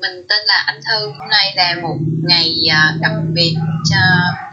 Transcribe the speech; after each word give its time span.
mình 0.00 0.26
tên 0.28 0.38
là 0.46 0.64
Anh 0.66 0.80
Thư. 0.88 1.06
Hôm 1.18 1.28
nay 1.28 1.52
là 1.56 1.74
một 1.82 1.96
ngày 2.22 2.54
à, 2.70 2.94
đặc 3.00 3.12
biệt 3.32 3.56
cho 3.90 3.96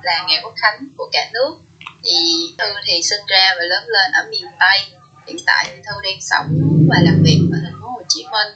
là 0.03 0.25
ngày 0.27 0.39
quốc 0.43 0.53
khánh 0.57 0.87
của 0.97 1.09
cả 1.11 1.29
nước. 1.33 1.55
Thì 2.03 2.13
Thư 2.57 2.65
thì 2.85 3.01
sinh 3.01 3.21
ra 3.27 3.55
và 3.57 3.63
lớn 3.63 3.83
lên 3.87 4.11
ở 4.11 4.25
miền 4.29 4.45
Tây. 4.59 4.79
Hiện 5.27 5.37
tại 5.45 5.65
thì 5.69 5.81
Thư 5.85 6.01
đang 6.03 6.21
sống 6.21 6.47
và 6.89 6.97
làm 7.01 7.23
việc 7.23 7.39
ở 7.51 7.57
thành 7.63 7.79
phố 7.81 7.87
Hồ 7.87 8.01
Chí 8.07 8.25
Minh. 8.31 8.53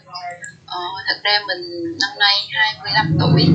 Ờ, 0.65 0.79
thật 1.07 1.19
ra 1.23 1.39
mình 1.47 1.83
năm 2.01 2.09
nay 2.19 2.35
25 2.49 3.17
tuổi, 3.19 3.47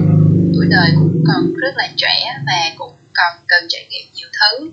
tuổi 0.54 0.66
đời 0.70 0.90
cũng 0.94 1.24
còn 1.26 1.54
rất 1.54 1.72
là 1.76 1.88
trẻ 1.96 2.36
và 2.46 2.74
cũng 2.78 2.92
còn 3.14 3.32
cần 3.46 3.66
trải 3.68 3.86
nghiệm 3.90 4.06
nhiều 4.14 4.28
thứ. 4.32 4.70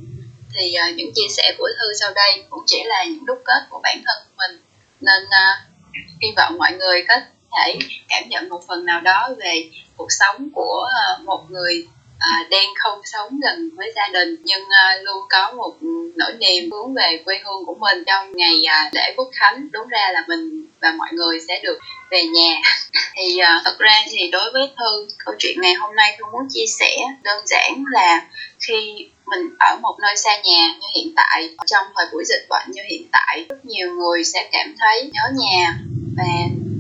Thì 0.55 0.75
uh, 0.89 0.95
những 0.95 1.11
chia 1.15 1.27
sẻ 1.37 1.55
của 1.57 1.67
Thư 1.79 1.93
sau 1.99 2.11
đây 2.15 2.43
cũng 2.49 2.63
chỉ 2.67 2.83
là 2.85 3.03
những 3.03 3.25
đúc 3.25 3.41
kết 3.45 3.63
của 3.69 3.79
bản 3.83 4.03
thân 4.05 4.17
mình. 4.37 4.61
Nên 5.01 5.23
uh, 5.23 5.73
hy 6.21 6.33
vọng 6.37 6.57
mọi 6.57 6.71
người 6.71 7.05
có 7.07 7.15
thể 7.57 7.79
cảm 8.09 8.23
nhận 8.29 8.49
một 8.49 8.61
phần 8.67 8.85
nào 8.85 9.01
đó 9.01 9.29
về 9.37 9.69
cuộc 9.97 10.11
sống 10.11 10.49
của 10.53 10.87
ờ, 10.93 11.23
một 11.23 11.45
người 11.49 11.87
à, 12.19 12.47
đang 12.51 12.67
không 12.83 13.01
sống 13.03 13.39
gần 13.43 13.69
với 13.75 13.93
gia 13.95 14.07
đình. 14.13 14.35
Nhưng 14.43 14.63
à, 14.69 14.95
luôn 15.03 15.23
có 15.29 15.51
một 15.51 15.73
nỗi 16.15 16.33
niềm 16.39 16.71
hướng 16.71 16.93
về 16.93 17.21
quê 17.25 17.39
hương 17.45 17.65
của 17.65 17.75
mình 17.75 18.03
trong 18.07 18.31
ngày 18.35 18.63
à, 18.67 18.89
lễ 18.93 19.13
quốc 19.17 19.29
khánh. 19.33 19.67
Đúng 19.71 19.87
ra 19.87 20.11
là 20.13 20.23
mình 20.27 20.65
và 20.81 20.93
mọi 20.97 21.09
người 21.11 21.39
sẽ 21.47 21.59
được 21.63 21.79
về 22.11 22.23
nhà. 22.23 22.61
Thì 23.15 23.37
à, 23.37 23.61
thật 23.65 23.75
ra 23.79 24.03
thì 24.09 24.31
đối 24.31 24.51
với 24.53 24.61
thư 24.77 25.07
câu 25.25 25.35
chuyện 25.39 25.61
ngày 25.61 25.73
hôm 25.73 25.95
nay 25.95 26.15
tôi 26.19 26.31
muốn 26.31 26.41
chia 26.49 26.65
sẻ 26.79 26.97
đơn 27.23 27.47
giản 27.47 27.83
là 27.91 28.21
khi 28.67 29.07
mình 29.25 29.49
ở 29.59 29.77
một 29.81 29.97
nơi 30.01 30.17
xa 30.17 30.31
nhà 30.35 30.67
như 30.81 30.87
hiện 30.95 31.13
tại 31.15 31.49
trong 31.65 31.85
thời 31.95 32.05
buổi 32.13 32.23
dịch 32.25 32.45
bệnh 32.49 32.71
như 32.71 32.81
hiện 32.89 33.07
tại 33.11 33.45
rất 33.49 33.65
nhiều 33.65 33.95
người 33.95 34.23
sẽ 34.23 34.49
cảm 34.51 34.75
thấy 34.79 35.11
nhớ 35.13 35.21
nhà 35.33 35.73
và 36.17 36.23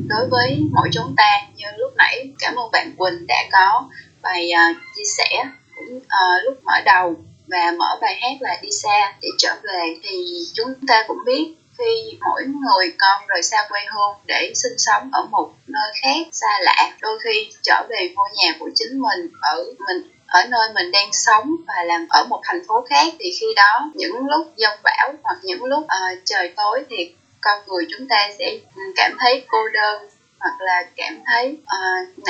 đối 0.07 0.27
với 0.27 0.59
mỗi 0.71 0.89
chúng 0.93 1.15
ta 1.17 1.41
như 1.55 1.65
lúc 1.77 1.93
nãy 1.97 2.29
cảm 2.39 2.55
ơn 2.55 2.71
bạn 2.71 2.93
Quỳnh 2.97 3.27
đã 3.27 3.43
có 3.51 3.89
bài 4.21 4.51
uh, 4.53 4.77
chia 4.95 5.03
sẻ 5.17 5.43
cũng 5.75 5.97
uh, 5.97 6.43
lúc 6.43 6.63
mở 6.63 6.73
đầu 6.85 7.15
và 7.47 7.71
mở 7.77 7.97
bài 8.01 8.19
hát 8.21 8.37
là 8.39 8.59
đi 8.61 8.69
xa 8.71 9.13
để 9.21 9.27
trở 9.37 9.55
về 9.63 9.99
thì 10.03 10.37
chúng 10.53 10.73
ta 10.87 11.03
cũng 11.07 11.17
biết 11.25 11.53
khi 11.77 12.17
mỗi 12.19 12.43
người 12.45 12.93
con 12.97 13.27
rời 13.27 13.43
xa 13.43 13.57
quê 13.69 13.79
hương 13.93 14.17
để 14.25 14.51
sinh 14.55 14.77
sống 14.77 15.09
ở 15.13 15.25
một 15.31 15.53
nơi 15.67 15.91
khác 16.01 16.27
xa 16.31 16.59
lạ 16.61 16.91
đôi 17.01 17.19
khi 17.23 17.49
trở 17.61 17.85
về 17.89 18.09
ngôi 18.15 18.29
nhà 18.35 18.53
của 18.59 18.69
chính 18.75 18.99
mình 18.99 19.31
ở 19.41 19.63
mình 19.87 20.03
ở 20.27 20.43
nơi 20.49 20.69
mình 20.75 20.91
đang 20.91 21.09
sống 21.11 21.55
và 21.67 21.83
làm 21.83 22.05
ở 22.09 22.25
một 22.29 22.41
thành 22.43 22.61
phố 22.67 22.85
khác 22.89 23.13
thì 23.19 23.31
khi 23.39 23.45
đó 23.55 23.91
những 23.93 24.27
lúc 24.27 24.47
giông 24.55 24.79
bão 24.83 25.13
hoặc 25.23 25.37
những 25.43 25.63
lúc 25.63 25.83
uh, 25.83 26.19
trời 26.25 26.53
tối 26.55 26.83
thì 26.89 27.15
con 27.43 27.59
người 27.67 27.87
chúng 27.89 28.07
ta 28.07 28.29
sẽ 28.39 28.57
ừ, 28.75 28.81
cảm 28.95 29.11
thấy 29.19 29.45
cô 29.47 29.57
đơn 29.73 30.09
hoặc 30.39 30.55
là 30.59 30.83
cảm 30.95 31.19
thấy 31.25 31.57
uh, 31.61 32.27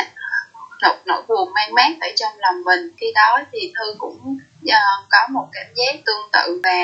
nỗi, 0.81 0.95
nỗi 1.05 1.23
buồn 1.27 1.53
mang 1.53 1.73
mát 1.73 1.91
ở 2.01 2.07
trong 2.15 2.31
lòng 2.37 2.63
mình. 2.63 2.91
Khi 2.97 3.11
đó 3.15 3.39
thì 3.51 3.73
thư 3.77 3.95
cũng 3.97 4.37
uh, 4.65 5.09
có 5.09 5.27
một 5.29 5.47
cảm 5.53 5.65
giác 5.75 5.99
tương 6.05 6.29
tự. 6.33 6.61
Và 6.63 6.79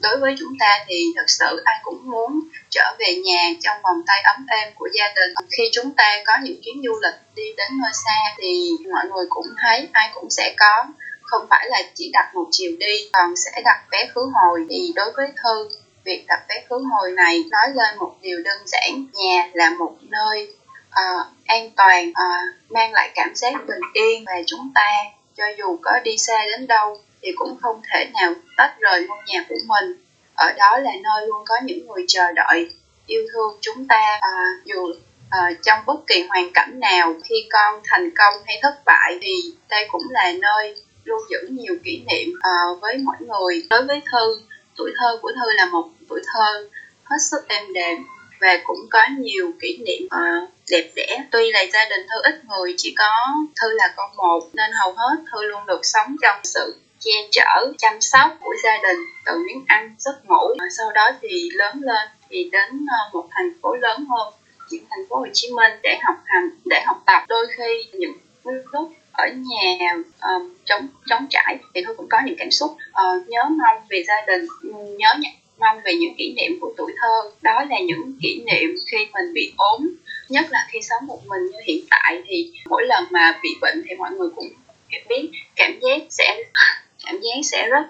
đối 0.00 0.16
với 0.16 0.34
chúng 0.38 0.52
ta 0.60 0.78
thì 0.86 1.04
thật 1.16 1.24
sự 1.26 1.62
ai 1.64 1.80
cũng 1.82 2.10
muốn 2.10 2.40
trở 2.70 2.94
về 2.98 3.14
nhà 3.24 3.50
trong 3.62 3.76
vòng 3.82 4.02
tay 4.06 4.22
ấm 4.22 4.46
êm 4.48 4.68
của 4.74 4.88
gia 4.92 5.08
đình. 5.08 5.34
Khi 5.50 5.70
chúng 5.72 5.94
ta 5.94 6.22
có 6.26 6.32
những 6.42 6.60
chuyến 6.64 6.74
du 6.84 6.92
lịch 7.02 7.20
đi 7.34 7.42
đến 7.56 7.68
nơi 7.82 7.90
xa 8.04 8.34
thì 8.38 8.70
mọi 8.92 9.04
người 9.06 9.26
cũng 9.28 9.46
thấy 9.62 9.88
ai 9.92 10.10
cũng 10.14 10.30
sẽ 10.30 10.54
có 10.58 10.84
không 11.22 11.46
phải 11.50 11.66
là 11.68 11.82
chỉ 11.94 12.10
đặt 12.12 12.30
một 12.34 12.46
chiều 12.50 12.72
đi 12.78 13.08
còn 13.12 13.36
sẽ 13.36 13.62
đặt 13.64 13.80
vé 13.92 14.08
khứ 14.14 14.30
hồi. 14.34 14.66
Thì 14.70 14.92
đối 14.96 15.12
với 15.16 15.32
thư 15.42 15.68
việc 16.08 16.24
tập 16.28 16.38
vé 16.48 16.64
khứ 16.68 16.76
hồi 16.90 17.12
này. 17.12 17.44
Nói 17.50 17.66
lên 17.74 17.98
một 17.98 18.16
điều 18.20 18.38
đơn 18.44 18.58
giản 18.66 19.06
nhà 19.12 19.48
là 19.52 19.70
một 19.70 19.96
nơi 20.02 20.48
uh, 20.88 21.26
an 21.46 21.70
toàn 21.76 22.10
uh, 22.10 22.70
mang 22.70 22.92
lại 22.92 23.10
cảm 23.14 23.34
giác 23.34 23.52
bình 23.66 23.80
yên 23.92 24.24
về 24.26 24.42
chúng 24.46 24.72
ta. 24.74 24.88
Cho 25.36 25.44
dù 25.58 25.78
có 25.82 26.00
đi 26.04 26.18
xa 26.18 26.44
đến 26.50 26.66
đâu 26.66 26.98
thì 27.22 27.32
cũng 27.36 27.56
không 27.60 27.80
thể 27.92 28.10
nào 28.20 28.34
tách 28.56 28.74
rời 28.78 29.06
ngôi 29.08 29.18
nhà 29.26 29.44
của 29.48 29.58
mình. 29.66 30.04
Ở 30.34 30.52
đó 30.52 30.78
là 30.78 30.90
nơi 31.02 31.26
luôn 31.26 31.44
có 31.46 31.54
những 31.62 31.86
người 31.86 32.04
chờ 32.08 32.32
đợi 32.32 32.70
yêu 33.06 33.22
thương 33.32 33.58
chúng 33.60 33.88
ta. 33.88 34.18
À, 34.20 34.30
dù 34.64 34.92
à, 35.30 35.50
trong 35.62 35.78
bất 35.86 36.06
kỳ 36.06 36.26
hoàn 36.28 36.52
cảnh 36.54 36.80
nào 36.80 37.14
khi 37.24 37.48
con 37.50 37.80
thành 37.84 38.10
công 38.18 38.34
hay 38.46 38.58
thất 38.62 38.74
bại 38.84 39.18
thì 39.22 39.34
đây 39.68 39.88
cũng 39.90 40.02
là 40.10 40.32
nơi 40.32 40.74
lưu 41.04 41.18
giữ 41.30 41.38
nhiều 41.50 41.74
kỷ 41.84 42.02
niệm 42.06 42.38
à, 42.40 42.50
với 42.80 42.96
mỗi 42.96 43.16
người. 43.20 43.66
Đối 43.70 43.82
với 43.82 44.02
thư 44.12 44.40
tuổi 44.76 44.92
thơ 44.96 45.18
của 45.22 45.32
thư 45.34 45.52
là 45.56 45.66
một 45.66 45.88
tuổi 46.08 46.20
thơ 46.26 46.68
hết 47.04 47.16
sức 47.30 47.48
êm 47.48 47.72
đềm 47.72 48.04
và 48.40 48.58
cũng 48.64 48.86
có 48.90 49.00
nhiều 49.18 49.52
kỷ 49.60 49.76
niệm 49.76 50.06
uh, 50.06 50.48
đẹp 50.70 50.90
đẽ. 50.96 51.24
Tuy 51.30 51.52
là 51.52 51.60
gia 51.72 51.84
đình 51.90 52.06
thư 52.10 52.22
ít 52.22 52.44
người 52.44 52.74
chỉ 52.76 52.94
có 52.98 53.10
thư 53.60 53.72
là 53.72 53.92
con 53.96 54.16
một 54.16 54.40
nên 54.52 54.70
hầu 54.72 54.92
hết 54.92 55.16
thư 55.32 55.42
luôn 55.42 55.66
được 55.66 55.80
sống 55.82 56.16
trong 56.22 56.40
sự 56.44 56.76
che 57.00 57.12
chở 57.30 57.72
chăm 57.78 58.00
sóc 58.00 58.30
của 58.40 58.54
gia 58.64 58.76
đình 58.82 58.98
từ 59.24 59.32
miếng 59.46 59.64
ăn 59.66 59.94
giấc 59.98 60.24
ngủ. 60.24 60.54
Và 60.58 60.66
sau 60.78 60.92
đó 60.92 61.10
thì 61.22 61.50
lớn 61.52 61.74
lên 61.80 62.08
thì 62.28 62.50
đến 62.52 62.70
uh, 62.84 63.14
một 63.14 63.28
thành 63.30 63.52
phố 63.62 63.74
lớn 63.74 64.04
hơn 64.04 64.34
những 64.70 64.84
thành 64.90 65.04
phố 65.08 65.16
Hồ 65.16 65.26
Chí 65.32 65.50
Minh 65.52 65.72
để 65.82 65.98
học 66.02 66.16
hành 66.24 66.50
để 66.64 66.82
học 66.86 67.02
tập. 67.06 67.24
Đôi 67.28 67.46
khi 67.56 67.84
những 67.92 68.12
lúc 68.44 68.92
ở 69.12 69.26
nhà 69.36 69.94
um, 70.22 70.54
chống 70.64 70.88
chống 71.06 71.26
trải 71.30 71.58
thì 71.74 71.80
tôi 71.86 71.94
cũng 71.94 72.08
có 72.08 72.18
những 72.24 72.36
cảm 72.38 72.50
xúc 72.50 72.70
uh, 72.70 73.28
nhớ 73.28 73.42
mong 73.44 73.86
về 73.88 74.04
gia 74.08 74.26
đình 74.26 74.46
nhớ 74.98 75.08
mong 75.58 75.80
về 75.84 75.94
những 75.94 76.14
kỷ 76.18 76.34
niệm 76.36 76.58
của 76.60 76.72
tuổi 76.76 76.92
thơ. 77.00 77.30
Đó 77.42 77.64
là 77.70 77.76
những 77.86 78.12
kỷ 78.22 78.42
niệm 78.46 78.76
khi 78.90 78.98
mình 79.12 79.32
bị 79.34 79.52
ốm 79.56 79.88
nhất 80.28 80.46
là 80.50 80.66
khi 80.70 80.78
sống 80.82 81.06
một 81.06 81.26
mình 81.26 81.46
như 81.52 81.58
hiện 81.64 81.84
tại. 81.90 82.22
Thì 82.26 82.52
mỗi 82.66 82.86
lần 82.86 83.04
mà 83.10 83.40
bị 83.42 83.50
bệnh 83.60 83.82
thì 83.88 83.94
mọi 83.94 84.10
người 84.10 84.28
cũng 84.36 84.48
biết 85.08 85.30
cảm 85.56 85.80
giác 85.80 86.02
sẽ 86.10 86.36
cảm 87.06 87.20
giác 87.20 87.40
sẽ 87.42 87.68
rất 87.70 87.84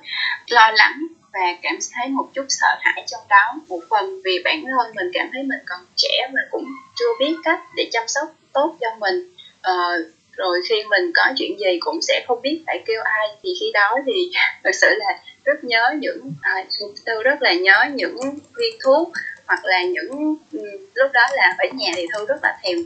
lo 0.48 0.70
lắng 0.76 1.06
và 1.32 1.56
cảm 1.62 1.78
thấy 1.94 2.08
một 2.08 2.28
chút 2.34 2.44
sợ 2.48 2.76
hãi 2.80 3.04
trong 3.06 3.20
đó. 3.28 3.60
Một 3.68 3.80
phần 3.90 4.20
vì 4.24 4.38
bản 4.44 4.64
thân 4.64 4.94
mình 4.94 5.06
cảm 5.12 5.30
thấy 5.32 5.42
mình 5.42 5.60
còn 5.66 5.80
trẻ 5.96 6.28
và 6.32 6.40
cũng 6.50 6.64
chưa 6.96 7.12
biết 7.20 7.34
cách 7.44 7.60
để 7.76 7.88
chăm 7.92 8.08
sóc 8.08 8.28
tốt 8.52 8.76
cho 8.80 8.88
mình. 9.00 9.34
Uh, 9.70 10.17
rồi 10.38 10.60
khi 10.68 10.84
mình 10.90 11.12
có 11.14 11.22
chuyện 11.38 11.58
gì 11.58 11.78
cũng 11.80 12.02
sẽ 12.02 12.24
không 12.28 12.42
biết 12.42 12.62
phải 12.66 12.82
kêu 12.86 13.02
ai. 13.04 13.28
Thì 13.42 13.50
khi 13.60 13.70
đó 13.74 13.96
thì 14.06 14.12
thật 14.64 14.70
sự 14.72 14.88
là 14.90 15.18
rất 15.44 15.64
nhớ 15.64 15.90
những 16.00 16.32
à, 16.42 16.64
tôi 17.06 17.22
rất 17.22 17.42
là 17.42 17.52
nhớ 17.52 17.84
những 17.94 18.16
viên 18.56 18.74
thuốc 18.84 19.08
hoặc 19.46 19.64
là 19.64 19.82
những 19.82 20.36
ừ, 20.52 20.58
lúc 20.94 21.10
đó 21.12 21.26
là 21.32 21.54
ở 21.58 21.64
nhà 21.72 21.92
thì 21.96 22.06
thư 22.12 22.26
rất 22.26 22.38
là 22.42 22.58
thèm 22.62 22.78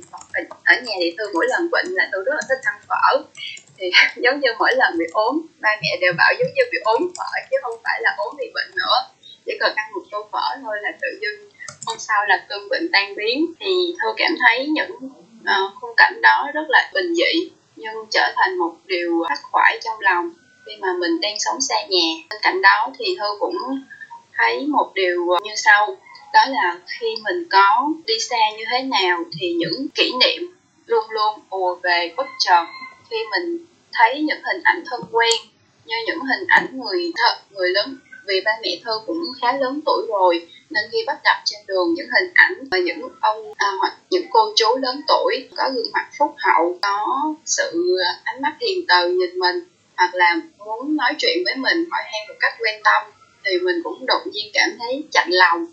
ở 0.65 0.75
nhà 0.85 0.95
thì 1.01 1.15
thư 1.19 1.25
mỗi 1.35 1.47
lần 1.49 1.71
bệnh 1.71 1.87
là 1.89 2.09
thư 2.13 2.25
rất 2.25 2.33
là 2.35 2.41
thích 2.49 2.59
ăn 2.63 2.81
phở. 2.89 3.23
Thì 3.79 3.91
giống 4.23 4.41
như 4.41 4.49
mỗi 4.59 4.71
lần 4.77 4.99
bị 4.99 5.05
ốm 5.13 5.47
ba 5.61 5.71
mẹ 5.83 5.99
đều 6.01 6.13
bảo 6.19 6.33
giống 6.39 6.55
như 6.55 6.63
bị 6.73 6.79
ốm 6.85 7.03
phở 7.19 7.41
chứ 7.51 7.57
không 7.63 7.81
phải 7.85 8.01
là 8.03 8.15
ốm 8.17 8.37
vì 8.39 8.51
bệnh 8.55 8.71
nữa. 8.77 8.97
Chỉ 9.47 9.53
cần 9.61 9.73
ăn 9.77 9.93
một 9.95 10.03
tô 10.11 10.29
phở 10.33 10.57
thôi 10.63 10.77
là 10.83 10.93
tự 11.01 11.09
dưng 11.21 11.49
hôm 11.87 11.99
sau 11.99 12.27
là 12.27 12.47
cơn 12.49 12.69
bệnh 12.69 12.89
tan 12.93 13.15
biến. 13.17 13.47
Thì 13.61 13.95
thư 14.03 14.09
cảm 14.17 14.37
thấy 14.41 14.67
những 14.67 14.91
à, 15.45 15.61
khung 15.81 15.95
cảnh 15.97 16.21
đó 16.23 16.51
rất 16.55 16.65
là 16.69 16.91
bình 16.95 17.15
dị 17.15 17.51
nhưng 17.77 17.95
trở 18.11 18.33
thành 18.37 18.59
một 18.59 18.75
điều 18.87 19.25
khắc 19.29 19.39
khoải 19.43 19.79
trong 19.85 20.01
lòng 20.01 20.31
khi 20.67 20.73
mà 20.81 20.89
mình 21.01 21.21
đang 21.21 21.37
sống 21.39 21.61
xa 21.61 21.75
nhà. 21.89 22.09
Bên 22.31 22.41
cạnh 22.43 22.63
đó 22.63 22.91
thì 22.99 23.17
thư 23.19 23.27
cũng 23.41 23.57
thấy 24.37 24.67
một 24.67 24.91
điều 24.95 25.27
như 25.45 25.53
sau 25.57 25.97
đó 26.33 26.41
là 26.49 26.79
khi 26.87 27.07
mình 27.25 27.45
có 27.51 27.89
đi 28.07 28.15
xa 28.21 28.37
như 28.59 28.65
thế 28.71 28.83
nào 28.83 29.25
thì 29.41 29.53
những 29.53 29.89
kỷ 29.95 30.13
niệm 30.21 30.55
luôn 30.87 31.05
luôn 31.11 31.41
ùa 31.51 31.75
về 31.75 32.15
bất 32.17 32.27
chợt 32.39 32.65
khi 33.11 33.17
mình 33.31 33.67
thấy 33.93 34.23
những 34.23 34.41
hình 34.43 34.63
ảnh 34.63 34.83
thân 34.87 35.01
quen 35.13 35.35
như 35.85 35.97
những 36.07 36.21
hình 36.21 36.47
ảnh 36.49 36.67
người 36.73 37.13
thật 37.17 37.37
người 37.51 37.71
lớn 37.71 37.97
vì 38.27 38.41
ba 38.45 38.53
mẹ 38.63 38.81
thơ 38.85 39.01
cũng 39.07 39.23
khá 39.41 39.53
lớn 39.53 39.81
tuổi 39.87 40.07
rồi 40.09 40.49
nên 40.73 40.85
khi 40.93 40.99
bắt 41.07 41.17
gặp 41.25 41.43
trên 41.45 41.61
đường 41.67 41.95
những 41.95 42.07
hình 42.07 42.31
ảnh 42.35 42.55
và 42.71 42.79
những 42.79 43.09
ông 43.21 43.53
à, 43.57 43.67
hoặc 43.81 43.97
những 44.11 44.27
cô 44.31 44.53
chú 44.57 44.77
lớn 44.77 45.01
tuổi 45.09 45.49
có 45.57 45.71
gương 45.75 45.93
mặt 45.93 46.09
phúc 46.19 46.35
hậu 46.39 46.79
có 46.83 47.07
sự 47.45 47.97
à, 48.05 48.21
ánh 48.25 48.43
mắt 48.43 48.53
hiền 48.61 48.85
từ 48.89 49.09
nhìn 49.09 49.39
mình 49.39 49.57
hoặc 49.97 50.15
là 50.15 50.37
muốn 50.59 50.97
nói 50.97 51.15
chuyện 51.19 51.39
với 51.45 51.55
mình 51.57 51.87
hỏi 51.91 52.03
han 52.05 52.29
một 52.29 52.35
cách 52.41 52.55
quan 52.59 52.81
tâm 52.85 53.03
thì 53.45 53.59
mình 53.59 53.77
cũng 53.85 54.07
đột 54.07 54.21
nhiên 54.33 54.51
cảm 54.55 54.71
thấy 54.79 55.05
chạnh 55.13 55.31
lòng. 55.31 55.67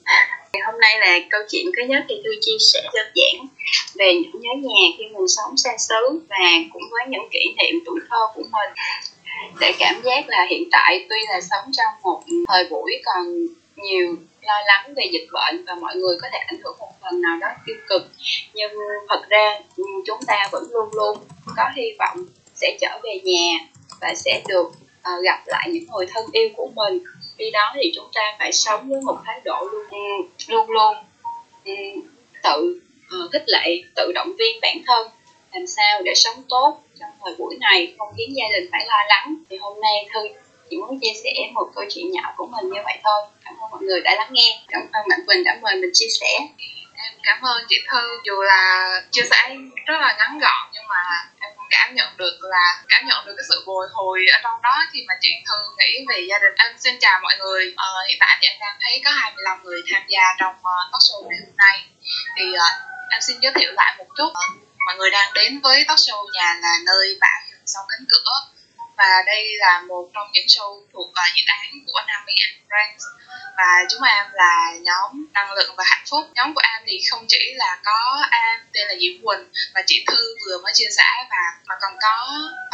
Hôm 0.65 0.79
nay 0.79 0.99
là 0.99 1.19
câu 1.29 1.41
chuyện 1.49 1.65
thứ 1.77 1.83
nhất 1.87 2.03
thì 2.09 2.15
tôi 2.23 2.35
chia 2.41 2.57
sẻ 2.73 2.81
đơn 2.93 3.07
giản 3.15 3.47
về 3.95 4.13
những 4.13 4.41
nhớ 4.41 4.49
nhà 4.61 4.85
khi 4.97 5.03
mình 5.03 5.27
sống 5.27 5.57
xa 5.57 5.77
xứ 5.77 6.21
và 6.29 6.51
cũng 6.73 6.83
với 6.91 7.01
những 7.09 7.29
kỷ 7.31 7.39
niệm 7.57 7.79
tuổi 7.85 7.99
thơ 8.09 8.17
của 8.35 8.43
mình. 8.43 8.71
Để 9.59 9.73
cảm 9.79 10.01
giác 10.03 10.29
là 10.29 10.47
hiện 10.49 10.63
tại 10.71 11.05
tuy 11.09 11.17
là 11.29 11.41
sống 11.41 11.71
trong 11.71 11.93
một 12.03 12.21
thời 12.47 12.67
buổi 12.69 13.01
còn 13.05 13.47
nhiều 13.75 14.15
lo 14.49 14.61
lắng 14.65 14.93
về 14.95 15.03
dịch 15.11 15.27
bệnh 15.31 15.65
và 15.65 15.75
mọi 15.75 15.95
người 15.95 16.17
có 16.21 16.27
thể 16.31 16.37
ảnh 16.47 16.59
hưởng 16.63 16.75
một 16.79 16.91
phần 17.01 17.21
nào 17.21 17.37
đó 17.41 17.47
tiêu 17.65 17.75
cực. 17.89 18.01
Nhưng 18.53 18.71
thật 19.09 19.21
ra 19.29 19.59
ừ, 19.77 19.83
chúng 20.05 20.19
ta 20.27 20.49
vẫn 20.51 20.63
luôn 20.71 20.89
luôn 20.93 21.17
có 21.57 21.63
hy 21.75 21.95
vọng 21.99 22.17
sẽ 22.53 22.77
trở 22.81 22.99
về 23.03 23.19
nhà 23.23 23.59
và 24.01 24.13
sẽ 24.15 24.41
được 24.47 24.67
uh, 24.67 25.23
gặp 25.23 25.39
lại 25.45 25.69
những 25.71 25.83
người 25.91 26.05
thân 26.13 26.25
yêu 26.31 26.49
của 26.55 26.69
mình. 26.75 27.03
Khi 27.37 27.51
đó 27.51 27.71
thì 27.75 27.91
chúng 27.95 28.09
ta 28.13 28.35
phải 28.39 28.51
sống 28.51 28.89
với 28.89 29.01
một 29.01 29.17
thái 29.25 29.41
độ 29.45 29.67
luôn 29.71 29.85
ừ, 29.91 30.27
luôn 30.47 30.69
luôn 30.69 30.95
um, 31.65 32.07
tự 32.43 32.81
uh, 33.25 33.31
khích 33.31 33.43
lệ 33.47 33.83
tự 33.95 34.11
động 34.15 34.33
viên 34.39 34.59
bản 34.61 34.77
thân 34.87 35.07
làm 35.53 35.67
sao 35.67 36.01
để 36.05 36.13
sống 36.15 36.43
tốt 36.49 36.81
trong 36.99 37.09
thời 37.23 37.33
buổi 37.37 37.57
này. 37.59 37.93
Không 37.97 38.13
khiến 38.17 38.29
gia 38.35 38.45
đình 38.59 38.69
phải 38.71 38.85
lo 38.87 38.97
lắng. 39.07 39.35
Thì 39.49 39.57
hôm 39.57 39.81
nay 39.81 40.07
thư 40.13 40.19
chỉ 40.69 40.77
muốn 40.77 40.99
chia 41.01 41.13
sẻ 41.23 41.33
một 41.53 41.67
câu 41.75 41.85
chuyện 41.89 42.11
nhỏ 42.11 42.33
của 42.37 42.45
mình 42.45 42.69
như 42.73 42.81
vậy 42.83 42.97
thôi. 43.03 43.21
Cảm 43.45 43.53
ơn 43.61 43.71
mọi 43.71 43.81
người 43.81 44.01
đã 44.01 44.15
lắng 44.15 44.29
nghe. 44.31 44.59
Cảm 44.67 44.81
ơn 44.93 45.03
bạn 45.09 45.19
quỳnh 45.27 45.43
đã 45.43 45.57
mời 45.61 45.75
mình 45.75 45.89
chia 45.93 46.11
sẻ. 46.19 46.31
Em 47.03 47.13
cảm 47.23 47.41
ơn 47.41 47.65
chị 47.69 47.77
thư 47.91 48.01
dù 48.25 48.41
là 48.41 48.89
chia 49.11 49.21
sẻ 49.31 49.55
rất 49.85 49.97
là 50.01 50.15
ngắn 50.17 50.39
gọn 50.39 50.63
nhưng 50.73 50.87
mà 50.89 51.01
em 51.39 51.51
cũng 51.57 51.65
cảm 51.69 51.95
nhận 51.95 52.17
được 52.17 52.37
là 52.41 52.83
cảm 52.87 53.05
nhận 53.07 53.25
được 53.25 53.33
cái 53.37 53.45
sự 53.49 53.63
bồi 53.65 53.87
hồi 53.91 54.19
ở 54.33 54.39
trong 54.43 54.61
đó 54.61 54.75
khi 54.93 54.99
mà 55.07 55.13
chị 55.21 55.29
thư 55.49 55.55
nghĩ 55.77 56.05
về 56.09 56.19
gia 56.29 56.39
đình. 56.39 56.53
Em 56.57 56.77
xin 56.77 56.95
chào 56.99 57.19
mọi 57.23 57.35
người. 57.39 57.73
Ờ, 57.75 57.87
hiện 58.07 58.17
tại 58.19 58.37
thì 58.41 58.47
em 58.47 58.57
đang 58.59 58.77
thấy 58.81 59.01
có 59.05 59.11
25 59.11 59.63
người 59.63 59.81
tham 59.91 60.01
gia 60.07 60.23
trong 60.39 60.55
uh, 60.55 60.91
talk 60.91 61.03
show 61.07 61.29
ngày 61.29 61.39
hôm 61.45 61.55
nay. 61.57 61.77
Thì 62.37 62.45
uh, 62.49 62.73
em 63.11 63.21
xin 63.21 63.37
giới 63.41 63.51
thiệu 63.55 63.71
lại 63.71 63.95
một 63.97 64.07
chút. 64.17 64.31
Ờ, 64.33 64.41
mọi 64.85 64.95
người 64.95 65.09
đang 65.11 65.33
đến 65.33 65.59
với 65.59 65.85
talk 65.87 65.99
show 65.99 66.25
nhà 66.33 66.55
là 66.61 66.73
nơi 66.85 67.17
bạn 67.21 67.43
sau 67.65 67.83
cánh 67.89 68.05
cửa 68.09 68.31
và 68.99 69.23
đây 69.25 69.43
là 69.57 69.81
một 69.87 70.09
trong 70.13 70.27
những 70.33 70.45
show 70.47 70.71
thuộc 70.93 71.09
uh, 71.09 71.35
dự 71.35 71.43
án 71.45 71.69
của 71.85 71.99
Nami 72.07 72.33
and 72.45 72.55
Friends. 72.69 73.03
Và 73.57 73.85
chúng 73.89 74.03
em 74.03 74.25
là 74.33 74.73
nhóm 74.81 75.25
năng 75.33 75.51
lượng 75.53 75.73
và 75.77 75.83
hạnh 75.87 76.05
phúc. 76.09 76.23
Nhóm 76.35 76.53
của 76.53 76.61
em 76.63 76.81
thì 76.87 76.99
không 77.11 77.25
chỉ 77.27 77.53
là 77.55 77.79
có 77.85 78.27
em 78.31 78.59
tên 78.73 78.87
là 78.87 78.95
Diễm 79.01 79.13
Quỳnh 79.23 79.45
và 79.73 79.81
chị 79.87 80.05
Thư 80.07 80.35
vừa 80.45 80.57
mới 80.63 80.73
chia 80.75 80.89
sẻ 80.97 81.09
và 81.29 81.43
mà 81.65 81.75
còn 81.81 81.93
có 82.01 82.15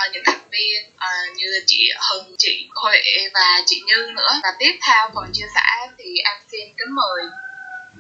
uh, 0.06 0.14
những 0.14 0.24
thành 0.26 0.50
viên 0.52 0.82
uh, 0.88 1.38
như 1.38 1.64
chị 1.66 1.90
Hưng, 2.10 2.36
chị 2.38 2.70
Huệ 2.76 3.02
và 3.34 3.62
chị 3.66 3.82
Như 3.86 4.12
nữa. 4.16 4.40
Và 4.44 4.54
tiếp 4.60 4.74
theo 4.88 5.10
phần 5.16 5.32
chia 5.34 5.48
sẻ 5.56 5.88
thì 5.98 6.18
em 6.26 6.38
xin 6.52 6.74
kính 6.78 6.96
mời 6.96 7.24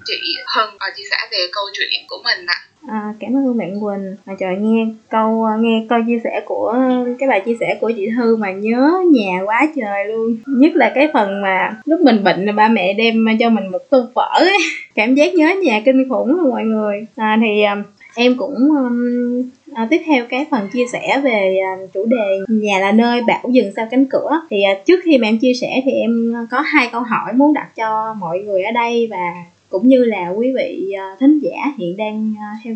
chị 0.06 0.20
Hưng 0.56 0.76
uh, 0.76 0.96
chia 0.98 1.08
sẻ 1.12 1.28
về 1.32 1.48
câu 1.52 1.66
chuyện 1.74 2.06
của 2.08 2.22
mình 2.24 2.46
ạ. 2.46 2.55
À. 2.88 3.14
Cảm 3.20 3.38
ơn 3.38 3.58
bạn 3.58 3.82
Quỳnh 3.82 4.16
mà 4.26 4.34
trời 4.40 4.56
nghe 4.60 4.88
câu 5.10 5.44
à, 5.44 5.58
nghe 5.60 5.86
câu 5.90 6.00
chia 6.08 6.20
sẻ 6.24 6.42
của 6.46 6.76
cái 7.20 7.30
bài 7.30 7.42
chia 7.46 7.56
sẻ 7.60 7.78
của 7.82 7.92
chị 7.98 8.10
Thư 8.18 8.36
mà 8.36 8.52
nhớ 8.52 8.94
nhà 9.12 9.42
quá 9.46 9.68
trời 9.76 10.06
luôn 10.06 10.38
nhất 10.48 10.76
là 10.76 10.92
cái 10.96 11.10
phần 11.14 11.42
mà 11.42 11.78
lúc 11.86 12.02
mình 12.02 12.24
bệnh 12.24 12.46
là 12.46 12.52
ba 12.52 12.68
mẹ 12.68 12.94
đem 12.94 13.26
cho 13.40 13.50
mình 13.50 13.68
một 13.68 13.82
tô 13.90 14.06
phở 14.16 14.30
ấy. 14.40 14.58
cảm 14.96 15.16
giác 15.16 15.34
nhớ 15.34 15.56
nhà 15.64 15.82
kinh 15.86 16.10
khủng 16.10 16.32
luôn 16.32 16.50
mọi 16.50 16.64
người 16.64 17.06
à, 17.16 17.38
thì 17.42 17.62
à, 17.62 17.84
em 18.16 18.38
cũng 18.38 18.56
um, 18.56 19.50
à, 19.74 19.88
tiếp 19.90 20.02
theo 20.06 20.26
cái 20.30 20.46
phần 20.52 20.70
chia 20.74 20.86
sẻ 20.92 21.22
về 21.24 21.58
à, 21.66 21.72
chủ 21.94 22.06
đề 22.06 22.40
nhà 22.48 22.80
là 22.80 22.92
nơi 22.92 23.22
bảo 23.28 23.44
dừng 23.50 23.72
sau 23.76 23.88
cánh 23.92 24.06
cửa 24.06 24.42
thì 24.50 24.62
à, 24.64 24.74
trước 24.86 25.00
khi 25.04 25.18
mà 25.18 25.28
em 25.28 25.38
chia 25.38 25.54
sẻ 25.62 25.82
thì 25.86 25.92
em 25.92 26.34
có 26.52 26.62
hai 26.62 26.90
câu 26.92 27.02
hỏi 27.02 27.34
muốn 27.34 27.54
đặt 27.54 27.76
cho 27.76 28.14
mọi 28.20 28.40
người 28.40 28.64
ở 28.64 28.72
đây 28.72 29.08
và 29.12 29.34
cũng 29.76 29.88
như 29.88 30.04
là 30.04 30.30
quý 30.30 30.52
vị 30.56 30.92
ờ, 30.98 31.04
thính 31.20 31.40
giả 31.40 31.74
hiện 31.78 31.98
đang 31.98 32.34
ờ, 32.38 32.60
theo 32.64 32.74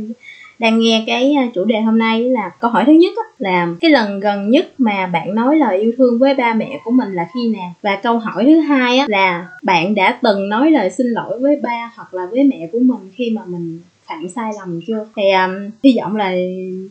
đang 0.59 0.79
nghe 0.79 1.03
cái 1.07 1.35
ờ, 1.35 1.43
chủ 1.53 1.63
đề 1.63 1.81
hôm 1.81 1.97
nay 1.97 2.23
là 2.23 2.51
câu 2.59 2.71
hỏi 2.71 2.83
thứ 2.87 2.91
nhất 2.91 3.13
là 3.37 3.67
cái 3.81 3.91
lần 3.91 4.19
gần 4.19 4.49
nhất 4.49 4.65
mà 4.77 5.07
bạn 5.07 5.35
nói 5.35 5.55
lời 5.55 5.77
yêu 5.77 5.91
thương 5.97 6.19
với 6.19 6.35
ba 6.35 6.53
mẹ 6.53 6.79
của 6.83 6.91
mình 6.91 7.13
là 7.13 7.27
khi 7.33 7.49
nào? 7.49 7.73
Và 7.81 7.95
câu 7.95 8.19
hỏi 8.19 8.43
thứ 8.45 8.59
hai 8.59 8.99
là 9.07 9.47
bạn 9.63 9.95
đã 9.95 10.19
từng 10.21 10.49
nói 10.49 10.71
lời 10.71 10.89
xin 10.89 11.07
lỗi 11.07 11.39
với 11.39 11.55
ba 11.55 11.91
hoặc 11.95 12.13
là 12.13 12.25
với 12.25 12.43
mẹ 12.43 12.67
của 12.71 12.79
mình 12.79 13.11
khi 13.15 13.29
mà 13.29 13.41
mình 13.45 13.79
phạm 14.07 14.27
sai 14.35 14.51
lầm 14.59 14.79
chưa? 14.87 15.07
Thì 15.15 15.23
um, 15.31 15.71
hy 15.83 15.97
vọng 16.01 16.15
là 16.15 16.31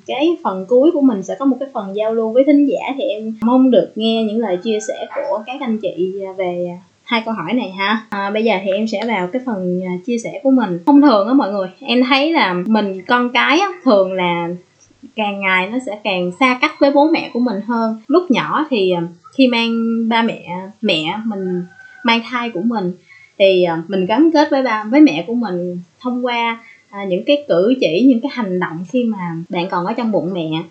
cái 0.07 0.37
phần 0.43 0.67
cuối 0.69 0.91
của 0.91 1.01
mình 1.01 1.23
sẽ 1.23 1.35
có 1.39 1.45
một 1.45 1.57
cái 1.61 1.69
phần 1.73 1.97
giao 1.97 2.15
lưu 2.15 2.33
với 2.33 2.45
thính 2.45 2.69
giả 2.69 2.95
thì 2.97 3.05
em 3.05 3.35
mong 3.41 3.71
được 3.71 3.93
nghe 3.95 4.25
những 4.25 4.39
lời 4.39 4.57
chia 4.57 4.79
sẻ 4.89 5.07
của 5.15 5.43
các 5.47 5.57
anh 5.61 5.79
chị 5.79 6.15
về 6.37 6.79
hai 7.09 7.23
câu 7.25 7.35
hỏi 7.35 7.53
này 7.53 7.71
ha. 7.71 8.01
À, 8.11 8.31
bây 8.31 8.45
giờ 8.45 8.55
thì 8.65 8.71
em 8.71 8.89
sẽ 8.89 9.05
vào 9.07 9.29
cái 9.33 9.43
phần 9.47 9.83
à, 9.85 9.93
chia 10.07 10.19
sẻ 10.19 10.41
của 10.43 10.51
mình. 10.51 10.79
Thông 10.87 11.03
thường 11.03 11.29
á 11.29 11.35
mọi 11.35 11.53
người 11.53 11.69
em 11.81 12.05
thấy 12.05 12.33
là 12.33 12.55
mình 12.67 13.03
con 13.07 13.31
cái 13.33 13.59
á, 13.59 13.69
thường 13.85 14.13
là 14.13 14.49
càng 15.17 15.41
ngày 15.41 15.69
nó 15.69 15.79
sẽ 15.87 15.99
càng 16.05 16.31
xa 16.41 16.59
cách 16.61 16.73
với 16.79 16.91
bố 16.91 17.11
mẹ 17.11 17.31
của 17.33 17.41
mình 17.41 17.61
hơn. 17.67 18.01
Lúc 18.09 18.31
nhỏ 18.31 18.67
thì 18.71 18.91
à, 18.91 19.03
khi 19.37 19.49
mang 19.49 19.73
ba 20.09 20.23
mẹ 20.23 20.49
mẹ 20.81 21.15
mình 21.25 21.63
mang 22.05 22.21
thai 22.31 22.51
của 22.51 22.63
mình 22.65 22.93
thì 23.39 23.65
à, 23.65 23.83
mình 23.89 24.07
gắn 24.07 24.31
kết 24.33 24.51
với 24.51 24.63
ba 24.63 24.85
với 24.85 25.01
mẹ 25.01 25.25
của 25.27 25.35
mình 25.35 25.81
thông 26.01 26.27
qua 26.27 26.59
à, 26.91 27.05
những 27.05 27.25
cái 27.27 27.45
cử 27.49 27.75
chỉ 27.81 28.05
những 28.09 28.21
cái 28.21 28.31
hành 28.35 28.61
động 28.61 28.85
khi 28.91 29.05
mà 29.05 29.37
bạn 29.49 29.69
còn 29.71 29.87
ở 29.87 29.93
trong 29.93 30.13
bụng 30.13 30.31
mẹ 30.33 30.63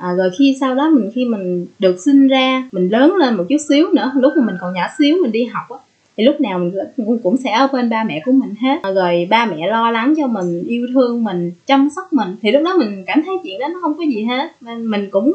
à, 0.00 0.12
rồi 0.12 0.30
khi 0.38 0.56
sau 0.60 0.74
đó 0.74 0.90
mình 0.90 1.10
khi 1.14 1.24
mình 1.24 1.66
được 1.78 1.96
sinh 2.04 2.28
ra 2.28 2.68
mình 2.72 2.88
lớn 2.88 3.16
lên 3.16 3.34
một 3.34 3.44
chút 3.48 3.58
xíu 3.68 3.92
nữa 3.92 4.12
lúc 4.14 4.32
mà 4.36 4.46
mình 4.46 4.56
còn 4.60 4.74
nhỏ 4.74 4.86
xíu 4.98 5.16
mình 5.22 5.32
đi 5.32 5.44
học 5.44 5.64
á 5.70 5.76
thì 6.20 6.26
lúc 6.26 6.40
nào 6.40 6.58
mình 6.58 7.18
cũng 7.22 7.36
sẽ 7.36 7.50
ở 7.50 7.68
bên 7.72 7.90
ba 7.90 8.04
mẹ 8.04 8.22
của 8.24 8.32
mình 8.32 8.54
hết. 8.60 8.78
À, 8.82 8.90
rồi 8.90 9.26
ba 9.30 9.46
mẹ 9.46 9.68
lo 9.68 9.90
lắng 9.90 10.14
cho 10.16 10.26
mình 10.26 10.64
yêu 10.68 10.86
thương 10.94 11.24
mình 11.24 11.52
chăm 11.66 11.88
sóc 11.96 12.12
mình 12.12 12.36
thì 12.42 12.50
lúc 12.50 12.62
đó 12.64 12.76
mình 12.78 13.04
cảm 13.06 13.22
thấy 13.22 13.34
chuyện 13.44 13.58
đó 13.60 13.68
nó 13.68 13.78
không 13.82 13.94
có 13.98 14.04
gì 14.04 14.24
hết. 14.24 14.52
Nên 14.60 14.86
mình 14.86 15.08
cũng 15.10 15.32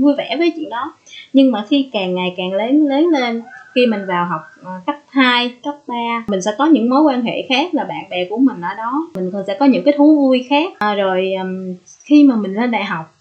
vui 0.00 0.14
vẻ 0.18 0.36
với 0.38 0.52
chuyện 0.56 0.68
đó. 0.70 0.94
Nhưng 1.32 1.52
mà 1.52 1.64
khi 1.68 1.88
càng 1.92 2.14
ngày 2.14 2.34
càng 2.36 2.52
lớn 2.52 2.86
lớn 2.86 3.08
lên 3.08 3.42
khi 3.74 3.86
mình 3.86 4.06
vào 4.06 4.26
học 4.26 4.40
ờ, 4.64 4.70
cấp 4.86 4.96
2, 5.08 5.54
cấp 5.64 5.74
3 5.86 5.94
mình 6.26 6.42
sẽ 6.42 6.50
có 6.58 6.66
những 6.66 6.90
mối 6.90 7.02
quan 7.02 7.22
hệ 7.22 7.46
khác 7.48 7.74
là 7.74 7.84
bạn 7.84 8.04
bè 8.10 8.24
của 8.30 8.38
mình 8.38 8.60
ở 8.60 8.74
đó. 8.76 9.08
Mình 9.14 9.30
còn 9.32 9.42
sẽ 9.46 9.56
có 9.60 9.66
những 9.66 9.84
cái 9.84 9.94
thú 9.96 10.16
vui 10.16 10.46
khác. 10.48 10.72
À, 10.78 10.94
rồi 10.94 11.32
um, 11.42 11.74
khi 12.04 12.24
mà 12.24 12.36
mình 12.36 12.54
lên 12.54 12.70
đại 12.70 12.84
học 12.84 13.13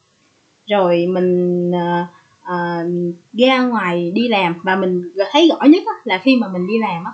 rồi 0.74 1.08
mình 1.08 1.72
uh, 1.72 2.08
uh, 2.44 3.16
ra 3.34 3.62
ngoài 3.62 4.12
đi 4.12 4.28
làm. 4.28 4.56
Và 4.64 4.76
mình 4.76 5.12
thấy 5.32 5.50
rõ 5.50 5.66
nhất 5.66 5.84
á, 5.86 5.94
là 6.04 6.18
khi 6.18 6.36
mà 6.36 6.48
mình 6.48 6.68
đi 6.68 6.80
làm 6.80 7.04
á 7.04 7.12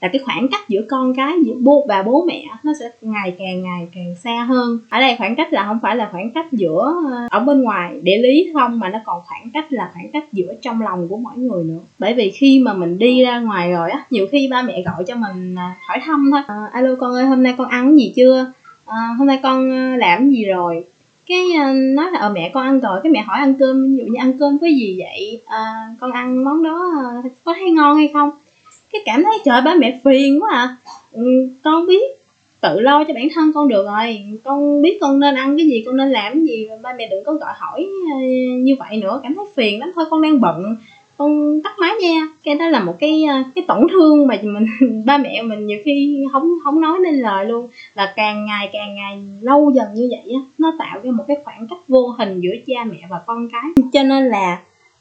là 0.00 0.08
cái 0.12 0.22
khoảng 0.24 0.48
cách 0.48 0.68
giữa 0.68 0.82
con 0.90 1.14
cái 1.14 1.32
giữa 1.44 1.54
bố 1.60 1.84
và 1.88 2.02
bố 2.02 2.24
mẹ 2.28 2.44
nó 2.62 2.72
sẽ 2.80 2.90
ngày 3.00 3.34
càng 3.38 3.62
ngày 3.62 3.88
càng 3.94 4.14
xa 4.24 4.44
hơn. 4.48 4.78
Ở 4.90 5.00
đây 5.00 5.14
khoảng 5.18 5.36
cách 5.36 5.52
là 5.52 5.64
không 5.64 5.78
phải 5.82 5.96
là 5.96 6.08
khoảng 6.12 6.30
cách 6.30 6.52
giữa 6.52 6.94
ờ, 7.10 7.28
ở 7.30 7.40
bên 7.40 7.62
ngoài 7.62 8.00
địa 8.02 8.18
lý 8.22 8.50
không 8.54 8.78
mà 8.78 8.88
nó 8.88 8.98
còn 9.04 9.22
khoảng 9.26 9.50
cách 9.54 9.72
là 9.72 9.90
khoảng 9.94 10.10
cách 10.12 10.32
giữa 10.32 10.54
trong 10.62 10.82
lòng 10.82 11.08
của 11.08 11.16
mỗi 11.16 11.36
người 11.36 11.64
nữa. 11.64 11.78
Bởi 11.98 12.14
vì 12.14 12.30
khi 12.30 12.60
mà 12.60 12.74
mình 12.74 12.98
đi 12.98 13.22
ra 13.22 13.40
ngoài 13.40 13.72
rồi 13.72 13.90
á 13.90 14.04
nhiều 14.10 14.26
khi 14.32 14.48
ba 14.50 14.62
mẹ 14.62 14.82
gọi 14.82 15.04
cho 15.06 15.14
mình 15.14 15.56
hỏi 15.88 15.98
thăm 16.02 16.30
thôi. 16.32 16.40
À, 16.46 16.68
alo 16.72 16.90
con 17.00 17.14
ơi 17.14 17.24
hôm 17.24 17.42
nay 17.42 17.54
con 17.58 17.68
ăn 17.68 17.98
gì 17.98 18.12
chưa? 18.16 18.52
À, 18.86 18.96
hôm 19.18 19.26
nay 19.26 19.40
con 19.42 19.70
làm 19.96 20.30
gì 20.30 20.44
rồi? 20.44 20.84
Cái 21.26 21.38
uh, 21.38 21.76
nói 21.94 22.10
là 22.12 22.18
ở 22.18 22.28
ờ, 22.28 22.32
mẹ 22.34 22.50
con 22.54 22.64
ăn 22.64 22.80
rồi 22.80 23.00
cái 23.02 23.12
mẹ 23.12 23.22
hỏi 23.22 23.38
ăn 23.38 23.54
cơm 23.58 23.82
ví 23.82 23.96
dụ 23.96 24.04
như 24.04 24.18
ăn 24.18 24.38
cơm 24.38 24.58
với 24.58 24.74
gì 24.74 24.96
vậy? 24.98 25.40
À, 25.46 25.88
con 26.00 26.12
ăn 26.12 26.44
món 26.44 26.62
đó 26.62 26.92
uh, 27.18 27.32
có 27.44 27.54
thấy 27.54 27.70
ngon 27.70 27.96
hay 27.96 28.08
không? 28.12 28.30
Cái 28.92 29.02
cảm 29.04 29.22
thấy 29.22 29.38
trời 29.44 29.62
ba 29.64 29.74
mẹ 29.74 30.00
phiền 30.04 30.42
quá 30.42 30.50
à. 30.52 30.76
Ừ, 31.12 31.48
con 31.62 31.86
biết 31.86 32.02
tự 32.60 32.80
lo 32.80 33.04
cho 33.04 33.14
bản 33.14 33.28
thân 33.34 33.52
con 33.54 33.68
được 33.68 33.86
rồi. 33.86 34.24
Con 34.44 34.82
biết 34.82 34.98
con 35.00 35.20
nên 35.20 35.34
ăn 35.34 35.56
cái 35.56 35.66
gì 35.66 35.82
con 35.86 35.96
nên 35.96 36.10
làm 36.10 36.32
cái 36.32 36.42
gì 36.42 36.68
ba 36.82 36.92
mẹ 36.98 37.08
đừng 37.10 37.24
có 37.24 37.32
gọi 37.32 37.52
hỏi 37.56 37.86
như 38.58 38.76
vậy 38.78 38.96
nữa. 38.96 39.20
Cảm 39.22 39.34
thấy 39.34 39.44
phiền 39.54 39.80
lắm 39.80 39.92
thôi 39.94 40.04
con 40.10 40.22
đang 40.22 40.40
bận 40.40 40.76
con 41.18 41.60
tắt 41.64 41.78
máy 41.78 41.90
nha 42.02 42.28
cái 42.44 42.54
đó 42.54 42.68
là 42.68 42.80
một 42.80 42.96
cái 43.00 43.24
ờ, 43.24 43.34
cái 43.54 43.64
tổn 43.68 43.86
thương 43.92 44.26
mà 44.26 44.38
mình 44.42 44.66
ba 45.06 45.18
mẹ 45.18 45.42
mình 45.42 45.66
nhiều 45.66 45.78
khi 45.84 46.24
không 46.32 46.54
không 46.64 46.80
nói 46.80 46.98
nên 47.04 47.14
lời 47.14 47.44
luôn. 47.46 47.68
Và 47.94 48.12
càng 48.16 48.46
ngày 48.46 48.68
càng 48.72 48.94
ngày 48.94 49.22
lâu 49.40 49.70
dần 49.74 49.86
như 49.94 50.08
vậy 50.10 50.34
á 50.34 50.40
nó 50.58 50.72
tạo 50.78 51.00
ra 51.02 51.10
một 51.10 51.24
cái 51.28 51.36
khoảng 51.44 51.66
cách 51.68 51.78
vô 51.88 52.08
hình 52.18 52.40
giữa 52.40 52.54
cha 52.66 52.84
mẹ 52.84 52.98
và 53.10 53.20
con 53.26 53.48
cái. 53.48 53.84
Cho 53.92 54.02
nên 54.02 54.26
là 54.26 54.58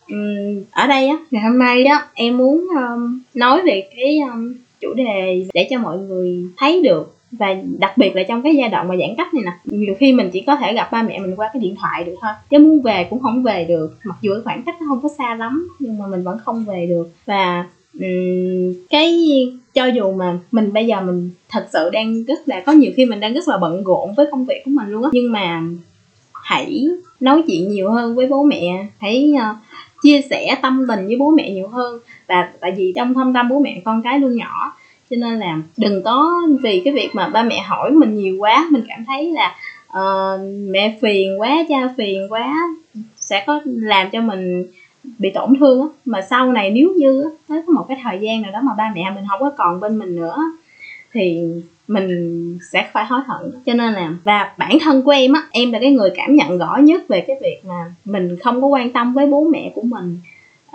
um, 0.10 0.64
ở 0.72 0.88
đây 0.88 1.08
á 1.08 1.18
ngày 1.32 1.44
hôm 1.44 1.58
nay 1.60 1.86
á 1.86 2.08
em 2.14 2.38
muốn 2.38 2.68
um, 2.76 3.20
nói 3.34 3.62
về 3.62 3.90
cái 3.96 4.20
um, 4.20 4.54
chủ 4.82 4.94
đề 4.94 5.46
để 5.54 5.68
cho 5.70 5.80
mọi 5.80 5.98
người 5.98 6.46
thấy 6.58 6.82
được 6.82 7.16
và 7.40 7.56
đặc 7.80 7.98
biệt 7.98 8.16
là 8.16 8.24
trong 8.24 8.42
cái 8.42 8.56
giai 8.56 8.70
đoạn 8.70 8.88
mà 8.88 8.96
giãn 8.96 9.10
cách 9.18 9.34
này 9.34 9.44
nè 9.44 9.52
nhiều 9.66 9.96
khi 10.00 10.14
mình 10.14 10.30
chỉ 10.34 10.42
có 10.42 10.56
thể 10.56 10.74
gặp 10.74 10.92
ba 10.92 11.04
mẹ 11.04 11.20
mình 11.20 11.36
qua 11.36 11.50
cái 11.54 11.60
điện 11.60 11.76
thoại 11.76 12.04
được 12.04 12.16
thôi. 12.22 12.32
Chứ 12.50 12.60
muốn 12.60 12.82
về 12.82 13.08
cũng 13.10 13.20
không 13.20 13.44
về 13.44 13.66
được. 13.66 13.98
Mặc 14.04 14.18
dù 14.22 14.34
cái 14.34 14.42
khoảng 14.44 14.64
cách 14.64 14.76
nó 14.82 14.88
không 14.88 15.02
có 15.02 15.10
xa 15.18 15.36
lắm 15.36 15.70
nhưng 15.80 15.98
mà 15.98 16.08
mình 16.08 16.24
vẫn 16.24 16.38
không 16.46 16.66
về 16.66 16.86
được. 16.86 17.12
Và 17.26 17.66
um, 17.94 18.74
cái 18.90 19.28
cho 19.74 19.86
dù 19.86 20.14
mà 20.14 20.38
mình 20.52 20.74
bây 20.74 20.88
giờ 20.88 21.02
mình 21.02 21.30
thật 21.50 21.68
sự 21.74 21.90
đang 21.90 22.24
rất 22.24 22.40
là 22.48 22.60
có 22.60 22.72
nhiều 22.72 22.92
khi 22.96 23.06
mình 23.06 23.20
đang 23.20 23.34
rất 23.34 23.48
là 23.48 23.58
bận 23.58 23.84
rộn 23.84 24.14
với 24.18 24.26
công 24.32 24.46
việc 24.46 24.62
của 24.66 24.72
mình 24.72 24.88
luôn 24.88 25.04
á. 25.04 25.10
Nhưng 25.14 25.32
mà 25.32 25.62
hãy 26.34 26.88
nói 27.20 27.44
chuyện 27.48 27.70
nhiều 27.70 27.92
hơn 27.92 28.16
với 28.16 28.28
bố 28.28 28.44
mẹ 28.44 28.88
hãy 29.00 29.34
uh, 29.36 29.58
chia 30.04 30.22
sẻ 30.30 30.56
tâm 30.62 30.86
tình 30.88 31.08
với 31.08 31.16
bố 31.20 31.32
mẹ 31.32 31.50
nhiều 31.50 31.68
hơn. 31.68 32.00
Và 32.28 32.50
tại 32.60 32.72
vì 32.78 32.94
trong 32.96 33.14
thâm 33.14 33.34
tâm 33.34 33.50
bố 33.50 33.60
mẹ 33.60 33.82
con 33.86 34.02
cái 34.02 34.20
luôn 34.20 34.36
nhỏ 34.36 34.74
cho 35.10 35.16
nên 35.20 35.40
là 35.40 35.58
đừng 35.78 36.04
có 36.04 36.42
vì 36.64 36.82
cái 36.86 36.94
việc 36.94 37.10
mà 37.14 37.28
ba 37.30 37.44
mẹ 37.44 37.62
hỏi 37.62 37.92
mình 37.92 38.16
nhiều 38.16 38.38
quá 38.40 38.68
mình 38.72 38.84
cảm 38.88 39.06
thấy 39.08 39.34
là 39.34 39.56
uh, 39.88 40.40
mẹ 40.70 40.98
phiền 41.02 41.42
quá 41.42 41.58
cha 41.70 41.94
phiền 41.98 42.28
quá 42.30 42.54
sẽ 43.18 43.44
có 43.48 43.62
làm 43.66 44.10
cho 44.10 44.22
mình 44.22 44.66
bị 45.20 45.30
tổn 45.30 45.54
thương 45.60 45.82
á. 45.82 45.88
Mà 46.06 46.22
sau 46.22 46.52
này 46.52 46.72
nếu 46.72 46.94
như 46.98 47.24
tới 47.48 47.62
có 47.68 47.74
một 47.74 47.86
cái 47.88 47.98
thời 48.04 48.20
gian 48.22 48.42
nào 48.42 48.52
đó 48.52 48.60
mà 48.64 48.72
ba 48.78 48.92
mẹ 48.96 49.12
mình 49.16 49.24
không 49.30 49.40
có 49.40 49.52
còn 49.58 49.80
bên 49.80 50.00
mình 50.00 50.16
nữa 50.16 50.38
thì 51.14 51.42
mình 51.88 52.60
sẽ 52.72 52.90
phải 52.94 53.06
hối 53.06 53.20
hận. 53.28 53.52
Cho 53.66 53.74
nên 53.74 53.94
là 53.94 54.14
và 54.24 54.54
bản 54.58 54.78
thân 54.82 55.02
của 55.02 55.12
em 55.12 55.34
á 55.34 55.44
em 55.52 55.72
là 55.72 55.80
cái 55.80 55.92
người 55.92 56.10
cảm 56.16 56.36
nhận 56.36 56.58
rõ 56.58 56.78
nhất 56.78 57.08
về 57.08 57.24
cái 57.28 57.36
việc 57.42 57.60
mà 57.68 57.94
mình 58.06 58.38
không 58.44 58.62
có 58.62 58.68
quan 58.68 58.92
tâm 58.92 59.14
với 59.14 59.28
bố 59.28 59.48
mẹ 59.52 59.72
của 59.76 59.82
mình 59.82 60.20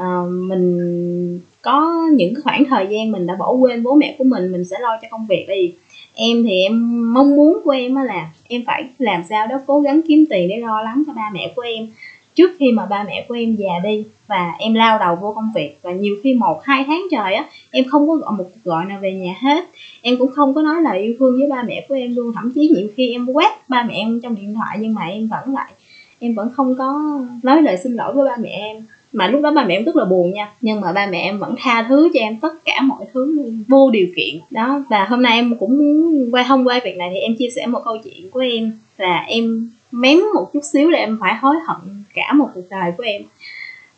uh, 0.03 0.31
mình 0.31 1.41
có 1.63 2.09
những 2.13 2.35
khoảng 2.45 2.65
thời 2.65 2.87
gian 2.91 3.13
mình 3.13 3.27
đã 3.27 3.35
bỏ 3.35 3.53
quên 3.53 3.83
bố 3.83 3.95
mẹ 3.95 4.15
của 4.19 4.25
mình 4.25 4.53
mình 4.53 4.65
sẽ 4.65 4.77
lo 4.81 4.99
cho 5.03 5.09
công 5.11 5.27
việc. 5.27 5.47
Đi 5.49 5.75
em 6.15 6.43
thì 6.43 6.63
em 6.63 7.05
mong 7.15 7.37
muốn 7.37 7.61
của 7.65 7.71
em 7.71 7.95
là 7.95 8.31
em 8.49 8.63
phải 8.67 8.85
làm 8.99 9.23
sao 9.29 9.47
đó 9.47 9.61
cố 9.67 9.81
gắng 9.81 10.01
kiếm 10.09 10.25
tiền 10.31 10.49
để 10.49 10.57
lo 10.57 10.83
lắng 10.83 11.03
cho 11.07 11.13
ba 11.13 11.31
mẹ 11.33 11.53
của 11.57 11.63
em. 11.63 11.89
Trước 12.35 12.51
khi 12.59 12.73
mà 12.73 12.87
ba 12.87 13.05
mẹ 13.05 13.25
của 13.29 13.35
em 13.35 13.57
già 13.57 13.79
đi 13.85 14.05
và 14.27 14.53
em 14.59 14.75
lao 14.75 14.99
đầu 14.99 15.17
vô 15.17 15.33
công 15.35 15.51
việc 15.55 15.79
và 15.83 15.93
nhiều 15.93 16.17
khi 16.23 16.35
một 16.35 16.65
hai 16.65 16.85
tháng 16.87 17.03
trời 17.11 17.35
á 17.35 17.45
em 17.71 17.85
không 17.85 18.09
có 18.09 18.15
gọi 18.15 18.33
một 18.33 18.45
cuộc 18.45 18.61
gọi 18.65 18.85
nào 18.85 18.99
về 19.03 19.13
nhà 19.13 19.35
hết. 19.41 19.65
Em 20.03 20.17
cũng 20.19 20.33
không 20.33 20.55
có 20.55 20.63
nói 20.63 20.83
lời 20.83 21.03
yêu 21.03 21.15
thương 21.19 21.39
với 21.39 21.49
ba 21.51 21.63
mẹ 21.63 21.87
của 21.89 21.95
em 21.95 22.17
luôn. 22.17 22.33
Thậm 22.35 22.53
chí 22.55 22.69
nhiều 22.69 22.89
khi 22.97 23.13
em 23.13 23.27
quét 23.27 23.51
ba 23.69 23.83
mẹ 23.83 23.95
em 23.95 24.21
trong 24.23 24.35
điện 24.35 24.55
thoại 24.55 24.77
nhưng 24.81 24.95
mà 24.95 25.03
em 25.03 25.29
vẫn 25.29 25.55
lại 25.55 25.73
em 26.21 26.35
vẫn 26.35 26.51
không 26.55 26.75
có 26.79 27.19
nói 27.43 27.63
lời 27.63 27.77
xin 27.77 27.93
lỗi 27.93 28.13
với 28.13 28.25
ba 28.25 28.37
mẹ 28.37 28.49
em 28.49 28.87
mà 29.13 29.29
lúc 29.29 29.43
đó 29.43 29.53
ba 29.53 29.65
mẹ 29.65 29.77
em 29.77 29.85
rất 29.85 29.97
là 29.97 30.05
buồn 30.05 30.33
nha. 30.33 30.53
Nhưng 30.61 30.81
mà 30.81 30.93
ba 30.93 31.07
mẹ 31.07 31.21
em 31.21 31.39
vẫn 31.39 31.55
tha 31.59 31.87
thứ 31.89 32.11
cho 32.15 32.21
em 32.21 32.37
tất 32.37 32.65
cả 32.65 32.81
mọi 32.81 33.05
thứ 33.13 33.33
luôn. 33.33 33.65
Vô 33.69 33.91
điều 33.91 34.07
kiện. 34.17 34.41
Đó 34.51 34.85
và 34.91 35.05
hôm 35.05 35.23
nay 35.23 35.37
em 35.37 35.57
cũng 35.59 35.79
muốn 35.79 36.29
quay 36.35 36.45
không 36.49 36.67
quay 36.67 36.81
việc 36.85 36.97
này 36.97 37.11
thì 37.15 37.21
em 37.21 37.37
chia 37.37 37.49
sẻ 37.57 37.67
một 37.67 37.81
câu 37.85 37.97
chuyện 38.05 38.31
của 38.31 38.41
em. 38.41 38.73
Là 38.99 39.19
em 39.19 39.71
mém 39.93 40.19
một 40.35 40.51
chút 40.53 40.61
xíu 40.73 40.91
là 40.91 40.99
em 40.99 41.19
phải 41.21 41.35
hối 41.35 41.57
hận 41.67 42.05
cả 42.15 42.33
một 42.33 42.49
cuộc 42.55 42.65
đời 42.71 42.93
của 42.97 43.03
em. 43.03 43.23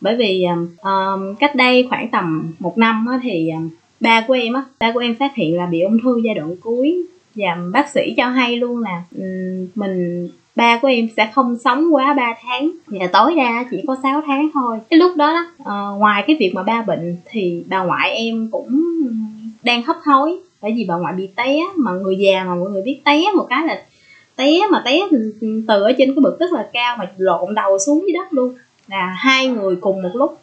Bởi 0.00 0.16
vì 0.16 0.46
um, 0.82 1.34
cách 1.34 1.54
đây 1.54 1.86
khoảng 1.90 2.08
tầm 2.08 2.52
một 2.58 2.78
năm 2.78 3.06
á, 3.10 3.20
thì 3.22 3.50
um, 3.50 3.70
ba 4.00 4.24
của 4.28 4.34
em 4.34 4.52
á 4.52 4.64
ba 4.80 4.92
của 4.92 5.00
em 5.00 5.14
phát 5.14 5.34
hiện 5.34 5.56
là 5.56 5.66
bị 5.66 5.80
ung 5.80 5.98
thư 6.02 6.20
giai 6.24 6.34
đoạn 6.34 6.56
cuối. 6.60 6.96
Và 7.34 7.58
bác 7.72 7.88
sĩ 7.88 8.14
cho 8.16 8.26
hay 8.26 8.56
luôn 8.56 8.82
là 8.82 9.02
um, 9.18 9.68
mình 9.74 10.28
ba 10.54 10.78
của 10.82 10.88
em 10.88 11.08
sẽ 11.16 11.30
không 11.34 11.58
sống 11.64 11.94
quá 11.94 12.14
3 12.14 12.34
tháng. 12.42 12.70
Và 12.86 13.06
tối 13.06 13.34
đa 13.34 13.64
chỉ 13.70 13.84
có 13.86 13.96
6 14.02 14.22
tháng 14.26 14.50
thôi. 14.54 14.78
Cái 14.90 14.98
lúc 14.98 15.16
đó, 15.16 15.32
đó 15.32 15.46
uh, 15.62 16.00
ngoài 16.00 16.24
cái 16.26 16.36
việc 16.40 16.52
mà 16.54 16.62
ba 16.62 16.82
bệnh 16.82 17.16
thì 17.24 17.64
bà 17.68 17.84
ngoại 17.84 18.10
em 18.10 18.48
cũng 18.52 18.82
đang 19.62 19.82
hấp 19.82 19.96
hối. 20.04 20.38
Bởi 20.62 20.72
vì 20.72 20.84
bà 20.88 20.96
ngoại 20.96 21.14
bị 21.14 21.28
té 21.36 21.56
mà 21.76 21.92
người 21.92 22.16
già 22.16 22.44
mà 22.44 22.54
mọi 22.54 22.70
người 22.70 22.82
biết 22.82 23.00
té 23.04 23.22
một 23.36 23.46
cái 23.50 23.66
là 23.66 23.82
té 24.36 24.58
mà 24.70 24.82
té 24.84 25.00
từ 25.68 25.82
ở 25.82 25.92
trên 25.98 26.14
cái 26.14 26.20
bậc 26.22 26.40
rất 26.40 26.52
là 26.52 26.68
cao 26.72 26.96
mà 26.96 27.10
lộn 27.16 27.54
đầu 27.54 27.78
xuống 27.78 28.00
dưới 28.00 28.12
đất 28.12 28.32
luôn. 28.32 28.54
Là 28.88 29.14
hai 29.18 29.46
người 29.46 29.76
cùng 29.76 30.02
một 30.02 30.10
lúc. 30.14 30.38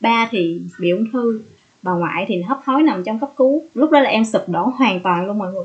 Ba 0.00 0.28
thì 0.30 0.60
bị 0.80 0.90
ung 0.90 1.04
thư 1.12 1.40
bà 1.82 1.92
ngoại 1.92 2.24
thì 2.28 2.42
hấp 2.42 2.60
hối 2.64 2.82
nằm 2.82 3.04
trong 3.04 3.18
cấp 3.18 3.30
cứu. 3.36 3.62
Lúc 3.74 3.90
đó 3.90 4.00
là 4.00 4.10
em 4.10 4.24
sụp 4.24 4.48
đổ 4.48 4.62
hoàn 4.78 5.00
toàn 5.00 5.26
luôn 5.26 5.38
mọi 5.38 5.52
người 5.52 5.64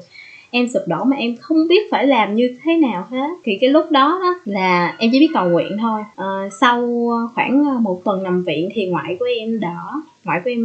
em 0.56 0.68
sụp 0.68 0.82
đổ 0.88 1.04
mà 1.04 1.18
em 1.18 1.36
không 1.36 1.68
biết 1.68 1.92
phải 1.92 2.08
làm 2.08 2.36
như 2.36 2.56
thế 2.64 2.78
nào 2.78 3.08
hết. 3.10 3.28
Thì 3.44 3.58
cái 3.62 3.70
lúc 3.70 3.92
đó, 3.92 4.20
đó 4.22 4.36
là 4.46 4.96
em 5.00 5.10
chỉ 5.14 5.20
biết 5.20 5.30
cầu 5.34 5.50
nguyện 5.50 5.78
thôi. 5.82 6.02
À, 6.16 6.50
sau 6.62 7.10
khoảng 7.36 7.64
ờ, 7.66 7.80
một 7.80 8.02
tuần 8.04 8.24
nằm 8.24 8.44
viện 8.44 8.70
thì 8.74 8.86
ngoại 8.86 9.16
của 9.20 9.26
em 9.40 9.60
đỡ 9.60 9.76
ngoại 10.24 10.42
của 10.44 10.50
em 10.50 10.60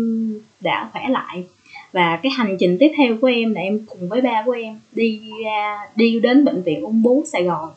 đã 0.60 0.88
khỏe 0.92 1.08
lại. 1.08 1.44
Và 1.92 2.20
cái 2.22 2.32
hành 2.36 2.56
trình 2.60 2.76
tiếp 2.80 2.92
theo 2.96 3.16
của 3.20 3.26
em 3.26 3.54
là 3.54 3.60
em 3.60 3.80
cùng 3.86 4.08
với 4.08 4.20
ba 4.20 4.42
của 4.46 4.52
em 4.52 4.80
đi 4.92 5.20
ra 5.44 5.78
đi 5.96 6.20
đến 6.20 6.44
bệnh 6.44 6.62
viện 6.62 6.80
ung 6.80 7.02
bướu 7.02 7.24
sài 7.32 7.42
gòn. 7.42 7.70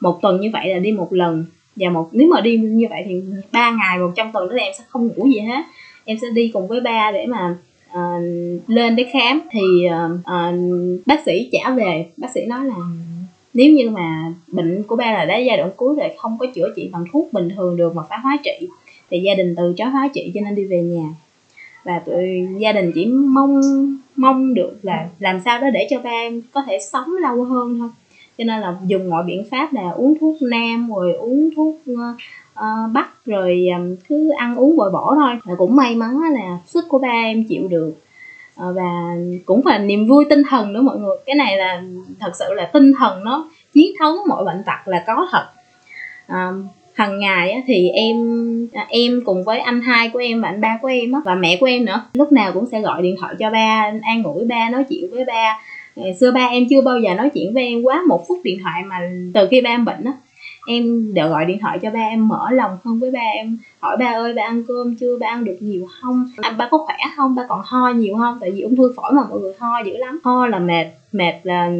Một 0.00 0.22
tuần 0.22 0.40
như 0.40 0.50
vậy 0.52 0.68
là 0.68 0.78
đi 0.78 0.92
một 0.92 1.12
lần. 1.12 1.44
Và 1.76 1.90
một 1.90 2.08
nếu 2.12 2.28
mà 2.28 2.40
đi 2.40 2.56
như 2.56 2.86
vậy 2.90 3.02
thì 3.06 3.22
ba 3.52 3.70
ngày 3.70 3.98
một 3.98 4.12
trong 4.16 4.32
tuần 4.32 4.48
đó 4.48 4.54
em 4.56 4.72
sẽ 4.78 4.84
không 4.88 5.06
ngủ 5.06 5.26
gì 5.26 5.40
hết. 5.40 5.62
Em 6.04 6.18
sẽ 6.22 6.26
đi 6.34 6.50
cùng 6.54 6.68
với 6.68 6.80
ba 6.80 7.10
để 7.12 7.26
mà 7.26 7.56
uh, 7.90 8.22
lên 8.66 8.96
để 8.96 9.06
khám 9.12 9.40
thì 9.50 9.60
uh, 9.86 10.20
uh, 10.20 11.06
bác 11.06 11.22
sĩ 11.26 11.48
trả 11.52 11.70
về. 11.70 12.06
Bác 12.16 12.30
sĩ 12.34 12.40
nói 12.46 12.64
là 12.64 12.74
nếu 13.54 13.72
như 13.72 13.90
mà 13.90 14.32
bệnh 14.46 14.82
của 14.82 14.96
ba 14.96 15.12
là 15.12 15.24
đã 15.24 15.36
giai 15.36 15.56
đoạn 15.56 15.70
cuối 15.76 15.94
rồi 15.96 16.08
không 16.18 16.36
có 16.38 16.46
chữa 16.54 16.72
trị 16.76 16.88
bằng 16.92 17.04
thuốc 17.12 17.32
bình 17.32 17.48
thường 17.56 17.76
được 17.76 17.94
mà 17.94 18.02
phải 18.08 18.18
hóa 18.22 18.36
trị 18.44 18.68
thì 19.10 19.18
gia 19.18 19.34
đình 19.34 19.54
từ 19.56 19.74
chối 19.76 19.88
hóa 19.88 20.08
trị 20.14 20.32
cho 20.34 20.40
nên 20.40 20.54
đi 20.54 20.64
về 20.64 20.82
nhà. 20.82 21.08
Và 21.84 21.98
tụi 21.98 22.48
gia 22.58 22.72
đình 22.72 22.92
chỉ 22.94 23.06
mong 23.06 23.60
mong 24.16 24.54
được 24.54 24.78
là 24.82 25.08
làm 25.18 25.40
sao 25.44 25.60
đó 25.60 25.70
để 25.70 25.86
cho 25.90 26.00
ba 26.00 26.10
em 26.10 26.42
có 26.52 26.62
thể 26.66 26.78
sống 26.92 27.16
lâu 27.22 27.44
hơn 27.44 27.78
thôi. 27.78 27.88
Cho 28.38 28.44
nên 28.44 28.60
là 28.60 28.76
dùng 28.86 29.10
mọi 29.10 29.24
biện 29.24 29.44
pháp 29.50 29.72
là 29.72 29.90
uống 29.90 30.18
thuốc 30.20 30.42
nam 30.42 30.88
rồi 30.88 31.12
uống 31.12 31.50
thuốc 31.56 31.80
uh, 32.60 32.92
bắt 32.92 33.10
rồi 33.26 33.66
um, 33.78 33.96
cứ 34.08 34.30
ăn 34.30 34.56
uống 34.56 34.76
bồi 34.76 34.90
bổ 34.90 35.14
thôi. 35.14 35.32
Và 35.44 35.54
cũng 35.58 35.76
may 35.76 35.94
mắn 35.94 36.20
là 36.32 36.58
sức 36.66 36.84
của 36.88 36.98
ba 36.98 37.22
em 37.24 37.44
chịu 37.44 37.68
được. 37.68 37.92
Uh, 38.68 38.76
và 38.76 39.16
cũng 39.46 39.66
là 39.66 39.78
niềm 39.78 40.06
vui 40.06 40.24
tinh 40.30 40.42
thần 40.48 40.72
nữa 40.72 40.82
mọi 40.82 40.98
người. 40.98 41.16
Cái 41.26 41.34
này 41.34 41.56
là 41.56 41.82
thật 42.20 42.32
sự 42.38 42.44
là 42.54 42.70
tinh 42.72 42.92
thần 42.98 43.24
nó 43.24 43.50
chiến 43.72 43.92
thắng 43.98 44.16
mọi 44.28 44.44
bệnh 44.44 44.62
tật 44.66 44.88
là 44.88 45.04
có 45.06 45.28
thật. 45.30 45.46
Ờ, 46.26 46.48
um, 46.48 46.68
hàng 46.94 47.18
ngày 47.18 47.62
thì 47.66 47.88
em 47.88 48.16
à, 48.72 48.86
em 48.88 49.22
cùng 49.24 49.44
với 49.44 49.60
anh 49.60 49.80
hai 49.80 50.08
của 50.08 50.18
em 50.18 50.40
và 50.40 50.48
anh 50.48 50.60
ba 50.60 50.78
của 50.82 50.88
em 50.88 51.12
và 51.24 51.34
mẹ 51.34 51.56
của 51.60 51.66
em 51.66 51.84
nữa 51.84 52.02
lúc 52.14 52.32
nào 52.32 52.52
cũng 52.52 52.66
sẽ 52.66 52.80
gọi 52.80 53.02
điện 53.02 53.16
thoại 53.20 53.34
cho 53.38 53.50
ba 53.50 53.92
an 54.02 54.22
ủi 54.22 54.44
ba 54.44 54.68
nói 54.70 54.84
chuyện 54.84 55.10
với 55.10 55.24
ba. 55.24 55.58
Ngày 55.96 56.14
xưa 56.14 56.30
ba 56.30 56.46
em 56.46 56.64
chưa 56.70 56.80
bao 56.80 56.98
giờ 56.98 57.14
nói 57.14 57.30
chuyện 57.34 57.54
với 57.54 57.66
em 57.66 57.82
quá. 57.82 58.02
Một 58.08 58.28
phút 58.28 58.38
điện 58.44 58.58
thoại 58.62 58.82
mà 58.86 59.00
từ 59.34 59.48
khi 59.50 59.60
ba 59.60 59.70
em 59.70 59.84
bệnh 59.84 60.04
á 60.04 60.12
em 60.66 61.14
đều 61.14 61.28
gọi 61.28 61.44
điện 61.44 61.58
thoại 61.60 61.78
cho 61.82 61.90
ba 61.90 62.00
em 62.00 62.28
mở 62.28 62.50
lòng 62.50 62.78
hơn 62.84 63.00
với 63.00 63.10
ba 63.10 63.20
em 63.20 63.58
hỏi 63.80 63.96
ba 63.96 64.06
ơi 64.06 64.34
ba 64.34 64.42
ăn 64.42 64.62
cơm 64.68 64.94
chưa 65.00 65.18
ba 65.18 65.26
ăn 65.26 65.44
được 65.44 65.56
nhiều 65.60 65.86
không? 66.00 66.28
À, 66.36 66.50
ba 66.58 66.68
có 66.70 66.78
khỏe 66.78 66.96
không? 67.16 67.34
Ba 67.34 67.42
còn 67.48 67.60
ho 67.64 67.90
nhiều 67.90 68.16
không? 68.18 68.38
Tại 68.40 68.50
vì 68.50 68.60
ung 68.60 68.76
thư 68.76 68.92
phổi 68.96 69.12
mà 69.12 69.22
mọi 69.30 69.40
người 69.40 69.52
ho 69.58 69.82
dữ 69.86 69.96
lắm. 69.96 70.20
Ho 70.24 70.46
là 70.46 70.58
mệt 70.58 70.86
mệt 71.12 71.34
là 71.42 71.70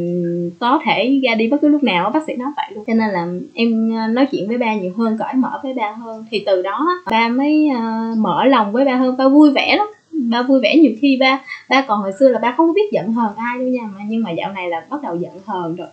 có 0.59 0.79
thể 0.85 1.21
ra 1.23 1.35
đi 1.35 1.47
bất 1.47 1.57
cứ 1.61 1.67
lúc 1.67 1.83
nào 1.83 2.09
bác 2.09 2.23
sĩ 2.27 2.35
nói 2.35 2.51
vậy 2.55 2.65
luôn. 2.75 2.83
Cho 2.87 2.93
nên 2.93 3.09
là 3.09 3.27
em 3.53 3.95
ờ, 3.95 4.07
nói 4.07 4.25
chuyện 4.31 4.47
với 4.47 4.57
ba 4.57 4.75
nhiều 4.75 4.93
hơn 4.97 5.17
cởi 5.17 5.33
mở 5.33 5.59
với 5.63 5.73
ba 5.73 5.91
hơn. 5.91 6.25
Thì 6.31 6.43
từ 6.45 6.61
đó 6.61 6.87
ba 7.11 7.27
mới 7.27 7.69
uh, 7.75 8.17
mở 8.17 8.45
lòng 8.45 8.71
với 8.71 8.85
ba 8.85 8.95
hơn. 8.95 9.17
Ba 9.17 9.27
vui 9.27 9.51
vẻ 9.51 9.75
lắm. 9.77 9.87
Ba 10.11 10.41
vui 10.41 10.59
vẻ 10.59 10.75
nhiều 10.77 10.91
khi 11.01 11.17
ba 11.19 11.39
ba 11.69 11.81
còn 11.87 12.01
hồi 12.01 12.11
xưa 12.19 12.29
là 12.29 12.39
ba 12.39 12.53
không 12.57 12.73
biết 12.73 12.91
giận 12.91 13.13
hờn 13.13 13.35
ai 13.35 13.59
đâu 13.59 13.67
nha. 13.67 13.89
Mà 13.95 14.01
nhưng 14.07 14.23
mà 14.23 14.31
dạo 14.31 14.51
này 14.51 14.69
là 14.69 14.85
bắt 14.89 15.01
đầu 15.01 15.15
giận 15.15 15.31
hờn 15.45 15.75
rồi 15.75 15.87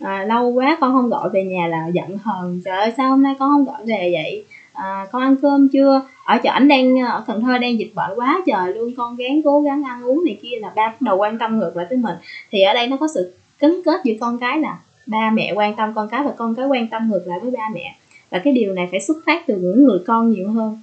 à, 0.00 0.24
lâu 0.24 0.48
quá 0.48 0.78
con 0.80 0.92
không 0.92 1.10
gọi 1.10 1.28
về 1.28 1.44
nhà 1.44 1.66
là 1.66 1.88
giận 1.92 2.18
hờn. 2.24 2.60
Trời 2.64 2.78
ơi 2.78 2.92
sao 2.96 3.10
hôm 3.10 3.22
nay 3.22 3.34
con 3.38 3.50
không 3.50 3.64
gọi 3.64 3.84
về 3.86 4.10
vậy? 4.12 4.44
À, 4.72 5.06
con 5.12 5.22
ăn 5.22 5.36
cơm 5.42 5.68
chưa? 5.68 6.02
Ở 6.24 6.38
chợ 6.42 6.50
ảnh 6.50 6.68
đang 6.68 6.98
ờ, 7.00 7.10
ở 7.10 7.24
cần 7.26 7.42
thơ 7.42 7.58
đang 7.58 7.78
dịch 7.78 7.90
bệnh 7.94 8.10
quá 8.16 8.40
trời 8.46 8.74
luôn. 8.74 8.92
Con 8.96 9.16
gắng 9.16 9.42
cố 9.44 9.60
gắng 9.60 9.82
ăn 9.84 10.02
uống 10.02 10.24
này 10.24 10.38
kia 10.42 10.56
là 10.60 10.72
ba 10.76 10.86
bắt 10.86 11.00
đầu 11.00 11.16
quan 11.16 11.38
tâm 11.38 11.58
ngược 11.58 11.76
lại 11.76 11.86
tới 11.90 11.98
mình. 11.98 12.14
Thì 12.50 12.62
ở 12.62 12.74
đây 12.74 12.86
nó 12.86 12.96
có 12.96 13.08
sự 13.14 13.34
cấn 13.58 13.82
kết 13.84 14.00
giữa 14.04 14.14
con 14.20 14.38
cái 14.38 14.58
là 14.58 14.78
ba 15.06 15.30
mẹ 15.30 15.52
quan 15.56 15.76
tâm 15.76 15.92
con 15.94 16.08
cái 16.08 16.22
và 16.22 16.32
con 16.36 16.54
cái 16.54 16.66
quan 16.66 16.88
tâm 16.88 17.10
ngược 17.10 17.22
lại 17.26 17.38
với 17.40 17.50
ba 17.50 17.68
mẹ. 17.74 17.96
Và 18.30 18.38
cái 18.38 18.52
điều 18.52 18.72
này 18.72 18.88
phải 18.90 19.00
xuất 19.00 19.16
phát 19.26 19.46
từ 19.46 19.56
những 19.56 19.84
người 19.84 19.98
con 20.06 20.30
nhiều 20.30 20.50
hơn. 20.50 20.78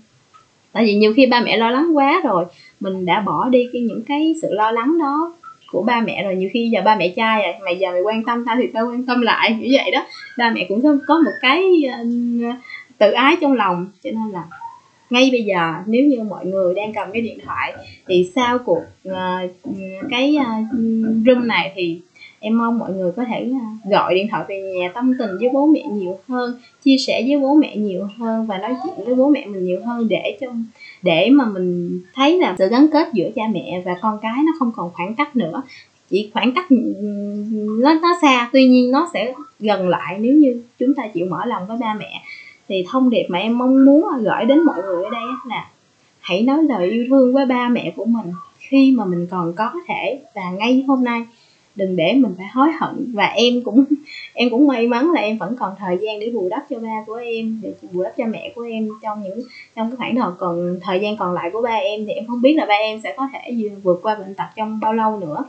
Tại 0.72 0.86
vì 0.86 0.96
nhiều 0.96 1.14
khi 1.16 1.26
ba 1.26 1.42
mẹ 1.42 1.58
lo 1.58 1.70
lắng 1.72 1.98
quá 1.98 2.22
rồi 2.24 2.46
mình 2.80 3.06
đã 3.06 3.22
bỏ 3.22 3.50
đi 3.50 3.70
cái 3.74 3.82
những 3.82 4.04
cái 4.04 4.36
sự 4.42 4.54
lo 4.54 4.72
lắng 4.72 4.98
đó 5.00 5.34
của 5.72 5.82
ba 5.82 6.02
mẹ 6.02 6.24
rồi 6.24 6.36
nhiều 6.36 6.50
khi 6.54 6.70
giờ 6.70 6.82
ba 6.86 6.96
mẹ 6.96 7.14
trai 7.16 7.44
à, 7.44 7.52
rồi 7.52 7.62
mày 7.66 7.78
giờ 7.78 7.92
mày 7.92 8.02
quan 8.02 8.24
tâm 8.24 8.44
tao 8.48 8.56
thì 8.60 8.68
tao 8.68 8.88
quan 8.88 9.06
tâm 9.06 9.22
lại 9.22 9.58
như 9.62 9.68
vậy 9.72 9.92
đó. 9.92 10.06
Ba 10.38 10.50
mẹ 10.50 10.66
cũng 10.70 11.00
có 11.08 11.20
một 11.20 11.32
cái 11.42 11.64
tự 12.98 13.12
ái 13.12 13.36
trong 13.42 13.54
lòng 13.54 13.88
cho 14.04 14.12
nên 14.12 14.32
là 14.32 14.44
ngay 15.10 15.30
bây 15.32 15.44
giờ 15.44 15.74
nếu 15.86 16.04
như 16.04 16.24
mọi 16.24 16.46
người 16.46 16.74
đang 16.74 16.94
cầm 16.94 17.12
cái 17.14 17.22
điện 17.22 17.40
thoại 17.46 17.74
thì 18.08 18.32
sau 18.36 18.58
cuộc 18.58 18.82
uh, 19.10 19.16
cái 20.10 20.38
uh, 20.40 20.76
room 21.26 21.48
này 21.48 21.72
thì 21.76 22.02
em 22.40 22.58
mong 22.58 22.80
mọi 22.80 22.94
người 22.94 23.12
có 23.12 23.24
thể 23.26 23.52
ờ, 23.84 23.90
gọi 23.92 24.16
điện 24.16 24.28
thoại 24.32 24.46
về 24.48 24.62
nhà 24.62 24.92
tâm 24.94 25.14
tình 25.20 25.30
với 25.40 25.50
bố 25.54 25.66
mẹ 25.66 25.84
nhiều 25.92 26.20
hơn 26.28 26.60
chia 26.84 26.98
sẻ 26.98 27.24
với 27.28 27.40
bố 27.40 27.54
mẹ 27.54 27.76
nhiều 27.76 28.08
hơn 28.18 28.46
và 28.46 28.58
nói 28.58 28.76
chuyện 28.84 29.06
với 29.06 29.16
bố 29.16 29.30
mẹ 29.30 29.46
mình 29.46 29.66
nhiều 29.66 29.82
hơn 29.86 30.08
để 30.08 30.38
cho 30.42 30.48
để 31.02 31.30
mà 31.30 31.46
mình 31.46 32.00
thấy 32.14 32.40
là 32.40 32.56
sự 32.58 32.70
gắn 32.70 32.88
kết 32.94 33.10
giữa 33.14 33.30
cha 33.36 33.44
mẹ 33.54 33.82
và 33.86 33.96
con 34.02 34.20
cái 34.22 34.44
nó 34.46 34.52
không 34.60 34.72
còn 34.76 34.90
khoảng 34.94 35.16
cách 35.16 35.36
nữa. 35.36 35.62
Chỉ 36.10 36.30
khoảng 36.34 36.54
cách 36.56 36.66
nó 37.80 37.94
nó 37.94 38.18
xa, 38.22 38.50
tuy 38.54 38.68
nhiên 38.68 38.92
nó 38.92 39.10
sẽ 39.14 39.34
gần 39.60 39.90
lại 39.90 40.18
nếu 40.20 40.34
như 40.34 40.62
chúng 40.80 40.94
ta 40.94 41.08
chịu 41.08 41.26
mở 41.30 41.46
lòng 41.46 41.68
với 41.68 41.78
ba 41.78 41.94
mẹ. 42.00 42.22
Thì 42.68 42.86
thông 42.90 43.10
điệp 43.10 43.26
mà 43.30 43.40
em 43.40 43.58
mong 43.58 43.86
muốn 43.86 44.06
gửi 44.22 44.46
đến 44.46 44.64
mọi 44.64 44.82
người 44.84 45.04
ở 45.04 45.10
đây 45.10 45.24
là 45.46 45.70
hãy 46.20 46.42
nói 46.42 46.64
lời 46.64 46.90
yêu 46.90 47.06
thương 47.10 47.34
với 47.34 47.46
ba 47.46 47.70
mẹ 47.70 47.94
của 47.96 48.06
mình 48.06 48.26
khi 48.58 48.94
mà 48.98 49.06
mình 49.06 49.28
còn 49.32 49.54
có 49.54 49.72
thể 49.88 50.20
và 50.36 50.52
ngay 50.52 50.84
hôm 50.88 51.04
nay 51.04 51.26
đừng 51.78 51.96
để 51.96 52.14
mình 52.14 52.34
phải 52.38 52.48
hối 52.54 52.70
hận. 52.80 53.12
Và 53.14 53.26
em 53.26 53.62
cũng 53.62 53.84
em 54.34 54.50
cũng 54.50 54.68
may 54.68 54.88
mắn 54.88 55.12
là 55.12 55.22
em 55.22 55.38
vẫn 55.38 55.56
còn 55.60 55.74
thời 55.80 55.98
gian 56.02 56.20
để 56.20 56.30
bù 56.30 56.50
đắp 56.50 56.66
cho 56.70 56.80
ba 56.80 57.04
của 57.08 57.16
em 57.16 57.60
để 57.64 57.74
bù 57.94 58.04
đắp 58.04 58.14
cho 58.18 58.26
mẹ 58.26 58.52
của 58.56 58.62
em 58.62 58.90
trong 59.04 59.24
những 59.24 59.42
trong 59.76 59.90
cái 59.90 59.96
khoảng 59.98 60.16
thời 60.16 60.32
còn 60.38 60.80
thời 60.82 61.00
gian 61.00 61.18
còn 61.18 61.34
lại 61.34 61.50
của 61.54 61.62
ba 61.62 61.76
em 61.76 62.06
thì 62.06 62.14
em 62.14 62.28
không 62.28 62.42
biết 62.42 62.54
là 62.54 62.66
ba 62.66 62.76
em 62.76 63.00
sẽ 63.04 63.14
có 63.18 63.30
thể 63.34 63.70
vượt 63.84 64.00
qua 64.02 64.16
bệnh 64.16 64.36
tật 64.36 64.48
trong 64.56 64.80
bao 64.80 64.94
lâu 64.94 65.20
nữa. 65.20 65.44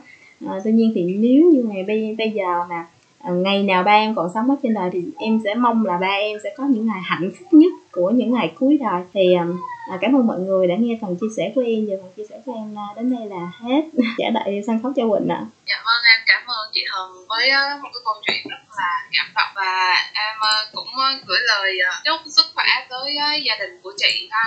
À, 0.47 0.59
tuy 0.63 0.71
nhiên 0.71 0.91
thì 0.95 1.03
nếu 1.03 1.51
như 1.51 1.63
ngày 1.63 1.83
bây, 1.83 2.15
bây 2.17 2.31
giờ 2.31 2.65
mà 2.69 2.87
À, 3.23 3.31
ngày 3.31 3.63
nào 3.63 3.83
ba 3.83 3.91
em 3.91 4.15
còn 4.15 4.31
sống 4.33 4.49
ở 4.49 4.55
trên 4.63 4.73
đời 4.73 4.89
thì 4.93 5.03
em 5.19 5.39
sẽ 5.43 5.55
mong 5.55 5.85
là 5.85 5.97
ba 5.97 6.07
em 6.07 6.37
sẽ 6.43 6.53
có 6.57 6.63
những 6.63 6.87
ngày 6.87 7.01
hạnh 7.03 7.31
phúc 7.39 7.47
nhất 7.51 7.73
của 7.91 8.09
những 8.09 8.33
ngày 8.33 8.53
cuối 8.59 8.77
đời. 8.81 9.01
Thì 9.13 9.35
um, 9.35 9.59
à, 9.91 9.97
cảm 10.01 10.15
ơn 10.15 10.27
mọi 10.27 10.39
người 10.39 10.67
đã 10.67 10.75
nghe 10.79 10.97
phần 11.01 11.15
chia 11.21 11.27
sẻ 11.37 11.51
của 11.55 11.61
em. 11.61 11.87
Và 11.89 11.95
phần 12.01 12.11
chia 12.17 12.23
sẻ 12.29 12.35
của 12.45 12.53
em 12.55 12.77
à, 12.77 12.87
đến 12.95 13.15
đây 13.15 13.27
là 13.27 13.51
hết. 13.61 13.81
Trả 14.17 14.29
lại 14.33 14.61
sân 14.67 14.79
khấu 14.83 14.91
cho 14.95 15.03
quỳnh 15.09 15.29
ạ. 15.29 15.41
À. 15.41 15.47
dạ 15.67 15.75
vâng 15.85 16.01
em 16.13 16.19
cảm 16.25 16.43
ơn 16.47 16.69
chị 16.73 16.81
hồng 16.89 17.11
với 17.29 17.49
à, 17.49 17.79
một 17.83 17.89
cái 17.93 18.01
câu 18.05 18.15
chuyện 18.27 18.41
rất 18.49 18.63
là 18.77 18.91
cảm 19.11 19.27
động 19.35 19.51
và 19.55 19.95
em 20.13 20.35
cũng 20.73 20.87
gửi 21.27 21.39
lời 21.47 21.79
chúc 22.05 22.21
sức 22.25 22.45
khỏe 22.55 22.65
tới 22.89 23.15
gia 23.45 23.55
đình 23.59 23.79
của 23.83 23.93
chị 23.97 24.27
ha. 24.31 24.43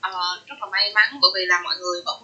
À, 0.00 0.10
rất 0.46 0.56
là 0.60 0.66
may 0.72 0.92
mắn 0.94 1.08
bởi 1.22 1.30
vì 1.34 1.46
là 1.46 1.60
mọi 1.64 1.74
người 1.80 2.02
vẫn 2.06 2.22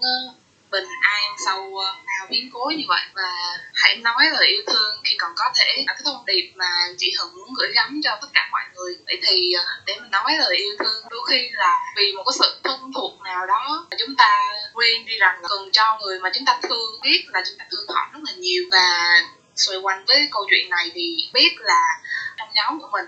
bình 0.70 0.88
an 1.02 1.22
sau 1.44 1.58
ờ, 1.76 1.94
bao 2.06 2.26
biến 2.30 2.50
cố 2.52 2.72
như 2.76 2.84
vậy. 2.88 3.02
Và 3.14 3.58
hãy 3.74 3.96
nói 3.96 4.24
lời 4.32 4.46
yêu 4.46 4.62
thương 4.66 5.00
khi 5.04 5.16
còn 5.18 5.32
có 5.36 5.44
thể 5.56 5.84
là 5.86 5.92
cái 5.92 6.02
thông 6.04 6.24
điệp 6.26 6.52
mà 6.56 6.70
chị 6.98 7.12
hận 7.18 7.28
muốn 7.36 7.54
gửi 7.58 7.68
gắm 7.74 8.00
cho 8.04 8.18
tất 8.20 8.28
cả 8.34 8.48
mọi 8.52 8.62
người. 8.74 8.96
Vậy 9.06 9.20
thì 9.22 9.52
ờ, 9.52 9.64
để 9.86 9.94
mình 10.00 10.10
nói 10.10 10.32
lời 10.38 10.56
yêu 10.56 10.76
thương, 10.78 11.04
đôi 11.10 11.20
khi 11.30 11.50
là 11.52 11.78
vì 11.96 12.12
một 12.12 12.22
cái 12.26 12.36
sự 12.38 12.60
thân 12.64 12.92
thuộc 12.94 13.12
nào 13.24 13.46
đó 13.46 13.86
mà 13.90 13.96
chúng 14.00 14.16
ta 14.16 14.40
quên 14.72 15.06
đi 15.06 15.18
rằng 15.18 15.42
là 15.42 15.48
cần 15.48 15.72
cho 15.72 15.98
người 16.00 16.20
mà 16.20 16.30
chúng 16.34 16.44
ta 16.44 16.58
thương 16.62 17.00
biết 17.02 17.24
là 17.28 17.42
chúng 17.46 17.58
ta 17.58 17.64
thương 17.70 17.86
họ 17.88 18.10
rất 18.12 18.20
là 18.22 18.32
nhiều. 18.32 18.62
Và 18.72 19.16
xoay 19.56 19.78
quanh 19.78 20.04
với 20.06 20.28
câu 20.30 20.46
chuyện 20.50 20.70
này 20.70 20.90
thì 20.94 21.28
biết 21.32 21.54
là 21.58 21.82
trong 22.36 22.48
nhóm 22.54 22.80
của 22.80 22.88
mình, 22.92 23.06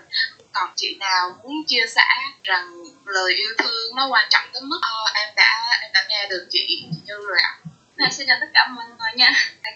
còn 0.53 0.69
chị 0.75 0.95
nào 0.99 1.35
muốn 1.43 1.63
chia 1.67 1.85
sẻ 1.95 2.07
rằng 2.43 2.78
lời 3.09 3.33
yêu 3.35 3.49
thương 3.57 3.95
nó 3.95 4.07
quan 4.11 4.25
trọng 4.29 4.43
tới 4.53 4.61
mức 4.61 4.79
ờ, 4.81 5.11
em 5.15 5.29
đã 5.35 5.51
em 5.81 5.91
đã 5.93 6.01
nghe 6.09 6.27
được 6.29 6.47
chị 6.49 6.83
như 7.05 7.13
rồi 7.27 7.37
ạ. 7.43 7.53
À, 7.97 8.09
xin 8.11 8.27
chào 8.27 8.37
tất 8.41 8.47
cả 8.53 8.67
mọi 8.75 8.85
người 8.87 9.11
nha. 9.15 9.31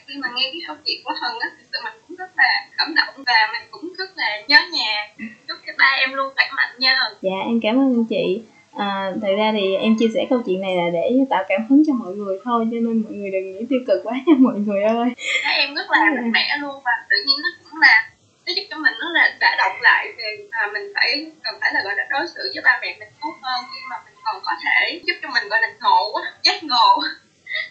Khi 0.08 0.14
mà 0.18 0.28
nghe 0.36 0.50
cái 0.52 0.62
câu 0.68 0.76
chuyện 0.86 1.02
của 1.04 1.14
hân 1.22 1.32
á 1.40 1.48
thực 1.58 1.66
sự 1.72 1.78
mình 1.84 1.94
cũng 2.08 2.18
rất 2.18 2.32
là 2.38 2.66
cảm 2.78 2.96
động 2.96 3.24
và 3.26 3.50
mình 3.54 3.68
cũng 3.72 3.94
rất 3.98 4.18
là 4.18 4.42
nhớ 4.48 4.58
nhà. 4.72 5.08
Chúc 5.48 5.58
các 5.66 5.76
ba 5.78 5.96
em 6.00 6.14
luôn 6.14 6.34
khỏe 6.36 6.46
mạnh 6.56 6.74
nha. 6.78 6.96
Hân 7.00 7.14
dạ 7.22 7.38
em 7.46 7.60
cảm 7.64 7.78
ơn 7.80 8.06
chị. 8.06 8.42
À, 8.78 9.12
thật 9.22 9.34
ra 9.38 9.52
thì 9.54 9.76
em 9.76 9.96
chia 10.00 10.08
sẻ 10.14 10.26
câu 10.30 10.42
chuyện 10.46 10.62
này 10.62 10.76
là 10.76 10.84
để 10.94 11.12
tạo 11.30 11.44
cảm 11.48 11.62
hứng 11.70 11.84
cho 11.88 11.94
mọi 11.94 12.14
người 12.14 12.40
thôi 12.44 12.66
cho 12.72 12.78
nên 12.82 13.04
mọi 13.04 13.14
người 13.14 13.32
đừng 13.32 13.52
nghĩ 13.52 13.66
tiêu 13.70 13.80
cực 13.88 14.00
quá 14.04 14.14
nha 14.26 14.34
mọi 14.38 14.56
người 14.60 14.84
ơi. 14.84 15.10
Các 15.44 15.50
em 15.50 15.76
rất 15.76 15.92
là 15.92 16.00
mạnh 16.16 16.32
mẽ 16.32 16.58
luôn 16.62 16.82
và 16.86 16.92
tự 17.10 17.16
nhiên 17.26 17.38
nó 17.44 17.50
cũng 17.64 17.80
là 17.82 18.10
nó 18.46 18.54
giúp 18.56 18.64
cho 18.70 18.78
mình 18.78 18.94
nó 19.00 19.10
là 19.14 19.34
đã 19.40 19.56
động 19.58 19.82
lại 19.82 20.08
về 20.18 20.38
à, 20.52 20.68
mình 20.74 20.92
phải 20.96 21.26
cần 21.44 21.56
phải 21.62 21.74
là 21.74 21.82
gọi 21.84 21.96
là 21.96 22.04
đối 22.10 22.28
xử 22.28 22.52
với 22.54 22.64
ba 22.64 22.80
mẹ 22.82 22.96
mình 23.00 23.10
tốt 23.22 23.34
hơn 23.42 23.64
khi 23.74 23.80
mà 23.90 23.96
mình 24.06 24.14
còn 24.24 24.42
có 24.44 24.52
thể 24.64 25.02
giúp 25.04 25.14
cho 25.22 25.30
mình 25.30 25.50
gọi 25.50 25.62
là 25.62 25.68
ngộ 25.82 26.22
giác 26.44 26.64
ngộ. 26.64 27.02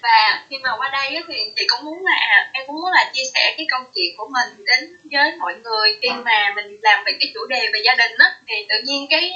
Và 0.02 0.44
khi 0.50 0.58
mà 0.58 0.70
qua 0.78 0.90
đây 0.92 1.22
thì 1.28 1.34
chị 1.56 1.66
cũng 1.68 1.84
muốn 1.84 2.04
là 2.04 2.50
em 2.52 2.66
cũng 2.66 2.76
muốn 2.76 2.92
là 2.92 3.10
chia 3.12 3.22
sẻ 3.34 3.54
cái 3.56 3.66
câu 3.70 3.80
chuyện 3.94 4.16
của 4.16 4.28
mình 4.28 4.64
đến 4.66 4.96
với 5.12 5.36
mọi 5.38 5.54
người. 5.54 5.98
Khi 6.02 6.08
mà 6.24 6.52
mình 6.56 6.78
làm 6.82 7.04
về 7.04 7.12
cái 7.20 7.30
chủ 7.34 7.46
đề 7.46 7.70
về 7.72 7.80
gia 7.84 7.94
đình 7.94 8.12
á 8.18 8.34
thì 8.48 8.54
tự 8.68 8.74
nhiên 8.84 9.06
cái 9.10 9.32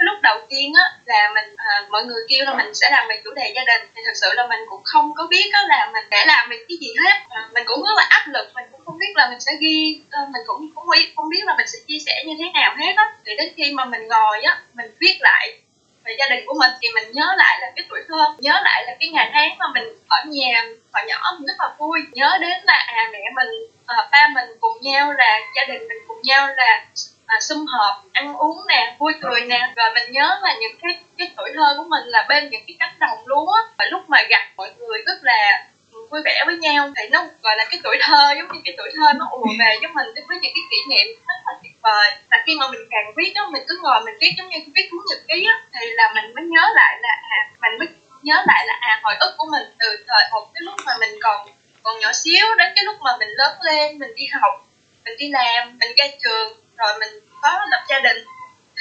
cái 0.00 0.06
lúc 0.06 0.18
đầu 0.22 0.38
tiên 0.48 0.72
á 0.74 0.84
là 1.04 1.30
mình 1.34 1.54
à, 1.56 1.84
mọi 1.90 2.04
người 2.04 2.22
kêu 2.28 2.44
là 2.44 2.54
mình 2.54 2.74
sẽ 2.74 2.90
làm 2.90 3.08
về 3.08 3.20
chủ 3.24 3.30
đề 3.34 3.52
gia 3.56 3.64
đình. 3.70 3.82
Thì 3.94 4.02
thật 4.06 4.16
sự 4.20 4.28
là 4.34 4.46
mình 4.46 4.60
cũng 4.70 4.80
không 4.84 5.14
có 5.16 5.26
biết 5.30 5.48
á 5.52 5.60
là 5.68 5.90
mình 5.92 6.04
sẽ 6.10 6.26
làm 6.26 6.50
về 6.50 6.56
cái 6.68 6.76
gì 6.80 6.90
hết. 7.04 7.16
À, 7.28 7.48
mình 7.54 7.64
cũng 7.66 7.82
rất 7.82 7.96
là 7.96 8.06
áp 8.08 8.24
lực 8.26 8.46
mình 8.54 8.64
cũng 8.72 8.80
không 8.84 8.98
biết 8.98 9.12
là 9.14 9.28
mình 9.30 9.40
sẽ 9.40 9.52
ghi 9.60 10.00
à, 10.10 10.20
mình 10.32 10.42
cũng 10.46 10.70
cũng 10.74 10.84
không 11.16 11.28
biết 11.28 11.42
là 11.44 11.54
mình 11.56 11.66
sẽ 11.66 11.78
chia 11.86 11.98
sẻ 12.06 12.24
như 12.26 12.34
thế 12.38 12.44
nào 12.54 12.74
hết 12.78 12.92
á. 12.96 13.04
Thì 13.26 13.32
đến 13.36 13.52
khi 13.56 13.72
mà 13.72 13.84
mình 13.84 14.08
ngồi 14.08 14.42
á 14.42 14.60
mình 14.74 14.90
viết 15.00 15.16
lại 15.20 15.60
về 16.04 16.16
gia 16.18 16.28
đình 16.28 16.44
của 16.46 16.54
mình 16.60 16.70
thì 16.82 16.88
mình 16.94 17.12
nhớ 17.12 17.34
lại 17.36 17.58
là 17.60 17.72
cái 17.76 17.84
tuổi 17.88 18.00
thơ 18.08 18.24
nhớ 18.38 18.60
lại 18.64 18.84
là 18.86 18.92
cái 19.00 19.08
ngày 19.08 19.30
tháng 19.32 19.58
mà 19.58 19.66
mình 19.74 19.84
ở 20.08 20.18
nhà 20.26 20.64
hồi 20.92 21.04
nhỏ 21.08 21.36
mình 21.38 21.46
rất 21.46 21.56
là 21.58 21.70
vui. 21.78 22.00
Nhớ 22.12 22.38
đến 22.40 22.58
là 22.64 22.84
à 22.86 23.08
mẹ 23.12 23.24
mình 23.36 23.48
à, 23.86 23.96
ba 24.12 24.28
mình 24.34 24.48
cùng 24.60 24.76
nhau 24.82 25.12
là 25.12 25.38
gia 25.56 25.64
đình 25.64 25.88
mình 25.88 25.98
cùng 26.08 26.20
nhau 26.22 26.48
là 26.56 26.84
mà 27.30 27.40
sum 27.40 27.66
họp, 27.66 28.04
ăn 28.12 28.34
uống 28.34 28.66
nè, 28.68 28.96
vui 28.98 29.12
cười 29.22 29.40
nè. 29.40 29.72
Rồi 29.76 29.88
mình 29.94 30.12
nhớ 30.12 30.38
là 30.42 30.54
những 30.60 30.76
cái 30.82 30.92
cái 31.18 31.30
tuổi 31.36 31.50
thơ 31.54 31.74
của 31.76 31.84
mình 31.88 32.04
là 32.04 32.26
bên 32.28 32.50
những 32.50 32.62
cái 32.66 32.76
cánh 32.78 32.94
đồng 32.98 33.18
lúa. 33.26 33.54
Và 33.78 33.84
lúc 33.90 34.02
mà 34.08 34.22
gặp 34.30 34.42
mọi 34.56 34.70
người 34.78 35.02
rất 35.06 35.18
là 35.22 35.66
ừ, 35.92 36.06
vui 36.10 36.20
vẻ 36.24 36.42
với 36.46 36.56
nhau. 36.56 36.92
Thì 36.96 37.08
nó 37.08 37.24
gọi 37.42 37.56
là 37.56 37.64
cái 37.70 37.80
tuổi 37.84 37.96
thơ, 38.00 38.34
giống 38.38 38.48
như 38.52 38.60
cái 38.64 38.74
tuổi 38.78 38.90
thơ 38.96 39.12
nó 39.12 39.26
ùa 39.30 39.46
về 39.58 39.78
với 39.80 39.90
mình 39.94 40.06
với 40.28 40.38
những 40.42 40.52
cái 40.54 40.64
kỷ 40.70 40.76
niệm 40.90 41.06
rất 41.28 41.34
là 41.46 41.52
tuyệt 41.62 41.72
vời. 41.82 42.10
Và 42.30 42.36
khi 42.46 42.56
mà 42.60 42.68
mình 42.68 42.80
càng 42.90 43.12
viết 43.16 43.32
đó 43.34 43.48
mình 43.52 43.62
cứ 43.68 43.78
ngồi 43.82 44.00
mình 44.04 44.14
viết 44.20 44.30
giống 44.38 44.48
như 44.48 44.58
viết 44.74 44.88
cuốn 44.90 45.00
nhật 45.10 45.18
ký 45.28 45.44
á, 45.44 45.56
thì 45.80 45.86
là 45.90 46.12
mình 46.14 46.34
mới 46.34 46.44
nhớ 46.44 46.64
lại 46.74 46.98
là 47.00 47.14
à 47.30 47.40
mình 47.60 47.78
mới 47.78 47.88
nhớ 48.22 48.42
lại 48.46 48.66
là 48.66 48.74
à 48.80 49.00
hồi 49.02 49.14
ức 49.20 49.34
của 49.36 49.46
mình 49.50 49.62
từ 49.78 50.04
thời 50.08 50.24
một 50.32 50.50
cái 50.54 50.60
lúc 50.60 50.74
mà 50.86 50.92
mình 51.00 51.10
còn 51.22 51.46
còn 51.82 52.00
nhỏ 52.00 52.12
xíu 52.12 52.46
đến 52.58 52.72
cái 52.76 52.84
lúc 52.84 52.96
mà 53.00 53.16
mình 53.18 53.28
lớn 53.28 53.56
lên, 53.62 53.98
mình 53.98 54.14
đi 54.14 54.26
học, 54.40 54.66
mình 55.04 55.14
đi 55.18 55.28
làm, 55.28 55.78
mình 55.78 55.92
ra 55.96 56.04
trường 56.22 56.52
rồi 56.80 56.98
mình 57.00 57.10
có 57.42 57.60
lập 57.70 57.84
gia 57.88 57.98
đình 58.00 58.16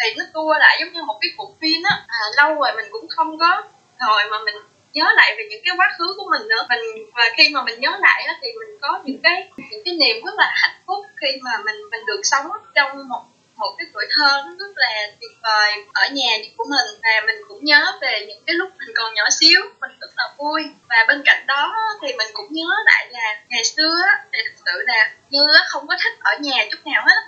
thì 0.01 0.13
nó 0.17 0.25
tua 0.33 0.53
lại 0.59 0.77
giống 0.79 0.93
như 0.93 1.03
một 1.03 1.17
cái 1.21 1.31
cuộc 1.37 1.51
phim 1.61 1.83
á. 1.83 1.95
À, 2.07 2.19
lâu 2.37 2.55
rồi 2.55 2.71
mình 2.75 2.85
cũng 2.91 3.07
không 3.09 3.39
có 3.39 3.63
ngồi 3.99 4.23
mà 4.31 4.37
mình 4.45 4.55
nhớ 4.93 5.05
lại 5.15 5.35
về 5.37 5.43
những 5.49 5.61
cái 5.65 5.73
quá 5.77 5.95
khứ 5.97 6.13
của 6.17 6.27
mình 6.31 6.47
nữa. 6.47 6.65
Mình 6.69 6.79
và 7.15 7.23
khi 7.37 7.49
mà 7.49 7.63
mình 7.63 7.79
nhớ 7.79 7.97
lại 7.99 8.23
á, 8.27 8.33
thì 8.41 8.47
mình 8.59 8.77
có 8.81 8.99
những 9.03 9.21
cái 9.23 9.49
những 9.71 9.81
cái 9.85 9.93
niềm 9.93 10.25
rất 10.25 10.35
là 10.37 10.51
hạnh 10.53 10.81
phúc 10.87 11.05
khi 11.21 11.27
mà 11.41 11.51
mình 11.65 11.75
mình 11.91 12.05
được 12.05 12.21
sống 12.23 12.47
trong 12.75 13.07
một 13.09 13.21
một 13.55 13.75
cái 13.77 13.87
tuổi 13.93 14.05
thơ 14.15 14.43
nó 14.45 14.51
rất 14.59 14.73
là 14.75 15.07
tuyệt 15.19 15.31
vời 15.43 15.71
ở 15.93 16.07
nhà 16.11 16.31
của 16.57 16.65
mình. 16.69 17.01
Và 17.03 17.25
mình 17.25 17.35
cũng 17.47 17.65
nhớ 17.65 17.97
về 18.01 18.25
những 18.27 18.43
cái 18.45 18.55
lúc 18.55 18.69
mình 18.79 18.95
còn 18.95 19.13
nhỏ 19.13 19.23
xíu 19.39 19.61
mình 19.81 19.91
rất 20.01 20.11
là 20.17 20.23
vui. 20.37 20.61
Và 20.89 20.95
bên 21.07 21.21
cạnh 21.25 21.43
đó 21.47 21.75
thì 22.01 22.07
mình 22.17 22.27
cũng 22.33 22.47
nhớ 22.49 22.69
lại 22.85 23.07
là 23.09 23.39
ngày 23.47 23.63
xưa 23.63 23.95
thì 24.33 24.39
thực 24.45 24.63
sự 24.65 24.83
là 24.85 25.11
như 25.29 25.47
không 25.67 25.87
có 25.87 25.95
thích 26.03 26.13
ở 26.19 26.31
nhà 26.39 26.65
chút 26.71 26.77
nào 26.85 27.03
hết 27.05 27.21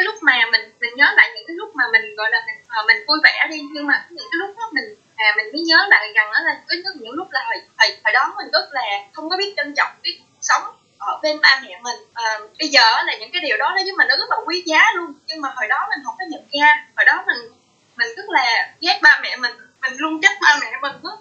cái 0.00 0.04
lúc 0.04 0.22
mà 0.22 0.32
mình 0.52 0.72
mình 0.80 0.90
nhớ 0.96 1.12
lại 1.16 1.30
những 1.34 1.44
cái 1.46 1.56
lúc 1.56 1.70
mà 1.76 1.84
mình 1.92 2.14
gọi 2.16 2.30
là 2.30 2.42
mình 2.46 2.56
à, 2.68 2.78
mình 2.86 2.96
vui 3.06 3.18
vẻ 3.24 3.46
đi. 3.50 3.60
Nhưng 3.72 3.86
mà 3.86 4.06
những 4.10 4.26
cái 4.30 4.38
lúc 4.38 4.56
đó 4.58 4.68
mình 4.72 4.84
à 5.16 5.32
mình 5.36 5.46
mới 5.52 5.62
nhớ 5.62 5.86
lại 5.88 6.12
rằng 6.14 6.32
đó 6.32 6.40
là 6.44 6.60
có 6.68 6.90
những 6.94 7.14
lúc 7.14 7.28
là 7.30 7.44
hồi, 7.46 7.62
hồi, 7.78 7.88
hồi 8.04 8.12
đó 8.12 8.34
mình 8.36 8.50
rất 8.52 8.68
là 8.70 8.82
không 9.12 9.30
có 9.30 9.36
biết 9.36 9.54
trân 9.56 9.74
trọng 9.76 9.92
cái 10.02 10.12
cuộc 10.18 10.38
sống 10.40 10.62
ở 10.98 11.18
bên 11.22 11.40
ba 11.40 11.60
mẹ 11.62 11.80
mình. 11.82 11.96
À, 12.14 12.38
bây 12.58 12.68
giờ 12.68 13.02
là 13.06 13.16
những 13.20 13.30
cái 13.32 13.42
điều 13.42 13.56
đó 13.56 13.68
nó 13.68 13.82
với 13.82 13.92
mình 13.98 14.08
nó 14.08 14.16
rất 14.16 14.30
là 14.30 14.36
quý 14.46 14.62
giá 14.66 14.84
luôn. 14.96 15.12
Nhưng 15.26 15.40
mà 15.40 15.52
hồi 15.56 15.68
đó 15.68 15.86
mình 15.90 15.98
không 16.04 16.14
có 16.18 16.24
nhận 16.28 16.42
ra. 16.52 16.86
Hồi 16.96 17.04
đó 17.04 17.24
mình 17.26 17.38
mình 17.96 18.08
rất 18.16 18.28
là 18.28 18.68
ghét 18.80 18.98
ba 19.02 19.20
mẹ 19.22 19.36
mình. 19.36 19.52
Mình 19.82 19.92
luôn 19.96 20.20
trách 20.22 20.36
ba 20.42 20.58
mẹ 20.60 20.78
mình 20.82 20.92
đó 21.02 21.18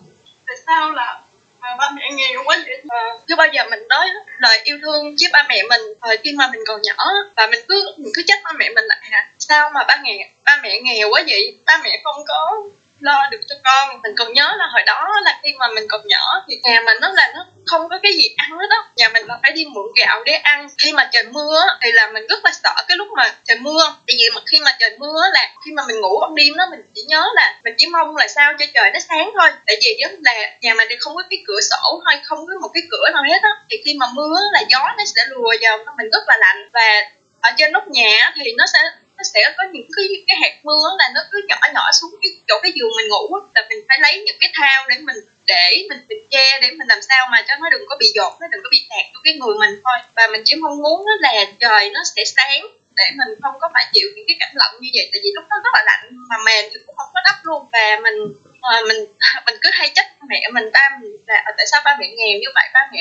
tại 0.48 0.58
sao 0.66 0.92
là 0.92 1.20
mà 1.62 1.76
ba 1.80 1.90
mẹ 1.96 2.10
nghèo 2.12 2.44
quá 2.46 2.58
vậy 2.66 2.82
ờ, 2.88 2.98
chưa 3.28 3.36
bao 3.36 3.48
giờ 3.54 3.64
mình 3.70 3.88
nói 3.88 4.08
lời 4.38 4.62
yêu 4.64 4.78
thương 4.82 5.16
với 5.20 5.30
ba 5.34 5.46
mẹ 5.50 5.64
mình 5.70 5.82
thời 6.02 6.18
khi 6.18 6.34
mà 6.34 6.50
mình 6.52 6.62
còn 6.68 6.82
nhỏ. 6.82 6.96
Và 7.36 7.48
mình 7.48 7.60
cứ 7.68 7.94
mình 7.98 8.12
cứ 8.16 8.22
trách 8.28 8.40
ba 8.44 8.52
mẹ 8.60 8.70
mình 8.76 8.86
lại 8.86 9.00
sao 9.40 9.70
mà 9.70 9.84
ba 9.84 9.96
mẹ 10.04 10.30
ba 10.44 10.60
mẹ 10.64 10.80
nghèo 10.82 11.10
quá 11.12 11.24
vậy? 11.28 11.58
Ba 11.66 11.82
mẹ 11.84 12.02
không 12.04 12.24
có 12.28 12.64
lo 13.00 13.28
được 13.32 13.40
cho 13.50 13.56
con. 13.64 14.02
Mình 14.04 14.16
còn 14.18 14.34
nhớ 14.34 14.56
là 14.58 14.66
hồi 14.74 14.84
đó 14.86 15.08
là 15.24 15.40
khi 15.44 15.54
mà 15.60 15.68
mình 15.76 15.88
còn 15.90 16.02
nhỏ 16.06 16.44
thì 16.48 16.56
nhà 16.64 16.82
mình 16.86 16.98
nó 17.02 17.10
là 17.10 17.32
nó 17.36 17.46
không 17.66 17.90
có 17.90 18.00
cái 18.04 18.14
gì 18.14 18.34
ăn 18.38 18.50
hết 18.50 18.68
đó 18.70 18.86
nhà 18.96 19.10
mình 19.10 19.26
là 19.28 19.40
phải 19.44 19.52
đi 19.52 19.66
mượn 19.66 19.86
gạo 19.98 20.24
để 20.26 20.34
ăn. 20.34 20.68
Khi 20.78 20.92
mà 20.94 21.10
trời 21.12 21.24
mưa 21.24 21.64
thì 21.82 21.92
là 21.92 22.08
mình 22.14 22.28
rất 22.30 22.46
là 22.46 22.52
sợ 22.64 22.76
cái 22.88 22.98
lúc 22.98 23.08
mà 23.18 23.34
trời 23.46 23.58
mưa. 23.58 23.96
Tại 24.08 24.16
vì 24.20 24.30
mà 24.36 24.42
khi 24.46 24.60
mà 24.60 24.76
trời 24.80 24.96
mưa 25.00 25.22
là 25.34 25.50
khi 25.66 25.72
mà 25.72 25.84
mình 25.88 26.02
ngủ 26.02 26.20
ban 26.22 26.36
đêm 26.36 26.58
đó, 26.58 26.66
mình 26.72 26.80
chỉ 26.96 27.02
nhớ 27.08 27.28
là 27.34 27.56
mình 27.64 27.74
chỉ 27.78 27.88
mong 27.88 28.16
là 28.16 28.28
sao 28.28 28.54
cho 28.60 28.66
trời 28.74 28.90
nó 28.94 29.00
sáng 29.00 29.32
thôi. 29.40 29.50
Tại 29.66 29.76
vì 29.82 29.98
đó 30.04 30.10
là 30.22 30.34
nhà 30.62 30.74
mình 30.74 30.88
thì 30.90 30.96
không 31.00 31.16
có 31.16 31.24
cái 31.30 31.40
cửa 31.48 31.60
sổ 31.62 32.02
hay 32.06 32.22
không 32.24 32.40
có 32.48 32.54
một 32.62 32.70
cái 32.74 32.84
cửa 32.92 33.10
nào 33.14 33.24
hết 33.24 33.40
á. 33.42 33.52
Thì 33.70 33.78
khi 33.86 33.94
mà 34.00 34.06
mưa 34.14 34.36
là 34.54 34.64
gió 34.70 34.80
nó 34.98 35.04
sẽ 35.16 35.22
lùa 35.30 35.54
vào 35.62 35.78
mình 35.98 36.10
rất 36.12 36.24
là 36.28 36.38
lạnh. 36.40 36.70
Và 36.74 37.10
ở 37.42 37.52
trên 37.58 37.72
nóc 37.72 37.88
nhà 37.88 38.32
thì 38.36 38.52
nó 38.58 38.66
sẽ 38.74 38.80
nó 39.20 39.24
sẽ 39.34 39.42
có 39.58 39.64
những 39.74 39.90
cái 39.96 40.06
cái 40.28 40.38
hạt 40.42 40.54
mưa 40.64 40.86
là 41.00 41.08
nó 41.16 41.22
cứ 41.32 41.38
nhỏ 41.50 41.60
nhỏ 41.76 41.86
xuống 41.98 42.12
cái 42.22 42.32
chỗ 42.48 42.56
cái 42.64 42.72
giường 42.76 42.94
mình 42.98 43.08
ngủ 43.10 43.24
là 43.56 43.62
mình 43.70 43.80
phải 43.88 43.98
lấy 44.02 44.24
những 44.26 44.38
cái 44.42 44.50
thao 44.58 44.80
để 44.90 44.96
mình 45.08 45.20
để 45.46 45.66
mình 45.90 46.00
mình 46.10 46.22
che, 46.32 46.60
để 46.62 46.68
mình 46.78 46.88
làm 46.88 47.02
sao 47.10 47.28
mà 47.32 47.38
cho 47.48 47.54
nó 47.62 47.70
đừng 47.70 47.86
có 47.90 47.96
bị 48.00 48.08
dột 48.16 48.34
nó 48.42 48.48
đừng 48.52 48.62
có 48.64 48.70
bị 48.72 48.80
tạt 48.90 49.06
vô 49.14 49.20
cái 49.24 49.34
người 49.40 49.56
mình 49.60 49.74
thôi. 49.84 49.98
Và 50.16 50.24
mình 50.32 50.42
chỉ 50.46 50.56
mong 50.56 50.78
muốn 50.84 51.06
là 51.20 51.34
trời 51.60 51.90
nó 51.96 52.02
sẽ 52.16 52.22
sáng 52.36 52.62
để 53.00 53.06
mình 53.20 53.32
không 53.44 53.56
có 53.62 53.70
phải 53.74 53.86
chịu 53.94 54.08
những 54.16 54.26
cái 54.28 54.38
cảnh 54.40 54.54
lạnh 54.54 54.76
như 54.80 54.90
vậy, 54.96 55.06
tại 55.12 55.20
vì 55.24 55.30
lúc 55.36 55.46
đó 55.50 55.56
rất 55.64 55.74
là 55.78 55.84
lạnh 55.90 56.06
mà 56.30 56.36
mềm 56.46 56.66
thì 56.72 56.78
cũng 56.86 56.96
không 56.96 57.12
có 57.14 57.22
đắp 57.28 57.38
luôn. 57.44 57.62
Và 57.74 57.86
mình 58.04 58.18
ờ, 58.62 58.76
mình 58.88 59.00
mình 59.46 59.58
cứ 59.62 59.70
hay 59.74 59.92
trách 59.96 60.10
mẹ 60.30 60.42
mình 60.54 60.68
ba 60.74 60.90
mình 61.02 61.12
là 61.28 61.44
ờ, 61.46 61.52
tại 61.58 61.66
sao 61.72 61.82
ba 61.86 61.92
mẹ 62.00 62.08
nghèo 62.08 62.38
như 62.42 62.50
vậy? 62.56 62.68
Ba 62.74 62.80
mẹ 62.92 63.00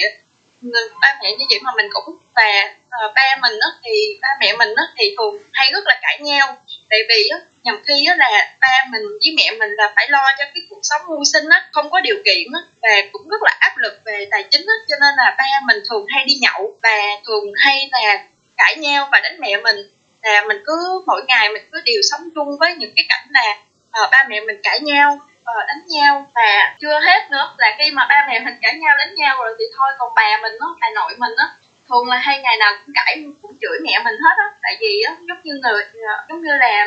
ba 1.01 1.19
mẹ 1.23 1.33
như 1.39 1.45
vậy 1.51 1.59
mà 1.63 1.71
mình 1.77 1.87
cũng 1.93 2.17
và 2.35 2.75
uh, 3.07 3.15
ba 3.15 3.37
mình 3.43 3.53
đó 3.61 3.67
thì 3.85 3.91
ba 4.21 4.29
mẹ 4.41 4.53
mình 4.57 4.75
đó 4.77 4.83
thì 4.99 5.15
thường 5.19 5.43
hay 5.53 5.71
rất 5.73 5.85
là 5.87 5.99
cãi 6.03 6.19
nhau. 6.21 6.57
Tại 6.91 7.01
vì 7.09 7.29
á 7.29 7.39
nhầm 7.63 7.83
khi 7.87 8.07
á 8.07 8.17
là 8.17 8.55
ba 8.61 8.85
mình 8.91 9.03
với 9.03 9.35
mẹ 9.37 9.59
mình 9.59 9.71
là 9.71 9.93
phải 9.97 10.07
lo 10.11 10.25
cho 10.39 10.45
cái 10.55 10.63
cuộc 10.71 10.81
sống 10.83 11.01
mưu 11.09 11.25
sinh 11.25 11.49
á 11.51 11.69
không 11.73 11.91
có 11.91 12.01
điều 12.01 12.17
kiện 12.25 12.53
á 12.53 12.61
và 12.83 12.89
cũng 13.13 13.29
rất 13.29 13.43
là 13.43 13.57
áp 13.61 13.77
lực 13.77 14.01
về 14.05 14.29
tài 14.31 14.45
chính 14.51 14.67
á 14.67 14.75
cho 14.89 14.97
nên 15.01 15.15
là 15.17 15.35
ba 15.39 15.45
mình 15.67 15.83
thường 15.91 16.07
hay 16.09 16.25
đi 16.25 16.35
nhậu 16.35 16.77
và 16.83 16.99
thường 17.27 17.53
hay 17.57 17.89
là 17.93 18.25
cãi 18.57 18.77
nhau 18.77 19.09
và 19.13 19.21
đánh 19.21 19.37
mẹ 19.41 19.57
mình. 19.57 19.77
Là 20.23 20.45
mình 20.49 20.57
cứ 20.67 21.03
mỗi 21.07 21.23
ngày 21.29 21.49
mình 21.49 21.63
cứ 21.73 21.81
đều 21.85 22.01
sống 22.11 22.29
chung 22.35 22.59
với 22.59 22.75
những 22.75 22.93
cái 22.97 23.05
cảnh 23.09 23.27
là 23.31 23.59
uh, 24.05 24.11
ba 24.11 24.27
mẹ 24.29 24.41
mình 24.41 24.57
cãi 24.63 24.81
nhau 24.81 25.19
Ờ, 25.55 25.65
đánh 25.69 25.83
nhau 25.87 26.27
và 26.35 26.75
chưa 26.81 27.01
hết 27.01 27.31
nữa. 27.31 27.55
Là 27.59 27.77
khi 27.79 27.91
mà 27.91 28.07
ba 28.09 28.27
mẹ 28.29 28.41
mình 28.41 28.55
cãi 28.63 28.75
nhau 28.75 28.97
đánh 28.99 29.15
nhau 29.15 29.37
rồi 29.39 29.55
thì 29.59 29.65
thôi 29.79 29.89
còn 29.99 30.13
bà 30.17 30.39
mình 30.43 30.53
á 30.61 30.67
bà 30.81 30.87
nội 30.95 31.13
mình 31.19 31.33
á 31.37 31.47
thường 31.89 32.09
là 32.09 32.17
hai 32.17 32.41
ngày 32.43 32.57
nào 32.57 32.73
cũng 32.79 32.95
cãi 32.95 33.25
cũng 33.43 33.53
chửi 33.61 33.79
mẹ 33.83 33.99
mình 34.05 34.15
hết 34.25 34.35
á. 34.39 34.49
Tại 34.63 34.77
vì 34.81 35.01
á 35.09 35.17
giống 35.29 35.39
như 35.43 35.53
người 35.63 35.83
ờ, 36.09 36.25
giống 36.29 36.43
như 36.43 36.57
là 36.61 36.87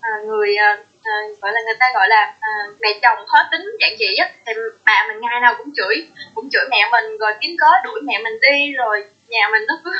à, 0.00 0.10
người 0.24 0.56
à, 0.56 0.76
gọi 1.42 1.52
là 1.52 1.60
người 1.66 1.74
ta 1.80 1.86
gọi 1.94 2.08
là 2.08 2.34
à, 2.40 2.50
mẹ 2.80 2.88
chồng 3.02 3.18
khó 3.26 3.38
tính 3.50 3.64
dạng 3.80 3.98
gì 3.98 4.16
á 4.16 4.30
thì 4.46 4.52
bà 4.84 5.04
mình 5.08 5.20
ngày 5.20 5.40
nào 5.40 5.54
cũng 5.58 5.72
chửi 5.76 6.06
cũng 6.34 6.48
chửi 6.52 6.64
mẹ 6.70 6.88
mình 6.92 7.18
rồi 7.18 7.32
kiếm 7.40 7.56
cớ 7.60 7.70
đuổi 7.84 8.00
mẹ 8.04 8.18
mình 8.24 8.40
đi. 8.40 8.72
Rồi 8.72 9.04
nhà 9.28 9.48
mình 9.52 9.62
nó 9.68 9.74
cứ 9.84 9.90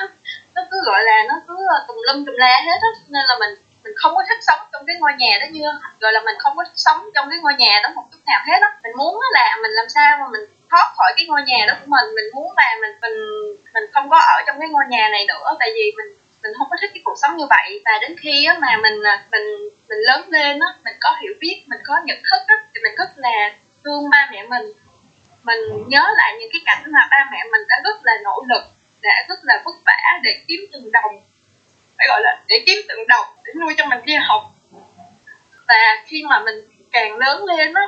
nó 0.55 0.63
cứ 0.71 0.77
gọi 0.87 1.03
là 1.05 1.25
nó 1.29 1.35
cứ 1.49 1.55
tùm 1.89 1.97
lum 2.07 2.25
tùm 2.25 2.35
la 2.35 2.61
hết 2.67 2.79
á 2.83 2.89
nên 3.09 3.23
là 3.29 3.37
mình 3.41 3.51
mình 3.87 3.95
không 3.97 4.15
có 4.17 4.23
thích 4.29 4.43
sống 4.49 4.61
trong 4.73 4.83
cái 4.87 4.97
ngôi 5.01 5.13
nhà 5.19 5.33
đó 5.41 5.47
như 5.51 5.63
gọi 6.01 6.13
là 6.13 6.21
mình 6.25 6.37
không 6.39 6.57
có 6.57 6.65
thích 6.65 6.81
sống 6.87 7.01
trong 7.15 7.31
cái 7.31 7.39
ngôi 7.43 7.55
nhà 7.55 7.81
đó 7.83 7.89
một 7.97 8.05
chút 8.13 8.19
nào 8.27 8.41
hết 8.49 8.59
á. 8.63 8.71
Mình 8.83 8.93
muốn 8.97 9.15
là 9.33 9.57
mình 9.63 9.71
làm 9.71 9.89
sao 9.89 10.19
mà 10.21 10.27
mình 10.33 10.45
thoát 10.71 10.87
khỏi 10.97 11.13
cái 11.17 11.27
ngôi 11.27 11.43
nhà 11.43 11.67
đó 11.69 11.75
của 11.81 11.87
mình 11.87 12.07
mình 12.17 12.25
muốn 12.35 12.53
là 12.57 12.77
mình 12.83 12.95
mình 13.03 13.17
mình 13.75 13.85
không 13.93 14.09
có 14.11 14.19
ở 14.19 14.43
trong 14.47 14.57
cái 14.61 14.69
ngôi 14.69 14.85
nhà 14.89 15.09
này 15.09 15.25
nữa 15.29 15.57
tại 15.59 15.71
vì 15.75 15.93
mình 15.97 16.07
mình 16.43 16.53
không 16.59 16.69
có 16.71 16.77
thích 16.81 16.91
cái 16.95 17.03
cuộc 17.05 17.19
sống 17.23 17.37
như 17.37 17.47
vậy. 17.51 17.83
Và 17.85 17.93
đến 18.01 18.17
khi 18.21 18.45
á, 18.45 18.57
mà 18.61 18.77
mình 18.83 19.03
à, 19.03 19.25
mình 19.33 19.47
mình 19.89 19.99
lớn 19.99 20.29
lên 20.29 20.59
á 20.61 20.69
mình 20.85 20.97
có 21.01 21.17
hiểu 21.21 21.33
biết 21.41 21.65
mình 21.67 21.81
có 21.85 21.95
nhận 22.05 22.19
thức 22.31 22.43
á, 22.47 22.57
thì 22.75 22.81
mình 22.83 22.95
rất 22.99 23.11
là 23.17 23.53
thương 23.85 24.11
ba 24.11 24.29
mẹ 24.33 24.43
mình. 24.43 24.67
Mình 25.43 25.61
nhớ 25.89 26.05
lại 26.17 26.35
những 26.41 26.51
cái 26.53 26.63
cảnh 26.65 26.93
mà 26.93 27.09
ba 27.11 27.29
mẹ 27.33 27.39
mình 27.53 27.63
đã 27.69 27.77
rất 27.85 27.97
là 28.03 28.13
nỗ 28.25 28.43
lực 28.49 28.63
đã 29.03 29.25
rất 29.29 29.39
là 29.43 29.63
vất 29.65 29.75
vả 29.85 30.21
để 30.23 30.31
kiếm 30.49 30.61
từng 30.73 30.93
đồng 30.93 31.23
phải 31.99 32.07
gọi 32.09 32.21
là 32.23 32.39
để 32.49 32.57
kiếm 32.67 32.79
từng 32.89 33.07
đồng 33.07 33.27
để 33.45 33.53
nuôi 33.61 33.75
cho 33.77 33.87
mình 33.87 33.99
đi 34.05 34.15
học. 34.15 34.43
Và 35.69 36.03
khi 36.07 36.25
mà 36.29 36.43
mình 36.45 36.55
càng 36.93 37.17
lớn 37.17 37.45
lên 37.45 37.75
á 37.75 37.83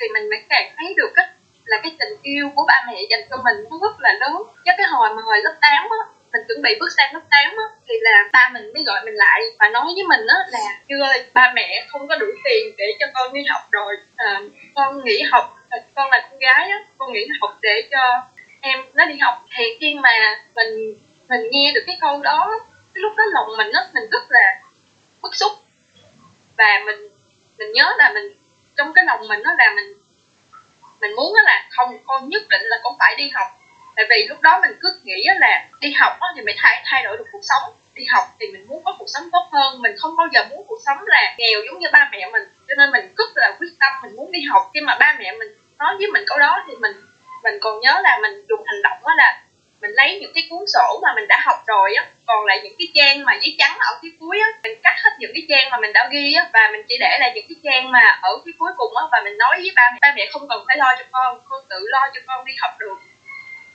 thì 0.00 0.06
mình 0.14 0.30
mới 0.30 0.42
càng 0.48 0.72
thấy 0.76 0.94
được 0.96 1.12
á 1.14 1.28
là 1.64 1.76
cái 1.82 1.96
tình 1.98 2.18
yêu 2.22 2.50
của 2.54 2.64
ba 2.66 2.84
mẹ 2.86 3.02
dành 3.10 3.20
cho 3.30 3.36
mình 3.36 3.56
nó 3.70 3.78
rất 3.82 4.00
là 4.00 4.12
lớn. 4.20 4.32
Chứ 4.64 4.72
cái 4.78 4.86
hồi 4.90 5.08
mà 5.16 5.22
hồi 5.22 5.38
lớp 5.44 5.54
8 5.60 5.72
á 5.72 5.98
mình 6.32 6.42
chuẩn 6.48 6.62
bị 6.62 6.70
bước 6.80 6.88
sang 6.96 7.14
lớp 7.14 7.20
8 7.30 7.40
á 7.56 7.64
thì 7.88 7.94
là 8.00 8.24
ba 8.32 8.50
mình 8.52 8.72
mới 8.74 8.82
gọi 8.82 9.00
mình 9.04 9.14
lại 9.14 9.40
và 9.58 9.68
nói 9.68 9.84
với 9.84 10.04
mình 10.08 10.26
á 10.26 10.36
là 10.50 10.60
chưa 10.88 11.12
ba 11.34 11.52
mẹ 11.54 11.86
không 11.88 12.08
có 12.08 12.16
đủ 12.16 12.26
tiền 12.44 12.74
để 12.78 12.84
cho 13.00 13.06
con 13.14 13.32
đi 13.32 13.40
học 13.48 13.62
rồi. 13.70 13.94
À, 14.16 14.40
con 14.74 15.04
nghỉ 15.04 15.22
học 15.22 15.56
à, 15.70 15.78
con 15.94 16.10
là 16.10 16.28
con 16.30 16.38
gái 16.38 16.68
á 16.70 16.78
con 16.98 17.12
nghỉ 17.12 17.26
học 17.40 17.58
để 17.62 17.88
cho 17.90 18.26
em 18.60 18.78
nó 18.94 19.06
đi 19.06 19.14
học. 19.20 19.44
Thì 19.56 19.64
khi 19.80 19.94
mà 19.94 20.36
mình 20.54 20.94
mình 21.28 21.40
nghe 21.50 21.72
được 21.74 21.82
cái 21.86 21.98
câu 22.00 22.20
đó 22.22 22.60
cái 22.98 23.02
lúc 23.02 23.16
đó 23.16 23.24
lòng 23.32 23.56
mình 23.56 23.72
á, 23.72 23.82
mình 23.94 24.10
rất 24.10 24.22
là 24.28 24.58
bức 25.22 25.36
xúc. 25.36 25.52
Và 26.58 26.82
mình 26.86 26.96
mình 27.58 27.72
nhớ 27.72 27.94
là 27.98 28.10
mình, 28.14 28.24
trong 28.76 28.92
cái 28.92 29.04
lòng 29.04 29.28
mình 29.28 29.42
nó 29.42 29.54
là 29.58 29.72
mình 29.76 29.94
mình 31.00 31.16
muốn 31.16 31.34
là 31.44 31.68
không, 31.70 31.98
con 32.06 32.28
nhất 32.28 32.42
định 32.48 32.62
là 32.62 32.76
con 32.82 32.96
phải 32.98 33.14
đi 33.18 33.30
học. 33.34 33.46
Tại 33.96 34.06
vì 34.10 34.26
lúc 34.28 34.40
đó 34.40 34.60
mình 34.62 34.78
cứ 34.80 35.00
nghĩ 35.02 35.26
là 35.40 35.64
đi 35.80 35.92
học 35.92 36.18
thì 36.36 36.42
mình 36.42 36.56
thay 36.58 36.82
thay 36.84 37.04
đổi 37.04 37.16
được 37.16 37.24
cuộc 37.32 37.42
sống. 37.42 37.62
Đi 37.94 38.04
học 38.10 38.24
thì 38.40 38.46
mình 38.52 38.66
muốn 38.68 38.84
có 38.84 38.96
cuộc 38.98 39.08
sống 39.08 39.30
tốt 39.32 39.48
hơn. 39.52 39.82
Mình 39.82 39.96
không 39.98 40.16
bao 40.16 40.26
giờ 40.32 40.44
muốn 40.50 40.64
cuộc 40.68 40.78
sống 40.86 40.98
là 41.06 41.34
nghèo 41.38 41.60
giống 41.66 41.78
như 41.78 41.88
ba 41.92 42.08
mẹ 42.12 42.30
mình. 42.32 42.42
Cho 42.68 42.74
nên 42.78 42.90
mình 42.90 43.14
rất 43.18 43.30
là 43.34 43.56
quyết 43.58 43.72
tâm 43.80 43.92
mình 44.02 44.16
muốn 44.16 44.32
đi 44.32 44.40
học. 44.50 44.70
Khi 44.74 44.80
mà 44.80 44.96
ba 45.00 45.16
mẹ 45.18 45.32
mình 45.38 45.48
nói 45.78 45.96
với 45.98 46.06
mình 46.12 46.24
câu 46.26 46.38
đó 46.38 46.64
thì 46.68 46.74
mình 46.76 46.92
mình 47.42 47.54
còn 47.60 47.80
nhớ 47.80 48.00
là 48.02 48.18
mình 48.22 48.46
dùng 48.48 48.62
hành 48.66 48.82
động 48.82 48.98
đó 49.02 49.14
là 49.16 49.40
mình 49.80 49.90
lấy 49.90 50.18
những 50.20 50.32
cái 50.34 50.46
cuốn 50.50 50.64
sổ 50.74 51.00
mà 51.02 51.14
mình 51.14 51.28
đã 51.28 51.42
học 51.44 51.56
rồi 51.66 51.94
á, 51.94 52.04
còn 52.26 52.46
lại 52.46 52.60
những 52.62 52.74
cái 52.78 52.88
trang 52.94 53.24
mà 53.24 53.32
giấy 53.42 53.54
trắng 53.58 53.76
ở 53.80 53.98
phía 54.02 54.08
cuối 54.20 54.40
á, 54.40 54.48
mình 54.62 54.78
cắt 54.82 54.96
hết 55.04 55.10
những 55.18 55.30
cái 55.34 55.46
trang 55.48 55.70
mà 55.70 55.78
mình 55.80 55.92
đã 55.92 56.08
ghi 56.12 56.34
á, 56.34 56.50
và 56.52 56.68
mình 56.72 56.82
chỉ 56.88 56.96
để 57.00 57.16
lại 57.20 57.32
những 57.34 57.44
cái 57.48 57.56
trang 57.64 57.92
mà 57.92 58.18
ở 58.22 58.30
phía 58.44 58.52
cuối 58.58 58.70
cùng 58.76 58.96
á, 58.96 59.04
và 59.12 59.20
mình 59.24 59.38
nói 59.38 59.56
với 59.56 59.72
ba 59.76 59.82
mẹ 59.92 59.98
ba 60.00 60.12
mẹ 60.16 60.28
không 60.32 60.48
cần 60.48 60.64
phải 60.66 60.76
lo 60.76 60.94
cho 60.98 61.04
con 61.10 61.40
con 61.48 61.64
tự 61.70 61.78
lo 61.88 62.10
cho 62.14 62.20
con 62.26 62.44
đi 62.44 62.52
học 62.58 62.72
được. 62.78 62.98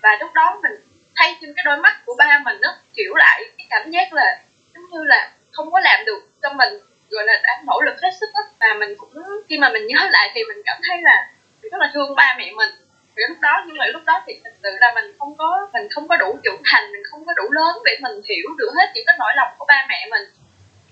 Và 0.02 0.10
lúc 0.20 0.34
đó 0.34 0.60
mình 0.64 0.72
thấy 1.16 1.36
trên 1.42 1.54
cái 1.56 1.64
đôi 1.66 1.78
mắt 1.78 1.96
của 2.06 2.16
ba 2.18 2.40
mình 2.46 2.62
á, 2.62 2.70
kiểu 2.96 3.16
lại 3.16 3.44
cái 3.58 3.68
cảm 3.70 3.92
giác 3.92 4.14
là 4.14 4.40
giống 4.74 4.84
như 4.92 5.04
là 5.04 5.32
không 5.52 5.72
có 5.72 5.80
làm 5.80 6.06
được 6.06 6.28
cho 6.42 6.54
mình, 6.54 6.74
gọi 7.10 7.24
là 7.26 7.34
đã 7.44 7.62
nỗ 7.66 7.82
lực 7.82 7.96
hết 8.02 8.10
sức 8.20 8.30
á. 8.34 8.44
Và 8.60 8.74
mình 8.80 8.96
cũng, 8.98 9.14
khi 9.50 9.58
mà 9.58 9.70
mình 9.70 9.88
nhớ 9.88 10.08
lại 10.12 10.32
thì 10.34 10.44
mình 10.44 10.58
cảm 10.66 10.78
thấy 10.88 10.98
là 11.02 11.28
rất 11.62 11.78
là 11.82 11.92
thương 11.94 12.16
ba 12.16 12.36
mẹ 12.38 12.52
mình 12.56 12.70
thì 13.16 13.24
lúc 13.30 13.38
đó 13.42 13.64
nhưng 13.68 13.78
mà 13.78 13.86
lúc 13.86 14.02
đó 14.06 14.24
thì 14.28 14.34
thực 14.44 14.54
sự 14.64 14.70
là 14.82 14.92
mình 14.96 15.16
không 15.20 15.36
có 15.38 15.68
mình 15.74 15.88
không 15.92 16.08
có 16.08 16.18
đủ 16.18 16.40
trưởng 16.44 16.62
thành 16.66 16.92
mình 16.92 17.02
không 17.12 17.26
có 17.26 17.34
đủ 17.34 17.52
lớn 17.52 17.78
để 17.86 17.98
mình 18.02 18.22
hiểu 18.30 18.48
được 18.58 18.72
hết 18.76 18.92
những 18.94 19.04
cái 19.08 19.16
nỗi 19.20 19.32
lòng 19.36 19.50
của 19.58 19.66
ba 19.68 19.86
mẹ 19.90 20.08
mình. 20.12 20.24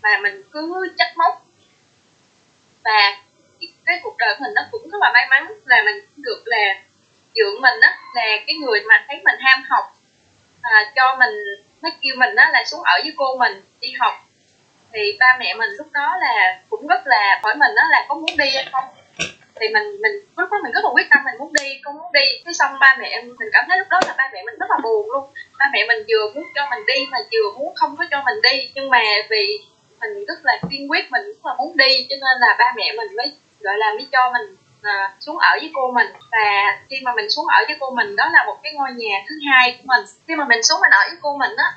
Mà 0.01 0.17
mình 0.21 0.43
cứ 0.51 0.93
trách 0.97 1.17
móc. 1.17 1.45
Và 2.83 3.17
cái 3.85 3.99
cuộc 4.03 4.17
đời 4.17 4.33
của 4.33 4.43
mình 4.43 4.53
nó 4.53 4.61
cũng 4.71 4.89
rất 4.89 4.97
là 5.01 5.11
may 5.13 5.27
mắn 5.29 5.47
là 5.65 5.83
mình 5.85 6.05
được 6.17 6.41
là 6.45 6.75
dưỡng 7.35 7.61
mình 7.61 7.79
á 7.81 7.97
là 8.15 8.37
cái 8.47 8.55
người 8.55 8.81
mà 8.87 9.05
thấy 9.07 9.21
mình 9.23 9.35
ham 9.39 9.63
học 9.69 9.85
à, 10.61 10.91
cho 10.95 11.15
mình 11.19 11.33
nó 11.81 11.89
kêu 12.01 12.15
mình 12.17 12.35
á 12.35 12.49
là 12.53 12.63
xuống 12.65 12.81
ở 12.83 12.99
với 13.03 13.13
cô 13.17 13.37
mình 13.37 13.61
đi 13.79 13.93
học. 13.99 14.13
Thì 14.93 15.17
ba 15.19 15.37
mẹ 15.39 15.53
mình 15.53 15.69
lúc 15.77 15.87
đó 15.91 16.17
là 16.21 16.59
cũng 16.69 16.87
rất 16.87 17.07
là 17.07 17.39
hỏi 17.43 17.55
mình 17.55 17.75
á 17.75 17.87
là 17.89 18.05
có 18.09 18.15
muốn 18.15 18.37
đi 18.37 18.49
hay 18.55 18.67
không? 18.71 18.83
Thì 19.59 19.67
mình 19.73 20.01
mình 20.01 20.11
lúc 20.37 20.49
đó 20.51 20.57
mình 20.63 20.71
rất 20.71 20.83
là 20.83 20.89
quyết 20.93 21.07
tâm 21.09 21.19
mình 21.25 21.35
muốn 21.39 21.53
đi 21.53 21.79
con 21.83 21.97
muốn 21.97 22.11
đi. 22.13 22.25
Thế 22.45 22.53
xong 22.53 22.71
ba 22.79 22.95
mẹ 22.99 23.07
em 23.09 23.35
mình 23.39 23.49
cảm 23.53 23.65
thấy 23.67 23.77
lúc 23.77 23.87
đó 23.89 23.99
là 24.07 24.13
ba 24.17 24.29
mẹ 24.33 24.43
mình 24.45 24.55
rất 24.59 24.69
là 24.69 24.77
buồn 24.83 25.11
luôn. 25.11 25.23
Ba 25.59 25.65
mẹ 25.73 25.85
mình 25.87 26.05
vừa 26.09 26.33
muốn 26.33 26.43
cho 26.55 26.67
mình 26.69 26.85
đi 26.85 27.05
mà 27.11 27.17
vừa 27.31 27.59
muốn 27.59 27.75
không 27.75 27.95
có 27.97 28.05
cho 28.11 28.21
mình 28.25 28.41
đi. 28.43 28.71
Nhưng 28.75 28.89
mà 28.89 29.01
vì 29.29 29.59
mình 30.01 30.25
rất 30.25 30.45
là 30.45 30.59
kiên 30.71 30.91
quyết 30.91 31.11
mình 31.11 31.25
rất 31.25 31.45
là 31.45 31.53
muốn 31.57 31.77
đi 31.77 32.07
cho 32.09 32.15
nên 32.15 32.39
là 32.39 32.55
ba 32.59 32.73
mẹ 32.75 32.93
mình 32.97 33.15
mới 33.17 33.31
gọi 33.59 33.77
là 33.77 33.93
mới 33.93 34.07
cho 34.11 34.31
mình 34.33 34.55
à, 34.81 35.13
xuống 35.19 35.37
ở 35.37 35.51
với 35.59 35.71
cô 35.73 35.91
mình. 35.91 36.07
Và 36.31 36.77
khi 36.89 36.99
mà 37.03 37.13
mình 37.15 37.29
xuống 37.29 37.47
ở 37.47 37.63
với 37.67 37.77
cô 37.79 37.91
mình 37.91 38.15
đó 38.15 38.29
là 38.33 38.45
một 38.45 38.57
cái 38.63 38.73
ngôi 38.73 38.91
nhà 38.91 39.23
thứ 39.29 39.35
hai 39.51 39.71
của 39.71 39.83
mình. 39.85 40.05
Khi 40.27 40.35
mà 40.35 40.45
mình 40.45 40.63
xuống 40.63 40.81
mình 40.81 40.91
ở 40.91 41.01
với 41.09 41.17
cô 41.21 41.37
mình 41.37 41.51
á 41.57 41.73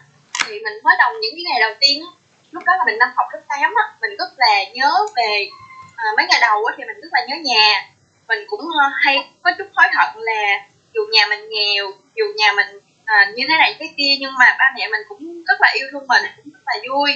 thì 0.47 0.61
mình 0.61 0.75
mới 0.85 0.95
đầu 0.99 1.13
những 1.21 1.35
cái 1.37 1.45
ngày 1.45 1.61
đầu 1.61 1.75
tiên 1.81 2.03
á. 2.03 2.11
Lúc 2.51 2.65
đó 2.65 2.77
là 2.77 2.85
mình 2.87 2.99
năm 2.99 3.13
học 3.17 3.27
lớp 3.33 3.41
8 3.49 3.61
á 3.61 3.85
mình 4.01 4.17
rất 4.19 4.29
là 4.37 4.65
nhớ 4.75 4.93
về 5.17 5.49
à, 5.97 6.05
mấy 6.17 6.27
ngày 6.27 6.41
đầu 6.41 6.65
á 6.65 6.75
thì 6.77 6.85
mình 6.85 7.01
rất 7.01 7.09
là 7.13 7.21
nhớ 7.29 7.37
nhà. 7.43 7.89
Mình 8.29 8.39
cũng 8.47 8.61
ờ, 8.61 8.87
hay 9.05 9.29
có 9.43 9.51
chút 9.59 9.69
hối 9.75 9.87
hận 9.97 10.23
là 10.23 10.61
dù 10.95 11.01
nhà 11.13 11.27
mình 11.27 11.49
nghèo 11.51 11.93
dù 12.17 12.25
nhà 12.37 12.53
mình 12.53 12.67
à, 13.05 13.33
như 13.35 13.45
thế 13.49 13.57
này 13.59 13.77
thế 13.79 13.87
kia 13.97 14.17
nhưng 14.21 14.35
mà 14.39 14.57
ba 14.59 14.65
mẹ 14.77 14.89
mình 14.89 15.01
cũng 15.09 15.45
rất 15.45 15.61
là 15.61 15.73
yêu 15.75 15.89
thương 15.93 16.07
mình 16.07 16.23
cũng 16.37 16.53
rất 16.53 16.61
là 16.67 16.75
vui. 16.89 17.11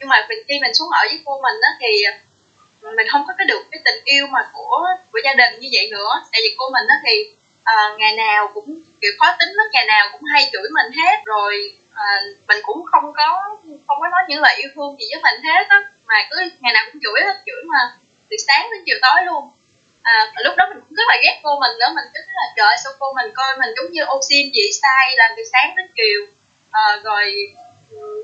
Nhưng 0.00 0.08
mà 0.08 0.26
mình 0.28 0.38
khi 0.48 0.54
mình 0.62 0.74
xuống 0.74 0.90
ở 0.90 1.00
với 1.10 1.20
cô 1.24 1.40
mình 1.42 1.56
đó 1.62 1.68
thì 1.80 1.88
mình 2.96 3.06
không 3.12 3.24
có 3.26 3.34
cái 3.38 3.46
được 3.46 3.62
cái 3.70 3.80
tình 3.84 4.00
yêu 4.04 4.26
mà 4.26 4.50
của 4.52 4.86
của 5.12 5.18
gia 5.24 5.34
đình 5.34 5.60
như 5.60 5.68
vậy 5.72 5.88
nữa. 5.90 6.22
Tại 6.32 6.40
vì 6.44 6.54
cô 6.58 6.70
mình 6.70 6.86
đó 6.88 6.94
thì 7.04 7.12
uh, 7.60 7.98
ngày 7.98 8.12
nào 8.16 8.50
cũng 8.54 8.80
kiểu 9.00 9.12
khó 9.18 9.36
tính 9.38 9.48
lắm 9.48 9.66
ngày 9.72 9.84
nào 9.86 10.08
cũng 10.12 10.22
hay 10.32 10.48
chửi 10.52 10.68
mình 10.70 10.92
hết. 10.92 11.16
Rồi 11.24 11.72
uh, 11.90 12.48
mình 12.48 12.58
cũng 12.62 12.84
không 12.84 13.12
có 13.12 13.42
không 13.86 14.00
có 14.00 14.08
nói 14.08 14.22
những 14.28 14.40
lời 14.40 14.54
yêu 14.56 14.70
thương 14.74 14.96
gì 14.98 15.06
với 15.12 15.22
mình 15.22 15.42
hết 15.44 15.66
á. 15.68 15.82
Mà 16.06 16.14
cứ 16.30 16.36
ngày 16.60 16.72
nào 16.72 16.84
cũng 16.92 17.00
chửi 17.02 17.24
hết 17.24 17.42
chửi 17.46 17.62
mà 17.64 17.78
từ 18.32 18.38
sáng 18.46 18.68
đến 18.72 18.80
chiều 18.86 18.98
tối 19.02 19.24
luôn. 19.26 19.50
À, 20.02 20.32
lúc 20.44 20.54
đó 20.56 20.64
mình 20.68 20.80
cũng 20.80 20.96
rất 20.96 21.08
là 21.08 21.16
ghét 21.22 21.40
cô 21.42 21.60
mình 21.60 21.78
nữa 21.80 21.90
mình 21.94 22.04
cứ 22.14 22.20
thấy 22.26 22.34
là 22.34 22.46
trời 22.56 22.76
sao 22.84 22.92
cô 22.98 23.12
mình 23.12 23.32
coi 23.34 23.56
mình 23.56 23.70
giống 23.76 23.92
như 23.92 24.02
ô 24.04 24.20
xin 24.28 24.50
vậy 24.54 24.70
sai 24.82 25.16
làm 25.16 25.30
từ 25.36 25.42
sáng 25.52 25.76
đến 25.76 25.86
chiều. 25.96 26.20
À, 26.70 26.96
rồi 27.04 27.34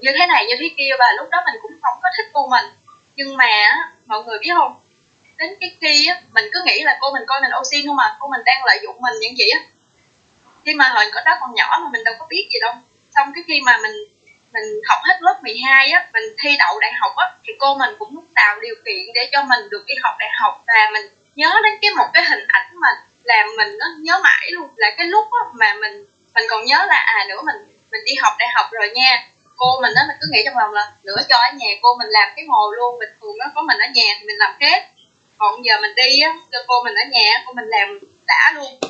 như 0.02 0.10
thế 0.18 0.26
này 0.26 0.46
như 0.48 0.54
thế 0.60 0.68
kia 0.76 0.90
và 0.98 1.06
lúc 1.16 1.28
đó 1.30 1.38
mình 1.46 1.60
cũng 1.62 1.72
không 1.82 1.98
có 2.02 2.08
thích 2.16 2.26
cô 2.32 2.46
mình. 2.46 2.64
Nhưng 3.16 3.36
mà 3.36 3.72
mọi 4.06 4.24
người 4.24 4.38
biết 4.38 4.50
không? 4.54 4.80
Đến 5.36 5.56
cái 5.60 5.76
khi 5.80 6.06
á 6.06 6.20
mình 6.32 6.44
cứ 6.52 6.62
nghĩ 6.66 6.82
là 6.82 6.98
cô 7.00 7.12
mình 7.12 7.22
coi 7.26 7.40
mình 7.40 7.50
ô 7.50 7.62
xin 7.70 7.86
không 7.86 7.96
mà 7.96 8.16
cô 8.20 8.28
mình 8.28 8.40
đang 8.44 8.64
lợi 8.64 8.78
dụng 8.82 8.96
mình 9.00 9.14
những 9.20 9.38
gì 9.38 9.48
á. 9.48 9.60
Khi 10.64 10.74
mà 10.74 10.88
hồi 10.88 11.04
đó 11.24 11.36
còn 11.40 11.54
nhỏ 11.54 11.80
mà 11.84 11.88
mình 11.92 12.04
đâu 12.04 12.14
có 12.18 12.26
biết 12.30 12.48
gì 12.52 12.58
đâu. 12.60 12.72
Xong 13.14 13.32
cái 13.34 13.44
khi 13.46 13.60
mà 13.60 13.78
mình 13.82 13.92
mình 14.52 14.64
học 14.88 14.98
hết 15.08 15.16
lớp 15.20 15.36
12 15.42 15.90
á, 15.90 16.06
mình 16.12 16.22
thi 16.42 16.56
đậu 16.58 16.80
đại 16.80 16.92
học 17.00 17.12
á, 17.16 17.26
thì 17.46 17.52
cô 17.58 17.74
mình 17.74 17.90
cũng 17.98 18.26
tạo 18.34 18.60
điều 18.60 18.74
kiện 18.84 19.12
để 19.14 19.28
cho 19.32 19.42
mình 19.42 19.60
được 19.70 19.84
đi 19.86 19.94
học 20.02 20.14
đại 20.18 20.30
học 20.40 20.62
và 20.66 20.90
mình 20.92 21.06
nhớ 21.34 21.54
đến 21.62 21.74
cái 21.82 21.90
một 21.96 22.06
cái 22.14 22.24
hình 22.24 22.44
ảnh 22.48 22.68
mà 22.72 22.88
làm 23.22 23.46
mình 23.56 23.78
nó 23.78 23.86
nhớ 24.00 24.20
mãi 24.22 24.50
luôn. 24.50 24.68
Là 24.76 24.90
cái 24.96 25.06
lúc 25.06 25.24
á 25.24 25.42
mà 25.54 25.74
mình 25.74 26.04
mình 26.34 26.44
còn 26.50 26.64
nhớ 26.64 26.86
là 26.88 26.96
à 26.96 27.24
nữa 27.28 27.40
mình 27.46 27.56
mình 27.92 28.04
đi 28.04 28.14
học 28.14 28.32
đại 28.38 28.48
học 28.54 28.66
rồi 28.72 28.90
nha, 28.94 29.26
cô 29.56 29.80
mình 29.80 29.92
đó 29.94 30.02
mình 30.08 30.16
cứ 30.20 30.26
nghĩ 30.30 30.42
trong 30.44 30.58
lòng 30.58 30.72
là 30.72 30.92
nữa 31.02 31.16
cho 31.28 31.36
ở 31.36 31.48
nhà 31.54 31.70
cô 31.82 31.88
mình 31.98 32.08
làm 32.08 32.28
cái 32.36 32.44
hồ 32.48 32.72
luôn, 32.76 32.98
bình 32.98 33.12
thường 33.20 33.38
nó 33.38 33.46
có 33.54 33.62
mình 33.62 33.78
ở 33.78 33.86
nhà 33.94 34.14
thì 34.20 34.26
mình 34.26 34.36
làm 34.38 34.54
hết. 34.60 34.80
Còn 35.38 35.64
giờ 35.64 35.74
mình 35.80 35.94
đi 35.94 36.20
á 36.20 36.34
cho 36.52 36.58
cô 36.66 36.74
mình 36.84 36.94
ở 36.94 37.04
nhà 37.10 37.42
cô 37.46 37.52
mình 37.52 37.64
làm 37.68 37.98
đã 38.26 38.52
luôn. 38.54 38.80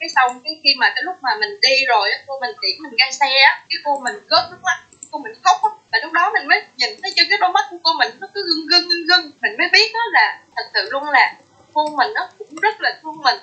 Cái 0.00 0.08
xong 0.08 0.40
cái 0.44 0.60
khi 0.64 0.74
mà 0.78 0.92
cái 0.94 1.02
lúc 1.02 1.16
mà 1.22 1.30
mình 1.40 1.60
đi 1.62 1.84
rồi 1.86 2.10
á, 2.10 2.18
cô 2.26 2.40
mình 2.40 2.50
tiễn 2.62 2.82
mình 2.82 2.96
ra 2.98 3.06
xe 3.10 3.38
á, 3.44 3.62
cái 3.68 3.78
cô 3.84 4.00
mình 4.00 4.14
cướp 4.30 4.42
nước 4.50 4.58
mắt 4.62 4.78
cô 5.10 5.18
mình 5.18 5.32
khóc 5.44 5.56
á. 5.62 5.70
Và 5.92 5.98
lúc 6.02 6.12
đó 6.12 6.30
mình 6.34 6.48
mới 6.48 6.62
nhìn 6.76 6.90
thấy 7.02 7.12
trên 7.16 7.26
cái 7.28 7.38
đôi 7.38 7.50
mắt 7.50 7.64
của 7.70 7.76
cô 7.82 7.92
mình 7.92 8.12
nó 8.20 8.26
cứ 8.34 8.42
gưng 8.46 8.66
gưng 8.66 8.88
gưng 8.88 9.06
gưng. 9.06 9.32
Mình 9.42 9.56
mới 9.58 9.68
biết 9.72 9.92
đó 9.94 10.00
là 10.12 10.38
thật 10.56 10.62
sự 10.74 10.88
luôn 10.90 11.10
là 11.10 11.34
cô 11.74 11.86
mình 11.96 12.12
nó 12.14 12.28
cũng 12.38 12.56
rất 12.62 12.80
là 12.80 12.98
thương 13.02 13.18
mình. 13.22 13.38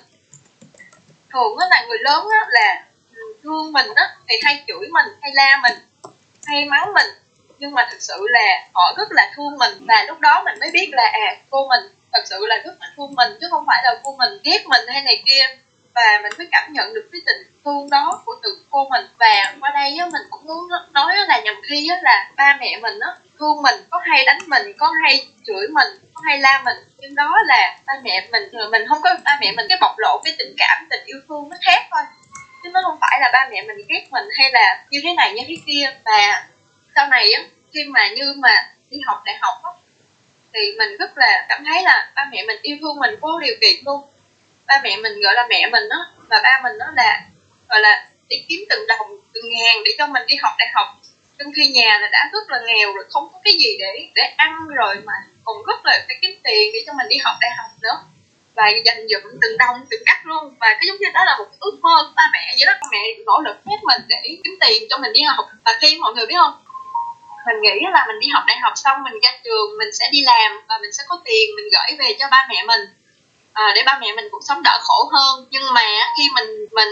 Thường 1.32 1.56
á 1.56 1.66
là 1.70 1.84
người 1.88 1.98
lớn 1.98 2.28
á 2.32 2.46
là 2.48 2.84
thương 3.42 3.72
mình 3.72 3.86
á 3.94 4.14
thì 4.28 4.34
hay 4.42 4.64
chửi 4.66 4.88
mình, 4.90 5.06
hay 5.22 5.32
la 5.34 5.60
mình, 5.62 5.78
hay 6.46 6.64
mắng 6.64 6.92
mình. 6.94 7.06
Nhưng 7.58 7.74
mà 7.74 7.88
thực 7.90 8.02
sự 8.02 8.26
là 8.28 8.68
họ 8.74 8.94
rất 8.96 9.08
là 9.10 9.32
thương 9.36 9.58
mình. 9.58 9.72
Và 9.88 10.04
lúc 10.08 10.20
đó 10.20 10.42
mình 10.44 10.60
mới 10.60 10.70
biết 10.70 10.88
là 10.92 11.10
à 11.12 11.36
cô 11.50 11.68
mình 11.68 11.80
thật 12.12 12.22
sự 12.30 12.46
là 12.46 12.56
rất 12.64 12.74
là 12.80 12.86
thương 12.96 13.14
mình, 13.14 13.32
chứ 13.40 13.46
không 13.50 13.64
phải 13.66 13.82
là 13.84 14.00
cô 14.02 14.16
mình 14.18 14.40
ghét 14.44 14.66
mình 14.66 14.86
hay 14.88 15.02
này 15.02 15.22
kia 15.26 15.56
và 15.96 16.20
mình 16.22 16.32
mới 16.38 16.48
cảm 16.52 16.72
nhận 16.72 16.94
được 16.94 17.08
cái 17.12 17.20
tình 17.26 17.42
thương 17.64 17.90
đó 17.90 18.22
của 18.24 18.36
từ 18.42 18.58
cô 18.70 18.88
mình. 18.90 19.06
Và 19.18 19.54
qua 19.60 19.70
đây 19.74 19.96
á, 19.96 20.06
mình 20.12 20.22
cũng 20.30 20.46
muốn 20.46 20.68
nói 20.92 21.16
là 21.28 21.40
nhầm 21.40 21.54
khi 21.68 21.88
á 21.88 21.96
là 22.02 22.28
ba 22.36 22.56
mẹ 22.60 22.78
mình 22.82 23.00
á, 23.00 23.10
thương 23.38 23.62
mình, 23.62 23.74
có 23.90 24.00
hay 24.04 24.24
đánh 24.24 24.38
mình, 24.46 24.72
có 24.78 24.92
hay 25.04 25.26
chửi 25.46 25.68
mình, 25.68 25.88
có 26.14 26.22
hay 26.26 26.38
la 26.38 26.62
mình. 26.64 26.76
Nhưng 26.98 27.14
đó 27.14 27.38
là 27.46 27.78
ba 27.86 27.92
mẹ 28.04 28.28
mình 28.32 28.42
ờ, 28.52 28.68
mình 28.68 28.82
không 28.88 29.02
có, 29.02 29.10
ba 29.24 29.38
mẹ 29.40 29.52
mình 29.56 29.66
cái 29.68 29.78
bộc 29.80 29.98
lộ 29.98 30.20
cái 30.24 30.34
tình 30.38 30.54
cảm, 30.58 30.86
tình 30.90 31.04
yêu 31.04 31.18
thương 31.28 31.48
nó 31.48 31.56
khác 31.64 31.86
thôi. 31.90 32.02
Chứ 32.62 32.70
nó 32.72 32.80
không 32.84 32.98
phải 33.00 33.18
là 33.20 33.30
ba 33.32 33.48
mẹ 33.50 33.62
mình 33.62 33.76
ghét 33.88 34.06
mình 34.10 34.24
hay 34.38 34.50
là 34.52 34.84
như 34.90 35.00
thế 35.02 35.14
này, 35.16 35.32
như 35.32 35.42
thế 35.48 35.54
kia. 35.66 35.94
Và 36.04 36.46
sau 36.94 37.08
này 37.08 37.32
á, 37.32 37.42
khi 37.74 37.84
mà 37.84 38.08
như 38.08 38.34
mà 38.38 38.68
đi 38.90 38.98
học 39.06 39.22
đại 39.24 39.36
học 39.40 39.54
á, 39.62 39.70
thì 40.54 40.60
mình 40.78 40.96
rất 40.96 41.18
là 41.18 41.46
cảm 41.48 41.64
thấy 41.64 41.82
là 41.82 42.10
ba 42.16 42.28
mẹ 42.32 42.44
mình 42.46 42.58
yêu 42.62 42.76
thương 42.80 42.98
mình 43.00 43.14
vô 43.20 43.38
điều 43.40 43.54
kiện 43.60 43.76
luôn 43.84 44.00
ba 44.66 44.80
mẹ 44.84 44.96
mình 44.96 45.20
gọi 45.20 45.34
là 45.34 45.46
mẹ 45.50 45.68
mình 45.72 45.88
đó 45.90 46.06
và 46.28 46.40
ba 46.42 46.60
mình 46.62 46.78
đó 46.78 46.86
là, 46.94 47.20
gọi 47.68 47.80
là 47.80 48.04
đi 48.28 48.36
kiếm 48.48 48.60
từng 48.70 48.86
đồng, 48.86 49.18
từng 49.34 49.50
ngàn 49.50 49.76
để 49.84 49.92
cho 49.98 50.06
mình 50.06 50.22
đi 50.26 50.36
học 50.42 50.52
đại 50.58 50.68
học. 50.74 50.86
Trong 51.38 51.52
khi 51.56 51.68
nhà 51.68 51.98
là 52.00 52.08
đã 52.12 52.30
rất 52.32 52.50
là 52.50 52.58
nghèo 52.66 52.92
rồi, 52.94 53.04
không 53.10 53.28
có 53.32 53.38
cái 53.44 53.52
gì 53.60 53.76
để 53.78 54.08
để 54.14 54.22
ăn 54.36 54.68
rồi 54.68 54.94
mà 55.04 55.12
còn 55.44 55.56
rất 55.66 55.84
là 55.84 56.04
phải 56.06 56.16
kiếm 56.22 56.30
tiền 56.44 56.70
để 56.72 56.78
cho 56.86 56.92
mình 56.92 57.08
đi 57.08 57.16
học 57.24 57.34
đại 57.40 57.50
học 57.58 57.70
nữa. 57.82 57.96
Và 58.54 58.64
dành 58.84 59.06
dụm 59.08 59.22
từng 59.42 59.58
đồng, 59.58 59.86
từng 59.90 60.02
cắt 60.06 60.20
luôn. 60.24 60.54
Và 60.60 60.68
cái 60.68 60.84
giống 60.88 60.96
như 61.00 61.06
đó 61.14 61.24
là 61.24 61.38
một 61.38 61.44
cái 61.50 61.58
ước 61.60 61.78
mơ 61.82 61.96
của 62.06 62.12
ba 62.16 62.22
mẹ 62.32 62.54
vậy 62.58 62.66
đó. 62.66 62.72
Ba 62.80 62.88
mẹ 62.90 62.98
nỗ 63.26 63.40
lực 63.44 63.56
hết 63.66 63.80
mình 63.82 64.02
để 64.08 64.16
kiếm 64.44 64.54
tiền 64.60 64.82
cho 64.90 64.98
mình 64.98 65.12
đi 65.12 65.22
học. 65.22 65.46
Và 65.64 65.72
khi 65.80 65.98
mọi 66.00 66.12
người 66.14 66.26
biết 66.26 66.34
không, 66.38 66.54
mình 67.46 67.60
nghĩ 67.62 67.86
là 67.92 68.04
mình 68.08 68.20
đi 68.20 68.28
học 68.34 68.44
đại 68.46 68.56
học 68.62 68.72
xong 68.76 69.02
mình 69.04 69.20
ra 69.22 69.30
trường, 69.44 69.78
mình 69.78 69.92
sẽ 69.92 70.08
đi 70.12 70.22
làm 70.22 70.50
và 70.68 70.78
mình 70.82 70.92
sẽ 70.92 71.02
có 71.08 71.20
tiền 71.24 71.50
mình 71.56 71.68
gửi 71.74 71.98
về 71.98 72.16
cho 72.18 72.28
ba 72.30 72.46
mẹ 72.50 72.64
mình 72.66 72.80
à, 73.56 73.72
để 73.74 73.82
ba 73.86 73.98
mẹ 74.00 74.12
mình 74.16 74.28
cuộc 74.30 74.40
sống 74.48 74.62
đỡ 74.62 74.78
khổ 74.82 75.10
hơn. 75.12 75.46
Nhưng 75.50 75.62
mà 75.74 75.86
khi 76.16 76.30
mình 76.34 76.48
mình 76.72 76.88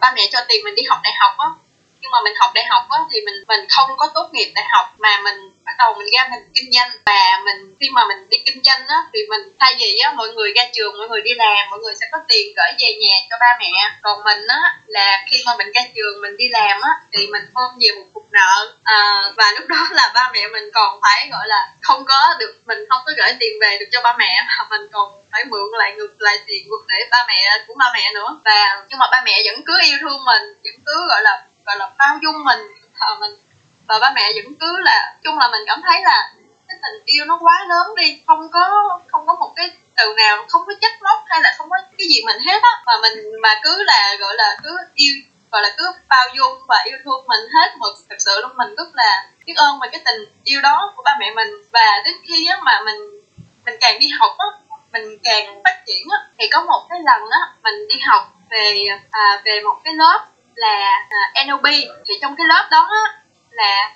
ba 0.00 0.12
mẹ 0.16 0.28
cho 0.32 0.38
tiền 0.48 0.64
mình 0.64 0.74
đi 0.74 0.82
học 0.88 0.98
đại 1.02 1.12
học 1.18 1.32
á 1.38 1.48
nhưng 2.00 2.10
mà 2.10 2.18
mình 2.24 2.34
học 2.40 2.50
đại 2.54 2.66
học 2.68 2.82
á 2.90 2.98
thì 3.12 3.18
mình 3.26 3.34
mình 3.48 3.66
không 3.68 3.90
có 3.96 4.06
tốt 4.14 4.28
nghiệp 4.32 4.52
đại 4.54 4.64
học 4.72 4.86
mà 4.98 5.20
mình 5.24 5.38
bắt 5.68 5.74
đầu 5.78 5.94
mình 5.98 6.08
ra 6.14 6.28
mình 6.30 6.42
kinh 6.54 6.70
doanh. 6.72 6.90
Và 7.06 7.40
mình 7.44 7.76
khi 7.80 7.86
mà 7.90 8.02
mình 8.08 8.28
đi 8.28 8.38
kinh 8.46 8.62
doanh 8.62 8.86
á 8.86 8.98
thì 9.12 9.20
mình 9.30 9.42
thay 9.60 9.74
vì 9.78 9.98
á 9.98 10.12
mọi 10.12 10.28
người 10.28 10.52
ra 10.56 10.64
trường 10.74 10.98
mọi 10.98 11.08
người 11.08 11.22
đi 11.22 11.34
làm 11.34 11.70
mọi 11.70 11.78
người 11.78 11.94
sẽ 12.00 12.06
có 12.12 12.18
tiền 12.28 12.46
gửi 12.56 12.70
về 12.80 12.90
nhà 13.02 13.16
cho 13.30 13.36
ba 13.40 13.50
mẹ. 13.60 13.72
Còn 14.02 14.24
mình 14.24 14.46
á 14.48 14.76
là 14.86 15.24
khi 15.30 15.36
mà 15.46 15.52
mình 15.58 15.72
ra 15.74 15.82
trường 15.94 16.20
mình 16.22 16.36
đi 16.36 16.48
làm 16.48 16.80
á 16.80 16.90
thì 17.12 17.26
mình 17.26 17.42
ôm 17.54 17.70
về 17.80 17.88
một 17.98 18.06
cục 18.14 18.26
nợ. 18.32 18.72
À, 18.84 19.22
và 19.36 19.52
lúc 19.58 19.68
đó 19.68 19.88
là 19.90 20.10
ba 20.14 20.30
mẹ 20.32 20.48
mình 20.48 20.70
còn 20.74 21.00
phải 21.02 21.28
gọi 21.30 21.48
là 21.48 21.68
không 21.82 22.04
có 22.04 22.34
được 22.38 22.54
mình 22.66 22.78
không 22.88 23.00
có 23.06 23.12
gửi 23.16 23.32
tiền 23.40 23.52
về 23.60 23.76
được 23.80 23.86
cho 23.92 24.00
ba 24.02 24.16
mẹ 24.18 24.44
mà 24.48 24.66
mình 24.70 24.88
còn 24.92 25.12
phải 25.32 25.44
mượn 25.44 25.68
lại 25.78 25.92
ngược 25.92 26.14
lại 26.18 26.38
tiền 26.46 26.64
để 26.88 27.08
ba 27.10 27.24
mẹ 27.28 27.64
của 27.66 27.74
ba 27.78 27.86
mẹ 27.94 28.12
nữa. 28.14 28.40
Và 28.44 28.84
nhưng 28.88 28.98
mà 28.98 29.06
ba 29.12 29.22
mẹ 29.24 29.42
vẫn 29.44 29.62
cứ 29.66 29.80
yêu 29.84 29.98
thương 30.00 30.24
mình 30.24 30.42
vẫn 30.64 30.74
cứ 30.86 31.08
gọi 31.08 31.22
là 31.22 31.42
gọi 31.68 31.76
là 31.78 31.90
bao 31.98 32.18
dung 32.22 32.44
mình 32.44 32.58
thờ 33.00 33.06
mình. 33.20 33.30
Và 33.86 33.98
ba 33.98 34.12
mẹ 34.14 34.32
vẫn 34.44 34.54
cứ 34.60 34.78
là 34.80 35.14
chung 35.22 35.38
là 35.38 35.48
mình 35.52 35.62
cảm 35.66 35.80
thấy 35.82 36.02
là 36.02 36.30
cái 36.68 36.76
tình 36.82 37.02
yêu 37.04 37.24
nó 37.24 37.38
quá 37.40 37.66
lớn 37.68 37.94
đi 37.96 38.20
không 38.26 38.48
có 38.52 38.64
không 39.06 39.26
có 39.26 39.34
một 39.34 39.52
cái 39.56 39.70
từ 39.96 40.14
nào 40.16 40.44
không 40.48 40.62
có 40.66 40.72
chất 40.80 40.92
móc 41.02 41.24
hay 41.26 41.40
là 41.42 41.54
không 41.58 41.70
có 41.70 41.76
cái 41.98 42.06
gì 42.08 42.22
mình 42.26 42.36
hết 42.46 42.60
á. 42.62 42.74
Mà 42.86 42.92
mình 43.02 43.40
mà 43.42 43.54
cứ 43.62 43.82
là 43.82 44.16
gọi 44.20 44.34
là 44.36 44.56
cứ 44.64 44.76
yêu 44.94 45.14
gọi 45.50 45.62
là 45.62 45.68
cứ 45.78 45.92
bao 46.08 46.26
dung 46.36 46.58
và 46.68 46.82
yêu 46.84 46.98
thương 47.04 47.24
mình 47.28 47.40
hết 47.54 47.76
một 47.78 47.92
thật 48.08 48.16
sự 48.18 48.40
luôn 48.42 48.56
mình 48.56 48.74
rất 48.74 48.88
là 48.94 49.26
biết 49.46 49.54
ơn 49.56 49.78
về 49.80 49.88
cái 49.92 50.00
tình 50.04 50.20
yêu 50.44 50.60
đó 50.60 50.92
của 50.96 51.02
ba 51.02 51.16
mẹ 51.20 51.30
mình. 51.34 51.48
Và 51.72 52.02
đến 52.04 52.14
khi 52.28 52.46
á 52.46 52.58
mà 52.62 52.80
mình 52.84 53.00
mình 53.66 53.74
càng 53.80 54.00
đi 54.00 54.08
học 54.20 54.34
á 54.38 54.46
mình 54.92 55.18
càng 55.24 55.60
phát 55.64 55.82
triển 55.86 56.06
á 56.10 56.18
thì 56.38 56.48
có 56.52 56.62
một 56.62 56.86
cái 56.90 56.98
lần 57.04 57.30
á 57.30 57.40
mình 57.62 57.88
đi 57.88 57.96
học 58.06 58.32
về 58.50 58.86
à, 59.10 59.42
về 59.44 59.60
một 59.64 59.80
cái 59.84 59.94
lớp 59.94 60.26
là 60.58 61.06
à, 61.08 61.44
NLP 61.44 61.64
thì 62.06 62.14
trong 62.20 62.36
cái 62.36 62.46
lớp 62.46 62.68
đó 62.70 62.88
á, 62.90 63.04
là 63.50 63.90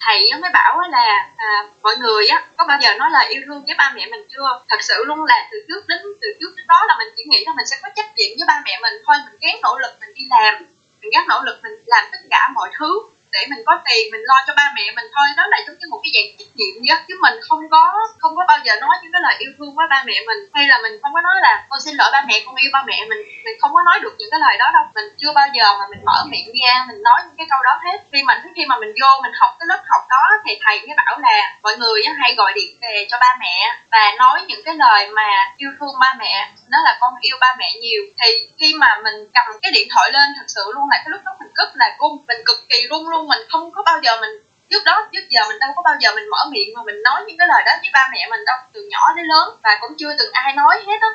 thầy 0.00 0.30
mới 0.40 0.50
bảo 0.52 0.80
là 0.90 1.28
à, 1.36 1.48
mọi 1.82 1.96
người 1.96 2.26
á 2.26 2.42
có 2.56 2.64
bao 2.68 2.78
giờ 2.82 2.94
nói 2.98 3.10
là 3.10 3.20
yêu 3.20 3.42
thương 3.46 3.64
với 3.66 3.74
ba 3.78 3.92
mẹ 3.94 4.06
mình 4.10 4.26
chưa? 4.28 4.62
Thật 4.68 4.82
sự 4.82 5.04
luôn 5.04 5.24
là 5.24 5.48
từ 5.52 5.58
trước 5.68 5.86
đến 5.88 5.98
từ 6.20 6.28
trước 6.40 6.52
đến 6.56 6.66
đó 6.66 6.80
là 6.88 6.94
mình 6.98 7.08
chỉ 7.16 7.22
nghĩ 7.26 7.44
là 7.46 7.52
mình 7.56 7.66
sẽ 7.66 7.76
có 7.82 7.88
trách 7.96 8.16
nhiệm 8.16 8.30
với 8.38 8.46
ba 8.48 8.62
mẹ 8.64 8.78
mình 8.82 8.92
thôi. 9.06 9.16
Mình 9.24 9.38
gắng 9.40 9.56
nỗ 9.62 9.78
lực 9.78 9.92
mình 10.00 10.14
đi 10.14 10.26
làm. 10.30 10.54
Mình 11.00 11.10
gắng 11.10 11.24
nỗ 11.28 11.42
lực 11.44 11.60
mình 11.62 11.72
làm 11.86 12.04
tất 12.12 12.18
cả 12.30 12.48
mọi 12.54 12.70
thứ 12.78 13.00
để 13.34 13.42
mình 13.50 13.62
có 13.68 13.74
tiền, 13.86 14.02
mình 14.12 14.24
lo 14.30 14.38
cho 14.46 14.52
ba 14.60 14.66
mẹ 14.76 14.84
mình 14.96 15.08
thôi. 15.14 15.26
Đó 15.38 15.44
là 15.52 15.58
giống 15.66 15.76
như 15.80 15.86
một 15.90 16.00
cái 16.04 16.12
dạng 16.16 16.28
trách 16.38 16.52
nhiệm 16.58 16.74
vậy 16.86 16.98
chứ 17.06 17.14
mình 17.24 17.36
không 17.48 17.62
có 17.74 17.84
không 18.20 18.34
có 18.38 18.44
bao 18.50 18.58
giờ 18.64 18.72
nói 18.84 18.94
những 19.02 19.12
cái 19.14 19.22
lời 19.26 19.34
yêu 19.38 19.52
thương 19.58 19.72
với 19.76 19.86
ba 19.90 19.98
mẹ 20.08 20.16
mình. 20.28 20.40
Hay 20.54 20.64
là 20.70 20.76
mình 20.84 20.94
không 21.02 21.12
có 21.16 21.20
nói 21.28 21.36
là, 21.46 21.52
con 21.70 21.80
xin 21.84 21.94
lỗi 22.00 22.10
ba 22.12 22.20
mẹ, 22.28 22.36
con 22.46 22.54
yêu 22.62 22.70
ba 22.72 22.82
mẹ 22.90 22.98
mình. 23.10 23.22
Mình 23.44 23.56
không 23.60 23.72
có 23.74 23.82
nói 23.88 23.98
được 24.02 24.14
những 24.18 24.30
cái 24.32 24.40
lời 24.44 24.54
đó 24.62 24.66
đâu. 24.76 24.84
Mình 24.94 25.08
chưa 25.20 25.32
bao 25.38 25.48
giờ 25.56 25.66
mà 25.78 25.84
mình 25.92 26.02
mở 26.08 26.18
miệng 26.30 26.48
ra, 26.60 26.74
mình 26.88 27.02
nói 27.08 27.18
những 27.26 27.38
cái 27.38 27.46
câu 27.50 27.60
đó 27.68 27.74
hết. 27.84 27.98
Khi 28.12 28.22
mà 28.22 28.42
khi 28.56 28.64
mà 28.70 28.76
mình 28.82 28.92
vô 29.00 29.10
mình 29.22 29.34
học 29.40 29.50
cái 29.58 29.66
lớp 29.70 29.82
học 29.90 30.02
đó, 30.14 30.24
thì 30.44 30.52
thầy 30.64 30.76
mới 30.86 30.96
bảo 30.96 31.18
là 31.26 31.36
mọi 31.62 31.76
người 31.76 32.02
hay 32.20 32.34
gọi 32.34 32.52
điện 32.54 32.72
về 32.82 33.06
cho 33.10 33.16
ba 33.20 33.36
mẹ 33.40 33.56
và 33.92 34.12
nói 34.18 34.44
những 34.48 34.62
cái 34.64 34.74
lời 34.74 35.08
mà 35.08 35.28
yêu 35.56 35.70
thương 35.80 35.94
ba 36.00 36.14
mẹ 36.18 36.34
nó 36.70 36.78
là 36.84 36.96
con 37.00 37.14
yêu 37.20 37.36
ba 37.40 37.54
mẹ 37.58 37.68
nhiều. 37.82 38.02
Thì 38.22 38.28
khi 38.58 38.74
mà 38.74 39.00
mình 39.04 39.14
cầm 39.34 39.46
cái 39.62 39.72
điện 39.74 39.88
thoại 39.92 40.10
lên, 40.12 40.28
thật 40.36 40.46
sự 40.48 40.62
luôn 40.74 40.84
là 40.90 40.96
cái 40.96 41.10
lúc 41.10 41.20
đó 41.24 41.32
mình 41.40 41.52
cất 41.54 41.68
là 41.74 41.96
run, 42.00 42.24
mình 42.28 42.40
cực 42.46 42.58
kỳ 42.68 42.86
run 42.90 43.08
luôn 43.08 43.23
mình 43.26 43.42
không 43.52 43.70
có 43.74 43.82
bao 43.82 43.98
giờ 44.02 44.20
mình, 44.20 44.30
trước 44.70 44.84
đó, 44.84 45.08
trước 45.12 45.26
giờ 45.28 45.40
mình 45.48 45.58
đâu 45.58 45.70
có 45.76 45.82
bao 45.82 45.94
giờ 46.00 46.08
mình 46.14 46.30
mở 46.30 46.38
miệng 46.50 46.68
mà 46.76 46.82
mình 46.82 47.02
nói 47.02 47.22
những 47.26 47.38
cái 47.38 47.48
lời 47.48 47.62
đó 47.66 47.72
với 47.82 47.90
ba 47.92 48.08
mẹ 48.12 48.26
mình 48.30 48.44
đâu, 48.46 48.56
từ 48.72 48.88
nhỏ 48.90 49.12
đến 49.16 49.26
lớn, 49.26 49.48
và 49.62 49.78
cũng 49.80 49.92
chưa 49.98 50.12
từng 50.18 50.32
ai 50.32 50.52
nói 50.52 50.82
hết 50.86 50.98
á. 51.00 51.08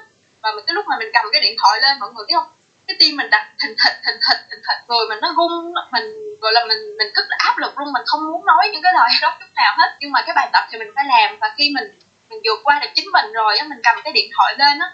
Và 0.43 0.51
mình 0.55 0.63
cái 0.67 0.73
lúc 0.73 0.85
mà 0.87 0.95
mình 0.99 1.09
cầm 1.13 1.25
cái 1.31 1.41
điện 1.41 1.55
thoại 1.61 1.79
lên, 1.81 1.99
mọi 1.99 2.09
người 2.13 2.25
biết 2.27 2.33
không? 2.35 2.49
Cái 2.87 2.95
tim 2.99 3.17
mình 3.17 3.29
đặt 3.29 3.47
thình 3.61 3.75
thịch 3.83 3.97
thình 4.05 4.19
thịch 4.25 4.41
thình 4.49 4.61
thịch, 4.67 4.81
rồi 4.87 5.07
mình 5.09 5.19
nó 5.21 5.33
run 5.37 5.73
mình, 5.91 6.07
gọi 6.41 6.51
là 6.53 6.65
mình 6.65 6.97
mình 6.97 7.09
rất 7.15 7.25
là 7.29 7.37
áp 7.39 7.57
lực 7.57 7.79
luôn, 7.79 7.93
mình 7.93 8.03
không 8.05 8.31
muốn 8.31 8.45
nói 8.45 8.69
những 8.71 8.83
cái 8.83 8.93
lời 8.93 9.09
đó 9.21 9.37
chút 9.39 9.51
nào 9.55 9.73
hết. 9.77 9.89
Nhưng 9.99 10.11
mà 10.11 10.21
cái 10.25 10.33
bài 10.35 10.49
tập 10.53 10.63
thì 10.71 10.79
mình 10.79 10.91
phải 10.95 11.05
làm, 11.07 11.37
và 11.41 11.53
khi 11.57 11.71
mình 11.75 11.99
mình 12.29 12.39
vượt 12.45 12.59
qua 12.63 12.79
được 12.81 12.87
chính 12.95 13.11
mình 13.11 13.31
rồi 13.31 13.57
á, 13.57 13.65
mình 13.69 13.79
cầm 13.83 14.01
cái 14.03 14.13
điện 14.13 14.29
thoại 14.37 14.55
lên 14.57 14.79
á, 14.79 14.87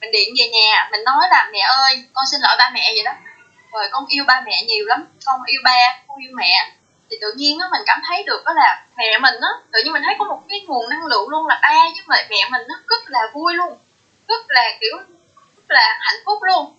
mình 0.00 0.12
điện 0.12 0.28
về 0.38 0.48
nhà, 0.48 0.88
mình 0.90 1.04
nói 1.04 1.28
là 1.30 1.48
mẹ 1.52 1.58
ơi, 1.58 2.04
con 2.14 2.24
xin 2.30 2.40
lỗi 2.40 2.56
ba 2.58 2.70
mẹ 2.74 2.92
vậy 2.94 3.04
đó 3.04 3.12
rồi 3.72 3.88
con 3.92 4.06
yêu 4.08 4.24
ba 4.26 4.42
mẹ 4.46 4.62
nhiều 4.66 4.86
lắm. 4.86 5.06
Con 5.24 5.40
yêu 5.46 5.60
ba, 5.64 5.98
con 6.08 6.18
yêu 6.18 6.32
mẹ. 6.34 6.72
Thì 7.10 7.16
tự 7.20 7.32
nhiên 7.36 7.58
á, 7.58 7.68
mình 7.72 7.82
cảm 7.86 8.00
thấy 8.08 8.22
được 8.22 8.42
đó 8.44 8.52
là 8.52 8.84
mẹ 8.96 9.18
mình 9.18 9.34
á, 9.40 9.48
tự 9.72 9.80
nhiên 9.84 9.92
mình 9.92 10.02
thấy 10.06 10.14
có 10.18 10.24
một 10.24 10.40
cái 10.48 10.60
nguồn 10.66 10.88
năng 10.88 11.06
lượng 11.06 11.28
luôn 11.28 11.46
là 11.46 11.58
ba 11.62 11.74
với 11.84 12.02
mẹ 12.08 12.26
mẹ 12.30 12.48
mình 12.50 12.62
nó 12.68 12.74
rất 12.88 13.10
là 13.10 13.20
vui 13.34 13.54
luôn. 13.54 13.78
Rất 14.28 14.44
là, 14.48 14.72
kiểu, 14.80 14.96
rất 15.56 15.74
là 15.74 15.98
hạnh 16.00 16.20
phúc 16.24 16.38
luôn. 16.42 16.74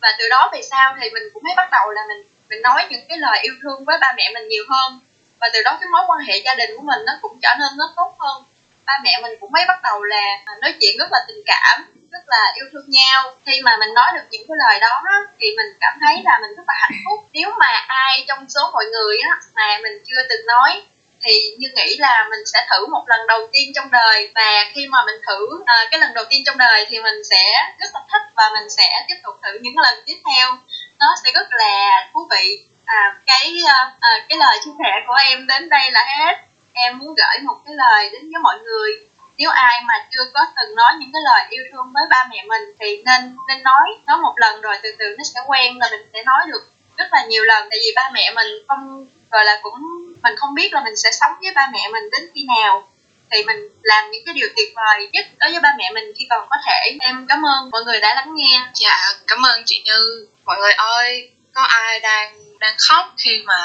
Và 0.00 0.08
từ 0.18 0.28
đó 0.28 0.50
về 0.52 0.62
sau 0.62 0.96
thì 1.00 1.10
mình 1.10 1.22
cũng 1.34 1.42
mới 1.42 1.54
bắt 1.56 1.68
đầu 1.72 1.90
là 1.90 2.02
mình 2.08 2.22
mình 2.48 2.62
nói 2.62 2.86
những 2.90 3.04
cái 3.08 3.18
lời 3.18 3.40
yêu 3.42 3.54
thương 3.62 3.84
với 3.84 3.98
ba 4.00 4.12
mẹ 4.16 4.30
mình 4.34 4.48
nhiều 4.48 4.64
hơn. 4.68 5.00
Và 5.40 5.48
từ 5.52 5.62
đó 5.64 5.76
cái 5.80 5.88
mối 5.88 6.02
quan 6.06 6.20
hệ 6.20 6.38
gia 6.44 6.54
đình 6.54 6.70
của 6.76 6.82
mình 6.82 6.98
nó 7.06 7.12
cũng 7.22 7.38
trở 7.42 7.54
nên 7.58 7.68
nó 7.76 7.92
tốt 7.96 8.14
hơn 8.18 8.44
ba 8.88 8.94
mẹ 9.04 9.12
mình 9.22 9.32
cũng 9.40 9.52
mới 9.52 9.64
bắt 9.68 9.78
đầu 9.82 10.02
là 10.02 10.24
à, 10.44 10.52
nói 10.62 10.72
chuyện 10.80 10.96
rất 10.98 11.08
là 11.12 11.20
tình 11.28 11.42
cảm 11.46 11.76
rất 12.12 12.24
là 12.26 12.52
yêu 12.54 12.66
thương 12.72 12.88
nhau. 12.88 13.34
Khi 13.46 13.62
mà 13.62 13.76
mình 13.80 13.94
nói 13.94 14.10
được 14.14 14.26
những 14.30 14.44
cái 14.48 14.56
lời 14.58 14.80
đó 14.80 15.02
thì 15.40 15.46
mình 15.56 15.66
cảm 15.80 15.98
thấy 16.00 16.22
là 16.24 16.38
mình 16.42 16.50
rất 16.56 16.62
là 16.66 16.74
hạnh 16.76 16.98
phúc. 17.04 17.18
Nếu 17.32 17.48
mà 17.58 17.84
ai 17.86 18.24
trong 18.28 18.48
số 18.48 18.70
mọi 18.72 18.84
người 18.84 19.16
á 19.30 19.36
mà 19.54 19.78
mình 19.82 19.92
chưa 20.06 20.22
từng 20.30 20.46
nói 20.46 20.82
thì 21.24 21.32
như 21.58 21.68
nghĩ 21.74 21.96
là 21.98 22.26
mình 22.30 22.40
sẽ 22.46 22.66
thử 22.70 22.86
một 22.86 23.04
lần 23.06 23.20
đầu 23.26 23.48
tiên 23.52 23.72
trong 23.74 23.90
đời. 23.90 24.32
Và 24.34 24.64
khi 24.74 24.86
mà 24.86 25.04
mình 25.06 25.20
thử 25.26 25.62
à, 25.66 25.76
cái 25.90 26.00
lần 26.00 26.14
đầu 26.14 26.24
tiên 26.30 26.42
trong 26.46 26.58
đời 26.58 26.86
thì 26.88 27.00
mình 27.00 27.24
sẽ 27.30 27.72
rất 27.78 27.90
là 27.94 28.00
thích 28.12 28.22
và 28.36 28.50
mình 28.54 28.70
sẽ 28.70 29.04
tiếp 29.08 29.16
tục 29.24 29.34
thử 29.42 29.58
những 29.60 29.78
lần 29.78 29.94
tiếp 30.06 30.16
theo. 30.26 30.56
Nó 30.98 31.06
sẽ 31.24 31.32
rất 31.34 31.48
là 31.50 32.06
thú 32.14 32.28
vị. 32.30 32.64
À, 32.84 33.14
cái 33.26 33.56
à, 33.68 33.90
à 34.00 34.10
cái 34.28 34.38
lời 34.38 34.58
chia 34.64 34.70
sẻ 34.84 34.92
của 35.06 35.14
em 35.14 35.46
đến 35.46 35.68
đây 35.68 35.90
là 35.90 36.04
hết 36.18 36.47
em 36.84 36.98
muốn 36.98 37.14
gửi 37.14 37.42
một 37.42 37.56
cái 37.64 37.74
lời 37.74 38.10
đến 38.12 38.22
với 38.22 38.40
mọi 38.42 38.58
người. 38.58 38.90
Nếu 39.38 39.50
ai 39.50 39.82
mà 39.88 39.94
chưa 40.12 40.24
có 40.34 40.40
từng 40.56 40.74
nói 40.76 40.92
những 40.98 41.10
cái 41.12 41.22
lời 41.24 41.46
yêu 41.50 41.64
thương 41.72 41.92
với 41.94 42.04
ba 42.10 42.28
mẹ 42.30 42.44
mình 42.48 42.62
thì 42.80 43.02
nên 43.04 43.36
nên 43.48 43.62
nói 43.62 43.86
nói 44.06 44.18
một 44.18 44.34
lần 44.36 44.60
rồi 44.60 44.76
từ 44.82 44.88
từ 44.98 45.14
nó 45.18 45.24
sẽ 45.24 45.40
quen 45.46 45.78
là 45.78 45.88
mình 45.90 46.10
sẽ 46.12 46.22
nói 46.22 46.40
được 46.46 46.72
rất 46.98 47.08
là 47.12 47.24
nhiều 47.26 47.44
lần. 47.44 47.68
Tại 47.70 47.78
vì 47.82 47.92
ba 47.96 48.10
mẹ 48.12 48.32
mình 48.34 48.46
không, 48.68 49.06
gọi 49.30 49.44
là 49.44 49.58
cũng, 49.62 49.74
mình 50.22 50.36
không 50.36 50.54
biết 50.54 50.72
là 50.72 50.80
mình 50.84 50.96
sẽ 50.96 51.12
sống 51.12 51.32
với 51.42 51.52
ba 51.54 51.70
mẹ 51.72 51.88
mình 51.92 52.04
đến 52.12 52.30
khi 52.34 52.44
nào. 52.44 52.88
Thì 53.30 53.44
mình 53.44 53.56
làm 53.82 54.10
những 54.10 54.22
cái 54.26 54.34
điều 54.34 54.48
tuyệt 54.56 54.68
vời 54.76 55.08
nhất 55.12 55.26
đối 55.38 55.50
với 55.50 55.60
ba 55.60 55.74
mẹ 55.78 55.90
mình 55.94 56.12
khi 56.18 56.26
còn 56.30 56.46
có 56.50 56.56
thể. 56.66 56.96
Em 57.00 57.26
cảm 57.28 57.46
ơn 57.46 57.70
mọi 57.70 57.84
người 57.84 58.00
đã 58.00 58.14
lắng 58.14 58.34
nghe. 58.34 58.60
Dạ 58.74 58.96
cảm 59.26 59.46
ơn 59.46 59.62
chị 59.66 59.82
như. 59.84 60.26
Mọi 60.44 60.58
người 60.58 60.72
ơi, 60.72 61.30
có 61.54 61.62
ai 61.62 62.00
đang 62.00 62.34
đang 62.60 62.74
khóc 62.78 63.14
khi 63.18 63.42
mà 63.46 63.56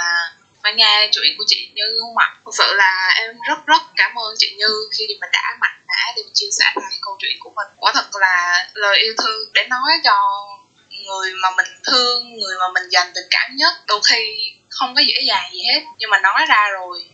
phải 0.63 0.73
nghe 0.73 1.10
chuyện 1.12 1.34
của 1.38 1.43
chị 1.47 1.69
Như 1.73 1.84
không 2.02 2.17
ạ? 2.17 2.30
Thực 2.45 2.52
sự 2.58 2.73
là 2.73 3.13
em 3.15 3.36
rất 3.47 3.65
rất 3.65 3.82
cảm 3.95 4.12
ơn 4.15 4.34
chị 4.38 4.54
Như 4.58 4.67
khi 4.97 5.08
mà 5.21 5.28
đã 5.32 5.43
mạnh 5.60 5.80
mẽ 5.88 6.13
để 6.15 6.21
chia 6.34 6.52
sẻ 6.52 6.65
lại 6.76 6.97
câu 7.02 7.15
chuyện 7.19 7.38
của 7.39 7.52
mình. 7.56 7.67
Quả 7.78 7.91
thật 7.95 8.06
là 8.13 8.65
lời 8.73 8.97
yêu 8.99 9.13
thương 9.17 9.54
để 9.54 9.63
nói 9.69 9.91
cho 10.04 10.15
người 11.06 11.32
mà 11.41 11.49
mình 11.58 11.67
thương, 11.88 12.39
người 12.39 12.56
mà 12.60 12.67
mình 12.73 12.89
dành 12.89 13.12
tình 13.15 13.28
cảm 13.30 13.56
nhất 13.56 13.73
đôi 13.88 14.02
khi 14.10 14.52
không 14.69 14.95
có 14.95 15.02
dễ 15.02 15.15
dàng 15.28 15.45
gì 15.54 15.60
hết 15.73 15.82
nhưng 15.97 16.10
mà 16.10 16.19
nói 16.19 16.45
ra 16.49 16.69
rồi 16.69 17.06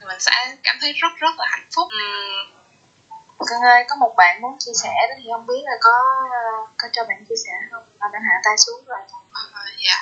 thì 0.00 0.06
mình 0.06 0.20
sẽ 0.20 0.56
cảm 0.62 0.76
thấy 0.80 0.92
rất 0.92 1.12
rất 1.16 1.34
là 1.38 1.46
hạnh 1.50 1.68
phúc. 1.74 1.88
Uhm, 1.88 2.60
Cưng 3.48 3.62
ơi, 3.62 3.84
có 3.88 3.96
một 3.96 4.14
bạn 4.16 4.40
muốn 4.40 4.56
chia 4.58 4.72
sẻ 4.82 4.94
đó 5.08 5.14
thì 5.18 5.24
không 5.32 5.46
biết 5.46 5.62
là 5.64 5.76
có 5.80 5.92
có 6.78 6.88
cho 6.92 7.04
bạn 7.04 7.24
chia 7.28 7.34
sẻ 7.44 7.52
không? 7.70 7.82
À, 7.98 8.08
bạn 8.12 8.22
hạ 8.22 8.34
tay 8.44 8.54
xuống 8.58 8.84
rồi. 8.86 8.98
À, 9.32 9.64
dạ. 9.86 9.98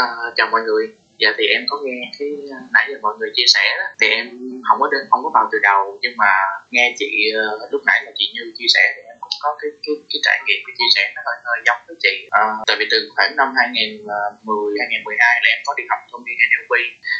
À, 0.00 0.04
chào 0.36 0.46
mọi 0.52 0.62
người. 0.66 0.84
Dạ 1.18 1.30
thì 1.38 1.44
em 1.56 1.62
có 1.70 1.76
nghe 1.84 1.98
cái 2.18 2.30
à, 2.56 2.58
nãy 2.74 2.84
giờ 2.88 2.96
mọi 3.02 3.14
người 3.18 3.30
chia 3.36 3.48
sẻ 3.54 3.64
đó. 3.78 3.86
Thì 4.00 4.06
em 4.08 4.26
không 4.66 4.78
có 4.80 4.88
đến 4.92 5.00
không 5.10 5.22
có 5.24 5.30
vào 5.34 5.48
từ 5.52 5.58
đầu 5.62 5.98
nhưng 6.02 6.14
mà 6.16 6.32
nghe 6.70 6.94
chị 6.98 7.10
uh, 7.36 7.72
lúc 7.72 7.82
nãy 7.86 7.98
là 8.04 8.10
chị 8.18 8.24
như 8.34 8.42
chia 8.58 8.70
sẻ 8.74 8.82
thì 8.96 9.02
em 9.10 9.16
cũng 9.20 9.36
có 9.42 9.56
cái 9.60 9.70
cái 9.84 9.94
cái 10.10 10.20
trải 10.26 10.38
nghiệm 10.46 10.60
cái 10.66 10.74
chia 10.78 10.90
sẻ 10.96 11.02
nó 11.14 11.20
hơi 11.26 11.36
hơi 11.48 11.58
giống 11.66 11.80
với 11.86 11.96
chị. 12.04 12.14
À, 12.30 12.44
tại 12.66 12.76
vì 12.78 12.86
từ 12.90 12.98
khoảng 13.14 13.36
năm 13.36 13.48
2010 13.56 14.78
2012 14.80 15.36
à, 15.36 15.40
là 15.42 15.48
em 15.54 15.60
có 15.66 15.72
đi 15.78 15.84
học 15.90 16.00
thông 16.10 16.22
tin 16.26 16.34
NLP. 16.48 16.72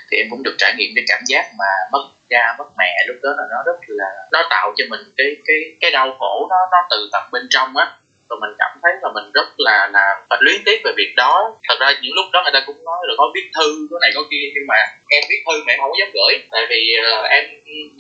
Thì 0.09 0.15
em 0.23 0.27
cũng 0.31 0.43
được 0.47 0.57
trải 0.59 0.73
nghiệm 0.77 0.91
cái 0.97 1.05
cảm 1.09 1.23
giác 1.31 1.45
mà 1.61 1.71
mất 1.93 2.05
cha 2.31 2.55
mất 2.59 2.69
mẹ 2.79 2.93
lúc 3.09 3.17
đó 3.23 3.31
là 3.39 3.45
nó 3.53 3.59
rất 3.67 3.79
là 3.87 4.11
nó 4.33 4.41
tạo 4.51 4.67
cho 4.77 4.85
mình 4.91 5.01
cái 5.17 5.27
cái 5.47 5.59
cái 5.81 5.91
đau 5.91 6.17
khổ 6.19 6.47
nó 6.51 6.57
nó 6.73 6.79
từ 6.91 7.09
tận 7.13 7.25
bên 7.33 7.47
trong 7.51 7.77
á 7.77 7.87
và 8.29 8.37
mình 8.43 8.53
cảm 8.59 8.73
thấy 8.83 8.93
là 9.03 9.09
mình 9.17 9.27
rất 9.35 9.49
là 9.67 9.89
là 9.93 10.05
phải 10.29 10.39
luyến 10.43 10.59
tiếc 10.65 10.79
về 10.85 10.93
việc 10.97 11.13
đó. 11.17 11.33
Thật 11.69 11.77
ra 11.81 11.89
những 12.03 12.15
lúc 12.19 12.27
đó 12.33 12.39
người 12.43 12.55
ta 12.55 12.63
cũng 12.67 12.85
nói 12.85 12.99
là 13.09 13.15
có 13.19 13.25
viết 13.35 13.47
thư 13.57 13.69
cái 13.91 13.99
này 14.03 14.11
có 14.15 14.23
kia 14.31 14.45
nhưng 14.55 14.67
mà 14.71 14.79
em 15.17 15.23
viết 15.31 15.41
thư 15.47 15.55
mà 15.65 15.73
em 15.73 15.79
không 15.81 15.99
dám 16.01 16.09
gửi. 16.19 16.33
Tại 16.53 16.63
vì 16.71 16.81
uh, 17.01 17.31
em 17.37 17.45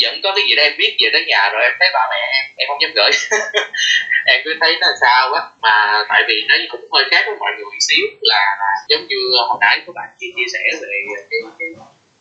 vẫn 0.02 0.14
có 0.22 0.30
cái 0.36 0.44
gì 0.48 0.54
đó 0.56 0.62
em 0.62 0.74
viết 0.78 0.92
về 1.00 1.08
tới 1.12 1.24
nhà 1.30 1.42
rồi 1.52 1.62
em 1.62 1.74
thấy 1.80 1.88
ba 1.94 2.04
mẹ 2.10 2.20
em 2.38 2.44
em 2.56 2.66
không 2.68 2.82
dám 2.82 2.92
gửi. 2.98 3.10
Em 4.32 4.40
cứ 4.44 4.54
thấy 4.60 4.76
nó 4.80 4.86
sao 5.00 5.30
quá 5.32 5.42
mà 5.62 6.04
tại 6.08 6.22
vì 6.28 6.36
nó 6.48 6.54
cũng 6.72 6.80
hơi 6.92 7.04
khác 7.10 7.22
với 7.26 7.36
mọi 7.38 7.52
người 7.56 7.80
xíu 7.80 8.06
là, 8.20 8.56
là 8.60 8.70
giống 8.88 9.06
như 9.08 9.16
hồi 9.48 9.58
nãy 9.60 9.82
các 9.86 9.94
bạn 9.94 10.08
chia, 10.18 10.26
chia 10.36 10.48
sẻ 10.52 10.60
về 10.82 10.88
cái, 11.30 11.40
cái 11.58 11.68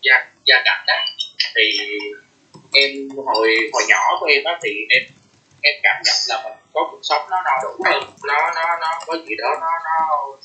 gia 0.01 0.25
gia 0.45 0.61
cảnh 0.65 0.83
đó 0.87 0.93
thì 1.55 1.77
em 2.73 2.91
hồi 3.25 3.49
hồi 3.73 3.83
nhỏ 3.87 4.17
của 4.19 4.25
em 4.25 4.43
á 4.43 4.59
thì 4.63 4.71
em 4.89 5.03
em 5.69 5.75
cảm 5.83 5.97
nhận 6.05 6.17
là 6.29 6.35
mình 6.43 6.57
có 6.73 6.87
cuộc 6.91 6.99
sống 7.03 7.23
nó 7.31 7.37
no 7.45 7.51
đủ 7.63 7.83
hơn 7.85 8.03
nó 8.27 8.51
nó 8.55 8.77
nó 8.81 8.99
có 9.05 9.13
gì 9.27 9.35
đó 9.37 9.49
nó 9.61 9.71
nó 9.85 9.97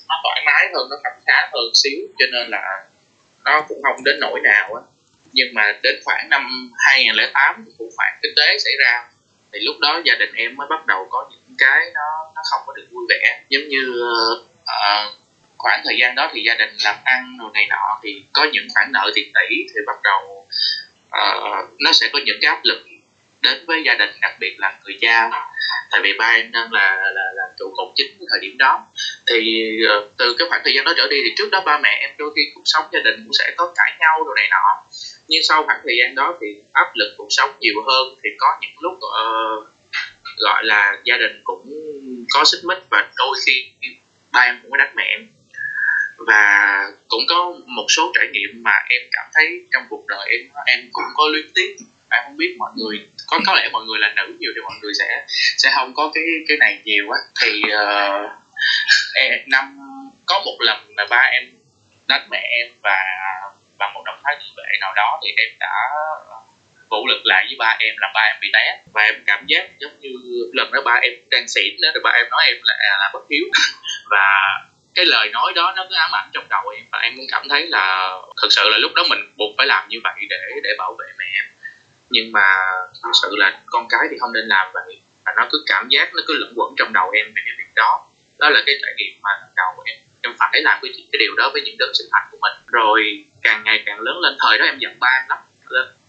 nó 0.08 0.14
thoải 0.22 0.42
mái 0.46 0.68
hơn 0.74 0.86
nó 0.90 0.96
khám 1.04 1.12
khá 1.26 1.48
hơn 1.52 1.70
xíu 1.74 2.00
cho 2.18 2.26
nên 2.32 2.50
là 2.50 2.84
nó 3.44 3.60
cũng 3.68 3.82
không 3.82 4.04
đến 4.04 4.16
nỗi 4.20 4.40
nào 4.40 4.74
á. 4.74 4.82
Nhưng 5.32 5.54
mà 5.54 5.72
đến 5.82 6.00
khoảng 6.04 6.28
năm 6.28 6.70
2008 6.78 7.64
thì 7.66 7.72
khủng 7.78 7.90
hoảng 7.96 8.18
kinh 8.22 8.32
tế 8.36 8.58
xảy 8.58 8.72
ra. 8.80 9.04
Thì 9.52 9.58
lúc 9.62 9.76
đó 9.80 10.02
gia 10.04 10.14
đình 10.14 10.34
em 10.34 10.56
mới 10.56 10.66
bắt 10.70 10.86
đầu 10.86 11.06
có 11.10 11.28
những 11.30 11.56
cái 11.58 11.80
nó 11.94 12.32
nó 12.34 12.42
không 12.50 12.60
có 12.66 12.72
được 12.76 12.86
vui 12.90 13.06
vẻ. 13.08 13.40
Giống 13.48 13.68
như 13.68 14.02
uh, 14.60 15.14
khoảng 15.58 15.80
thời 15.84 15.96
gian 16.00 16.14
đó 16.14 16.30
thì 16.32 16.42
gia 16.46 16.54
đình 16.54 16.76
làm 16.84 16.96
ăn 17.04 17.36
rồi 17.40 17.50
này 17.54 17.66
nọ 17.70 18.00
thì 18.02 18.22
có 18.32 18.46
những 18.52 18.66
khoản 18.74 18.92
nợ 18.92 19.10
tiền 19.14 19.32
tỷ 19.34 19.56
thì 19.74 19.80
bắt 19.86 20.02
đầu 20.02 20.46
uh, 21.06 21.70
nó 21.78 21.92
sẽ 21.92 22.08
có 22.12 22.18
những 22.24 22.38
cái 22.42 22.48
áp 22.48 22.60
lực 22.64 22.86
đến 23.42 23.64
với 23.66 23.82
gia 23.86 23.94
đình 23.94 24.10
đặc 24.20 24.36
biệt 24.40 24.54
là 24.58 24.78
người 24.84 24.96
cha. 25.00 25.30
Tại 25.90 26.00
vì 26.02 26.12
ba 26.18 26.26
em 26.26 26.52
đang 26.52 26.72
là 26.72 26.96
là, 27.14 27.24
là 27.34 27.44
trụ 27.58 27.72
cột 27.76 27.92
chính 27.96 28.18
thời 28.30 28.40
điểm 28.40 28.58
đó. 28.58 28.86
Thì 29.26 29.62
ờ, 29.88 30.08
từ 30.18 30.34
cái 30.38 30.48
khoảng 30.48 30.60
thời 30.64 30.74
gian 30.74 30.84
đó 30.84 30.92
trở 30.96 31.06
đi 31.10 31.16
thì 31.24 31.34
trước 31.36 31.50
đó 31.52 31.62
ba 31.66 31.78
mẹ 31.78 31.98
em 32.00 32.10
đôi 32.18 32.32
khi 32.36 32.42
cuộc 32.54 32.62
sống 32.64 32.84
gia 32.92 33.00
đình 33.00 33.14
cũng 33.24 33.32
sẽ 33.32 33.52
có 33.56 33.72
cãi 33.76 33.92
nhau 34.00 34.24
đồ 34.24 34.34
này 34.34 34.48
nọ. 34.50 34.82
Nhưng 35.28 35.42
sau 35.42 35.64
khoảng 35.66 35.80
thời 35.84 35.96
gian 36.00 36.14
đó 36.14 36.38
thì 36.40 36.46
áp 36.72 36.90
lực 36.94 37.14
cuộc 37.16 37.28
sống 37.30 37.50
nhiều 37.60 37.74
hơn. 37.86 38.18
Thì 38.24 38.30
có 38.38 38.48
những 38.60 38.70
lúc 38.80 38.92
uh, 38.94 39.68
gọi 40.38 40.64
là 40.64 40.98
gia 41.04 41.16
đình 41.16 41.40
cũng 41.44 41.72
có 42.30 42.44
xích 42.44 42.60
mích 42.64 42.78
và 42.90 43.08
đôi 43.16 43.36
khi 43.46 43.70
ba 44.32 44.40
em 44.40 44.58
cũng 44.62 44.70
có 44.70 44.76
đánh 44.76 44.92
mẹ 44.96 45.04
em. 45.04 45.28
Và 46.16 46.84
cũng 47.08 47.22
có 47.28 47.54
một 47.66 47.86
số 47.88 48.12
trải 48.14 48.28
nghiệm 48.32 48.62
mà 48.62 48.72
em 48.88 49.02
cảm 49.12 49.26
thấy 49.34 49.46
trong 49.72 49.82
cuộc 49.90 50.06
đời 50.08 50.28
em 50.30 50.40
em 50.66 50.88
cũng 50.92 51.04
có 51.14 51.28
luyến 51.28 51.46
tiếc. 51.54 51.76
Em 52.10 52.20
không 52.24 52.36
biết 52.36 52.54
mọi 52.58 52.70
người 52.76 53.06
có 53.30 53.38
có 53.46 53.54
lẽ 53.54 53.68
mọi 53.72 53.84
người 53.84 53.98
là 53.98 54.12
nữ 54.16 54.36
nhiều 54.38 54.52
thì 54.54 54.60
mọi 54.60 54.74
người 54.82 54.92
sẽ 54.94 55.24
sẽ 55.56 55.70
không 55.74 55.94
có 55.94 56.10
cái 56.14 56.24
cái 56.48 56.56
này 56.56 56.78
nhiều 56.84 57.10
á. 57.10 57.18
Thì 57.42 57.62
uh, 57.62 58.30
em, 59.14 59.32
năm 59.46 59.78
có 60.26 60.42
một 60.44 60.56
lần 60.60 60.78
là 60.96 61.06
ba 61.10 61.30
em 61.32 61.44
đánh 62.08 62.26
mẹ 62.30 62.48
em 62.50 62.68
và 62.82 62.96
và 63.78 63.90
một 63.94 64.02
động 64.06 64.20
thái 64.24 64.36
tự 64.38 64.46
vệ 64.56 64.78
nào 64.80 64.92
đó 64.96 65.20
thì 65.24 65.30
em 65.36 65.48
đã 65.60 65.72
ờ, 65.94 66.36
vũ 66.90 67.06
lực 67.06 67.20
lại 67.24 67.44
với 67.48 67.56
ba 67.58 67.76
em 67.78 67.94
làm 67.98 68.10
ba 68.14 68.20
em 68.20 68.36
bị 68.40 68.50
té. 68.54 68.78
Và 68.94 69.02
em 69.02 69.14
cảm 69.26 69.44
giác 69.46 69.64
giống 69.78 70.00
như 70.00 70.10
lần 70.52 70.72
đó 70.72 70.80
ba 70.84 70.98
em 71.02 71.12
đang 71.30 71.48
xỉn 71.48 71.74
đó 71.82 71.88
rồi 71.94 72.02
ba 72.04 72.10
em 72.10 72.26
nói 72.30 72.44
em 72.46 72.56
là 72.62 72.74
à, 72.78 72.96
là 72.98 73.10
bất 73.12 73.22
hiếu. 73.30 73.44
Và 74.10 74.26
cái 74.94 75.06
lời 75.06 75.28
nói 75.32 75.52
đó 75.54 75.72
nó 75.76 75.86
cứ 75.90 75.94
ám 75.94 76.10
ảnh 76.14 76.30
trong 76.32 76.48
đầu 76.48 76.68
em 76.68 76.84
và 76.92 76.98
em 76.98 77.16
cũng 77.16 77.26
cảm 77.30 77.48
thấy 77.48 77.66
là 77.66 78.12
thực 78.42 78.52
sự 78.52 78.68
là 78.68 78.78
lúc 78.78 78.92
đó 78.94 79.02
mình 79.10 79.18
buộc 79.36 79.54
phải 79.58 79.66
làm 79.66 79.88
như 79.88 79.98
vậy 80.04 80.14
để 80.30 80.38
để 80.62 80.70
bảo 80.78 80.96
vệ 80.98 81.06
mẹ 81.18 81.24
em 81.34 81.44
nhưng 82.10 82.32
mà 82.32 82.46
thực 83.02 83.10
sự 83.22 83.28
là 83.36 83.60
con 83.66 83.86
cái 83.88 84.06
thì 84.10 84.16
không 84.20 84.32
nên 84.32 84.44
làm 84.48 84.66
vậy. 84.74 85.00
Và 85.24 85.32
nó 85.36 85.48
cứ 85.50 85.62
cảm 85.66 85.88
giác 85.90 86.14
nó 86.14 86.22
cứ 86.26 86.34
lẫn 86.40 86.52
quẩn 86.56 86.74
trong 86.78 86.92
đầu 86.92 87.10
em 87.10 87.26
về 87.26 87.42
cái 87.46 87.54
việc 87.58 87.72
đó. 87.74 88.06
Đó 88.38 88.50
là 88.50 88.62
cái 88.66 88.74
trải 88.82 88.92
nghiệm 88.96 89.20
mà 89.22 89.30
đầu 89.56 89.82
em 89.84 89.96
em 90.22 90.32
phải 90.38 90.60
làm 90.62 90.78
cái 90.82 90.90
cái 91.12 91.18
điều 91.18 91.34
đó 91.36 91.50
với 91.52 91.62
những 91.62 91.76
đấng 91.78 91.94
sinh 91.94 92.06
thành 92.12 92.28
của 92.30 92.38
mình. 92.40 92.52
Rồi 92.66 93.24
càng 93.42 93.62
ngày 93.64 93.82
càng 93.86 94.00
lớn 94.00 94.16
lên 94.18 94.36
thời 94.40 94.58
đó 94.58 94.64
em 94.64 94.78
giận 94.78 94.98
ba 95.00 95.08
em 95.08 95.24
lắm. 95.28 95.38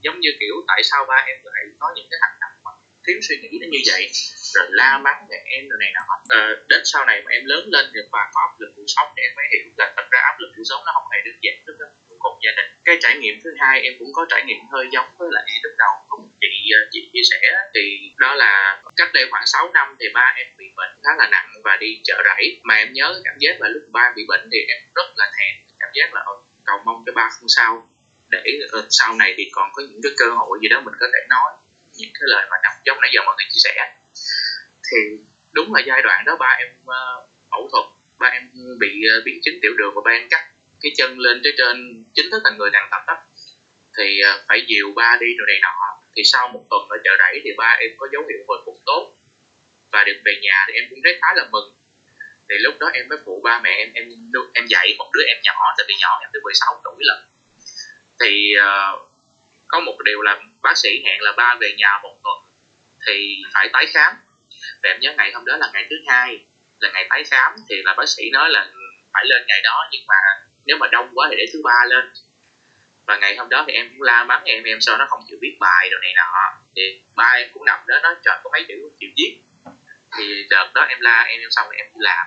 Giống 0.02 0.20
như 0.20 0.30
kiểu 0.40 0.56
tại 0.68 0.84
sao 0.84 1.06
ba 1.06 1.16
em 1.28 1.38
lại 1.44 1.64
có 1.80 1.88
những 1.96 2.08
cái 2.12 2.20
hành 2.22 2.38
động 2.42 2.52
mà 2.64 2.72
thiếu 3.08 3.18
suy 3.22 3.38
nghĩ 3.38 3.58
nó 3.62 3.68
như 3.72 3.80
vậy? 3.92 4.10
Rồi 4.54 4.66
la 4.70 4.98
mắng 4.98 5.28
mẹ 5.30 5.42
em 5.46 5.70
rồi 5.70 5.78
này 5.80 5.92
nọ. 5.94 6.02
À, 6.30 6.50
đến 6.68 6.82
sau 6.86 7.06
này 7.06 7.22
mà 7.26 7.32
em 7.32 7.46
lớn 7.46 7.64
lên 7.68 7.86
được 7.94 8.08
và 8.12 8.30
có 8.34 8.42
áp 8.42 8.60
lực 8.60 8.72
cuộc 8.76 8.88
sống 8.88 9.08
thì 9.16 9.22
em 9.22 9.32
mới 9.36 9.46
hiểu 9.52 9.66
là 9.78 9.94
thật 9.96 10.08
ra 10.12 10.20
áp 10.20 10.36
lực 10.40 10.52
cuộc 10.56 10.64
sống 10.70 10.82
nó 10.86 10.92
không 10.94 11.12
hề 11.12 11.20
đơn 11.26 11.36
giản 11.42 11.56
đúng 11.66 11.76
không? 11.80 11.90
Một 12.24 12.40
gia 12.44 12.52
đình. 12.58 12.72
Cái 12.86 12.98
trải 13.02 13.16
nghiệm 13.18 13.42
thứ 13.44 13.50
hai 13.60 13.82
em 13.82 13.94
cũng 14.00 14.14
có 14.14 14.26
trải 14.30 14.44
nghiệm 14.46 14.58
hơi 14.72 14.86
giống 14.92 15.10
với 15.18 15.30
lại 15.32 15.46
lúc 15.64 15.74
đầu 15.78 15.96
cũng 16.10 16.30
chị 16.42 16.72
ờ, 16.76 16.80
chị 16.92 17.10
chia 17.14 17.22
sẻ 17.32 17.40
thì 17.76 18.12
đó 18.18 18.36
là 18.36 18.82
cách 18.96 19.10
đây 19.14 19.26
khoảng 19.32 19.48
6 19.48 19.72
năm 19.74 19.96
thì 20.00 20.06
ba 20.14 20.34
em 20.38 20.48
bị 20.58 20.66
bệnh 20.76 20.92
khá 21.04 21.10
là 21.18 21.28
nặng 21.32 21.50
và 21.64 21.78
đi 21.80 22.02
chợ 22.04 22.24
rẫy. 22.26 22.60
Mà 22.64 22.76
em 22.76 22.94
nhớ 22.94 23.22
cảm 23.24 23.36
giác 23.40 23.62
là 23.62 23.68
lúc 23.70 23.84
ba 23.92 24.14
bị 24.16 24.24
bệnh 24.28 24.50
thì 24.52 24.58
em 24.68 24.82
rất 24.96 25.10
là 25.18 25.32
thèm 25.38 25.56
cảm 25.80 25.90
giác 25.94 26.14
là 26.14 26.26
cầu 26.66 26.80
mong 26.86 27.04
cho 27.06 27.12
ba 27.16 27.30
không 27.40 27.50
sao 27.50 27.88
để 28.30 28.60
ờ, 28.72 28.88
sau 28.90 29.16
này 29.16 29.34
thì 29.38 29.50
còn 29.52 29.70
có 29.74 29.84
những 29.92 30.02
cái 30.04 30.12
cơ 30.18 30.26
hội 30.32 30.60
gì 30.62 30.68
đó 30.68 30.82
mình 30.86 30.94
có 31.00 31.08
thể 31.14 31.20
nói 31.30 31.52
những 31.98 32.10
cái 32.14 32.22
lời 32.22 32.48
mà 32.52 32.58
nằm 32.64 32.72
giống 32.86 33.02
nãy 33.02 33.12
giờ 33.14 33.22
mọi 33.26 33.36
người 33.38 33.46
chia 33.52 33.60
sẻ. 33.64 33.92
Thì 34.92 34.98
đúng 35.52 35.74
là 35.74 35.82
giai 35.86 36.02
đoạn 36.02 36.26
đó 36.26 36.38
ba 36.40 36.58
em 36.60 36.68
uh, 36.82 37.30
phẫu 37.52 37.70
thuật 37.72 37.86
ba 38.20 38.28
em 38.28 38.52
bị 38.80 39.02
uh, 39.18 39.26
biến 39.26 39.40
chứng 39.44 39.60
tiểu 39.62 39.72
đường 39.78 39.92
và 39.96 40.02
ba 40.06 40.12
em 40.12 40.28
cắt 40.30 40.46
cái 40.82 40.91
chân 40.98 41.20
lên 41.20 41.41
tới 41.44 41.54
trên 41.58 42.04
chính 42.13 42.32
thức 42.32 42.41
thành 42.44 42.58
người 42.58 42.70
tàn 42.74 42.88
tật 42.91 43.04
đó 43.08 43.17
thì 43.98 44.20
ờ, 44.20 44.41
phải 44.48 44.65
dìu 44.67 44.94
ba 44.96 45.17
đi 45.20 45.28
rồi 45.38 45.48
này 45.48 45.60
nọ. 45.62 46.00
Thì 46.15 46.22
sau 46.24 46.48
một 46.48 46.63
tuần 46.70 46.88
ở 46.89 46.98
chợ 47.04 47.12
rẫy 47.20 47.41
thì 47.44 47.52
ba 47.58 47.78
em 47.80 47.91
có 47.98 48.08
dấu 48.12 48.22
hiệu 48.30 48.39
hồi 48.48 48.58
phục 48.65 48.78
tốt. 48.86 49.13
Và 49.91 50.04
được 50.04 50.22
về 50.26 50.32
nhà 50.41 50.65
thì 50.67 50.74
em 50.74 50.84
cũng 50.89 51.00
thấy 51.04 51.17
khá 51.22 51.28
là 51.36 51.48
mừng. 51.52 51.74
Thì 52.50 52.56
lúc 52.60 52.74
đó 52.80 52.88
em 52.94 53.08
mới 53.10 53.17
phụ 53.26 53.41
ba 53.44 53.60
mẹ 53.63 53.70
em 53.70 53.91
em 53.94 54.10
em 54.54 54.65
dạy 54.70 54.96
một 54.98 55.10
đứa 55.13 55.24
em 55.28 55.38
nhỏ 55.44 55.54
tại 55.78 55.86
vì 55.88 55.94
nhỏ 56.02 56.20
em 56.22 56.30
tới 56.34 56.41
16 56.41 56.82
tuổi 56.84 56.96
lần 57.00 57.26
thì 58.22 58.54
uh, 58.58 59.10
có 59.67 59.80
một 59.80 59.98
điều 60.06 60.22
là 60.22 60.39
bác 60.62 60.78
sĩ 60.78 60.89
hẹn 61.06 61.22
là 61.22 61.32
ba 61.38 61.56
về 61.62 61.76
nhà 61.78 62.00
một 62.04 62.17
tuần 62.24 62.38
thì 63.08 63.38
phải 63.54 63.70
tái 63.74 63.86
khám. 63.94 64.13
Và 64.84 64.89
em 64.89 65.00
nhớ 65.00 65.13
ngày 65.17 65.32
hôm 65.34 65.46
đó 65.46 65.58
là 65.58 65.70
ngày 65.74 65.88
thứ 65.89 65.96
hai 66.08 66.46
là 66.80 66.91
ngày 66.94 67.08
tái 67.10 67.24
khám. 67.32 67.52
Thì 67.70 67.76
là 67.86 67.94
bác 67.98 68.10
sĩ 68.10 68.30
nói 68.32 68.50
là 68.50 68.72
phải 69.13 69.26
lên 69.26 69.46
ngày 69.48 69.62
đó 69.63 69.89
nhưng 69.91 70.02
mà 70.08 70.15
nếu 70.65 70.78
mà 70.78 70.88
đông 70.91 71.12
quá 71.13 71.28
thì 71.30 71.36
để 71.38 71.45
thứ 71.54 71.62
ba 71.63 71.86
lên. 71.89 72.13
Và 73.06 73.17
ngày 73.17 73.36
hôm 73.38 73.50
đó 73.50 73.63
thì 73.67 73.74
em 73.74 73.89
cũng 73.89 74.02
la 74.02 74.24
mắng 74.24 74.43
em 74.43 74.63
em 74.63 74.82
sao 74.82 74.97
nó 74.97 75.06
không 75.10 75.24
chịu 75.28 75.38
viết 75.41 75.58
bài 75.60 75.89
đồ 75.91 75.97
này 76.02 76.13
nọ. 76.15 76.32
Thì 76.76 77.02
ba 77.15 77.30
em 77.38 77.50
cũng 77.54 77.65
nằm 77.65 77.80
đó, 77.88 77.95
nói, 78.04 78.15
trời, 78.26 78.38
có 78.43 78.50
mấy 78.54 78.65
chữ 78.67 78.76
không 78.82 78.97
chịu 79.00 79.10
viết? 79.17 79.38
Thì 80.17 80.45
đợt 80.50 80.71
đó 80.74 80.82
em 80.89 81.00
la 81.02 81.21
em 81.21 81.39
em 81.41 81.52
xong 81.52 81.67
rồi 81.67 81.76
em 81.78 81.88
đi 81.93 82.00
làm. 82.00 82.26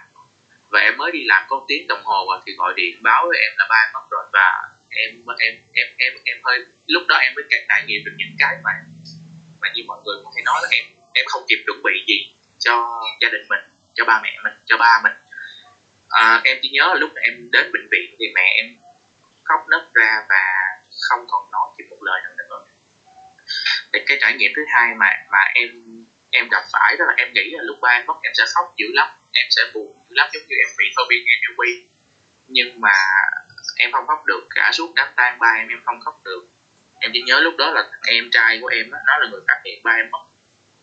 Và 0.68 0.80
em 0.80 0.96
mới 0.96 1.12
đi 1.12 1.24
làm 1.24 1.44
có 1.48 1.64
tiếng 1.68 1.86
đồng 1.86 2.04
hồ 2.04 2.26
và 2.30 2.42
thì 2.46 2.52
gọi 2.58 2.74
điện 2.76 3.02
báo 3.02 3.26
với 3.28 3.38
em 3.38 3.52
là 3.58 3.66
ba 3.68 3.76
em 3.76 3.92
mất 3.92 4.10
rồi. 4.10 4.24
Và 4.32 4.62
em 4.90 5.10
em 5.38 5.54
em 5.72 5.86
em 5.96 6.12
em 6.24 6.36
hơi, 6.44 6.58
lúc 6.86 7.02
đó 7.08 7.16
em 7.16 7.34
mới 7.34 7.44
trải 7.68 7.82
nghiệm 7.86 8.04
được 8.04 8.12
những 8.16 8.36
cái 8.38 8.56
mà 8.64 8.70
mà 9.60 9.68
như 9.74 9.82
mọi 9.86 9.98
người 10.04 10.16
cũng 10.24 10.32
hay 10.34 10.42
nói 10.44 10.60
là 10.62 10.68
em 10.72 10.84
em 11.12 11.24
không 11.28 11.42
kịp 11.48 11.62
chuẩn 11.66 11.82
bị 11.82 12.04
gì 12.06 12.34
cho 12.58 13.00
gia 13.20 13.28
đình 13.28 13.46
mình, 13.48 13.60
cho 13.94 14.04
ba 14.04 14.20
mẹ 14.22 14.38
mình, 14.44 14.52
cho 14.66 14.76
ba 14.76 15.00
mình 15.04 15.12
à, 16.14 16.40
em 16.44 16.58
chỉ 16.62 16.68
nhớ 16.72 16.86
là 16.88 16.94
lúc 16.94 17.10
em 17.14 17.50
đến 17.52 17.72
bệnh 17.72 17.88
viện 17.90 18.14
thì 18.18 18.26
mẹ 18.34 18.54
em 18.56 18.76
khóc 19.44 19.60
nấc 19.70 19.94
ra 19.94 20.24
và 20.28 20.42
không 21.08 21.24
còn 21.28 21.50
nói 21.50 21.68
chỉ 21.78 21.84
một 21.90 21.96
lời 22.00 22.20
nào 22.24 22.32
nữa. 22.36 22.64
Thì 23.92 23.98
cái 24.06 24.18
trải 24.20 24.34
nghiệm 24.34 24.52
thứ 24.56 24.62
hai 24.74 24.94
mà 24.94 25.10
mà 25.32 25.38
em 25.54 25.68
em 26.30 26.48
gặp 26.48 26.64
phải 26.72 26.96
đó 26.98 27.04
là 27.04 27.14
em 27.16 27.32
nghĩ 27.32 27.50
là 27.50 27.62
lúc 27.62 27.76
ba 27.82 27.90
em 27.90 28.06
mất 28.06 28.14
em 28.22 28.32
sẽ 28.34 28.44
khóc 28.54 28.74
dữ 28.76 28.86
lắm 28.92 29.08
em 29.32 29.46
sẽ 29.50 29.62
buồn 29.74 29.94
dữ 30.08 30.14
lắm 30.14 30.28
giống 30.32 30.42
như 30.48 30.56
em 30.66 30.68
bị 30.78 30.84
phobia 30.96 31.16
NLP 31.16 31.60
nhưng 32.48 32.80
mà 32.80 32.92
em 33.76 33.92
không 33.92 34.06
khóc 34.06 34.26
được 34.26 34.46
cả 34.54 34.70
suốt 34.72 34.92
đám 34.94 35.08
tang 35.16 35.38
ba 35.38 35.48
em 35.48 35.68
em 35.68 35.80
không 35.84 36.00
khóc 36.00 36.20
được. 36.24 36.46
Em 37.00 37.10
chỉ 37.14 37.22
nhớ 37.22 37.40
lúc 37.40 37.54
đó 37.58 37.70
là 37.70 37.88
em 38.06 38.30
trai 38.30 38.58
của 38.60 38.66
em 38.66 38.90
đó, 38.90 38.98
nó 39.06 39.18
là 39.18 39.26
người 39.30 39.40
phát 39.48 39.60
hiện 39.64 39.80
ba 39.82 39.92
em 39.92 40.10
mất. 40.10 40.24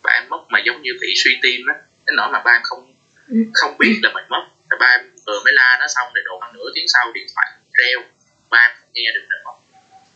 Ba 0.03 0.11
em 0.11 0.29
mất 0.29 0.41
mà 0.49 0.59
giống 0.65 0.81
như 0.81 0.91
bị 1.01 1.13
suy 1.23 1.31
tim 1.41 1.67
á 1.67 1.75
đến 2.05 2.15
nỗi 2.15 2.29
mà 2.31 2.39
ba 2.39 2.51
em 2.51 2.61
không 2.63 2.93
ừ. 3.27 3.35
không 3.53 3.77
biết 3.77 3.99
là 4.03 4.11
mình 4.13 4.23
mất 4.29 4.47
ba 4.79 4.87
em 4.87 5.01
vừa 5.25 5.39
mới 5.43 5.53
la 5.53 5.77
nó 5.79 5.87
xong 5.87 6.07
thì 6.15 6.21
độ 6.25 6.39
khoảng 6.39 6.53
nửa 6.53 6.69
tiếng 6.75 6.87
sau 6.87 7.11
điện 7.13 7.27
thoại 7.35 7.47
reo. 7.73 7.99
Ba 8.49 8.59
em 8.59 8.71
không 8.79 8.89
nghe 8.93 9.11
được 9.15 9.25
nữa. 9.29 9.51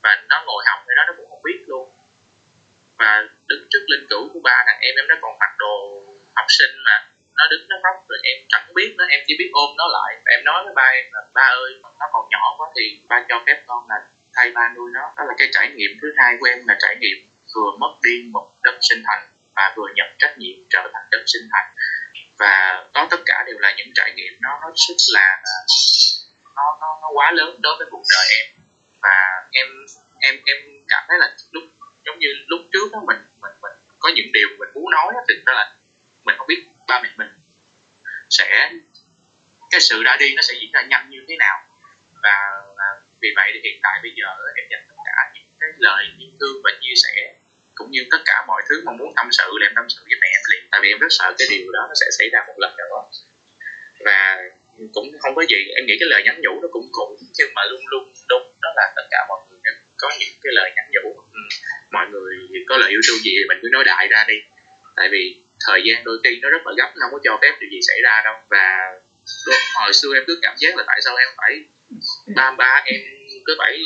Và 0.03 0.23
nó 0.29 0.43
ngồi 0.45 0.63
học 0.67 0.79
thì 0.87 0.93
nó 0.97 1.03
nó 1.07 1.13
cũng 1.17 1.29
không 1.29 1.41
biết 1.43 1.59
luôn. 1.67 1.89
Và 2.97 3.27
đứng 3.47 3.67
trước 3.69 3.83
linh 3.87 4.07
cữu 4.09 4.29
của 4.33 4.39
ba 4.43 4.63
thằng 4.67 4.79
em 4.81 4.95
em 4.95 5.07
nó 5.07 5.15
còn 5.21 5.37
mặc 5.39 5.51
đồ 5.57 6.03
học 6.35 6.45
sinh 6.49 6.75
mà. 6.85 6.97
Nó 7.37 7.43
đứng, 7.51 7.67
nó 7.69 7.75
khóc 7.83 7.95
rồi 8.09 8.19
em 8.23 8.37
chẳng 8.49 8.73
biết 8.75 8.95
nó 8.97 9.05
em 9.05 9.19
chỉ 9.27 9.35
biết 9.39 9.49
ôm 9.53 9.69
nó 9.77 9.87
lại. 9.87 10.21
Và 10.25 10.31
em 10.31 10.43
nói 10.45 10.63
với 10.65 10.73
ba 10.73 10.83
em 10.83 11.05
là, 11.11 11.21
ba 11.33 11.47
ơi, 11.65 11.71
nó 11.99 12.05
còn 12.13 12.29
nhỏ 12.31 12.55
quá 12.57 12.67
thì 12.75 12.99
ba 13.09 13.25
cho 13.29 13.43
phép 13.47 13.63
con 13.67 13.85
là 13.89 13.95
thay 14.35 14.51
ba 14.51 14.73
nuôi 14.75 14.91
nó. 14.93 15.13
Đó 15.17 15.23
là 15.27 15.33
cái 15.37 15.47
trải 15.51 15.67
nghiệm 15.75 15.91
thứ 16.01 16.13
hai 16.17 16.37
của 16.39 16.45
em, 16.45 16.59
là 16.67 16.75
trải 16.79 16.95
nghiệm 16.99 17.17
vừa 17.55 17.71
mất 17.79 17.93
đi 18.03 18.29
một 18.31 18.51
đất 18.63 18.77
sinh 18.81 19.03
thành 19.07 19.29
và 19.55 19.73
vừa 19.75 19.87
nhận 19.95 20.07
trách 20.19 20.37
nhiệm 20.37 20.55
trở 20.69 20.81
thành 20.93 21.03
đất 21.11 21.23
sinh 21.25 21.47
thành 21.51 21.67
và 22.39 22.85
đó 22.93 23.07
tất 23.11 23.19
cả 23.25 23.43
đều 23.47 23.59
là 23.59 23.73
những 23.77 23.91
trải 23.95 24.13
nghiệm 24.15 24.33
nó 24.41 24.59
nó 24.61 24.71
rất 24.75 24.95
là 25.13 25.41
à, 25.43 25.55
nó 26.55 26.77
nó 26.81 26.99
nó 27.01 27.09
quá 27.13 27.31
lớn 27.31 27.59
đối 27.61 27.75
với 27.77 27.87
cuộc 27.91 28.03
đời 28.13 28.25
em. 28.39 28.55
Và 29.01 29.43
em 29.51 29.67
em 30.19 30.35
em 30.45 30.57
cảm 30.87 31.03
thấy 31.07 31.17
là 31.19 31.35
lúc 31.51 31.63
giống 32.05 32.19
như 32.19 32.27
lúc 32.47 32.61
trước 32.73 32.91
đó 32.91 32.99
mình 33.07 33.17
mình 33.41 33.51
mình 33.61 33.71
có 33.99 34.11
những 34.15 34.31
điều 34.33 34.47
mình 34.59 34.69
muốn 34.73 34.91
nói 34.91 35.13
thì 35.29 35.35
đó 35.45 35.53
là 35.53 35.73
mình 36.23 36.35
không 36.37 36.47
biết 36.47 36.63
ba 36.87 37.01
mẹ 37.03 37.09
mình 37.17 37.29
sẽ 38.29 38.69
cái 39.71 39.81
sự 39.81 40.03
đã 40.03 40.17
đi 40.19 40.35
nó 40.35 40.41
sẽ 40.41 40.53
diễn 40.61 40.71
ra 40.71 40.81
nhanh 40.89 41.09
như 41.09 41.25
thế 41.27 41.35
nào. 41.39 41.57
Và, 42.23 42.63
và 42.77 42.83
vì 43.21 43.29
vậy 43.35 43.51
thì 43.53 43.59
hiện 43.63 43.79
tại 43.83 43.99
bây 44.03 44.11
giờ 44.15 44.27
em 44.55 44.65
dành 44.71 44.85
tất 44.89 44.95
cả 45.05 45.31
những 45.33 45.43
cái 45.59 45.69
lời 45.77 46.05
yêu 46.17 46.29
thương 46.39 46.61
và 46.63 46.71
chia 46.81 46.93
sẻ 46.95 47.33
cũng 47.75 47.91
như 47.91 48.01
tất 48.11 48.21
cả 48.25 48.43
mọi 48.47 48.61
thứ 48.69 48.81
mong 48.85 48.97
muốn 48.97 49.13
tâm 49.15 49.27
sự 49.31 49.49
là 49.59 49.67
em 49.67 49.73
tâm 49.75 49.85
sự 49.89 50.01
với 50.09 50.17
mẹ 50.21 50.27
em 50.37 50.43
liền. 50.51 50.63
Tại 50.71 50.79
vì 50.83 50.89
em 50.89 50.99
rất 50.99 51.07
sợ 51.09 51.33
cái 51.37 51.47
điều 51.51 51.71
đó 51.71 51.85
nó 51.89 51.93
sẽ 52.01 52.07
xảy 52.17 52.29
ra 52.33 52.39
một 52.47 52.53
lần 52.57 52.75
nữa 52.77 53.01
và 54.05 54.37
cũng 54.93 55.11
không 55.19 55.35
có 55.35 55.41
gì, 55.49 55.57
em 55.75 55.85
nghĩ 55.85 55.95
cái 55.99 56.07
lời 56.09 56.21
nhắn 56.25 56.41
nhủ 56.41 56.59
nó 56.61 56.67
cũng 56.71 56.87
cũng, 56.91 57.17
nhưng 57.37 57.51
mà 57.55 57.61
luôn 57.69 57.81
luôn 57.91 58.13
đúng, 58.29 58.43
đó 58.61 58.69
là 58.75 58.93
tất 58.95 59.05
cả 59.11 59.25
mọi 59.29 59.39
người 59.49 59.59
có 59.97 60.09
những 60.19 60.35
cái 60.41 60.51
lời 60.55 60.71
nhắn 60.75 60.85
nhủ. 60.91 61.15
Ừ, 61.33 61.39
mọi 61.91 62.05
người 62.11 62.35
có 62.67 62.77
lời 62.77 62.89
yêu 62.89 63.01
thương 63.07 63.17
gì 63.23 63.31
thì 63.37 63.45
mình 63.49 63.57
cứ 63.61 63.69
nói 63.71 63.83
đại 63.83 64.07
ra 64.07 64.25
đi. 64.27 64.35
Tại 64.95 65.09
vì 65.11 65.37
thời 65.67 65.81
gian 65.85 66.03
đôi 66.03 66.17
khi 66.23 66.39
nó 66.41 66.49
rất 66.49 66.61
là 66.65 66.73
gấp 66.77 66.91
không 66.99 67.11
có 67.11 67.19
cho 67.23 67.39
phép 67.41 67.53
điều 67.59 67.69
gì 67.69 67.79
xảy 67.87 67.97
ra 68.03 68.21
đâu. 68.25 68.35
Và 68.49 68.93
hồi 69.79 69.93
xưa 69.93 70.13
em 70.13 70.23
cứ 70.27 70.39
cảm 70.41 70.55
giác 70.59 70.75
là 70.77 70.83
tại 70.87 70.99
sao 71.05 71.15
em 71.15 71.27
phải 71.37 71.63
ba 72.35 72.51
ba, 72.51 72.81
em 72.85 73.01
cứ 73.45 73.55
phải 73.57 73.79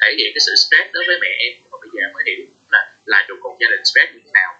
thể 0.00 0.14
hiện 0.18 0.30
cái 0.34 0.40
sự 0.46 0.52
stress 0.66 0.92
đối 0.92 1.04
với 1.06 1.18
mẹ 1.20 1.28
em, 1.38 1.52
mà 1.70 1.78
bây 1.80 1.90
giờ 1.92 2.00
mới 2.14 2.22
hiểu 2.26 2.46
là 3.12 3.24
trụ 3.28 3.34
cột 3.42 3.54
gia 3.60 3.68
đình 3.72 3.84
stress 3.84 4.12
như 4.12 4.20
thế 4.24 4.30
nào. 4.40 4.50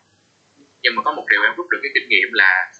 Nhưng 0.83 0.95
mà 0.97 1.03
có 1.05 1.11
một 1.13 1.27
điều 1.31 1.43
em 1.43 1.53
rút 1.57 1.67
được 1.71 1.81
cái 1.83 1.93
kinh 1.95 2.09
nghiệm 2.09 2.31
là 2.33 2.73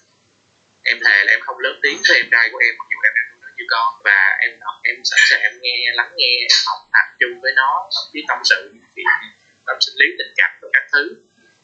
em 0.83 0.97
thề 1.03 1.17
là 1.25 1.31
em 1.35 1.41
không 1.41 1.59
lớn 1.59 1.79
tiếng 1.83 1.97
với 2.07 2.17
em 2.17 2.27
trai 2.31 2.49
của 2.51 2.57
em 2.57 2.73
mặc 2.79 2.87
dù 2.91 2.97
em 3.07 3.13
đang 3.15 3.25
nó 3.41 3.47
như 3.57 3.65
con. 3.69 3.87
Và 4.03 4.37
em 4.45 4.51
em 4.83 4.95
sẵn 5.09 5.19
sàng 5.29 5.41
em 5.41 5.53
nghe 5.61 5.77
lắng 5.93 6.11
nghe 6.15 6.31
em 6.43 6.51
học 6.67 6.79
tập 6.93 7.05
chung 7.19 7.41
với 7.41 7.53
nó 7.55 7.89
thậm 7.95 8.05
chí 8.13 8.19
tâm 8.27 8.39
sự 8.49 8.71
những 8.73 8.83
chuyện 8.95 9.05
tâm 9.65 9.77
sinh 9.81 9.95
lý 10.01 10.07
tình 10.17 10.33
cảm 10.35 10.51
và 10.61 10.69
các 10.73 10.83
thứ. 10.93 11.03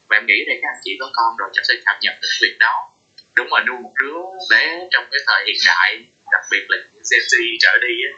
Và 0.08 0.18
em 0.18 0.26
nghĩ 0.28 0.46
đây 0.48 0.60
các 0.62 0.70
anh 0.70 0.82
chị 0.84 0.98
có 1.00 1.12
con 1.14 1.38
rồi 1.38 1.50
chắc 1.54 1.66
sẽ 1.68 1.74
cảm 1.86 1.96
nhận 2.02 2.16
được 2.22 2.34
việc 2.42 2.56
đó. 2.60 2.92
Đúng 3.36 3.48
là 3.54 3.64
nuôi 3.68 3.78
một 3.78 3.94
đứa 4.02 4.18
bé 4.52 4.88
trong 4.92 5.06
cái 5.12 5.20
thời 5.28 5.44
hiện 5.48 5.60
đại 5.66 6.06
đặc 6.32 6.42
biệt 6.52 6.66
là 6.70 6.78
Gen 6.94 7.24
Z 7.32 7.58
trở 7.60 7.78
đi 7.82 7.94
ấy, 8.08 8.14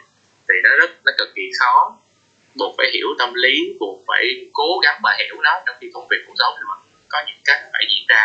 thì 0.48 0.54
nó 0.64 0.70
rất 0.80 0.90
nó 1.04 1.12
cực 1.18 1.28
kỳ 1.34 1.42
khó 1.58 1.98
buộc 2.58 2.74
phải 2.78 2.90
hiểu 2.94 3.08
tâm 3.18 3.34
lý 3.34 3.76
buộc 3.80 4.04
phải 4.06 4.24
cố 4.52 4.80
gắng 4.84 4.98
mà 5.02 5.10
hiểu 5.18 5.36
nó 5.42 5.62
trong 5.66 5.76
khi 5.80 5.90
công 5.94 6.08
việc 6.10 6.16
cuộc 6.26 6.34
sống 6.38 6.54
thì 6.58 6.64
vẫn 6.70 6.78
có 7.08 7.18
những 7.26 7.42
cái 7.44 7.56
phải 7.72 7.84
diễn 7.90 8.04
ra. 8.08 8.24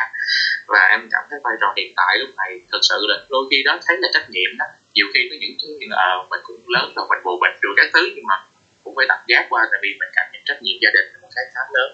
Và 0.68 0.80
em 0.90 1.10
cảm 1.12 1.24
thấy 1.30 1.40
vai 1.44 1.54
trò 1.62 1.74
hiện 1.78 1.94
tại 1.96 2.18
lúc 2.20 2.30
này 2.38 2.60
thật 2.72 2.80
sự 2.82 2.98
là 3.10 3.16
đôi 3.30 3.44
khi 3.52 3.64
đó 3.64 3.80
thấy 3.88 3.98
là 4.00 4.08
trách 4.14 4.30
nhiệm 4.30 4.58
đó. 4.58 4.66
Nhiều 4.94 5.08
khi 5.14 5.20
có 5.30 5.36
những 5.42 5.56
thứ 5.62 5.70
là 5.90 5.98
ờ, 5.98 6.28
mình 6.30 6.40
cũng 6.44 6.62
lớn 6.68 6.94
rồi 6.96 7.06
mình 7.10 7.24
bù 7.24 7.40
bệnh 7.42 7.56
được 7.62 7.74
các 7.78 7.90
thứ 7.94 8.04
nhưng 8.16 8.26
mà 8.28 8.36
cũng 8.84 8.96
phải 8.96 9.06
tập 9.10 9.20
giác 9.28 9.46
qua 9.50 9.68
tại 9.72 9.80
vì 9.84 9.90
mình 10.00 10.10
cảm 10.16 10.26
nhận 10.34 10.42
trách 10.46 10.62
nhiệm 10.62 10.78
gia 10.82 10.90
đình 10.94 11.06
là 11.14 11.20
một 11.22 11.30
cái 11.36 11.46
khá 11.54 11.62
lớn. 11.74 11.92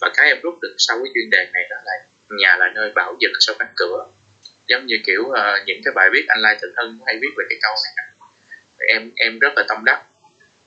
Và 0.00 0.10
cái 0.16 0.26
em 0.28 0.40
rút 0.42 0.54
được 0.62 0.74
sau 0.78 0.96
cái 0.96 1.10
chuyên 1.14 1.30
đề 1.30 1.42
này 1.52 1.64
đó 1.70 1.76
là 1.84 1.92
nhà 2.38 2.56
là 2.56 2.66
nơi 2.74 2.92
bảo 2.94 3.12
vật 3.20 3.32
sau 3.40 3.54
cánh 3.58 3.72
cửa. 3.76 4.06
Giống 4.68 4.86
như 4.86 4.96
kiểu 5.06 5.22
uh, 5.22 5.66
những 5.66 5.80
cái 5.84 5.92
bài 5.94 6.08
viết 6.12 6.24
anh 6.28 6.40
Lai 6.40 6.56
Thịnh 6.62 6.74
Hưng 6.76 6.98
hay 7.06 7.18
viết 7.20 7.28
về 7.38 7.44
cái 7.48 7.58
câu 7.62 7.74
này 7.96 8.06
em 8.88 9.10
em 9.16 9.38
rất 9.38 9.52
là 9.56 9.64
tâm 9.68 9.84
đắc 9.84 10.02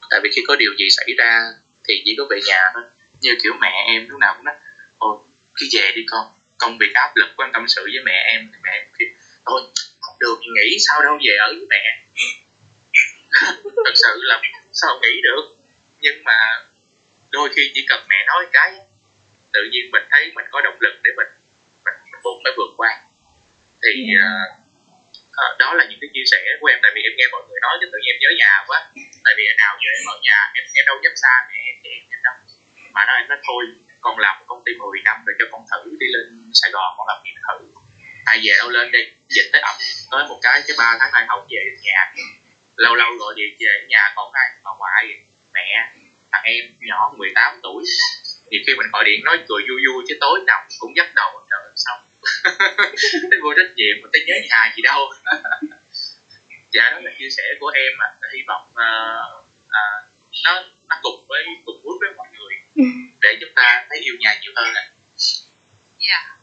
tại 0.09 0.19
vì 0.23 0.29
khi 0.35 0.41
có 0.47 0.55
điều 0.55 0.71
gì 0.79 0.85
xảy 0.89 1.15
ra 1.17 1.51
thì 1.87 2.01
chỉ 2.05 2.15
có 2.17 2.25
về 2.29 2.39
nhà 2.47 2.61
thôi. 2.73 2.83
Như 3.21 3.37
kiểu 3.43 3.53
mẹ 3.61 3.85
em 3.87 4.09
lúc 4.09 4.19
nào 4.19 4.33
cũng 4.35 4.45
nói 4.45 4.55
ôi 4.97 5.17
cứ 5.55 5.65
về 5.71 5.91
đi 5.95 6.05
con 6.09 6.27
công 6.57 6.77
việc 6.77 6.93
áp 6.93 7.11
lực 7.15 7.27
quan 7.37 7.51
tâm 7.53 7.67
sự 7.67 7.83
với 7.83 8.03
mẹ 8.05 8.23
em. 8.33 8.49
Thì 8.53 8.59
mẹ 8.63 8.71
em 8.71 8.85
kêu 8.99 9.07
thôi 9.45 9.61
không 10.01 10.15
được 10.19 10.39
nghỉ 10.41 10.77
sao 10.87 11.03
đâu 11.03 11.17
về 11.27 11.35
ở 11.39 11.53
với 11.53 11.67
mẹ. 11.69 12.03
Thật 13.85 13.93
sự 13.95 14.21
là 14.23 14.41
sao 14.73 14.99
nghĩ 15.01 15.21
được. 15.23 15.55
Nhưng 16.01 16.23
mà 16.23 16.37
đôi 17.31 17.49
khi 17.55 17.71
chỉ 17.73 17.85
cần 17.89 18.05
mẹ 18.09 18.15
nói 18.27 18.45
cái 18.51 18.73
tự 19.53 19.61
nhiên 19.71 19.91
mình 19.91 20.03
thấy 20.11 20.31
mình 20.35 20.45
có 20.51 20.61
động 20.61 20.77
lực 20.79 20.93
để 21.03 21.11
mình 21.17 21.27
mình, 21.85 21.93
buộc 22.23 22.41
phải 22.43 22.53
vượt 22.57 22.73
qua. 22.77 23.01
Thì 23.83 24.03
uh, 24.15 24.64
à, 25.43 25.45
đó 25.59 25.69
là 25.77 25.83
những 25.89 25.99
cái 26.01 26.09
chia 26.13 26.25
sẻ 26.31 26.39
của 26.59 26.67
em. 26.73 26.79
Tại 26.83 26.91
vì 26.95 27.01
em 27.07 27.13
nghe 27.17 27.27
mọi 27.31 27.41
người 27.47 27.59
nói 27.61 27.73
chứ 27.79 27.85
tự 27.91 27.97
nhiên 28.01 28.13
em 28.15 28.19
nhớ 28.21 28.31
nhà 28.41 28.53
quá. 28.67 28.79
Tại 29.25 29.33
vì 29.37 29.43
nào 29.57 29.73
giờ 29.81 29.89
em 29.97 30.05
ở 30.13 30.17
nhà 30.27 30.39
em, 30.57 30.65
em 30.79 30.85
đâu 30.89 30.97
dám 31.03 31.15
xa 31.23 31.33
mẹ 31.47 31.57
em 31.69 31.75
chị 31.83 31.89
em 32.15 32.19
đâu. 32.27 32.37
Mà 32.93 33.01
nó 33.07 33.13
em 33.21 33.27
nói 33.27 33.39
thôi 33.47 33.61
con 34.05 34.19
làm 34.19 34.33
một 34.39 34.45
công 34.47 34.61
ty 34.65 34.71
10 34.79 35.01
năm 35.07 35.17
rồi 35.25 35.35
cho 35.39 35.45
con 35.51 35.61
thử 35.71 35.81
đi 36.01 36.07
lên 36.15 36.25
Sài 36.53 36.69
Gòn 36.75 36.89
con 36.97 37.07
làm 37.07 37.17
việc 37.25 37.37
thử. 37.47 37.57
Ai 38.25 38.37
về 38.43 38.53
đâu 38.57 38.69
lên 38.69 38.91
đi. 38.91 39.03
Dịch 39.29 39.49
tới 39.51 39.61
ẩm. 39.61 39.75
Tới 40.11 40.23
một 40.29 40.39
cái 40.41 40.61
cái 40.67 40.75
ba 40.79 40.97
tháng 40.99 41.11
nay 41.13 41.25
không 41.27 41.47
về 41.49 41.63
nhà. 41.81 42.13
Lâu 42.75 42.95
lâu 42.95 43.09
gọi 43.19 43.33
điện 43.37 43.55
về 43.59 43.85
nhà 43.89 44.13
còn 44.15 44.31
ai? 44.33 44.49
Bà 44.63 44.71
ngoại 44.79 45.05
mẹ 45.53 45.91
thằng 46.31 46.43
em 46.43 46.65
nhỏ 46.79 47.13
18 47.17 47.59
tuổi. 47.63 47.83
Thì 48.51 48.63
khi 48.67 48.75
mình 48.75 48.87
gọi 48.93 49.03
điện 49.05 49.21
nói 49.23 49.37
cười 49.49 49.61
vui 49.69 49.79
vui 49.87 50.05
chứ 50.07 50.17
tối 50.21 50.39
nào 50.47 50.65
cũng 50.79 50.97
dắt 50.97 51.07
đầu 51.15 51.29
trời 51.49 51.71
xong 51.75 51.99
thấy 53.29 53.39
vô 53.43 53.53
trách 53.57 53.71
nhiệm 53.75 53.95
mà 54.01 54.07
thấy 54.13 54.23
nhớ 54.27 54.35
nhà 54.49 54.73
gì 54.75 54.81
đâu. 54.81 55.01
Dạ 56.71 56.89
đó 56.91 56.99
là 57.03 57.11
chia 57.19 57.29
sẻ 57.29 57.43
của 57.59 57.67
em 57.67 57.93
à. 57.99 58.09
hy 58.33 58.41
vọng 58.47 58.65
uh, 58.69 59.45
uh, 59.65 60.01
nó 60.43 60.63
nó 60.89 60.99
cùng 61.01 61.25
với 61.27 61.43
cùng 61.65 61.81
bước 61.83 61.97
với 62.01 62.09
mọi 62.17 62.27
người. 62.37 62.55
Để 63.21 63.37
chúng 63.41 63.51
ta 63.55 63.85
thấy 63.89 63.99
yêu 63.99 64.15
nhà 64.19 64.39
nhiều 64.41 64.51
hơn 64.55 64.73
ạ. 64.73 64.85
Dạ. 66.07 66.37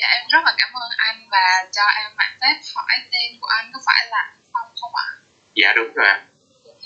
Dạ 0.00 0.08
em 0.08 0.22
rất 0.30 0.40
là 0.44 0.54
cảm 0.58 0.68
ơn 0.74 0.90
anh 0.96 1.28
và 1.30 1.66
cho 1.72 1.82
em 1.82 2.10
mạng 2.16 2.36
phép 2.40 2.56
hỏi 2.74 2.96
tên 3.12 3.38
của 3.40 3.46
anh 3.46 3.70
có 3.74 3.80
phải 3.86 4.06
là 4.10 4.32
phong 4.52 4.68
không 4.80 4.94
ạ? 4.94 5.08
Dạ 5.54 5.72
đúng 5.76 5.92
rồi 5.94 6.08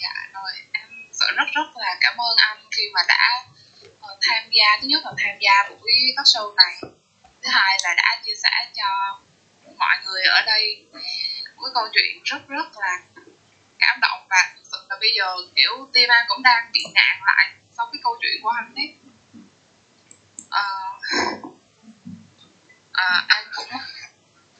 dạ 0.02 0.14
rồi 0.34 0.52
em 0.72 0.88
sợ 1.12 1.26
rất 1.36 1.44
rất 1.54 1.68
là 1.76 1.96
cảm 2.00 2.16
ơn 2.20 2.36
anh 2.36 2.58
khi 2.76 2.82
mà 2.94 3.00
đã 3.08 3.44
uh, 3.86 4.18
tham 4.22 4.42
gia 4.50 4.66
thứ 4.80 4.86
nhất 4.88 5.02
là 5.04 5.12
tham 5.18 5.36
gia 5.40 5.68
buổi 5.68 5.92
talk 6.16 6.26
show 6.26 6.54
này 6.54 6.92
thứ 7.42 7.48
hai 7.52 7.78
là 7.84 7.94
đã 7.96 8.20
chia 8.24 8.34
sẻ 8.42 8.50
cho 8.74 9.18
mọi 9.78 9.96
người 10.04 10.22
ở 10.24 10.42
đây 10.46 10.86
một 11.56 11.68
câu 11.74 11.88
chuyện 11.92 12.22
rất 12.24 12.48
rất 12.48 12.66
là 12.76 13.00
cảm 13.78 13.98
động 14.00 14.26
và 14.30 14.50
thực 14.56 14.62
sự 14.72 14.78
là 14.88 14.96
bây 15.00 15.14
giờ 15.18 15.36
kiểu 15.56 15.88
tim 15.92 16.08
an 16.08 16.24
cũng 16.28 16.42
đang 16.42 16.70
bị 16.72 16.80
nạn 16.94 17.20
lại 17.26 17.50
sau 17.76 17.88
cái 17.92 18.00
câu 18.02 18.16
chuyện 18.22 18.42
của 18.42 18.48
anh 18.48 18.74
ấy. 18.76 18.94
À, 20.50 20.62
à, 22.92 23.24
anh 23.28 23.44
cũng 23.56 23.80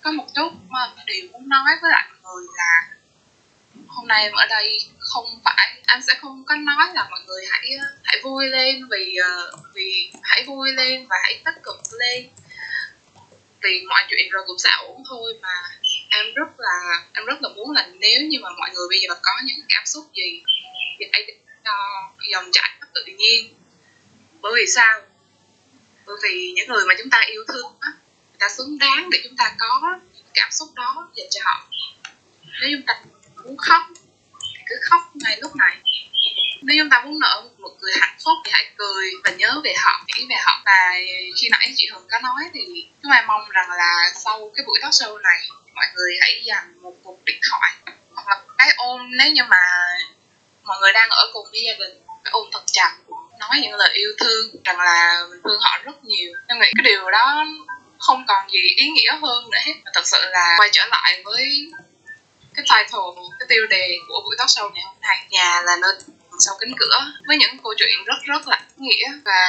có 0.03 0.11
một 0.11 0.27
chút 0.35 0.51
mà 0.69 0.81
điều 1.07 1.29
muốn 1.33 1.49
nói 1.49 1.77
với 1.83 1.91
lại 1.91 2.09
mọi 2.23 2.35
người 2.35 2.47
là 2.57 2.89
hôm 3.89 4.09
nay 4.09 4.23
em 4.23 4.33
ở 4.33 4.47
đây 4.47 4.79
không 4.99 5.41
phải 5.45 5.83
anh 5.87 6.03
sẽ 6.03 6.15
không 6.15 6.45
có 6.45 6.55
nói 6.57 6.89
là 6.95 7.07
mọi 7.11 7.21
người 7.27 7.45
hãy 7.51 7.71
hãy 8.05 8.21
vui 8.23 8.47
lên 8.47 8.89
vì 8.91 9.17
vì 9.75 10.13
hãy 10.23 10.45
vui 10.45 10.73
lên 10.73 11.07
và 11.07 11.17
hãy 11.23 11.43
tích 11.45 11.63
cực 11.63 11.81
lên 12.01 12.29
vì 13.63 13.85
mọi 13.89 14.03
chuyện 14.11 14.31
rồi 14.31 14.43
cũng 14.47 14.59
sẽ 14.59 14.71
ổn 14.79 15.03
thôi 15.09 15.39
mà. 15.43 15.55
Em 16.11 16.35
rất 16.35 16.49
là, 16.59 17.05
em 17.15 17.25
rất 17.25 17.43
là 17.43 17.49
muốn 17.49 17.71
là 17.71 17.89
nếu 17.99 18.21
như 18.23 18.39
mà 18.43 18.49
mọi 18.59 18.71
người 18.75 18.87
bây 18.91 19.01
giờ 19.01 19.15
có 19.23 19.33
những 19.45 19.59
cảm 19.69 19.87
xúc 19.87 20.05
gì, 20.15 20.43
thì 20.99 21.07
hãy 21.13 21.37
cho 21.65 21.73
dòng 22.31 22.51
chảy 22.53 22.71
tự 22.95 23.05
nhiên. 23.05 23.55
Bởi 24.41 24.53
vì 24.57 24.67
sao? 24.67 25.01
Bởi 26.07 26.17
vì 26.23 26.53
những 26.57 26.69
người 26.69 26.85
mà 26.87 26.95
chúng 26.99 27.11
ta 27.11 27.21
yêu 27.31 27.45
thương 27.49 27.77
á, 27.81 27.89
người 28.31 28.39
ta 28.39 28.49
xứng 28.49 28.79
đáng 28.79 29.11
để 29.11 29.19
chúng 29.25 29.37
ta 29.37 29.55
có 29.59 29.99
cảm 30.35 30.51
xúc 30.51 30.69
đó 30.75 31.11
dành 31.17 31.27
cho 31.31 31.41
họ. 31.45 31.69
Nếu 32.61 32.71
chúng 32.73 32.87
ta 32.87 33.01
muốn 33.45 33.57
khóc, 33.57 33.83
thì 34.55 34.61
cứ 34.69 34.77
khóc 34.91 35.01
ngay 35.15 35.39
lúc 35.41 35.57
này 35.57 35.77
nếu 36.63 36.77
chúng 36.81 36.91
ta 36.91 37.03
muốn 37.05 37.19
nở 37.19 37.43
một 37.59 37.71
cười 37.81 37.93
hạnh 38.01 38.17
phúc 38.25 38.35
thì 38.45 38.51
hãy 38.55 38.67
cười 38.77 39.11
và 39.25 39.31
nhớ 39.31 39.61
về 39.65 39.75
họ, 39.79 40.05
nghĩ 40.07 40.27
về 40.29 40.37
họ. 40.45 40.63
Và 40.65 40.95
khi 41.41 41.49
nãy 41.51 41.73
chị 41.77 41.89
Hường 41.93 42.07
có 42.11 42.19
nói 42.19 42.43
thì 42.55 42.61
chúng 43.03 43.13
em 43.13 43.27
mong 43.27 43.49
rằng 43.51 43.71
là 43.71 44.13
sau 44.25 44.51
cái 44.57 44.65
buổi 44.67 44.79
talk 44.83 44.93
show 44.93 45.21
này, 45.21 45.41
mọi 45.75 45.87
người 45.95 46.13
hãy 46.21 46.43
dành 46.45 46.83
một 46.83 46.95
cuộc 47.03 47.25
điện 47.25 47.41
thoại 47.51 47.73
hoặc 48.15 48.29
là 48.29 48.41
cái 48.59 48.69
ôm 48.77 49.01
nếu 49.19 49.33
như 49.33 49.43
mà 49.45 49.63
mọi 50.63 50.79
người 50.81 50.93
đang 50.93 51.09
ở 51.11 51.31
cùng 51.33 51.47
với 51.51 51.63
gia 51.67 51.73
đình, 51.79 52.03
cái 52.25 52.31
ôm 52.31 52.49
thật 52.53 52.63
chặt, 52.67 52.93
nói 53.41 53.61
những 53.63 53.75
lời 53.75 53.91
yêu 53.95 54.11
thương, 54.21 54.63
rằng 54.65 54.81
là 54.81 55.27
mình 55.31 55.41
thương 55.45 55.61
họ 55.61 55.79
rất 55.85 56.05
nhiều. 56.05 56.33
Em 56.49 56.59
nghĩ 56.61 56.73
cái 56.77 56.85
điều 56.85 57.11
đó 57.11 57.45
không 57.99 58.25
còn 58.29 58.51
gì 58.51 58.59
ý 58.77 58.89
nghĩa 58.89 59.13
hơn 59.23 59.51
nữa 59.51 59.59
hết. 59.67 59.75
Thật 59.95 60.07
sự 60.07 60.19
là 60.31 60.55
quay 60.59 60.69
trở 60.73 60.87
lại 60.91 61.23
với 61.25 61.71
cái 62.55 62.65
title 62.71 63.07
cái 63.39 63.47
tiêu 63.49 63.67
đề 63.71 63.97
của 64.09 64.21
buổi 64.25 64.37
talk 64.39 64.49
show 64.49 64.71
ngày 64.73 64.85
hôm 64.87 64.97
nay. 65.01 65.27
Nhà 65.31 65.63
là 65.65 65.77
nơi 65.83 65.95
sau 66.39 66.55
cánh 66.61 66.73
cửa 66.79 66.99
với 67.27 67.37
những 67.37 67.59
câu 67.63 67.75
chuyện 67.79 68.05
rất 68.07 68.23
rất 68.25 68.49
là 68.49 68.61
ý 68.79 68.87
nghĩa. 68.87 69.13
Và 69.25 69.41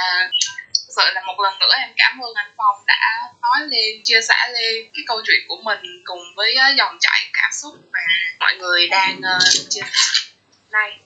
thực 0.74 0.94
sự 0.96 1.02
là 1.14 1.22
một 1.28 1.40
lần 1.44 1.60
nữa 1.60 1.76
em 1.80 1.90
cảm 1.98 2.20
ơn 2.20 2.34
anh 2.36 2.52
Phong 2.58 2.86
đã 2.86 3.32
nói 3.42 3.68
lên 3.68 4.04
chia 4.04 4.22
sẻ 4.28 4.50
lên 4.54 4.88
cái 4.94 5.04
câu 5.08 5.22
chuyện 5.26 5.42
của 5.48 5.62
mình 5.64 6.02
cùng 6.06 6.24
với 6.36 6.56
dòng 6.78 6.98
chảy 7.00 7.30
cảm 7.34 7.52
xúc 7.54 7.74
mà 7.94 8.00
mọi 8.40 8.56
người 8.56 8.88
đang 8.88 9.18
uh, 9.18 9.70
chia 9.70 9.82
sẻ 9.82 10.32
nay 10.72 11.00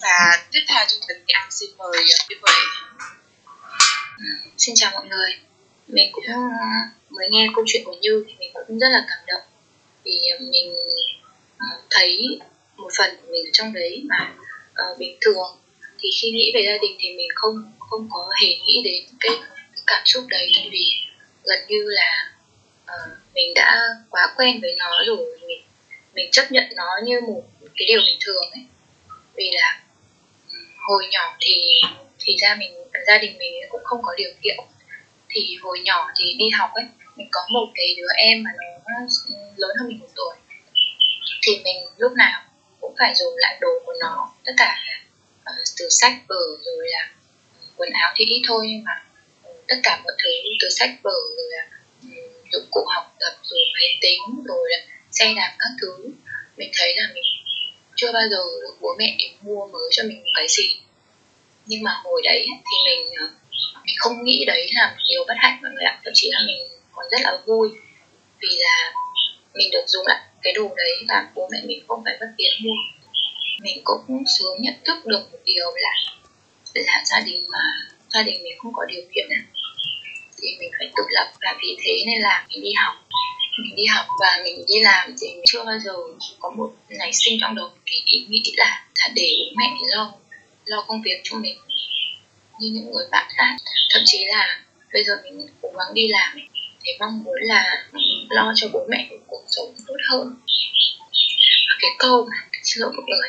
và 0.00 0.44
tiếp 0.52 0.60
theo 0.68 0.86
chương 0.88 1.00
trình 1.08 1.24
thì 1.26 1.32
anh 1.32 1.50
xin 1.50 1.70
mời 1.78 2.04
quý 2.28 2.36
vị. 2.42 2.52
Xin 4.58 4.74
chào 4.74 4.90
mọi 4.94 5.06
người. 5.06 5.38
Mình 5.86 6.08
cũng 6.12 6.24
mới 7.10 7.28
nghe 7.30 7.48
câu 7.54 7.64
chuyện 7.66 7.84
của 7.84 7.96
Như 8.00 8.24
thì 8.28 8.34
mình 8.38 8.50
cũng 8.54 8.78
rất 8.78 8.88
là 8.88 9.04
cảm 9.08 9.18
động. 9.26 9.42
Vì 10.04 10.20
mình 10.40 10.74
thấy 11.90 12.38
một 12.76 12.88
phần 12.98 13.16
của 13.16 13.32
mình 13.32 13.44
ở 13.46 13.50
trong 13.52 13.72
đấy 13.72 14.02
mà 14.08 14.34
uh, 14.92 14.98
bình 14.98 15.16
thường. 15.20 15.56
Thì 16.00 16.08
khi 16.20 16.30
nghĩ 16.30 16.52
về 16.54 16.62
gia 16.66 16.78
đình 16.82 16.96
thì 17.00 17.12
mình 17.12 17.28
không 17.34 17.72
không 17.78 18.08
có 18.12 18.30
hề 18.42 18.48
nghĩ 18.48 18.82
đến 18.84 19.04
cái, 19.20 19.36
cái 19.74 19.82
cảm 19.86 20.02
xúc 20.06 20.24
đấy 20.28 20.52
vì 20.70 20.84
gần 21.44 21.58
như 21.68 21.84
là 21.86 22.32
uh, 22.84 23.12
mình 23.34 23.54
đã 23.54 23.80
quá 24.10 24.34
quen 24.36 24.60
với 24.60 24.76
nó 24.78 25.04
rồi. 25.06 25.38
Mình 25.48 25.62
mình 26.14 26.28
chấp 26.32 26.52
nhận 26.52 26.64
nó 26.76 26.88
như 27.04 27.20
một 27.20 27.42
cái 27.76 27.86
điều 27.86 28.00
bình 28.06 28.18
thường 28.20 28.50
ấy. 28.52 28.64
Vì 29.34 29.50
là 29.52 29.80
hồi 30.86 31.06
nhỏ 31.10 31.36
thì 31.40 31.80
thì 32.18 32.36
ra 32.40 32.56
mình 32.58 32.72
gia 33.06 33.18
đình 33.18 33.38
mình 33.38 33.52
cũng 33.70 33.84
không 33.84 34.02
có 34.02 34.14
điều 34.16 34.30
kiện. 34.42 34.56
Thì 35.28 35.56
hồi 35.62 35.80
nhỏ 35.80 36.10
thì 36.16 36.34
đi 36.38 36.44
học 36.58 36.70
ấy 36.74 36.84
mình 37.16 37.28
có 37.32 37.40
một 37.50 37.66
cái 37.74 37.94
đứa 37.96 38.08
em 38.16 38.42
mà 38.42 38.50
nó 38.58 38.94
lớn 39.56 39.70
hơn 39.78 39.88
mình 39.88 39.98
một 39.98 40.08
tuổi 40.16 40.36
thì 41.42 41.60
mình 41.64 41.76
lúc 41.96 42.12
nào 42.12 42.42
cũng 42.80 42.94
phải 42.98 43.14
dùng 43.14 43.34
lại 43.36 43.56
đồ 43.60 43.68
của 43.86 43.94
nó 44.00 44.30
tất 44.44 44.52
cả 44.56 44.76
là 44.86 45.00
uh, 45.52 45.58
từ 45.78 45.88
sách 45.90 46.12
vở 46.28 46.44
rồi 46.64 46.88
là 46.88 47.08
ừ, 47.54 47.60
quần 47.76 47.90
áo 47.90 48.12
thì 48.16 48.24
ít 48.24 48.42
thôi 48.48 48.66
nhưng 48.68 48.84
mà 48.84 49.04
ừ, 49.44 49.50
tất 49.68 49.76
cả 49.82 50.00
mọi 50.04 50.12
thứ 50.22 50.30
từ 50.60 50.68
sách 50.70 50.90
vở 51.02 51.16
rồi 51.36 51.46
là 51.50 51.66
ừ, 52.02 52.08
dụng 52.52 52.66
cụ 52.70 52.84
học 52.94 53.16
tập 53.20 53.34
rồi 53.42 53.60
máy 53.74 53.98
tính 54.00 54.20
rồi 54.44 54.70
là 54.70 54.78
xe 55.10 55.32
đạp 55.36 55.56
các 55.58 55.68
thứ. 55.80 56.10
Mình 56.56 56.70
thấy 56.78 56.94
là 56.96 57.08
mình 57.14 57.24
chưa 57.96 58.12
bao 58.12 58.22
giờ 58.30 58.42
được 58.62 58.74
bố 58.80 58.94
mẹ 58.98 59.16
mua 59.42 59.66
mới 59.66 59.88
cho 59.90 60.02
mình 60.02 60.22
một 60.22 60.30
cái 60.36 60.46
gì. 60.48 60.76
Nhưng 61.66 61.82
mà 61.82 61.90
hồi 62.04 62.22
đấy 62.24 62.46
thì 62.48 62.76
mình 62.84 63.14
ờ, 63.20 63.26
mình 63.84 63.94
không 63.98 64.24
nghĩ 64.24 64.44
đấy 64.46 64.70
là 64.72 64.90
một 64.90 65.02
điều 65.08 65.24
bất 65.28 65.34
hạnh 65.38 65.58
mọi 65.62 65.70
người 65.70 65.84
ạ. 65.84 66.00
Thậm 66.04 66.12
chí 66.16 66.30
là 66.32 66.38
mình 66.46 66.56
còn 66.92 67.06
rất 67.10 67.20
là 67.22 67.38
vui 67.46 67.68
vì 68.40 68.48
là 68.58 68.92
mình 69.54 69.70
được 69.72 69.84
dùng 69.86 70.06
lại 70.06 70.20
cái 70.42 70.52
đồ 70.52 70.74
đấy 70.76 70.92
và 71.08 71.28
bố 71.34 71.48
mẹ 71.52 71.58
mình 71.64 71.84
không 71.88 72.02
phải 72.04 72.16
mất 72.20 72.26
tiền 72.36 72.52
mua. 72.60 72.74
Mình 73.62 73.80
cũng 73.84 74.22
sớm 74.38 74.52
nhận 74.58 74.74
thức 74.84 75.06
được 75.06 75.22
một 75.32 75.38
điều 75.44 75.66
là 75.74 75.90
là 76.74 77.02
gia 77.06 77.20
đình 77.20 77.44
mà 77.48 77.58
gia 78.14 78.22
đình 78.22 78.42
mình 78.42 78.58
không 78.58 78.72
có 78.72 78.84
điều 78.84 79.02
kiện 79.14 79.26
này 79.28 79.38
thì 80.42 80.48
mình 80.60 80.70
phải 80.78 80.90
tự 80.96 81.02
lập. 81.08 81.32
Và 81.40 81.56
vì 81.62 81.76
thế 81.84 81.92
nên 82.06 82.20
là 82.20 82.46
mình 82.48 82.62
đi 82.62 82.72
học. 82.72 82.94
Mình 83.64 83.76
đi 83.76 83.86
học 83.86 84.06
và 84.20 84.40
mình 84.44 84.64
đi 84.66 84.80
làm 84.80 85.14
thì 85.20 85.28
mình 85.28 85.44
chưa 85.46 85.64
bao 85.64 85.78
giờ 85.78 85.92
có 86.38 86.50
một 86.50 86.70
nảy 86.88 87.10
sinh 87.12 87.38
trong 87.40 87.54
đầu 87.54 87.70
cái 87.86 88.02
ý 88.06 88.26
nghĩ 88.28 88.42
là 88.56 88.86
là 88.98 89.08
để 89.14 89.52
bố 89.56 89.56
mẹ 89.56 89.70
lo 89.88 90.12
lo 90.64 90.84
công 90.88 91.02
việc 91.02 91.20
cho 91.24 91.36
mình 91.36 91.58
như 92.60 92.68
những 92.70 92.92
người 92.92 93.06
bạn 93.10 93.26
khác. 93.36 93.56
Thậm 93.90 94.02
chí 94.06 94.24
là 94.24 94.60
bây 94.92 95.04
giờ 95.04 95.16
mình 95.24 95.46
cố 95.62 95.68
gắng 95.78 95.94
đi 95.94 96.08
làm 96.08 96.38
thì 96.84 96.92
mong 97.00 97.24
muốn 97.24 97.36
là 97.40 97.84
lo 98.30 98.52
cho 98.56 98.68
bố 98.72 98.86
mẹ 98.88 99.06
một 99.10 99.16
cuộc 99.26 99.44
sống 99.46 99.74
tốt 99.86 99.96
hơn. 100.10 100.36
Và 101.68 101.74
cái 101.80 101.90
câu 101.98 102.24
mà 102.30 102.36
xin 102.62 102.80
lỗi 102.80 102.92
mọi 102.92 103.04
người 103.08 103.28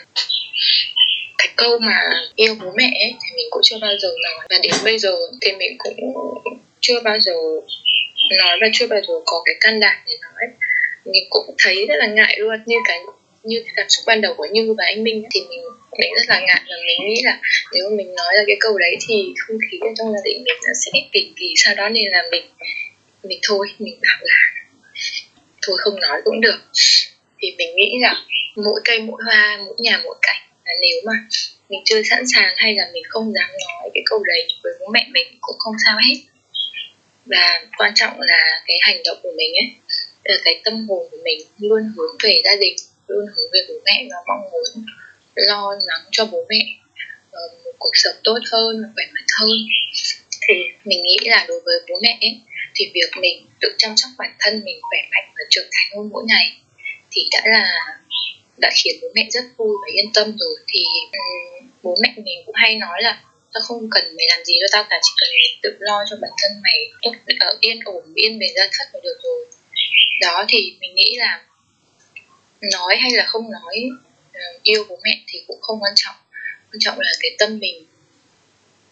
cái 1.38 1.48
câu 1.56 1.80
mà 1.80 1.96
yêu 2.36 2.56
bố 2.62 2.72
mẹ 2.76 2.84
ấy, 2.84 3.16
thì 3.22 3.36
mình 3.36 3.46
cũng 3.50 3.62
chưa 3.64 3.78
bao 3.82 3.92
giờ 4.02 4.10
nói. 4.24 4.48
Và 4.50 4.58
đến 4.64 4.72
bây 4.84 5.00
giờ 5.00 5.16
thì 5.42 5.52
mình 5.52 5.78
cũng 5.78 6.14
chưa 6.80 7.02
bao 7.04 7.20
giờ 7.20 7.34
nói 8.40 8.58
và 8.62 8.68
chưa 8.74 8.88
bao 8.88 9.00
giờ 9.08 9.14
có 9.26 9.42
cái 9.46 9.56
can 9.60 9.80
đảm 9.80 9.96
để 10.08 10.14
nói. 10.22 10.48
Mình 11.06 11.24
cũng 11.30 11.56
thấy 11.58 11.86
rất 11.86 11.96
là 11.98 12.08
ngại 12.08 12.36
luôn. 12.40 12.60
Như 12.66 12.76
cái 12.88 13.00
như 13.44 13.62
cái 13.66 13.74
cảm 13.76 13.90
xúc 13.90 14.04
ban 14.08 14.22
đầu 14.22 14.34
của 14.38 14.48
Như 14.52 14.74
và 14.78 14.84
anh 14.86 15.04
Minh 15.04 15.24
thì 15.34 15.42
mình 15.50 15.62
mình 16.00 16.14
rất 16.16 16.24
là 16.28 16.40
ngại. 16.40 16.62
Và 16.70 16.76
mình 16.86 17.10
nghĩ 17.10 17.22
là 17.24 17.40
nếu 17.74 17.90
mà 17.90 17.96
mình 17.96 18.16
nói 18.16 18.34
ra 18.36 18.44
cái 18.48 18.58
câu 18.60 18.78
đấy 18.78 18.98
thì 19.08 19.34
không 19.38 19.58
khí 19.72 19.78
ở 19.82 19.88
trong 19.98 20.14
gia 20.14 20.20
đình 20.26 20.44
mình 20.44 20.58
nó 20.68 20.74
sẽ 20.86 20.92
kỳ 21.12 21.34
kỳ. 21.40 21.54
Sau 21.56 21.76
đó 21.76 21.90
nên 21.90 22.12
là 22.12 22.24
mình 22.32 22.44
mình 23.24 23.40
thôi 23.44 23.68
mình 23.80 24.00
bảo 24.02 24.20
là 24.22 24.36
thôi 25.62 25.78
không 25.80 26.00
nói 26.00 26.22
cũng 26.26 26.42
được. 26.42 26.60
Thì 27.40 27.56
mình 27.58 27.76
nghĩ 27.76 27.92
rằng 28.02 28.16
mỗi 28.56 28.82
cây 28.84 29.00
mỗi 29.00 29.22
hoa 29.26 29.60
mỗi 29.66 29.76
nhà 29.80 30.02
mỗi 30.04 30.16
cảnh 30.22 30.42
là 30.66 30.74
nếu 30.82 31.02
mà 31.06 31.14
mình 31.70 31.82
chưa 31.86 32.02
sẵn 32.04 32.24
sàng 32.36 32.54
hay 32.58 32.76
là 32.76 32.90
mình 32.94 33.04
không 33.10 33.34
dám 33.34 33.50
nói 33.50 33.90
cái 33.94 34.04
câu 34.06 34.24
đấy 34.24 34.48
với 34.64 34.74
bố 34.80 34.86
mẹ 34.94 35.08
mình 35.12 35.28
cũng 35.42 35.56
không 35.60 35.76
sao 35.86 35.98
hết. 36.08 36.16
Và 37.26 37.66
quan 37.78 37.94
trọng 37.96 38.22
là 38.22 38.62
cái 38.68 38.78
hành 38.82 39.02
động 39.06 39.18
của 39.24 39.32
mình 39.38 39.54
ấy 39.56 39.72
là 40.24 40.36
cái 40.44 40.62
tâm 40.64 40.88
hồn 40.90 41.08
của 41.12 41.18
mình 41.24 41.40
luôn 41.58 41.94
hướng 41.98 42.18
về 42.24 42.42
gia 42.46 42.56
đình 42.56 42.76
luôn 43.08 43.26
hướng 43.26 43.52
về 43.54 43.60
bố 43.70 43.74
mẹ 43.86 44.08
và 44.10 44.18
mong 44.28 44.52
muốn 44.52 44.86
lo 45.36 45.76
lắng 45.86 46.02
cho 46.12 46.26
bố 46.26 46.46
mẹ 46.50 46.78
ờ, 47.32 47.42
một 47.66 47.72
cuộc 47.80 47.92
sống 47.94 48.16
tốt 48.24 48.38
hơn 48.52 48.84
khỏe 48.96 49.06
mạnh 49.14 49.26
hơn. 49.40 49.50
Thì 50.48 50.54
mình 50.86 51.04
nghĩ 51.04 51.18
là 51.26 51.46
đối 51.48 51.62
với 51.66 51.76
bố 51.90 52.00
mẹ 52.02 52.18
ấy, 52.22 52.42
thì 52.76 52.92
việc 52.94 53.22
mình 53.22 53.48
tự 53.62 53.76
chăm 53.78 53.98
sóc 53.98 54.12
bản 54.18 54.36
thân 54.40 54.62
mình 54.66 54.80
khỏe 54.82 55.00
mạnh 55.12 55.34
và 55.36 55.44
trưởng 55.50 55.70
thành 55.72 55.98
hơn 55.98 56.10
mỗi 56.10 56.24
ngày 56.28 56.58
thì 57.12 57.30
đã 57.32 57.42
là 57.46 57.66
đã 58.58 58.70
khiến 58.76 58.96
bố 59.02 59.08
mẹ 59.16 59.28
rất 59.32 59.44
vui 59.58 59.76
và 59.82 59.88
yên 59.96 60.14
tâm 60.14 60.38
rồi. 60.40 60.56
Thì 60.68 60.80
um, 61.12 61.70
bố 61.84 61.98
mẹ 62.02 62.14
mình 62.16 62.40
cũng 62.46 62.56
hay 62.56 62.76
nói 62.76 63.02
là 63.02 63.22
tao 63.54 63.62
không 63.62 63.90
cần 63.92 64.04
mày 64.18 64.26
làm 64.30 64.46
gì 64.46 64.54
cho 64.62 64.68
tao 64.72 64.84
cả 64.90 65.00
chỉ 65.04 65.12
cần 65.18 65.30
mày 65.30 65.60
tự 65.62 65.78
lo 65.80 66.04
cho 66.10 66.16
bản 66.22 66.32
thân 66.42 66.62
mày 66.64 66.90
tốt 67.02 67.12
ở 67.40 67.58
yên 67.60 67.80
ổn 67.86 68.14
yên 68.16 68.40
về 68.40 68.48
gia 68.56 68.64
thất 68.72 68.86
là 68.94 69.00
được 69.04 69.18
rồi. 69.24 69.46
Đó 70.22 70.46
thì 70.50 70.78
mình 70.80 70.96
nghĩ 70.96 71.16
là 71.18 71.46
nói 72.72 72.96
hay 72.96 73.12
là 73.12 73.26
không 73.26 73.52
nói 73.52 73.90
uh, 74.30 74.64
yêu 74.64 74.86
bố 74.90 75.00
mẹ 75.04 75.24
thì 75.28 75.44
cũng 75.48 75.62
không 75.62 75.84
quan 75.84 75.94
trọng. 75.96 76.16
Quan 76.72 76.80
trọng 76.80 77.00
là 77.00 77.12
cái 77.22 77.32
tâm 77.40 77.60
mình 77.60 77.86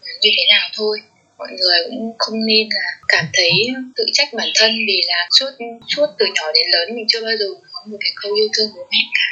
ờ, 0.01 0.07
như 0.21 0.29
thế 0.37 0.43
nào 0.49 0.69
thôi 0.73 1.01
mọi 1.39 1.51
người 1.59 1.79
cũng 1.85 2.15
không 2.19 2.45
nên 2.45 2.67
là 2.71 2.87
cảm 3.07 3.25
thấy 3.33 3.51
tự 3.95 4.05
trách 4.13 4.29
bản 4.33 4.47
thân 4.55 4.71
vì 4.87 5.01
là 5.07 5.27
suốt 5.39 5.51
suốt 5.95 6.07
từ 6.19 6.25
nhỏ 6.35 6.51
đến 6.55 6.65
lớn 6.71 6.95
mình 6.95 7.05
chưa 7.07 7.21
bao 7.21 7.31
giờ 7.39 7.45
có 7.71 7.79
một 7.85 7.97
cái 8.01 8.11
câu 8.21 8.33
yêu 8.33 8.47
thương 8.53 8.69
bố 8.75 8.81
mẹ 8.91 9.03
cả. 9.13 9.27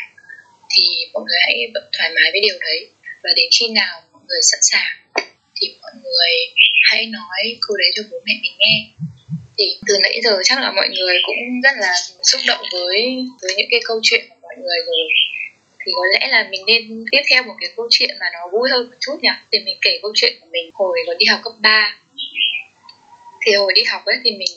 Thì 0.76 0.84
mọi 1.14 1.24
người 1.28 1.40
hãy 1.46 1.56
thoải 1.98 2.10
mái 2.16 2.32
với 2.32 2.42
điều 2.42 2.58
đấy. 2.60 2.90
Và 3.24 3.30
đến 3.36 3.50
khi 3.60 3.68
nào 3.68 4.02
mọi 4.12 4.22
người 4.28 4.42
sẵn 4.42 4.60
sàng 4.62 4.94
thì 5.62 5.76
mọi 5.82 5.92
người 6.04 6.32
hãy 6.82 7.06
nói 7.06 7.58
câu 7.68 7.78
đấy 7.78 7.92
cho 7.96 8.04
bố 8.12 8.18
mẹ 8.26 8.34
mình 8.42 8.56
nghe. 8.60 8.76
Thì 9.58 9.78
từ 9.88 9.98
nãy 10.04 10.20
giờ 10.24 10.40
chắc 10.44 10.60
là 10.60 10.72
mọi 10.72 10.90
người 10.90 11.16
cũng 11.26 11.62
rất 11.64 11.76
là 11.78 11.94
xúc 12.24 12.42
động 12.48 12.64
với 12.74 13.26
với 13.42 13.52
những 13.58 13.68
cái 13.72 13.80
câu 13.86 14.00
chuyện 14.04 14.26
của 14.30 14.36
mọi 14.42 14.56
người 14.58 14.78
rồi 14.86 14.98
thì 15.88 15.94
có 15.96 16.06
lẽ 16.14 16.28
là 16.28 16.48
mình 16.52 16.62
nên 16.68 17.06
tiếp 17.12 17.22
theo 17.30 17.44
một 17.44 17.54
cái 17.62 17.70
câu 17.76 17.88
chuyện 17.92 18.10
mà 18.20 18.26
nó 18.34 18.40
vui 18.52 18.70
hơn 18.70 18.90
một 18.90 18.96
chút 19.00 19.18
nhỉ? 19.22 19.30
Thì 19.52 19.60
mình 19.60 19.78
kể 19.82 20.00
câu 20.02 20.12
chuyện 20.16 20.34
của 20.42 20.48
mình 20.52 20.70
hồi 20.74 21.00
còn 21.08 21.18
đi 21.18 21.26
học 21.26 21.40
cấp 21.44 21.54
3 21.60 21.96
thì 23.42 23.54
hồi 23.54 23.74
đi 23.76 23.84
học 23.84 24.06
ấy 24.06 24.16
thì 24.24 24.32
mình 24.32 24.50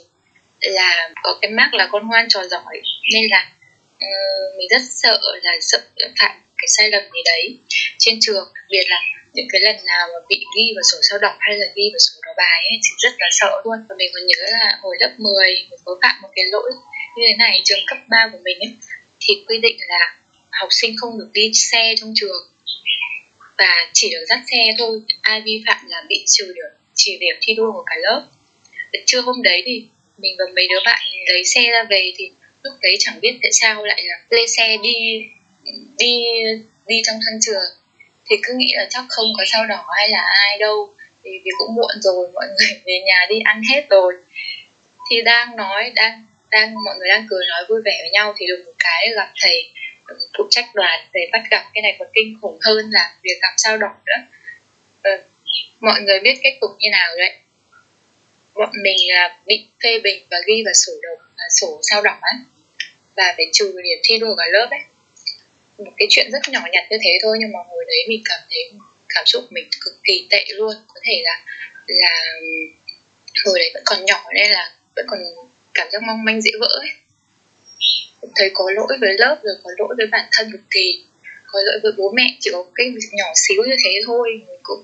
là 0.60 1.10
có 1.22 1.38
cái 1.42 1.50
mác 1.50 1.74
là 1.74 1.88
con 1.92 2.08
ngoan 2.08 2.28
trò 2.28 2.46
giỏi 2.46 2.80
nên 3.12 3.30
là 3.30 3.52
uh, 3.94 4.58
mình 4.58 4.68
rất 4.70 4.82
sợ 4.90 5.20
là 5.42 5.52
sợ 5.60 5.78
phạm 6.20 6.32
cái 6.56 6.68
sai 6.68 6.90
lầm 6.90 7.02
gì 7.02 7.22
đấy 7.24 7.58
trên 7.98 8.18
trường. 8.20 8.48
Đặc 8.54 8.64
biệt 8.70 8.84
là 8.88 9.00
những 9.32 9.46
cái 9.52 9.60
lần 9.60 9.76
nào 9.86 10.08
mà 10.12 10.18
bị 10.28 10.44
ghi 10.56 10.72
vào 10.76 10.82
sổ 10.92 10.98
sao 11.10 11.18
đọc 11.18 11.36
hay 11.40 11.58
là 11.58 11.66
ghi 11.74 11.90
vào 11.92 11.98
sổ 11.98 12.20
đầu 12.26 12.34
bài 12.36 12.64
ấy 12.70 12.78
thì 12.82 12.90
rất 12.98 13.12
là 13.18 13.28
sợ 13.30 13.62
luôn. 13.64 13.78
Và 13.88 13.94
mình 13.98 14.10
còn 14.14 14.26
nhớ 14.26 14.44
là 14.50 14.78
hồi 14.82 14.96
lớp 15.00 15.10
10 15.18 15.66
mình 15.70 15.80
có 15.84 15.98
phạm 16.02 16.22
một 16.22 16.28
cái 16.36 16.44
lỗi 16.52 16.70
như 17.16 17.22
thế 17.28 17.36
này 17.38 17.62
trường 17.64 17.86
cấp 17.86 17.98
3 18.08 18.28
của 18.32 18.38
mình 18.44 18.58
ấy 18.60 18.76
thì 19.20 19.44
quy 19.48 19.58
định 19.58 19.76
là 19.88 20.16
học 20.60 20.68
sinh 20.72 20.96
không 20.96 21.18
được 21.18 21.28
đi 21.32 21.50
xe 21.54 21.94
trong 22.00 22.12
trường. 22.16 22.42
Và 23.58 23.90
chỉ 23.92 24.10
được 24.10 24.24
dắt 24.28 24.40
xe 24.50 24.64
thôi, 24.78 25.00
ai 25.20 25.40
vi 25.40 25.62
phạm 25.66 25.86
là 25.88 26.04
bị 26.08 26.24
trừ 26.26 26.52
điểm 26.54 26.70
chỉ 26.94 27.18
điểm 27.20 27.36
thi 27.40 27.54
đua 27.54 27.72
của 27.72 27.82
cả 27.86 27.96
lớp. 28.02 28.26
Trưa 29.06 29.20
hôm 29.20 29.42
đấy 29.42 29.62
thì 29.66 29.84
mình 30.18 30.36
và 30.38 30.44
mấy 30.56 30.66
đứa 30.68 30.80
bạn 30.84 31.00
lấy 31.28 31.44
xe 31.44 31.70
ra 31.70 31.84
về 31.90 32.12
thì 32.16 32.30
lúc 32.62 32.74
đấy 32.82 32.96
chẳng 32.98 33.20
biết 33.20 33.38
tại 33.42 33.50
sao 33.52 33.84
lại 33.84 34.02
là 34.04 34.14
lên 34.30 34.48
xe 34.48 34.76
đi 34.82 35.24
đi 35.98 36.22
đi 36.86 37.02
trong 37.04 37.16
sân 37.26 37.40
trường. 37.42 37.70
Thì 38.30 38.36
cứ 38.42 38.54
nghĩ 38.56 38.68
là 38.72 38.86
chắc 38.90 39.04
không 39.08 39.26
có 39.38 39.44
sao 39.52 39.66
đỏ 39.66 39.84
hay 39.96 40.08
là 40.08 40.20
ai 40.20 40.58
đâu, 40.58 40.94
thì 41.24 41.30
vì 41.44 41.50
cũng 41.58 41.74
muộn 41.74 41.90
rồi, 42.00 42.28
mọi 42.34 42.46
người 42.46 42.80
về 42.86 43.00
nhà 43.06 43.26
đi 43.28 43.36
ăn 43.44 43.62
hết 43.70 43.86
rồi. 43.90 44.14
Thì 45.10 45.22
đang 45.22 45.56
nói, 45.56 45.92
đang 45.94 46.24
đang, 46.50 46.74
mọi 46.84 46.94
người 46.98 47.08
đang 47.08 47.26
cười 47.30 47.46
nói 47.48 47.64
vui 47.68 47.80
vẻ 47.84 47.98
với 48.02 48.10
nhau 48.10 48.34
thì 48.38 48.46
được 48.46 48.62
một 48.66 48.72
cái 48.78 49.08
gặp 49.14 49.32
thầy 49.40 49.70
phụ 50.38 50.46
trách 50.50 50.74
đoàn 50.74 51.00
để 51.12 51.28
bắt 51.32 51.42
gặp 51.50 51.64
cái 51.74 51.82
này 51.82 51.96
còn 51.98 52.08
kinh 52.14 52.38
khủng 52.40 52.58
hơn 52.62 52.90
là 52.90 53.14
việc 53.22 53.38
gặp 53.42 53.54
sao 53.56 53.76
đỏ 53.76 53.94
nữa. 54.06 54.26
Ừ. 55.02 55.10
mọi 55.80 56.00
người 56.00 56.20
biết 56.20 56.34
kết 56.42 56.56
cục 56.60 56.70
như 56.78 56.88
nào 56.92 57.16
đấy. 57.18 57.32
Bọn 58.54 58.70
mình 58.82 58.96
là 59.08 59.38
bị 59.46 59.66
phê 59.82 59.98
bình 59.98 60.26
và 60.30 60.36
ghi 60.46 60.62
vào 60.64 60.74
sổ 60.74 60.92
đầu 61.02 61.16
à, 61.36 61.46
sổ 61.60 61.80
sao 61.82 62.02
đỏ 62.02 62.18
ấy 62.22 62.34
và 63.16 63.34
phải 63.36 63.46
trừ 63.52 63.72
điểm 63.84 63.98
thi 64.02 64.18
đua 64.18 64.34
cả 64.36 64.44
lớp 64.52 64.68
ấy. 64.70 64.80
Một 65.78 65.92
cái 65.96 66.06
chuyện 66.10 66.30
rất 66.32 66.48
nhỏ 66.48 66.60
nhặt 66.72 66.84
như 66.90 66.96
thế 67.04 67.18
thôi 67.22 67.36
nhưng 67.40 67.52
mà 67.52 67.58
hồi 67.68 67.84
đấy 67.86 68.04
mình 68.08 68.22
cảm 68.24 68.40
thấy 68.50 68.70
cảm 69.08 69.26
xúc 69.26 69.44
mình 69.50 69.68
cực 69.84 69.94
kỳ 70.04 70.26
tệ 70.30 70.44
luôn. 70.48 70.74
Có 70.88 71.00
thể 71.04 71.22
là 71.24 71.40
là 71.86 72.24
ừ, 72.40 72.46
hồi 73.46 73.58
đấy 73.58 73.70
vẫn 73.74 73.82
còn 73.86 74.04
nhỏ 74.04 74.24
nên 74.34 74.50
là 74.50 74.72
vẫn 74.96 75.06
còn 75.08 75.18
cảm 75.74 75.88
giác 75.90 76.02
mong 76.02 76.24
manh 76.24 76.40
dễ 76.40 76.50
vỡ 76.60 76.68
ấy 76.80 76.90
thấy 78.36 78.50
có 78.54 78.64
lỗi 78.74 78.98
với 79.00 79.16
lớp 79.18 79.40
rồi 79.42 79.54
có 79.64 79.70
lỗi 79.78 79.94
với 79.96 80.06
bản 80.06 80.28
thân 80.32 80.52
cực 80.52 80.60
kỳ. 80.70 81.04
Có 81.46 81.60
lỗi 81.62 81.78
với 81.82 81.92
bố 81.96 82.10
mẹ 82.14 82.36
chỉ 82.40 82.50
có 82.52 82.64
cái 82.74 82.90
việc 82.90 83.08
nhỏ 83.12 83.32
xíu 83.34 83.62
như 83.66 83.74
thế 83.84 83.90
thôi. 84.06 84.28
Mình 84.48 84.60
cũng 84.62 84.82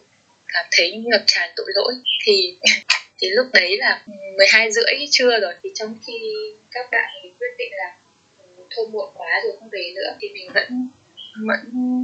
cảm 0.52 0.64
thấy 0.76 0.92
ngập 0.92 1.22
tràn 1.26 1.50
tội 1.56 1.66
lỗi. 1.74 1.94
Thì 2.24 2.56
thì 3.18 3.28
lúc 3.30 3.46
đấy 3.52 3.76
là 3.78 4.02
12 4.38 4.72
rưỡi 4.72 5.06
trưa 5.10 5.40
rồi. 5.40 5.54
Thì 5.62 5.70
trong 5.74 5.98
khi 6.06 6.12
các 6.70 6.90
bạn 6.90 7.10
quyết 7.40 7.54
định 7.58 7.72
là 7.72 7.94
ừ, 8.38 8.62
thôi 8.70 8.86
muộn 8.92 9.10
quá 9.14 9.40
rồi 9.44 9.52
không 9.58 9.68
về 9.68 9.92
nữa. 9.94 10.16
Thì 10.20 10.28
mình 10.28 10.52
vẫn 10.54 10.88
vẫn 11.48 11.60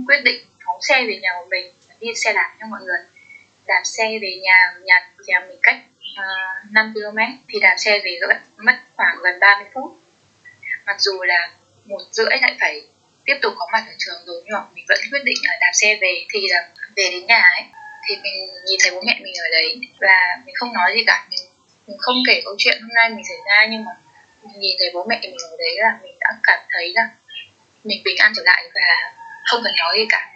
quyết 0.06 0.20
định 0.24 0.40
phóng 0.66 0.82
xe 0.82 1.04
về 1.06 1.18
nhà 1.22 1.30
của 1.40 1.46
mình 1.50 1.72
đi 2.00 2.14
xe 2.14 2.32
đạp 2.32 2.56
cho 2.60 2.66
mọi 2.66 2.80
người. 2.84 2.98
Đạp 3.66 3.82
xe 3.84 4.18
về 4.22 4.38
nhà 4.42 4.74
nhà 4.84 5.10
nhà 5.26 5.40
mình 5.48 5.58
cách 5.62 5.76
uh, 6.20 6.72
5 6.72 6.92
km 6.94 7.18
thì 7.48 7.60
đạp 7.60 7.74
xe 7.78 8.00
về 8.04 8.18
mất 8.56 8.76
khoảng 8.96 9.16
gần 9.22 9.40
30 9.40 9.70
phút 9.74 10.01
mặc 10.86 11.00
dù 11.00 11.22
là 11.22 11.50
một 11.84 12.00
rưỡi 12.10 12.26
lại 12.40 12.56
phải 12.60 12.82
tiếp 13.24 13.38
tục 13.42 13.52
có 13.58 13.66
mặt 13.72 13.84
ở 13.86 13.94
trường 13.98 14.26
rồi 14.26 14.42
nhưng 14.44 14.52
mà 14.52 14.60
mình 14.74 14.84
vẫn 14.88 14.98
quyết 15.10 15.24
định 15.24 15.36
là 15.42 15.52
đạp 15.60 15.72
xe 15.74 15.98
về. 16.00 16.24
Thì 16.32 16.40
là 16.48 16.68
về 16.96 17.08
đến 17.10 17.26
nhà 17.26 17.42
ấy 17.56 17.64
thì 18.08 18.16
mình 18.22 18.48
nhìn 18.66 18.78
thấy 18.82 18.92
bố 18.94 19.02
mẹ 19.06 19.20
mình 19.22 19.34
ở 19.34 19.48
đấy 19.52 19.80
và 20.00 20.16
mình 20.46 20.54
không 20.54 20.72
nói 20.72 20.92
gì 20.96 21.04
cả. 21.06 21.26
Mình, 21.30 21.40
mình 21.86 21.96
không 21.98 22.16
kể 22.26 22.42
câu 22.44 22.54
chuyện 22.58 22.82
hôm 22.82 22.90
nay 22.94 23.10
mình 23.10 23.24
xảy 23.28 23.38
ra 23.46 23.66
nhưng 23.70 23.84
mà 23.84 23.92
mình 24.42 24.60
nhìn 24.60 24.76
thấy 24.78 24.90
bố 24.94 25.04
mẹ 25.08 25.18
mình 25.22 25.36
ở 25.50 25.56
đấy 25.58 25.74
là 25.76 25.98
mình 26.02 26.16
đã 26.20 26.28
cảm 26.42 26.60
thấy 26.70 26.92
là 26.94 27.08
mình 27.84 28.02
bình 28.04 28.16
an 28.18 28.32
trở 28.36 28.42
lại 28.44 28.70
và 28.74 29.12
không 29.44 29.60
cần 29.64 29.72
nói 29.78 29.96
gì 29.98 30.06
cả. 30.08 30.30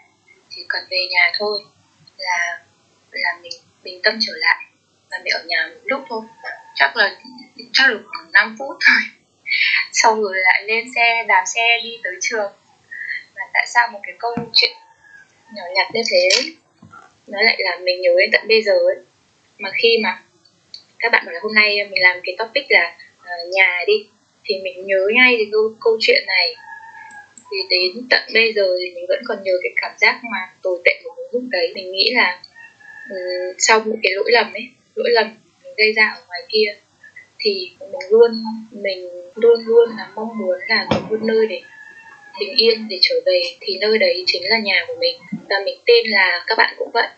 Chỉ 0.51 0.65
cần 0.69 0.85
về 0.91 1.07
nhà 1.11 1.33
thôi 1.39 1.65
là 2.17 2.59
là 3.11 3.39
mình 3.43 3.53
bình 3.83 4.01
tâm 4.03 4.19
trở 4.27 4.33
lại 4.37 4.65
và 5.11 5.19
mình 5.25 5.33
ở 5.33 5.43
nhà 5.47 5.67
một 5.75 5.81
lúc 5.85 6.05
thôi. 6.09 6.23
Chắc 6.75 6.97
là 6.97 7.17
chắc 7.73 7.89
được 7.89 8.03
khoảng 8.07 8.33
5 8.33 8.57
phút 8.59 8.77
thôi 8.87 9.26
sau 9.93 10.23
rồi 10.23 10.35
lại 10.37 10.65
lên 10.65 10.85
xe 10.95 11.25
đạp 11.29 11.45
xe 11.47 11.79
đi 11.83 11.99
tới 12.05 12.15
trường. 12.21 12.53
Và 13.35 13.43
tại 13.55 13.67
sao 13.67 13.89
một 13.93 14.01
cái 14.03 14.15
câu 14.19 14.35
chuyện 14.55 14.77
nhỏ 15.55 15.63
nhặt 15.75 15.87
như 15.93 16.01
thế 16.11 16.29
nó 17.27 17.43
lại 17.43 17.57
làm 17.59 17.85
mình 17.85 18.01
nhớ 18.01 18.11
đến 18.19 18.31
tận 18.33 18.49
bây 18.49 18.63
giờ 18.63 18.73
ấy? 18.73 18.97
Mà 19.59 19.71
khi 19.83 19.99
mà 20.03 20.23
các 20.99 21.13
bạn 21.13 21.27
bảo 21.27 21.33
là 21.35 21.41
hôm 21.43 21.55
nay 21.55 21.85
mình 21.91 22.03
làm 22.03 22.21
cái 22.25 22.35
topic 22.39 22.65
là 22.69 22.97
uh, 23.21 23.55
nhà 23.55 23.85
đi 23.87 24.09
thì 24.45 24.55
mình 24.63 24.87
nhớ 24.87 25.09
ngay 25.15 25.37
đến 25.37 25.49
câu, 25.53 25.75
câu 25.81 25.99
chuyện 26.01 26.25
này. 26.27 26.55
Thì 27.51 27.57
đến 27.71 28.07
tận 28.11 28.23
bây 28.35 28.53
giờ 28.53 28.77
thì 28.81 28.95
mình 28.95 29.05
vẫn 29.09 29.23
còn 29.27 29.43
nhớ 29.43 29.53
cái 29.63 29.73
cảm 29.77 29.93
giác 29.99 30.21
mà 30.33 30.39
tồi 30.63 30.79
tệ 30.85 31.01
của 31.05 31.15
mình 31.17 31.27
lúc 31.33 31.43
đấy. 31.51 31.73
Mình 31.75 31.93
nghĩ 31.93 32.13
là 32.15 32.43
um, 33.11 33.55
sau 33.59 33.81
một 33.81 33.97
cái 34.03 34.13
lỗi 34.15 34.31
lầm 34.33 34.53
ấy 34.53 34.69
lỗi 34.95 35.09
lầm 35.11 35.37
mình 35.63 35.75
gây 35.77 35.93
ra 35.93 36.13
ở 36.17 36.23
ngoài 36.29 36.41
kia 36.49 36.77
thì 37.39 37.71
mình 37.81 38.11
luôn 38.11 38.45
mình 38.71 39.09
luôn 39.35 39.61
luôn 39.65 39.97
là 39.97 40.09
mong 40.15 40.39
muốn 40.39 40.59
là 40.69 40.87
có 40.91 41.01
một 41.11 41.23
nơi 41.23 41.47
để 41.47 41.63
bình 42.41 42.55
yên 42.57 42.89
để 42.89 42.99
trở 43.03 43.15
về. 43.27 43.41
Thì 43.61 43.79
nơi 43.81 43.99
đấy 43.99 44.25
chính 44.27 44.43
là 44.49 44.59
nhà 44.59 44.85
của 44.89 44.95
mình. 45.01 45.19
Và 45.51 45.57
mình 45.65 45.79
tin 45.87 46.07
là, 46.07 46.45
các 46.47 46.59
bạn 46.59 46.75
cũng 46.79 46.91
vậy. 46.95 47.09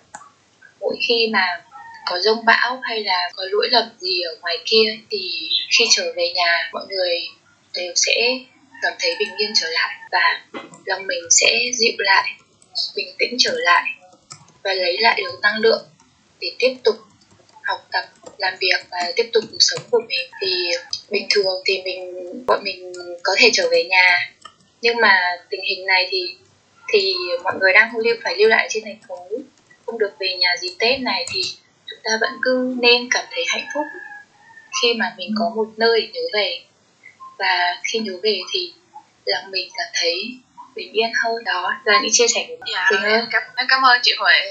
Mỗi 0.80 0.96
khi 1.08 1.28
mà 1.32 1.64
có 2.06 2.18
rông 2.20 2.44
bão 2.44 2.80
hay 2.82 3.04
là 3.04 3.30
có 3.36 3.44
lỗi 3.50 3.68
lầm 3.70 3.84
gì 3.98 4.22
ở 4.22 4.36
ngoài 4.40 4.58
kia 4.64 4.98
thì 5.10 5.48
khi 5.78 5.84
trở 5.90 6.12
về 6.16 6.32
nhà, 6.34 6.70
mọi 6.72 6.86
người 6.88 7.28
đều 7.74 7.92
sẽ 7.96 8.38
cảm 8.82 8.92
thấy 8.98 9.14
bình 9.18 9.28
yên 9.38 9.50
trở 9.60 9.66
lại 9.70 9.96
và 10.12 10.40
lòng 10.84 11.06
mình 11.06 11.22
sẽ 11.30 11.60
dịu 11.74 11.94
lại, 11.98 12.30
bình 12.96 13.08
tĩnh 13.18 13.36
trở 13.38 13.52
lại 13.54 13.90
và 14.62 14.72
lấy 14.72 14.98
lại 14.98 15.20
được 15.24 15.38
năng 15.42 15.60
lượng 15.60 15.82
để 16.40 16.52
tiếp 16.58 16.74
tục 16.84 16.96
học 17.68 17.86
tập 17.92 18.04
làm 18.38 18.54
việc 18.60 18.86
và 18.90 18.98
tiếp 19.16 19.30
tục 19.32 19.44
cuộc 19.50 19.60
sống 19.60 19.80
của 19.90 20.00
mình 20.08 20.30
thì 20.40 20.70
bình 21.10 21.26
thường 21.30 21.62
thì 21.66 21.82
mình 21.84 22.24
bọn 22.46 22.60
mình 22.64 22.92
có 23.22 23.32
thể 23.38 23.50
trở 23.52 23.68
về 23.70 23.84
nhà. 23.84 24.32
Nhưng 24.82 24.96
mà 25.00 25.20
tình 25.50 25.60
hình 25.68 25.86
này 25.86 26.06
thì 26.10 26.36
thì 26.92 27.14
mọi 27.44 27.54
người 27.60 27.72
đang 27.72 27.96
lưu 27.96 28.16
phải 28.22 28.36
lưu 28.36 28.48
lại 28.48 28.66
trên 28.70 28.84
thành 28.84 28.98
phố. 29.08 29.28
Không 29.86 29.98
được 29.98 30.12
về 30.20 30.34
nhà 30.40 30.54
dịp 30.60 30.74
tết 30.78 31.00
này 31.00 31.26
thì 31.32 31.40
chúng 31.90 31.98
ta 32.04 32.10
vẫn 32.20 32.30
cứ 32.42 32.74
nên 32.80 33.08
cảm 33.10 33.24
thấy 33.30 33.44
hạnh 33.48 33.66
phúc 33.74 33.84
khi 34.82 34.94
mà 34.94 35.14
mình 35.16 35.34
có 35.38 35.52
một 35.56 35.68
nơi 35.76 36.00
để 36.00 36.08
nhớ 36.12 36.20
về. 36.32 36.60
Và 37.38 37.80
khi 37.92 37.98
nhớ 37.98 38.12
về 38.22 38.38
thì 38.52 38.72
lòng 39.24 39.50
mình 39.50 39.68
cảm 39.78 39.88
thấy 39.94 40.14
bình 40.74 40.92
yên 40.92 41.10
hơn 41.24 41.44
đó. 41.44 41.72
Là 41.84 42.00
những 42.02 42.12
chia 42.12 42.28
sẻ 42.28 42.46
của 42.48 42.64
dạ, 42.74 42.88
mình 42.90 43.02
em 43.02 43.26
cảm, 43.30 43.42
cảm 43.68 43.82
ơn 43.82 44.00
chị 44.02 44.12
Huệ 44.18 44.50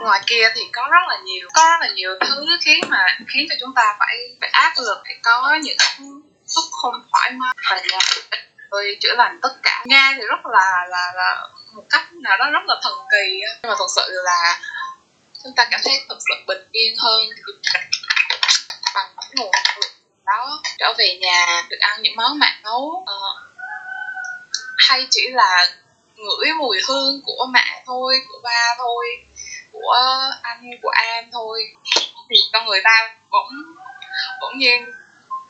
ngoài 0.00 0.20
kia 0.26 0.50
thì 0.54 0.60
có 0.72 0.88
rất 0.90 1.08
là 1.08 1.18
nhiều 1.24 1.48
có 1.54 1.64
rất 1.64 1.86
là 1.86 1.88
nhiều 1.94 2.10
thứ 2.20 2.46
khiến 2.60 2.80
mà 2.88 3.04
khiến 3.28 3.46
cho 3.48 3.54
chúng 3.60 3.74
ta 3.74 3.96
phải 3.98 4.16
phải 4.40 4.50
áp 4.50 4.72
lực 4.76 4.98
phải 5.04 5.18
có 5.22 5.58
những 5.62 5.76
xúc 6.46 6.64
không 6.82 6.94
thoải 7.12 7.30
mái. 7.30 7.54
Và 7.70 7.80
rồi 8.70 8.96
chữa 9.00 9.14
lành 9.16 9.38
tất 9.42 9.56
cả. 9.62 9.84
Nghe 9.86 10.12
thì 10.16 10.22
rất 10.28 10.46
là 10.46 10.86
là 10.88 11.12
là 11.14 11.48
một 11.72 11.84
cách 11.90 12.12
nào 12.12 12.38
đó 12.38 12.50
rất 12.50 12.64
là 12.66 12.74
thần 12.82 12.92
kỳ 13.10 13.40
nhưng 13.40 13.70
mà 13.70 13.74
thật 13.78 13.86
sự 13.96 14.12
là 14.24 14.60
chúng 15.44 15.52
ta 15.56 15.68
cảm 15.70 15.80
thấy 15.84 16.04
thật 16.08 16.18
sự 16.28 16.34
bình 16.46 16.68
yên 16.72 16.94
hơn 16.98 17.28
bằng 18.94 19.08
những 19.20 19.30
nguồn 19.36 19.52
đó. 20.26 20.60
Trở 20.78 20.94
về 20.98 21.18
nhà 21.20 21.62
được 21.70 21.76
ăn 21.80 22.02
những 22.02 22.16
món 22.16 22.38
mẹ 22.38 22.60
nấu 22.62 22.80
uh, 22.80 23.06
hay 24.76 25.06
chỉ 25.10 25.30
là 25.30 25.68
ngửi 26.16 26.52
mùi 26.58 26.78
hương 26.88 27.20
của 27.24 27.46
mẹ 27.50 27.82
thôi 27.86 28.14
của 28.28 28.40
ba 28.42 28.74
thôi 28.78 29.06
của 29.82 29.96
anh, 30.42 30.70
của 30.82 30.88
an 30.88 31.30
thôi. 31.32 31.62
Thì 32.30 32.36
con 32.52 32.66
người 32.66 32.80
ta 32.84 33.14
bỗng 33.30 33.48
bỗng 34.40 34.58
nhiên 34.58 34.84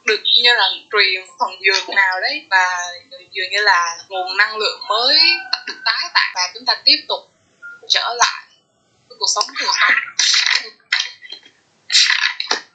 được 0.05 0.21
như 0.43 0.51
là 0.55 0.69
truyền 0.93 1.27
phần 1.39 1.51
dược 1.67 1.89
nào 1.89 2.21
đấy 2.21 2.47
và 2.51 2.67
dường 3.33 3.51
như 3.51 3.59
là 3.61 3.97
nguồn 4.09 4.37
năng 4.37 4.57
lượng 4.57 4.81
mới 4.89 5.19
được 5.67 5.81
tái 5.85 6.11
tạo 6.15 6.33
và 6.35 6.43
chúng 6.55 6.65
ta 6.67 6.77
tiếp 6.85 7.05
tục 7.09 7.21
trở 7.89 8.15
lại 8.19 8.45
với 9.09 9.19
cuộc 9.19 9.27
sống 9.35 9.45
thường 9.59 9.75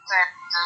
và 0.10 0.32
à, 0.54 0.64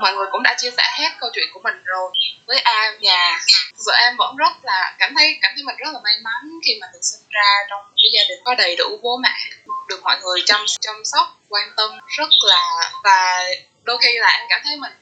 mọi 0.00 0.14
người 0.14 0.26
cũng 0.32 0.42
đã 0.42 0.54
chia 0.58 0.70
sẻ 0.70 0.82
hết 0.98 1.08
câu 1.20 1.30
chuyện 1.34 1.48
của 1.54 1.60
mình 1.64 1.82
rồi 1.84 2.10
với 2.46 2.58
Am 2.58 2.98
nhà 3.00 3.40
giờ 3.76 3.92
em 3.92 4.16
vẫn 4.16 4.36
rất 4.36 4.52
là 4.62 4.94
cảm 4.98 5.14
thấy 5.16 5.38
cảm 5.42 5.52
thấy 5.54 5.64
mình 5.64 5.76
rất 5.76 5.90
là 5.92 6.00
may 6.04 6.14
mắn 6.22 6.50
khi 6.66 6.78
mà 6.80 6.86
được 6.92 7.02
sinh 7.02 7.28
ra 7.30 7.50
trong 7.70 7.80
một 7.80 7.94
cái 8.02 8.10
gia 8.12 8.22
đình 8.28 8.38
có 8.44 8.54
đầy 8.54 8.76
đủ 8.76 8.98
bố 9.02 9.16
mẹ 9.16 9.34
được 9.88 10.02
mọi 10.02 10.16
người 10.22 10.42
chăm 10.46 10.64
chăm 10.80 11.04
sóc 11.04 11.26
quan 11.48 11.68
tâm 11.76 11.90
rất 12.18 12.28
là 12.42 12.90
và 13.04 13.44
đôi 13.82 13.98
khi 14.02 14.18
là 14.18 14.28
em 14.28 14.46
cảm 14.48 14.60
thấy 14.64 14.76
mình 14.76 14.92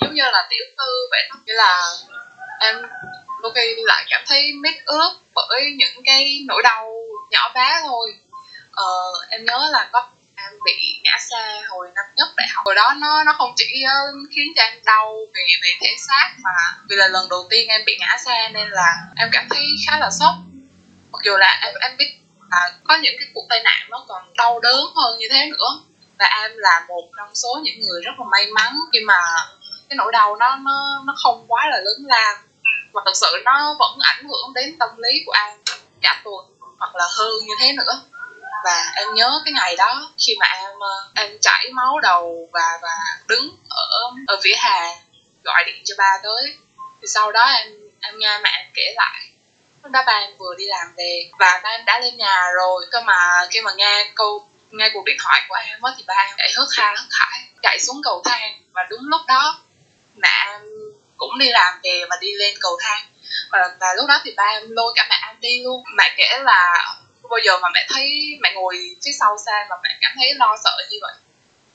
giống 0.00 0.14
như 0.14 0.22
là 0.22 0.46
tiểu 0.50 0.64
thư 0.78 1.08
vậy 1.10 1.22
đó. 1.30 1.36
Như 1.46 1.52
là 1.54 1.82
em 2.60 2.82
đôi 3.42 3.52
khi 3.54 3.74
lại 3.84 4.04
cảm 4.10 4.24
thấy 4.26 4.52
mít 4.52 4.74
ướt 4.84 5.14
bởi 5.34 5.72
những 5.76 6.04
cái 6.04 6.40
nỗi 6.46 6.62
đau 6.62 6.92
nhỏ 7.30 7.52
bé 7.54 7.80
thôi. 7.82 8.18
Ờ, 8.72 8.84
em 9.30 9.44
nhớ 9.44 9.68
là 9.72 9.88
có 9.92 10.10
em 10.36 10.52
bị 10.64 11.00
ngã 11.02 11.18
xe 11.30 11.62
hồi 11.68 11.90
năm 11.94 12.04
nhất 12.16 12.28
đại 12.36 12.48
học. 12.54 12.62
Hồi 12.66 12.74
đó 12.74 12.94
nó 12.96 13.22
nó 13.24 13.32
không 13.38 13.52
chỉ 13.56 13.84
khiến 14.34 14.52
cho 14.56 14.62
em 14.62 14.74
đau 14.84 15.14
về 15.34 15.42
về 15.62 15.68
thể 15.80 15.94
xác 15.98 16.34
mà 16.38 16.50
vì 16.88 16.96
là 16.96 17.08
lần 17.08 17.28
đầu 17.28 17.46
tiên 17.50 17.68
em 17.68 17.80
bị 17.86 17.96
ngã 18.00 18.16
xe 18.24 18.50
nên 18.54 18.68
là 18.70 18.96
em 19.16 19.28
cảm 19.32 19.46
thấy 19.50 19.62
khá 19.86 19.98
là 19.98 20.10
sốc. 20.10 20.34
Mặc 21.12 21.18
dù 21.24 21.36
là 21.36 21.60
em 21.62 21.74
em 21.80 21.96
biết 21.96 22.18
là 22.50 22.72
có 22.84 22.96
những 22.96 23.14
cái 23.18 23.28
cuộc 23.34 23.46
tai 23.48 23.62
nạn 23.64 23.86
nó 23.90 24.04
còn 24.08 24.22
đau 24.36 24.60
đớn 24.60 24.84
hơn 24.96 25.18
như 25.18 25.26
thế 25.30 25.50
nữa. 25.50 25.80
Và 26.18 26.26
em 26.26 26.50
là 26.56 26.84
một 26.88 27.08
trong 27.16 27.34
số 27.34 27.60
những 27.62 27.80
người 27.80 28.02
rất 28.02 28.12
là 28.18 28.24
may 28.30 28.46
mắn 28.46 28.76
khi 28.92 29.00
mà 29.00 29.20
cái 29.88 29.96
nỗi 29.96 30.12
đau 30.12 30.36
nó 30.36 30.56
nó 30.56 31.02
nó 31.06 31.14
không 31.22 31.44
quá 31.48 31.66
là 31.70 31.76
lớn 31.76 31.96
lao. 32.06 32.34
Mà 32.92 33.00
thật 33.04 33.12
sự 33.14 33.42
nó 33.44 33.76
vẫn 33.78 33.98
ảnh 34.00 34.24
hưởng 34.24 34.52
đến 34.54 34.76
tâm 34.78 34.88
lý 34.96 35.22
của 35.26 35.32
em 35.32 35.58
cả 36.00 36.20
tuần 36.24 36.46
hoặc 36.78 36.94
là 36.94 37.04
hơn 37.18 37.32
như 37.46 37.54
thế 37.60 37.72
nữa 37.72 38.00
và 38.64 38.92
em 38.96 39.14
nhớ 39.14 39.42
cái 39.44 39.52
ngày 39.52 39.76
đó 39.76 40.12
khi 40.18 40.36
mà 40.40 40.46
em 40.46 40.70
ờ, 40.80 41.10
em 41.14 41.38
chảy 41.40 41.70
máu 41.72 42.00
đầu 42.00 42.48
và 42.52 42.78
và 42.82 42.88
đứng 43.28 43.56
ở 43.70 44.10
ở 44.26 44.40
vỉa 44.44 44.54
hè 44.58 44.96
gọi 45.44 45.64
điện 45.66 45.82
cho 45.84 45.94
ba 45.98 46.18
tới. 46.22 46.56
Thì 47.00 47.08
sau 47.08 47.32
đó 47.32 47.44
em 47.44 47.68
em 48.00 48.18
nghe 48.18 48.38
mẹ 48.42 48.50
em 48.50 48.66
kể 48.74 48.94
lại. 48.96 49.20
Lúc 49.82 49.92
đó 49.92 50.02
ba 50.06 50.12
em 50.12 50.30
vừa 50.38 50.54
đi 50.58 50.64
làm 50.66 50.86
về 50.96 51.30
và 51.38 51.60
ba 51.62 51.70
em 51.70 51.84
đã 51.84 52.00
lên 52.00 52.16
nhà 52.16 52.50
rồi. 52.56 52.86
Cơ 52.90 53.00
mà 53.00 53.46
khi 53.50 53.60
mà 53.60 53.72
nghe 53.76 54.10
câu 54.14 54.48
nghe 54.70 54.90
cuộc 54.94 55.04
điện 55.04 55.16
thoại 55.24 55.42
của 55.48 55.54
em 55.54 55.82
á 55.82 55.92
thì 55.96 56.04
ba 56.06 56.14
em 56.14 56.34
chạy 56.38 56.52
hớt 56.56 56.68
ha 56.72 56.94
hớt 56.96 57.08
hải 57.10 57.40
chạy 57.62 57.78
xuống 57.80 58.00
cầu 58.04 58.22
thang. 58.24 58.62
Và 58.72 58.86
đúng 58.90 59.00
lúc 59.04 59.20
đó 59.28 59.60
mẹ 60.16 60.44
em 60.46 60.60
cũng 61.16 61.38
đi 61.38 61.50
làm 61.50 61.74
về 61.82 62.04
và 62.10 62.16
đi 62.20 62.32
lên 62.34 62.54
cầu 62.60 62.78
thang. 62.80 63.06
Và, 63.50 63.58
và 63.80 63.94
lúc 63.96 64.06
đó 64.08 64.20
thì 64.24 64.34
ba 64.36 64.44
em 64.44 64.70
lôi 64.70 64.92
cả 64.96 65.06
mẹ 65.10 65.16
em 65.26 65.40
đi 65.40 65.62
luôn. 65.64 65.82
Mẹ 65.96 66.14
kể 66.16 66.38
là 66.42 66.94
bao 67.30 67.38
giờ 67.44 67.58
mà 67.62 67.68
mẹ 67.74 67.86
thấy 67.88 68.38
mẹ 68.40 68.52
ngồi 68.54 68.96
phía 69.04 69.12
sau 69.20 69.36
xe 69.46 69.66
và 69.70 69.76
mẹ 69.82 69.98
cảm 70.00 70.12
thấy 70.16 70.34
lo 70.34 70.56
sợ 70.64 70.76
như 70.90 70.98
vậy. 71.02 71.12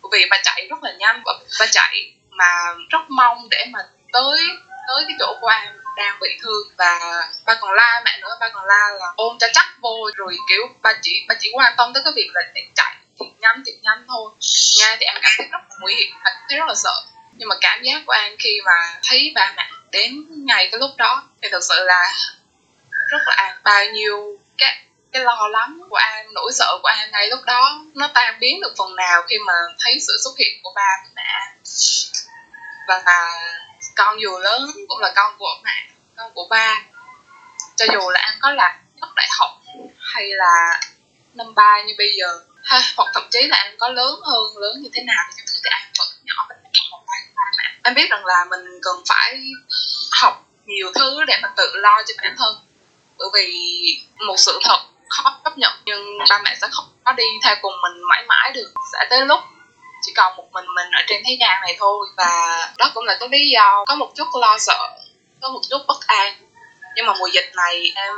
Bởi 0.01 0.09
vì 0.13 0.27
bà 0.29 0.37
chạy 0.43 0.67
rất 0.69 0.83
là 0.83 0.91
nhanh 0.99 1.21
và 1.25 1.33
bà 1.59 1.65
chạy 1.71 2.13
mà 2.29 2.45
rất 2.89 3.09
mong 3.09 3.49
để 3.49 3.65
mà 3.69 3.79
tới 4.13 4.39
tới 4.87 5.03
cái 5.07 5.15
chỗ 5.19 5.37
của 5.41 5.47
em 5.47 5.73
đang 5.97 6.19
bị 6.21 6.29
thương. 6.41 6.67
Và 6.77 6.99
ba 7.45 7.55
còn 7.61 7.73
la 7.73 8.01
mẹ 8.05 8.17
nữa, 8.21 8.37
ba 8.39 8.49
còn 8.53 8.65
la 8.65 8.89
là 8.99 9.05
ôm 9.15 9.37
cho 9.39 9.47
chắc 9.53 9.65
vô. 9.81 10.09
Rồi 10.15 10.37
kiểu 10.49 10.61
ba 10.81 10.93
chỉ 11.01 11.25
ba 11.27 11.35
chỉ 11.39 11.51
quan 11.53 11.73
tâm 11.77 11.93
tới 11.93 12.03
cái 12.03 12.13
việc 12.15 12.29
là 12.33 12.41
để 12.53 12.61
chạy 12.75 12.95
thiệt 13.19 13.39
nhanh 13.39 13.63
thiệt 13.65 13.75
nhanh 13.81 14.05
thôi. 14.07 14.31
Nghe 14.79 14.97
thì 14.99 15.05
em 15.05 15.15
cảm 15.21 15.31
thấy 15.37 15.47
rất 15.51 15.59
là 15.69 15.75
nguy 15.81 15.95
hiểm 15.95 16.13
và 16.23 16.31
thấy 16.49 16.57
rất 16.57 16.65
là 16.67 16.75
sợ. 16.75 17.03
Nhưng 17.33 17.49
mà 17.49 17.55
cảm 17.61 17.83
giác 17.83 18.01
của 18.05 18.13
em 18.13 18.35
khi 18.39 18.61
mà 18.65 18.99
thấy 19.09 19.31
ba 19.35 19.53
mẹ 19.57 19.69
đến 19.91 20.25
ngày 20.45 20.69
cái 20.71 20.79
lúc 20.79 20.91
đó 20.97 21.23
thì 21.41 21.49
thật 21.51 21.63
sự 21.63 21.83
là 21.85 22.13
rất 23.11 23.21
là 23.25 23.33
an, 23.35 23.57
bao 23.63 23.85
nhiêu 23.85 24.37
cái 24.57 24.77
cái 25.11 25.23
lo 25.23 25.47
lắng 25.47 25.79
của 25.89 25.95
an 25.95 26.33
nỗi 26.33 26.51
sợ 26.53 26.79
của 26.81 26.87
an 26.87 27.11
ngay 27.11 27.27
lúc 27.27 27.39
đó 27.45 27.81
nó 27.93 28.07
tan 28.13 28.39
biến 28.39 28.61
được 28.61 28.73
phần 28.77 28.95
nào 28.95 29.21
khi 29.29 29.37
mà 29.47 29.53
thấy 29.79 29.99
sự 30.07 30.17
xuất 30.23 30.37
hiện 30.37 30.59
của 30.63 30.71
ba 30.75 30.87
của 31.03 31.09
mẹ. 31.15 31.53
Và 32.87 33.01
là 33.05 33.31
con 33.95 34.21
dù 34.21 34.37
lớn 34.37 34.71
cũng 34.87 34.99
là 34.99 35.13
con 35.15 35.37
của 35.37 35.57
mẹ 35.63 35.87
con 36.15 36.31
của 36.33 36.47
ba. 36.49 36.81
Cho 37.75 37.85
dù 37.93 38.09
là 38.09 38.19
an 38.19 38.37
có 38.41 38.51
là 38.51 38.79
lớp 39.01 39.09
đại 39.15 39.27
học 39.39 39.49
hay 39.99 40.29
là 40.29 40.79
năm 41.33 41.53
ba 41.55 41.81
như 41.87 41.93
bây 41.97 42.15
giờ 42.19 42.39
ha, 42.63 42.81
hoặc 42.97 43.11
thậm 43.13 43.27
chí 43.31 43.39
là 43.47 43.57
an 43.57 43.75
có 43.79 43.89
lớn 43.89 44.19
hơn 44.23 44.57
lớn 44.57 44.81
như 44.81 44.89
thế 44.93 45.03
nào 45.03 45.25
thì 45.35 45.43
thì 45.63 45.69
an 45.69 45.91
vẫn 45.99 46.07
nhỏ 46.23 46.45
bên 46.49 46.57
trong 46.73 46.85
một 46.91 47.03
tay 47.07 47.19
ba 47.35 47.43
mẹ. 47.57 47.63
Em 47.83 47.93
biết 47.93 48.09
rằng 48.09 48.25
là 48.25 48.45
mình 48.49 48.79
cần 48.81 48.95
phải 49.09 49.43
học 50.11 50.45
nhiều 50.65 50.91
thứ 50.95 51.23
để 51.27 51.39
mà 51.41 51.49
tự 51.57 51.71
lo 51.75 52.01
cho 52.07 52.13
bản 52.23 52.35
thân. 52.37 52.55
Bởi 53.17 53.29
vì 53.33 53.51
một 54.27 54.35
sự 54.37 54.59
thật 54.63 54.79
khó 55.09 55.39
chấp 55.43 55.57
nhận, 55.57 55.71
nhưng 55.85 56.17
ba 56.29 56.41
mẹ 56.43 56.57
sẽ 56.61 56.67
không 56.71 56.85
có 57.03 57.13
đi 57.13 57.23
theo 57.43 57.55
cùng 57.61 57.73
mình 57.81 58.01
mãi 58.09 58.23
mãi 58.27 58.51
được. 58.53 58.73
Sẽ 58.93 59.07
tới 59.09 59.25
lúc 59.25 59.39
chỉ 60.01 60.13
còn 60.15 60.35
một 60.35 60.47
mình 60.51 60.65
mình 60.75 60.91
ở 60.91 61.01
trên 61.07 61.21
thế 61.25 61.37
gian 61.39 61.61
này 61.61 61.75
thôi, 61.79 62.07
và 62.17 62.67
đó 62.77 62.91
cũng 62.93 63.05
là 63.05 63.17
cái 63.19 63.29
lý 63.29 63.49
do 63.49 63.85
có 63.87 63.95
một 63.95 64.11
chút 64.15 64.27
lo 64.41 64.57
sợ, 64.59 64.89
có 65.41 65.49
một 65.49 65.61
chút 65.69 65.81
bất 65.87 66.07
an. 66.07 66.35
Nhưng 66.95 67.05
mà 67.05 67.13
mùa 67.19 67.27
dịch 67.27 67.51
này 67.55 67.91
em 67.95 68.15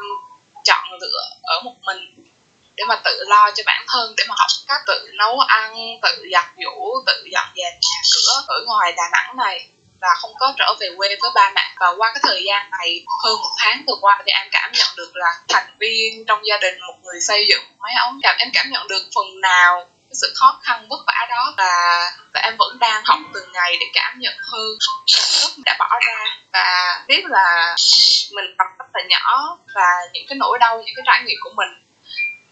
chọn 0.63 0.85
lựa 1.01 1.29
ở 1.43 1.61
một 1.61 1.75
mình 1.85 2.15
để 2.75 2.83
mà 2.87 2.95
tự 3.03 3.23
lo 3.27 3.51
cho 3.51 3.63
bản 3.65 3.85
thân, 3.87 4.13
để 4.17 4.23
mà 4.29 4.35
học 4.37 4.49
cách 4.67 4.81
tự 4.87 5.09
nấu 5.13 5.39
ăn, 5.39 5.75
tự 6.01 6.25
giặt 6.31 6.45
giũ, 6.57 7.03
tự 7.05 7.23
dọn 7.31 7.47
dẹp 7.55 7.73
nhà 7.73 8.01
cửa 8.15 8.43
ở 8.47 8.55
ngoài 8.65 8.91
đà 8.91 9.03
nẵng 9.11 9.37
này 9.37 9.67
và 10.01 10.09
không 10.21 10.31
có 10.39 10.53
trở 10.57 10.73
về 10.79 10.87
quê 10.97 11.07
với 11.21 11.31
ba 11.35 11.51
mẹ. 11.55 11.73
Và 11.79 11.87
qua 11.97 12.11
cái 12.13 12.21
thời 12.23 12.43
gian 12.45 12.69
này, 12.79 13.03
hơn 13.23 13.35
một 13.41 13.51
tháng 13.57 13.83
vừa 13.87 13.95
qua 14.01 14.21
thì 14.25 14.31
em 14.31 14.47
cảm 14.51 14.71
nhận 14.71 14.87
được 14.97 15.11
là 15.13 15.39
thành 15.49 15.75
viên 15.79 16.25
trong 16.27 16.39
gia 16.45 16.57
đình, 16.57 16.79
một 16.87 16.99
người 17.03 17.21
xây 17.21 17.45
dựng 17.49 17.63
mái 17.79 17.93
ống 17.95 18.19
cảm 18.23 18.35
em 18.37 18.49
cảm 18.53 18.71
nhận 18.71 18.87
được 18.87 19.03
phần 19.15 19.41
nào 19.41 19.85
cái 20.09 20.15
sự 20.21 20.33
khó 20.35 20.59
khăn, 20.63 20.87
vất 20.89 20.99
vả 21.07 21.27
đó. 21.29 21.53
Và 21.57 21.73
và 22.33 22.41
em 22.43 22.55
vẫn 22.59 22.77
đang 22.79 23.01
học 23.05 23.19
từng 23.33 23.51
ngày 23.53 23.77
để 23.79 23.85
cảm 23.93 24.19
nhận 24.19 24.33
hơn 24.37 24.77
công 24.79 25.07
sức 25.07 25.51
đã 25.65 25.75
bỏ 25.79 25.99
ra. 26.05 26.37
Và 26.53 26.99
biết 27.07 27.25
là 27.25 27.75
mình 28.31 28.45
còn 28.57 28.67
rất 28.79 28.85
là 28.93 29.01
nhỏ 29.09 29.57
và 29.75 29.89
những 30.13 30.25
cái 30.27 30.37
nỗi 30.37 30.59
đau, 30.59 30.77
những 30.85 30.95
cái 30.95 31.03
trải 31.07 31.23
nghiệm 31.25 31.37
của 31.43 31.51
mình 31.55 31.69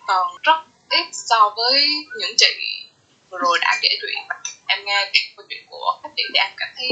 còn 0.07 0.37
rất 0.43 0.57
ít 0.89 1.05
so 1.29 1.49
với 1.57 1.87
những 2.19 2.33
chị 2.37 2.85
vừa 3.29 3.37
rồi 3.37 3.59
đã 3.61 3.77
kể 3.81 3.89
chuyện. 4.01 4.27
Em 4.67 4.85
nghe 4.85 5.11
câu 5.37 5.45
chuyện 5.49 5.65
của 5.69 5.99
các 6.03 6.11
chị 6.17 6.23
thì 6.33 6.39
em 6.39 6.51
cảm 6.57 6.69
thấy 6.77 6.87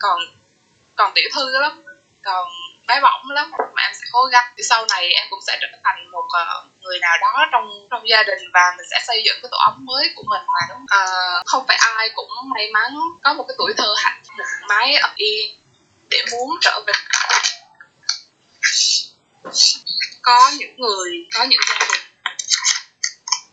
còn 0.00 0.18
còn 0.96 1.12
tiểu 1.14 1.28
thư 1.34 1.60
lắm 1.60 1.84
còn 2.22 2.48
bé 2.86 3.00
bỏng 3.00 3.30
lắm. 3.30 3.50
Mà 3.74 3.82
em 3.82 3.92
sẽ 3.94 4.06
cố 4.12 4.24
gắng 4.24 4.52
thì 4.56 4.62
sau 4.62 4.86
này 4.86 5.08
em 5.12 5.26
cũng 5.30 5.40
sẽ 5.46 5.58
trở 5.60 5.66
thành 5.84 6.10
một 6.10 6.24
uh, 6.24 6.82
người 6.82 6.98
nào 6.98 7.16
đó 7.20 7.46
trong 7.52 7.70
trong 7.90 8.08
gia 8.08 8.22
đình 8.22 8.38
và 8.52 8.74
mình 8.76 8.86
sẽ 8.90 9.00
xây 9.06 9.22
dựng 9.26 9.38
cái 9.42 9.48
tổ 9.50 9.58
ấm 9.58 9.84
mới 9.84 10.12
của 10.16 10.22
mình 10.30 10.42
mà 10.54 10.60
đúng 10.68 10.82
uh, 10.82 11.46
không 11.46 11.64
phải 11.68 11.76
ai 11.76 12.10
cũng 12.14 12.30
may 12.54 12.70
mắn 12.72 12.94
có 13.22 13.32
một 13.32 13.44
cái 13.48 13.54
tuổi 13.58 13.74
thơ 13.76 13.94
hạnh 13.96 14.22
một 14.38 14.44
mái 14.68 14.94
ấp 14.94 15.12
yên 15.16 15.56
để 16.08 16.24
muốn 16.32 16.58
trở 16.60 16.80
về. 16.86 16.92
Có 20.22 20.50
những 20.58 20.76
người 20.76 21.26
có 21.34 21.44
những 21.44 21.60
gia 21.68 21.78
đình 21.78 22.00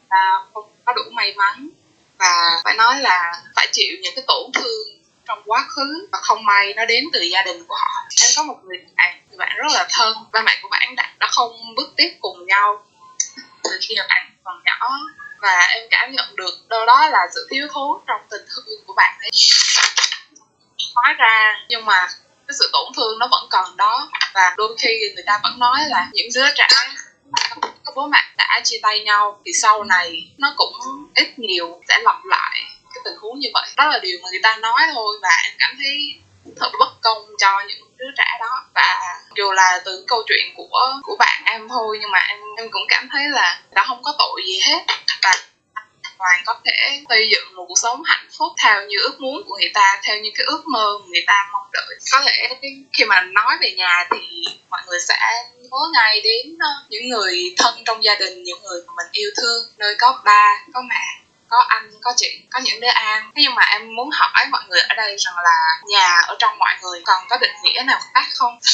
và 0.09 0.45
không 0.53 0.69
có 0.85 0.93
đủ 0.93 1.01
may 1.11 1.33
mắn 1.33 1.69
và 2.17 2.61
phải 2.63 2.75
nói 2.75 2.99
là 2.99 3.41
phải 3.55 3.67
chịu 3.71 3.97
những 4.01 4.15
cái 4.15 4.23
tổn 4.27 4.51
thương 4.53 4.87
trong 5.28 5.41
quá 5.45 5.65
khứ 5.69 6.07
và 6.11 6.19
không 6.21 6.45
may 6.45 6.73
nó 6.73 6.86
đến 6.86 7.03
từ 7.13 7.21
gia 7.21 7.41
đình 7.41 7.65
của 7.67 7.75
họ. 7.75 7.91
Em 8.21 8.30
có 8.36 8.43
một 8.43 8.57
người 8.63 8.78
bạn 8.97 9.21
người 9.30 9.38
bạn 9.38 9.57
rất 9.57 9.71
là 9.73 9.88
thân. 9.89 10.17
Ba 10.32 10.41
mẹ 10.41 10.59
của 10.61 10.69
bạn 10.69 10.95
đã, 10.95 11.13
đã 11.19 11.28
không 11.28 11.75
bước 11.75 11.93
tiếp 11.97 12.09
cùng 12.19 12.45
nhau 12.45 12.86
từ 13.63 13.69
khi 13.82 13.95
mà 13.97 14.05
bạn 14.09 14.32
còn 14.43 14.61
nhỏ. 14.65 14.99
Và 15.41 15.59
em 15.73 15.88
cảm 15.91 16.11
nhận 16.11 16.36
được 16.36 16.67
đâu 16.69 16.86
đó 16.86 17.09
là 17.09 17.28
sự 17.36 17.47
thiếu 17.49 17.67
thốn 17.73 18.01
trong 18.07 18.21
tình 18.30 18.41
thương 18.55 18.65
của 18.88 18.93
bạn 18.93 19.17
ấy. 19.21 19.32
Hóa 20.95 21.13
ra 21.17 21.55
nhưng 21.69 21.86
mà 21.86 22.07
cái 22.47 22.55
sự 22.59 22.69
tổn 22.73 22.93
thương 22.95 23.19
nó 23.19 23.28
vẫn 23.32 23.47
còn 23.49 23.78
đó. 23.78 24.09
Và 24.34 24.53
đôi 24.57 24.75
khi 24.80 24.99
người 25.15 25.23
ta 25.28 25.39
vẫn 25.43 25.59
nói 25.59 25.80
là 25.88 26.07
những 26.11 26.28
đứa 26.36 26.47
trẻ 26.55 26.67
các 27.86 27.95
bố 27.95 28.07
mẹ 28.07 28.23
đã 28.38 28.61
chia 28.63 28.80
tay 28.82 28.99
nhau 28.99 29.41
thì 29.45 29.51
sau 29.53 29.84
này 29.84 30.32
nó 30.38 30.53
cũng 30.57 30.73
ít 31.15 31.39
nhiều 31.39 31.82
sẽ 31.88 31.99
lặp 32.03 32.25
lại 32.25 32.61
tình 33.08 33.18
huống 33.22 33.39
như 33.39 33.49
vậy. 33.53 33.68
Đó 33.78 33.88
là 33.88 33.99
điều 33.99 34.20
mà 34.24 34.30
người 34.30 34.39
ta 34.43 34.58
nói 34.62 34.82
thôi 34.93 35.20
và 35.22 35.34
em 35.45 35.53
cảm 35.60 35.76
thấy 35.80 36.14
thật 36.60 36.72
bất 36.80 37.01
công 37.01 37.24
cho 37.38 37.64
những 37.68 37.80
đứa 37.97 38.12
trẻ 38.18 38.28
đó. 38.39 38.66
Và 38.76 38.95
dù 39.36 39.51
là 39.51 39.82
từ 39.86 40.05
câu 40.08 40.24
chuyện 40.28 40.53
của 40.55 40.99
của 41.03 41.16
bạn 41.20 41.43
em 41.45 41.68
thôi, 41.70 41.97
nhưng 42.01 42.12
mà 42.12 42.20
em 42.30 42.38
em 42.58 42.68
cũng 42.72 42.86
cảm 42.88 43.10
thấy 43.12 43.24
là 43.30 43.60
đã 43.72 43.86
không 43.88 44.03
có 44.03 44.16
tội 44.18 44.41
gì 44.45 44.60
hết. 44.66 44.86
Và 45.24 45.32
hoàn 46.18 46.43
có 46.45 46.55
thể 46.66 47.03
xây 47.10 47.30
dựng 47.32 47.55
một 47.55 47.66
cuộc 47.68 47.78
sống 47.82 48.03
hạnh 48.05 48.28
phúc 48.38 48.53
theo 48.64 48.86
như 48.86 48.97
ước 49.03 49.22
muốn 49.22 49.43
của 49.47 49.58
người 49.60 49.72
ta, 49.74 49.99
theo 50.03 50.20
như 50.20 50.30
cái 50.36 50.45
ước 50.45 50.64
mơ 50.68 50.88
người 51.08 51.24
ta 51.28 51.49
mong 51.53 51.70
đợi. 51.74 51.97
Có 52.12 52.22
thể 52.26 52.49
khi 52.93 53.05
mà 53.05 53.22
nói 53.22 53.58
về 53.62 53.72
nhà 53.78 54.08
thì 54.12 54.43
mọi 54.70 54.82
người 54.88 54.99
sẽ 54.99 55.18
nhớ 55.58 55.78
ngay 55.93 56.22
đến 56.22 56.58
ờ, 56.60 56.70
những 56.89 57.10
người 57.10 57.55
thân 57.58 57.74
trong 57.86 58.03
gia 58.03 58.16
đình, 58.16 58.43
những 58.43 58.64
người 58.64 58.82
mà 58.88 58.93
mình 58.97 59.08
yêu 59.12 59.30
thương, 59.38 59.64
nơi 59.78 59.95
có 59.99 60.22
ba, 60.26 60.66
có 60.74 60.82
mẹ 60.82 61.26
có 61.49 61.57
anh 61.67 61.91
có 62.01 62.13
chị 62.17 62.41
có 62.49 62.59
những 62.59 62.79
đứa 62.79 62.87
an. 62.87 63.31
Thế 63.35 63.41
nhưng 63.43 63.55
mà 63.55 63.61
em 63.71 63.95
muốn 63.95 64.09
hỏi 64.13 64.45
mọi 64.51 64.61
người 64.69 64.81
ở 64.89 64.95
đây 64.95 65.15
rằng 65.17 65.35
là 65.43 65.81
nhà 65.87 66.19
ở 66.27 66.35
trong 66.39 66.57
mọi 66.57 66.73
người 66.81 67.01
còn 67.05 67.23
có 67.29 67.37
định 67.37 67.51
nghĩa 67.63 67.83
nào 67.87 67.99
khác 68.13 68.27
không? 68.35 68.59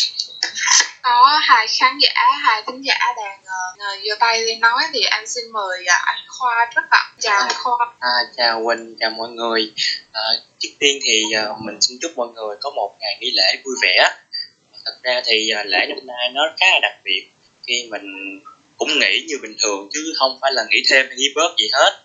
Có 1.01 1.39
hai 1.41 1.67
khán 1.67 1.97
giả 1.97 2.09
hai 2.41 2.63
thính 2.67 2.81
giả 2.81 2.97
đang 3.17 3.39
uh, 3.41 4.03
giơ 4.05 4.15
tay 4.19 4.41
lên 4.41 4.59
nói 4.59 4.83
thì 4.93 4.99
em 5.01 5.27
xin 5.27 5.51
mời 5.51 5.81
uh, 5.81 6.05
anh 6.05 6.19
khoa 6.27 6.65
rất 6.75 6.81
ạ. 6.89 7.11
Chào 7.19 7.39
anh 7.39 7.53
khoa. 7.63 7.87
À, 7.99 8.11
chào 8.37 8.63
quỳnh 8.65 8.95
chào 8.99 9.09
mọi 9.09 9.29
người. 9.29 9.73
À, 10.11 10.21
trước 10.59 10.69
tiên 10.79 10.99
thì 11.03 11.23
uh, 11.51 11.61
mình 11.61 11.81
xin 11.81 11.97
chúc 12.01 12.11
mọi 12.15 12.27
người 12.35 12.55
có 12.61 12.69
một 12.69 12.95
ngày 12.99 13.17
nghỉ 13.19 13.31
lễ 13.35 13.61
vui 13.65 13.75
vẻ. 13.81 14.09
Thật 14.85 14.93
ra 15.03 15.21
thì 15.25 15.51
uh, 15.61 15.65
lễ 15.65 15.85
năm 15.89 16.07
nay 16.07 16.29
nó 16.33 16.41
khá 16.59 16.65
là 16.65 16.79
đặc 16.81 16.93
biệt. 17.03 17.27
Khi 17.67 17.87
mình 17.91 18.39
cũng 18.77 18.99
nghỉ 18.99 19.25
như 19.27 19.35
bình 19.41 19.55
thường 19.61 19.89
chứ 19.93 20.13
không 20.19 20.37
phải 20.41 20.51
là 20.53 20.63
nghỉ 20.69 20.83
thêm 20.91 21.05
hay 21.07 21.17
nghỉ 21.17 21.27
bớt 21.35 21.55
gì 21.57 21.69
hết 21.73 22.02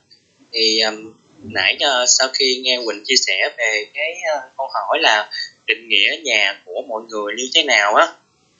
thì 0.52 0.80
um, 0.80 1.14
nãy 1.42 1.76
uh, 1.76 2.08
sau 2.08 2.28
khi 2.34 2.60
nghe 2.64 2.78
quỳnh 2.84 3.02
chia 3.04 3.16
sẻ 3.26 3.50
về 3.58 3.86
cái 3.94 4.20
uh, 4.36 4.42
câu 4.56 4.70
hỏi 4.74 4.98
là 5.00 5.30
định 5.66 5.88
nghĩa 5.88 6.16
nhà 6.24 6.62
của 6.64 6.82
mọi 6.88 7.02
người 7.08 7.34
như 7.36 7.44
thế 7.54 7.62
nào 7.62 7.94
á 7.94 8.06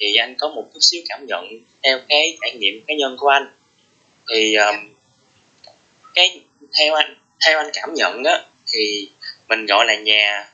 thì 0.01 0.16
anh 0.16 0.34
có 0.39 0.49
một 0.49 0.64
chút 0.74 0.80
xíu 0.82 1.03
cảm 1.09 1.26
nhận 1.26 1.45
theo 1.82 2.01
cái 2.09 2.36
trải 2.41 2.57
nghiệm 2.57 2.84
cá 2.86 2.95
nhân 2.95 3.16
của 3.18 3.28
anh. 3.28 3.53
Thì 4.30 4.55
um, 4.55 4.76
cái 6.14 6.41
theo 6.78 6.95
anh 6.95 7.16
theo 7.47 7.59
anh 7.59 7.70
cảm 7.74 7.95
nhận 7.95 8.24
á 8.24 8.43
thì 8.72 9.09
mình 9.49 9.66
gọi 9.66 9.86
là 9.86 9.95
nhà 9.95 10.49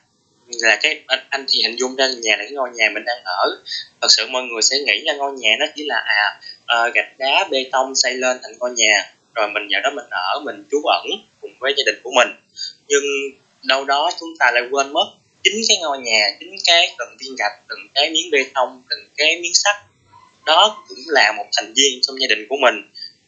là 0.47 0.79
cái 0.81 1.01
anh, 1.07 1.19
anh 1.29 1.45
thì 1.49 1.63
hình 1.63 1.79
dung 1.79 1.95
ra 1.95 2.07
nhà 2.21 2.35
là 2.37 2.43
cái 2.43 2.51
ngôi 2.51 2.69
nhà 2.69 2.89
mình 2.93 3.05
đang 3.05 3.23
ở. 3.23 3.63
Thật 4.01 4.07
sự 4.09 4.27
mọi 4.27 4.43
người 4.43 4.61
sẽ 4.61 4.77
nghĩ 4.79 5.01
là 5.03 5.13
ngôi 5.13 5.33
nhà 5.33 5.55
nó 5.59 5.65
chỉ 5.75 5.83
là 5.85 6.03
à 6.05 6.39
uh, 6.63 6.93
gạch 6.93 7.17
đá 7.17 7.47
bê 7.51 7.69
tông 7.71 7.95
xây 7.95 8.13
lên 8.13 8.37
thành 8.43 8.57
ngôi 8.59 8.71
nhà 8.71 9.13
rồi 9.35 9.47
mình 9.47 9.67
vào 9.71 9.81
đó 9.81 9.89
mình 9.95 10.05
ở, 10.09 10.39
mình 10.45 10.63
trú 10.71 10.81
ẩn 10.83 11.05
cùng 11.41 11.51
với 11.59 11.73
gia 11.77 11.83
đình 11.85 12.01
của 12.03 12.11
mình. 12.15 12.27
Nhưng 12.87 13.03
đâu 13.63 13.85
đó 13.85 14.11
chúng 14.19 14.29
ta 14.39 14.51
lại 14.51 14.63
quên 14.71 14.93
mất 14.93 15.07
chính 15.43 15.61
cái 15.67 15.77
ngôi 15.77 15.99
nhà, 15.99 16.29
chính 16.39 16.55
cái 16.65 16.95
từng 16.99 17.17
viên 17.19 17.35
gạch, 17.35 17.53
từng 17.69 17.79
cái 17.93 18.09
miếng 18.09 18.31
bê 18.31 18.45
tông, 18.53 18.83
từng 18.89 19.09
cái 19.17 19.39
miếng 19.41 19.53
sắt. 19.53 19.75
Đó 20.45 20.85
cũng 20.87 20.97
là 21.07 21.33
một 21.37 21.45
thành 21.57 21.73
viên 21.75 21.99
trong 22.01 22.21
gia 22.21 22.27
đình 22.27 22.45
của 22.49 22.55
mình. 22.61 22.75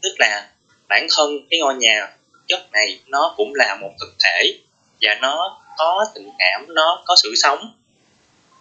Tức 0.02 0.16
là 0.20 0.50
bản 0.90 1.08
thân 1.16 1.40
cái 1.50 1.60
ngôi 1.60 1.76
nhà 1.76 2.10
chất 2.48 2.72
này 2.72 3.00
nó 3.08 3.34
cũng 3.38 3.56
là 3.56 3.78
một 3.82 3.90
thực 4.00 4.16
thể 4.24 4.60
và 5.02 5.18
nó 5.22 5.62
có 5.78 6.06
tình 6.16 6.30
cảm, 6.40 6.66
nó 6.68 7.04
có 7.06 7.16
sự 7.24 7.34
sống. 7.36 7.74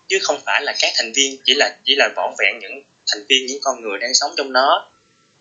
Chứ 0.09 0.19
không 0.23 0.41
phải 0.47 0.63
là 0.63 0.75
các 0.81 0.93
thành 0.97 1.13
viên 1.13 1.41
chỉ 1.45 1.55
là 1.55 1.77
chỉ 1.85 1.95
là 1.97 2.09
vỏn 2.17 2.35
vẹn 2.39 2.59
những 2.61 2.83
thành 3.13 3.25
viên, 3.29 3.47
những 3.47 3.59
con 3.63 3.83
người 3.83 3.99
đang 3.99 4.15
sống 4.15 4.31
trong 4.37 4.53
nó 4.53 4.89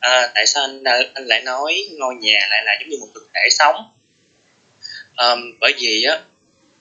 à, 0.06 0.32
tại 0.36 0.45
sao 0.47 0.64
anh 0.64 0.84
anh 1.14 1.26
lại 1.26 1.41
nói 1.41 1.76
ngôi 1.91 2.16
nhà 2.16 2.39
lại 2.49 2.64
là 2.66 2.76
giống 2.80 2.89
như 2.89 2.97
một 3.01 3.08
thực 3.14 3.30
thể 3.34 3.49
sống? 3.51 3.76
À, 5.16 5.36
bởi 5.60 5.74
vì 5.78 6.03
á 6.03 6.20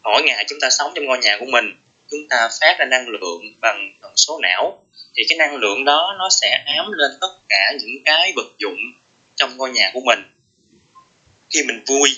mỗi 0.03 0.23
ngày 0.23 0.45
chúng 0.49 0.61
ta 0.61 0.71
sống 0.71 0.93
trong 0.95 1.05
ngôi 1.05 1.19
nhà 1.19 1.37
của 1.41 1.47
mình 1.47 1.65
chúng 2.11 2.29
ta 2.29 2.49
phát 2.61 2.77
ra 2.79 2.85
năng 2.85 3.09
lượng 3.09 3.43
bằng 3.61 3.95
tần 4.03 4.13
số 4.17 4.39
não 4.43 4.83
thì 5.17 5.23
cái 5.29 5.39
năng 5.39 5.57
lượng 5.57 5.85
đó 5.85 6.15
nó 6.19 6.29
sẽ 6.41 6.65
ám 6.67 6.93
lên 6.93 7.11
tất 7.21 7.33
cả 7.49 7.73
những 7.81 8.03
cái 8.05 8.33
vật 8.37 8.49
dụng 8.59 8.77
trong 9.37 9.57
ngôi 9.57 9.71
nhà 9.71 9.91
của 9.95 10.01
mình. 10.05 10.19
Khi 11.51 11.63
mình 11.63 11.83
vui 11.87 12.09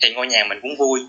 thì 0.00 0.10
ngôi 0.10 0.26
nhà 0.26 0.44
mình 0.44 0.58
cũng 0.62 0.76
vui 0.76 1.00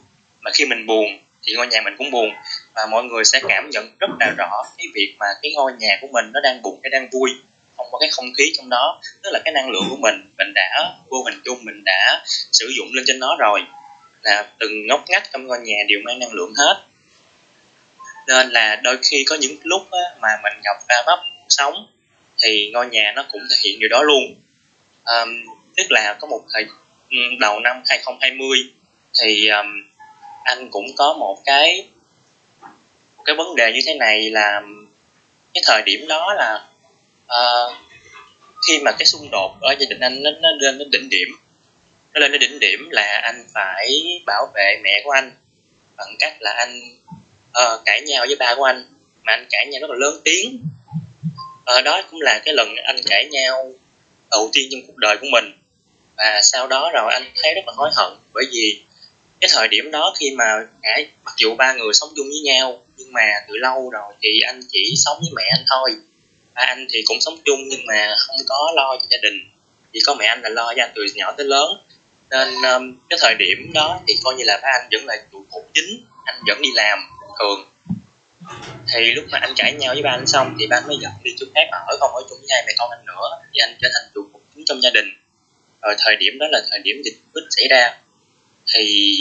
mà 0.42 0.52
khi 0.54 0.66
mình 0.66 0.86
buồn 0.86 1.20
thì 1.44 1.54
ngôi 1.56 1.68
nhà 1.68 1.82
mình 1.82 1.96
cũng 1.98 2.12
buồn. 2.12 2.30
Và 2.76 2.86
mọi 2.86 3.04
người 3.04 3.26
sẽ 3.26 3.40
cảm 3.48 3.70
nhận 3.70 3.96
rất 4.00 4.10
là 4.20 4.34
rõ 4.38 4.64
cái 4.78 4.88
việc 4.94 5.16
mà 5.20 5.26
cái 5.42 5.52
ngôi 5.56 5.72
nhà 5.80 5.98
của 6.02 6.08
mình 6.12 6.26
nó 6.34 6.40
đang 6.44 6.62
buồn 6.62 6.80
hay 6.84 6.90
đang 6.90 7.10
vui 7.12 7.32
không 7.78 7.88
có 7.92 7.98
cái 7.98 8.10
không 8.12 8.26
khí 8.38 8.54
trong 8.58 8.70
đó 8.70 9.02
tức 9.24 9.30
là 9.34 9.40
cái 9.46 9.54
năng 9.54 9.70
lượng 9.70 9.84
của 9.90 9.98
mình 9.98 10.34
mình 10.38 10.54
đã 10.56 10.94
vô 11.10 11.24
hình 11.24 11.42
chung 11.46 11.66
mình 11.66 11.84
đã 11.86 12.24
sử 12.52 12.72
dụng 12.78 12.88
lên 12.94 13.04
trên 13.08 13.20
nó 13.20 13.36
rồi 13.40 13.62
là 14.28 14.48
từng 14.60 14.88
ngóc 14.88 15.04
ngách 15.08 15.24
trong 15.34 15.48
ngôi 15.48 15.60
nhà 15.60 15.76
đều 15.88 16.00
mang 16.06 16.20
năng 16.20 16.34
lượng 16.34 16.54
hết. 16.58 16.84
Nên 18.28 18.50
là 18.50 18.76
đôi 18.76 18.98
khi 19.04 19.26
có 19.30 19.36
những 19.36 19.58
lúc 19.64 19.88
mà 20.22 20.30
mình 20.44 20.54
gặp 20.64 20.78
va 20.90 21.04
vấp 21.06 21.20
sống 21.50 21.88
thì 22.42 22.70
ngôi 22.74 22.88
nhà 22.88 23.14
nó 23.16 23.26
cũng 23.32 23.42
thể 23.52 23.56
hiện 23.64 23.80
điều 23.80 23.90
đó 23.90 24.04
luôn. 24.04 24.36
Um, 25.06 25.30
tức 25.78 25.86
là 25.90 26.18
có 26.20 26.28
một 26.28 26.42
thời 26.54 26.66
đầu 27.40 27.60
năm 27.60 27.84
2020 27.88 28.60
thì 29.20 29.48
um, 29.48 29.68
anh 30.44 30.70
cũng 30.72 30.86
có 30.98 31.14
một 31.14 31.42
cái 31.46 31.88
một 33.18 33.24
cái 33.26 33.36
vấn 33.36 33.56
đề 33.56 33.72
như 33.74 33.80
thế 33.86 33.94
này 33.94 34.30
là 34.30 34.62
cái 35.54 35.64
thời 35.66 35.82
điểm 35.86 36.08
đó 36.08 36.34
là 36.34 36.66
uh, 37.28 37.74
khi 38.68 38.80
mà 38.80 38.92
cái 38.92 39.06
xung 39.06 39.30
đột 39.32 39.58
ở 39.62 39.76
gia 39.80 39.86
đình 39.90 40.00
anh 40.00 40.24
nó, 40.24 40.32
nó 40.42 40.50
lên 40.60 40.78
đến 40.78 40.92
đỉnh 40.92 41.10
điểm 41.10 41.28
nó 42.14 42.20
lên 42.20 42.32
đến 42.32 42.42
đỉnh 42.42 42.60
điểm 42.60 42.90
là 42.90 43.22
anh 43.24 43.48
phải 43.54 44.04
bảo 44.26 44.48
vệ 44.56 44.80
mẹ 44.84 45.02
của 45.04 45.12
anh 45.12 45.32
bằng 45.98 46.16
cách 46.20 46.36
là 46.40 46.52
anh 46.52 46.80
uh, 47.50 47.86
cãi 47.86 48.02
nhau 48.02 48.26
với 48.28 48.36
ba 48.36 48.56
của 48.56 48.64
anh 48.64 48.86
mà 49.24 49.34
anh 49.34 49.46
cãi 49.50 49.66
nhau 49.68 49.82
rất 49.82 49.90
là 49.90 49.96
lớn 50.00 50.22
tiếng. 50.24 50.60
Uh, 51.78 51.84
đó 51.86 52.02
cũng 52.12 52.22
là 52.22 52.42
cái 52.46 52.54
lần 52.54 52.76
anh 52.84 53.02
cãi 53.10 53.26
nhau 53.32 53.72
đầu 54.32 54.50
tiên 54.54 54.68
trong 54.72 54.82
cuộc 54.88 54.98
đời 54.98 55.18
của 55.22 55.28
mình. 55.32 55.46
Và 56.18 56.42
sau 56.44 56.68
đó 56.68 56.92
rồi 56.94 57.14
anh 57.14 57.32
thấy 57.44 57.54
rất 57.54 57.62
là 57.68 57.74
hối 57.76 57.90
hận 57.96 58.14
bởi 58.34 58.46
vì 58.52 58.82
cái 59.42 59.50
thời 59.54 59.68
điểm 59.68 59.92
đó 59.92 60.14
khi 60.20 60.32
mà 60.32 60.46
cả 60.82 61.00
mặc 61.24 61.34
dù 61.38 61.56
ba 61.56 61.74
người 61.74 61.94
sống 61.94 62.10
chung 62.16 62.28
với 62.28 62.40
nhau 62.40 62.84
nhưng 62.98 63.14
mà 63.14 63.32
từ 63.48 63.54
lâu 63.58 63.90
rồi 63.90 64.14
thì 64.22 64.30
anh 64.48 64.62
chỉ 64.72 64.94
sống 64.98 65.18
với 65.22 65.30
mẹ 65.36 65.44
anh 65.58 65.66
thôi 65.70 65.96
ba 66.58 66.64
anh 66.64 66.88
thì 66.92 67.04
cũng 67.06 67.22
sống 67.22 67.38
chung 67.46 67.60
nhưng 67.70 67.86
mà 67.86 68.16
không 68.18 68.36
có 68.48 68.72
lo 68.76 68.98
cho 68.98 69.06
gia 69.10 69.18
đình. 69.22 69.50
Chỉ 69.94 70.00
có 70.06 70.16
mẹ 70.16 70.26
anh 70.26 70.42
là 70.42 70.50
lo 70.50 70.74
cho 70.78 70.84
anh 70.84 70.92
từ 70.96 71.02
nhỏ 71.16 71.32
tới 71.38 71.46
lớn. 71.46 71.70
Nên 72.30 72.48
um, 72.48 72.98
cái 73.10 73.20
thời 73.22 73.36
điểm 73.36 73.72
đó 73.74 74.00
thì 74.08 74.14
coi 74.24 74.36
như 74.36 74.44
là 74.44 74.60
ba 74.64 74.70
anh 74.72 74.90
vẫn 74.92 75.06
là 75.06 75.16
trụ 75.32 75.46
cột 75.52 75.64
chính. 75.74 76.06
Anh 76.26 76.42
vẫn 76.48 76.62
đi 76.62 76.70
làm 76.76 77.00
thường. 77.40 77.70
Thì 78.94 79.12
lúc 79.12 79.26
mà 79.32 79.38
anh 79.42 79.54
cãi 79.58 79.74
nhau 79.74 79.94
với 79.94 80.04
ba 80.04 80.12
anh 80.12 80.28
xong 80.28 80.56
thì 80.60 80.68
ba 80.68 80.78
anh 80.78 80.88
mới 80.88 80.98
dẫn 81.02 81.12
đi 81.24 81.32
chỗ 81.38 81.46
khác. 81.56 81.68
Ở 81.88 81.98
không 82.00 82.16
ở 82.16 82.22
chung 82.30 82.40
với 82.40 82.48
hai 82.52 82.64
mẹ 82.68 82.74
con 82.78 82.90
anh 82.92 83.06
nữa 83.06 83.30
thì 83.54 83.60
anh 83.60 83.78
trở 83.82 83.90
thành 83.94 84.12
trụ 84.16 84.22
cột 84.34 84.42
chính 84.56 84.66
trong 84.66 84.82
gia 84.82 84.90
đình. 84.90 85.06
Rồi 85.82 85.96
thời 86.06 86.16
điểm 86.16 86.34
đó 86.40 86.48
là 86.52 86.62
thời 86.70 86.80
điểm 86.80 87.02
dịch 87.06 87.16
covid 87.34 87.48
xảy 87.50 87.68
ra. 87.68 87.98
Thì 88.74 89.16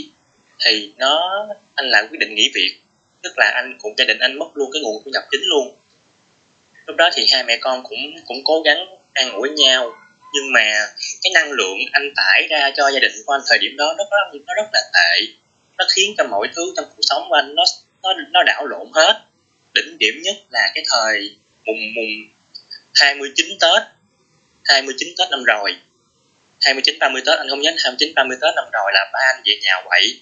thì 0.65 0.93
nó 0.97 1.47
anh 1.75 1.87
lại 1.91 2.07
quyết 2.11 2.19
định 2.21 2.35
nghỉ 2.35 2.51
việc. 2.55 2.81
Tức 3.23 3.33
là 3.37 3.53
anh 3.55 3.79
cùng 3.81 3.95
gia 3.99 4.05
đình 4.05 4.19
anh 4.19 4.39
mất 4.39 4.47
luôn 4.55 4.71
cái 4.73 4.83
nguồn 4.83 5.03
thu 5.05 5.11
nhập 5.15 5.23
chính 5.31 5.43
luôn 5.45 5.77
lúc 6.87 6.97
đó 6.97 7.11
thì 7.15 7.27
hai 7.33 7.45
mẹ 7.45 7.57
con 7.61 7.83
cũng 7.83 8.15
cũng 8.27 8.45
cố 8.45 8.63
gắng 8.63 8.87
an 9.13 9.33
ủi 9.33 9.49
nhau, 9.51 9.93
nhưng 10.33 10.53
mà 10.53 10.93
cái 11.23 11.31
năng 11.35 11.53
lượng 11.53 11.79
anh 11.93 12.13
tải 12.17 12.47
ra 12.51 12.71
cho 12.77 12.91
gia 12.91 13.01
đình 13.01 13.13
của 13.27 13.33
anh 13.33 13.43
thời 13.49 13.59
điểm 13.59 13.77
đó 13.77 13.95
nó 13.99 14.05
rất 14.11 14.41
nó 14.47 14.55
rất 14.55 14.69
là 14.73 14.81
tệ. 14.95 15.27
Nó 15.79 15.85
khiến 15.95 16.15
cho 16.19 16.25
mọi 16.25 16.49
thứ 16.57 16.73
trong 16.77 16.85
cuộc 16.97 17.03
sống 17.03 17.27
của 17.29 17.35
anh 17.35 17.55
nó 17.55 17.65
nó 18.03 18.13
nó 18.31 18.43
đảo 18.43 18.67
lộn 18.67 18.87
hết. 18.95 19.21
Đỉnh 19.75 19.99
điểm 19.99 20.15
nhất 20.23 20.37
là 20.51 20.71
cái 20.75 20.85
thời 20.91 21.37
mùng 21.65 21.95
mùng 21.95 22.11
29 22.95 23.47
Tết 23.61 23.83
29 24.65 25.09
Tết 25.19 25.31
năm 25.31 25.45
rồi. 25.45 25.77
29 26.61 26.99
30 26.99 27.23
Tết, 27.27 27.39
anh 27.39 27.49
không 27.49 27.61
nhớ 27.61 27.71
29 27.85 28.15
30 28.15 28.37
Tết 28.41 28.55
năm 28.57 28.65
rồi 28.73 28.93
là 28.95 29.11
ba 29.13 29.21
anh 29.35 29.43
về 29.45 29.59
nhà 29.63 29.83
quậy. 29.85 30.21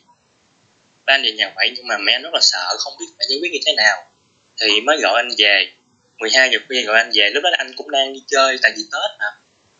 Ba 1.06 1.14
anh 1.14 1.22
về 1.22 1.32
nhà 1.32 1.52
quậy 1.54 1.72
nhưng 1.76 1.86
mà 1.86 1.98
mẹ 1.98 2.12
anh 2.12 2.22
rất 2.22 2.34
là 2.34 2.40
sợ, 2.42 2.76
không 2.78 2.94
biết 2.98 3.06
phải 3.18 3.26
giải 3.30 3.38
quyết 3.40 3.52
như 3.52 3.58
thế 3.66 3.72
nào. 3.76 4.04
Thì 4.60 4.80
mới 4.80 4.96
gọi 5.02 5.22
anh 5.22 5.34
về. 5.38 5.72
12 6.18 6.50
giờ 6.52 6.58
khuya 6.68 6.82
gọi 6.82 6.98
anh 6.98 7.10
về. 7.14 7.30
Lúc 7.30 7.42
đó 7.44 7.50
anh 7.58 7.72
cũng 7.76 7.90
đang 7.90 8.12
đi 8.12 8.22
chơi, 8.26 8.58
tại 8.62 8.72
vì 8.76 8.82
Tết 8.92 9.18
mà. 9.18 9.26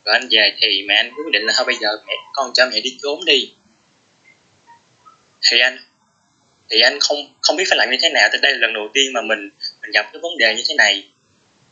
Gọi 0.05 0.19
anh 0.21 0.29
về 0.31 0.55
thì 0.61 0.83
mẹ 0.83 0.95
anh 0.95 1.11
quyết 1.15 1.33
định 1.33 1.43
là 1.47 1.53
thôi 1.57 1.65
bây 1.67 1.77
giờ 1.77 1.89
mẹ, 2.07 2.13
con 2.33 2.53
cho 2.55 2.67
mẹ 2.67 2.81
đi 2.81 2.99
trốn 3.03 3.25
đi. 3.25 3.53
Thì 5.51 5.59
anh 5.59 5.79
thì 6.71 6.81
anh 6.81 7.01
không 7.01 7.35
không 7.43 7.57
biết 7.57 7.65
phải 7.69 7.79
làm 7.79 7.91
như 7.91 7.97
thế 8.03 8.11
nào. 8.11 8.29
Tại 8.33 8.41
đây 8.43 8.53
là 8.53 8.59
lần 8.59 8.73
đầu 8.73 8.89
tiên 8.95 9.13
mà 9.13 9.21
mình 9.21 9.51
mình 9.83 9.91
gặp 9.91 10.07
cái 10.13 10.21
vấn 10.23 10.39
đề 10.39 10.55
như 10.55 10.63
thế 10.69 10.75
này, 10.75 11.09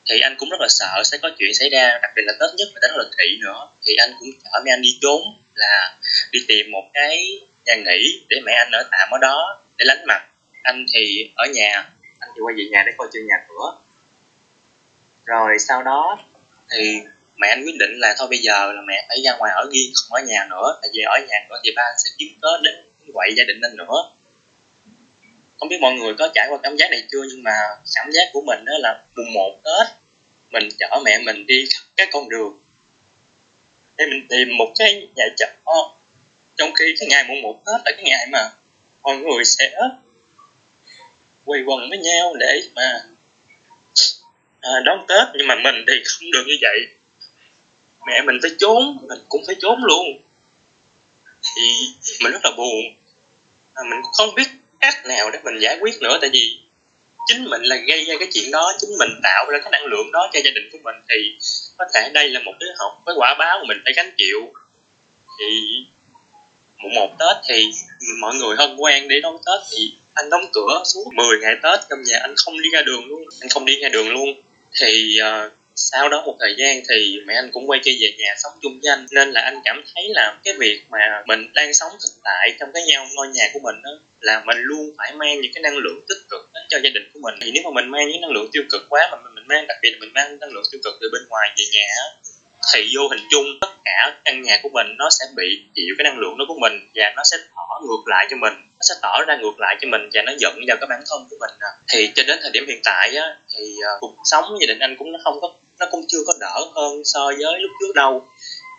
thì 0.08 0.20
anh 0.20 0.36
cũng 0.38 0.48
rất 0.50 0.60
là 0.60 0.68
sợ 0.70 1.02
sẽ 1.04 1.18
có 1.22 1.30
chuyện 1.38 1.54
xảy 1.54 1.70
ra. 1.70 1.98
Đặc 2.02 2.10
biệt 2.16 2.22
là 2.26 2.32
tết 2.40 2.50
nhất 2.56 2.68
và 2.74 2.80
tết 2.82 2.90
là 2.94 3.04
thị 3.18 3.38
nữa. 3.40 3.68
Thì 3.86 3.94
anh 3.96 4.10
cũng 4.20 4.28
chở 4.44 4.60
mẹ 4.64 4.72
anh 4.72 4.82
đi 4.82 4.98
trốn, 5.02 5.22
là 5.54 5.96
đi 6.32 6.44
tìm 6.48 6.70
một 6.70 6.90
cái 6.94 7.40
nhà 7.66 7.74
nghỉ 7.74 8.20
để 8.28 8.36
mẹ 8.44 8.52
anh 8.52 8.70
ở 8.72 8.88
tạm 8.90 9.08
ở 9.10 9.18
đó 9.18 9.62
để 9.78 9.84
lánh 9.84 10.04
mặt. 10.06 10.22
Anh 10.62 10.86
thì 10.94 11.30
ở 11.34 11.46
nhà, 11.54 11.90
anh 12.18 12.30
thì 12.34 12.40
quay 12.40 12.54
về 12.54 12.64
nhà 12.72 12.82
để 12.86 12.92
coi 12.98 13.08
chừng 13.12 13.26
nhà 13.26 13.36
cửa 13.48 13.72
rồi 15.24 15.58
sau 15.58 15.82
đó 15.82 16.18
thì 16.70 17.00
mẹ 17.36 17.48
anh 17.48 17.64
quyết 17.64 17.76
định 17.78 17.90
là 17.98 18.14
thôi 18.18 18.28
bây 18.30 18.38
giờ 18.38 18.72
là 18.72 18.82
mẹ 18.86 19.04
phải 19.08 19.22
ra 19.24 19.36
ngoài 19.38 19.52
ở 19.56 19.70
riêng, 19.72 19.92
không 19.94 20.14
ở 20.14 20.22
nhà 20.26 20.46
nữa. 20.50 20.78
Tại 20.82 20.90
vì 20.94 21.02
ở 21.02 21.18
nhà 21.28 21.46
nữa 21.50 21.56
thì 21.64 21.70
ba 21.76 21.82
anh 21.82 21.98
sẽ 22.04 22.10
kiếm 22.18 22.28
cớ 22.40 22.48
đến 22.62 22.74
quậy 23.14 23.34
gia 23.36 23.44
đình 23.44 23.60
anh 23.62 23.76
nữa. 23.76 24.10
Không 25.60 25.68
biết 25.68 25.78
mọi 25.80 25.92
người 25.92 26.14
có 26.18 26.28
trải 26.34 26.46
qua 26.50 26.58
cảm 26.62 26.76
giác 26.76 26.90
này 26.90 27.02
chưa, 27.10 27.22
nhưng 27.30 27.42
mà 27.42 27.52
cảm 27.94 28.10
giác 28.12 28.28
của 28.32 28.42
mình 28.46 28.64
đó 28.64 28.72
là 28.78 29.02
mùng 29.16 29.32
một 29.32 29.58
tết, 29.64 29.86
mình 30.50 30.68
chở 30.78 31.00
mẹ 31.04 31.18
mình 31.18 31.46
đi 31.46 31.64
các 31.96 32.08
con 32.12 32.28
đường. 32.28 32.58
Để 33.96 34.06
mình 34.06 34.26
tìm 34.28 34.48
một 34.58 34.72
cái 34.78 35.08
nhà 35.16 35.24
chợ 35.38 35.46
trong 36.58 36.72
khi 36.74 36.94
cái 36.98 37.08
ngày 37.08 37.24
mùng 37.28 37.42
một 37.42 37.62
tết 37.66 37.80
là 37.84 37.92
cái 37.96 38.04
ngày 38.04 38.26
mà 38.32 38.50
mọi 39.02 39.16
người 39.16 39.44
sẽ 39.44 39.70
quay 41.44 41.62
quần 41.66 41.90
với 41.90 41.98
nhau 41.98 42.34
để 42.34 42.62
mà 42.74 43.02
À, 44.62 44.72
đón 44.84 45.04
tết, 45.08 45.28
nhưng 45.34 45.46
mà 45.46 45.54
mình 45.54 45.74
thì 45.88 45.94
không 46.04 46.30
được 46.30 46.44
như 46.46 46.56
vậy. 46.62 46.78
Mẹ 48.06 48.22
mình 48.22 48.38
phải 48.42 48.50
trốn, 48.58 48.98
mình 49.08 49.18
cũng 49.28 49.42
phải 49.46 49.56
trốn 49.60 49.84
luôn. 49.84 50.06
Thì 51.42 51.62
mình 52.22 52.32
rất 52.32 52.44
là 52.44 52.50
buồn. 52.56 52.84
À, 53.74 53.82
mình 53.82 53.98
cũng 54.02 54.12
không 54.12 54.34
biết 54.34 54.48
cách 54.80 54.94
nào 55.06 55.30
để 55.30 55.38
mình 55.44 55.58
giải 55.58 55.78
quyết 55.80 55.94
nữa, 56.00 56.18
tại 56.20 56.30
vì 56.32 56.60
chính 57.26 57.44
mình 57.44 57.62
là 57.62 57.76
gây 57.76 58.04
ra 58.04 58.14
cái 58.18 58.28
chuyện 58.32 58.50
đó, 58.50 58.72
chính 58.80 58.90
mình 58.98 59.10
tạo 59.22 59.46
ra 59.50 59.58
cái 59.62 59.70
năng 59.70 59.84
lượng 59.84 60.12
đó 60.12 60.30
cho 60.32 60.40
gia 60.44 60.50
đình 60.50 60.68
của 60.72 60.78
mình, 60.82 60.94
thì 61.08 61.36
có 61.78 61.84
thể 61.94 62.10
đây 62.14 62.28
là 62.28 62.40
một 62.40 62.52
cái 62.60 62.68
học 62.78 63.02
cái 63.06 63.14
quả 63.18 63.34
báo 63.38 63.58
mà 63.58 63.64
mình 63.68 63.80
phải 63.84 63.92
gánh 63.96 64.14
chịu. 64.18 64.52
Thì 65.38 65.76
mùng 66.78 66.94
một 66.94 67.16
tết 67.18 67.36
thì 67.48 67.70
mọi 68.20 68.34
người 68.34 68.56
hân 68.56 68.76
hoan 68.76 69.08
để 69.08 69.20
đón 69.20 69.36
tết. 69.46 69.60
Thì 69.70 69.92
anh 70.14 70.30
đóng 70.30 70.44
cửa 70.52 70.82
suốt 70.84 71.04
10 71.14 71.38
ngày 71.40 71.54
tết 71.62 71.80
trong 71.90 72.02
nhà, 72.02 72.18
anh 72.18 72.34
không 72.36 72.60
đi 72.60 72.68
ra 72.72 72.82
đường 72.82 73.06
luôn, 73.06 73.24
anh 73.40 73.48
không 73.48 73.64
đi 73.64 73.80
ra 73.80 73.88
đường 73.88 74.08
luôn 74.08 74.42
thì 74.80 75.16
uh, 75.20 75.52
sau 75.74 76.08
đó 76.08 76.22
một 76.26 76.36
thời 76.40 76.54
gian 76.58 76.82
thì 76.88 77.20
mẹ 77.26 77.34
anh 77.34 77.50
cũng 77.52 77.70
quay 77.70 77.80
trở 77.84 77.90
về 78.00 78.12
nhà 78.18 78.34
sống 78.38 78.52
chung 78.62 78.80
với 78.82 78.90
anh. 78.90 79.06
Nên 79.10 79.30
là 79.30 79.40
anh 79.40 79.60
cảm 79.64 79.82
thấy 79.94 80.04
là 80.10 80.38
cái 80.44 80.54
việc 80.58 80.80
mà 80.90 81.22
mình 81.26 81.52
đang 81.54 81.74
sống 81.74 81.92
thực 81.92 82.20
tại 82.24 82.56
trong 82.60 82.72
cái 82.74 82.82
nhau 82.86 83.06
ngôi 83.14 83.28
nhà 83.28 83.44
của 83.52 83.60
mình 83.62 83.82
đó 83.82 83.90
là 84.20 84.42
mình 84.46 84.56
luôn 84.60 84.90
phải 84.98 85.12
mang 85.12 85.40
những 85.40 85.52
cái 85.54 85.62
năng 85.62 85.76
lượng 85.76 86.00
tích 86.08 86.22
cực 86.30 86.50
đến 86.54 86.62
cho 86.68 86.78
gia 86.84 86.90
đình 86.90 87.10
của 87.14 87.20
mình. 87.22 87.34
Thì 87.42 87.50
nếu 87.54 87.62
mà 87.62 87.70
mình 87.74 87.90
mang 87.90 88.08
những 88.08 88.20
năng 88.20 88.30
lượng 88.30 88.50
tiêu 88.52 88.62
cực 88.70 88.82
quá 88.88 89.08
mà 89.12 89.18
mình, 89.24 89.34
mình 89.34 89.44
mang 89.48 89.66
đặc 89.66 89.76
biệt 89.82 89.90
là 89.90 89.96
mình 90.00 90.12
mang 90.14 90.38
năng 90.38 90.50
lượng 90.50 90.64
tiêu 90.72 90.80
cực 90.84 90.94
từ 91.00 91.08
bên 91.12 91.22
ngoài 91.28 91.50
về 91.56 91.64
nhà 91.72 91.86
thì 92.74 92.92
vô 92.96 93.08
hình 93.08 93.20
chung 93.30 93.44
tất 93.60 93.68
cả 93.84 94.14
căn 94.24 94.42
nhà 94.42 94.58
của 94.62 94.68
mình 94.72 94.86
nó 94.98 95.10
sẽ 95.10 95.24
bị 95.36 95.62
chịu 95.74 95.94
cái 95.98 96.04
năng 96.04 96.18
lượng 96.18 96.38
đó 96.38 96.44
của 96.48 96.58
mình 96.60 96.72
và 96.94 97.12
nó 97.16 97.22
sẽ 97.24 97.36
tỏ 97.56 97.80
ngược 97.82 98.02
lại 98.06 98.26
cho 98.30 98.36
mình. 98.36 98.52
Nó 98.52 98.82
sẽ 98.88 98.94
tỏ 99.02 99.24
ra 99.26 99.36
ngược 99.36 99.58
lại 99.58 99.76
cho 99.80 99.88
mình 99.88 100.10
và 100.12 100.22
nó 100.26 100.32
giận 100.38 100.58
vào 100.68 100.76
cái 100.80 100.86
bản 100.90 101.02
thân 101.10 101.26
của 101.30 101.36
mình 101.40 101.50
à. 101.60 101.68
thì 101.88 102.12
cho 102.14 102.22
đến 102.26 102.38
thời 102.42 102.50
điểm 102.50 102.64
hiện 102.68 102.80
tại 102.84 103.16
á, 103.16 103.36
thì 103.56 103.76
à, 103.84 103.90
cuộc 104.00 104.14
sống 104.24 104.44
gia 104.60 104.66
đình 104.66 104.78
anh 104.78 104.96
cũng 104.98 105.12
nó 105.12 105.18
không 105.24 105.38
có 105.40 105.52
nó 105.78 105.86
cũng 105.90 106.04
chưa 106.08 106.24
có 106.26 106.32
đỡ 106.40 106.60
hơn 106.74 107.04
so 107.04 107.26
với 107.26 107.60
lúc 107.60 107.70
trước 107.80 107.92
đâu. 107.94 108.26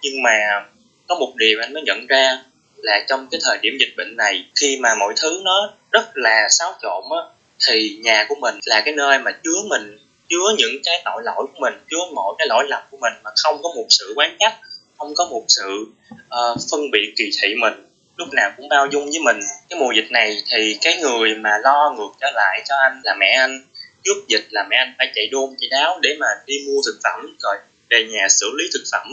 Nhưng 0.02 0.24
mà 0.24 0.66
có 1.08 1.16
một 1.16 1.34
điều 1.36 1.60
anh 1.62 1.74
mới 1.74 1.84
nhận 1.84 2.08
ra 2.08 2.40
là 2.78 3.06
trong 3.10 3.28
cái 3.32 3.40
thời 3.46 3.58
điểm 3.62 3.74
dịch 3.80 3.94
bệnh 3.98 4.18
này 4.18 4.46
khi 4.56 4.78
mà 4.78 4.96
mọi 5.00 5.14
thứ 5.22 5.42
nó 5.44 5.74
rất 5.92 6.06
là 6.14 6.48
xáo 6.50 6.74
trộn 6.82 7.04
á 7.12 7.24
thì 7.68 7.98
nhà 8.04 8.26
của 8.30 8.36
mình 8.36 8.56
là 8.66 8.82
cái 8.86 8.94
nơi 8.94 9.20
mà 9.20 9.32
chứa 9.32 9.62
mình 9.70 9.98
chứa 10.30 10.56
những 10.58 10.82
cái 10.84 11.02
tội 11.06 11.24
lỗi 11.24 11.46
của 11.54 11.60
mình 11.60 11.74
chứa 11.92 11.98
mọi 12.16 12.36
cái 12.38 12.48
lỗi 12.48 12.66
lầm 12.68 12.84
của 12.92 12.98
mình 13.02 13.14
mà 13.24 13.32
không 13.44 13.64
có 13.64 13.70
một 13.76 13.86
sự 13.90 14.14
quán 14.16 14.36
trách 14.40 14.54
không 14.98 15.16
có 15.16 15.26
một 15.26 15.46
sự 15.48 15.86
uh, 16.16 16.60
phân 16.72 16.92
biệt 16.92 17.14
kỳ 17.18 17.32
thị 17.42 17.56
mình. 17.56 17.74
Lúc 18.18 18.34
nào 18.34 18.52
cũng 18.58 18.70
bao 18.70 18.88
dung 18.92 19.06
với 19.06 19.20
mình. 19.20 19.40
Cái 19.70 19.80
mùa 19.80 19.92
dịch 19.96 20.12
này 20.12 20.38
thì 20.52 20.78
cái 20.82 20.98
người 20.98 21.36
mà 21.36 21.58
lo 21.64 21.96
ngược 21.98 22.12
trở 22.22 22.32
lại 22.36 22.64
cho 22.70 22.76
anh 22.76 23.02
là 23.04 23.16
mẹ 23.20 23.32
anh. 23.40 23.66
Trước 24.04 24.28
dịch 24.28 24.48
là 24.50 24.66
mẹ 24.70 24.76
anh 24.78 24.94
phải 24.98 25.12
chạy 25.16 25.28
đôn 25.32 25.56
chạy 25.60 25.68
đáo 25.72 26.00
để 26.02 26.16
mà 26.20 26.28
đi 26.46 26.56
mua 26.68 26.82
thực 26.86 27.00
phẩm 27.04 27.38
rồi 27.40 27.56
về 27.90 28.04
nhà 28.04 28.28
xử 28.30 28.52
lý 28.58 28.66
thực 28.74 28.84
phẩm 28.92 29.08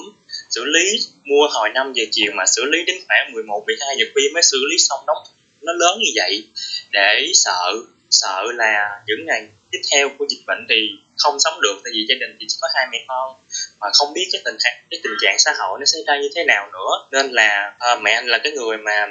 xử 0.51 0.65
lý 0.65 0.99
mua 1.25 1.49
hồi 1.51 1.69
5 1.75 1.93
giờ 1.93 2.05
chiều 2.11 2.33
mà 2.35 2.45
xử 2.47 2.65
lý 2.65 2.85
đến 2.87 2.97
khoảng 3.09 3.33
11 3.33 3.63
12 3.67 3.97
giờ 3.99 4.05
khuya 4.15 4.29
mới 4.35 4.43
xử 4.43 4.59
lý 4.71 4.77
xong 4.79 5.01
đóng 5.07 5.17
nó 5.63 5.73
lớn 5.73 5.99
như 5.99 6.11
vậy 6.17 6.45
để 6.91 7.31
sợ 7.35 7.75
sợ 8.11 8.43
là 8.55 9.03
những 9.07 9.27
ngày 9.27 9.49
tiếp 9.71 9.81
theo 9.93 10.09
của 10.19 10.27
dịch 10.29 10.43
bệnh 10.47 10.67
thì 10.69 10.91
không 11.19 11.41
sống 11.41 11.61
được 11.61 11.81
tại 11.85 11.91
vì 11.95 12.07
gia 12.09 12.15
đình 12.21 12.37
thì 12.41 12.47
chỉ 12.49 12.57
có 12.61 12.69
hai 12.75 12.87
mẹ 12.93 12.99
con 13.09 13.35
mà 13.81 13.91
không 13.95 14.13
biết 14.13 14.29
cái 14.33 14.43
tình 14.45 14.57
cái 14.91 15.01
tình 15.03 15.13
trạng 15.21 15.39
xã 15.39 15.53
hội 15.59 15.79
nó 15.81 15.87
sẽ 15.87 15.99
ra 16.07 16.21
như 16.21 16.29
thế 16.35 16.45
nào 16.45 16.71
nữa. 16.73 16.91
Nên 17.13 17.31
là 17.33 17.75
à, 17.79 17.97
mẹ 18.03 18.13
anh 18.13 18.27
là 18.27 18.39
cái 18.39 18.53
người 18.53 18.77
mà 18.77 19.07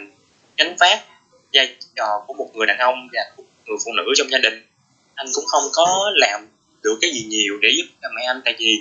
gánh 0.57 0.75
vác 0.79 0.99
vai 1.53 1.75
trò 1.95 2.23
của 2.27 2.33
một 2.33 2.49
người 2.53 2.67
đàn 2.67 2.77
ông 2.77 3.07
và 3.13 3.21
một 3.37 3.43
người 3.65 3.77
phụ 3.85 3.91
nữ 3.97 4.03
trong 4.15 4.31
gia 4.31 4.37
đình. 4.37 4.65
Anh 5.15 5.27
cũng 5.33 5.45
không 5.45 5.63
có 5.73 6.11
làm 6.15 6.47
được 6.83 6.97
cái 7.01 7.11
gì 7.11 7.25
nhiều 7.29 7.57
để 7.61 7.69
giúp 7.77 7.85
cho 8.01 8.09
mẹ 8.15 8.23
anh 8.23 8.41
tại 8.45 8.55
vì 8.59 8.77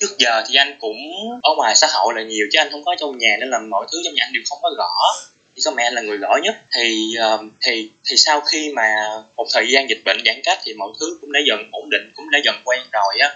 trước 0.00 0.18
giờ 0.18 0.42
thì 0.48 0.54
anh 0.54 0.76
cũng 0.80 0.96
ở 1.42 1.50
ngoài 1.56 1.74
xã 1.76 1.86
hội 1.92 2.14
là 2.16 2.22
nhiều 2.22 2.46
chứ 2.52 2.58
anh 2.58 2.70
không 2.70 2.84
có 2.84 2.94
trong 2.98 3.18
nhà 3.18 3.36
nên 3.40 3.50
là 3.50 3.58
mọi 3.58 3.86
thứ 3.92 3.98
trong 4.04 4.14
nhà 4.14 4.24
anh 4.24 4.32
đều 4.32 4.42
không 4.48 4.58
có 4.62 4.70
gõ 4.70 5.14
chỉ 5.66 5.70
có 5.70 5.76
mẹ 5.76 5.90
là 5.90 6.02
người 6.02 6.18
gõ 6.18 6.38
nhất. 6.42 6.56
Thì 6.74 7.14
uh, 7.34 7.40
thì 7.62 7.90
thì 8.04 8.16
sau 8.16 8.40
khi 8.40 8.72
mà 8.72 8.96
một 9.36 9.46
thời 9.54 9.66
gian 9.70 9.90
dịch 9.90 10.02
bệnh 10.04 10.18
giãn 10.26 10.40
cách 10.44 10.58
thì 10.64 10.74
mọi 10.74 10.88
thứ 11.00 11.18
cũng 11.20 11.32
đã 11.32 11.40
dần 11.46 11.68
ổn 11.72 11.90
định 11.90 12.12
cũng 12.16 12.30
đã 12.30 12.38
dần 12.44 12.54
quen 12.64 12.80
rồi 12.92 13.18
á. 13.20 13.34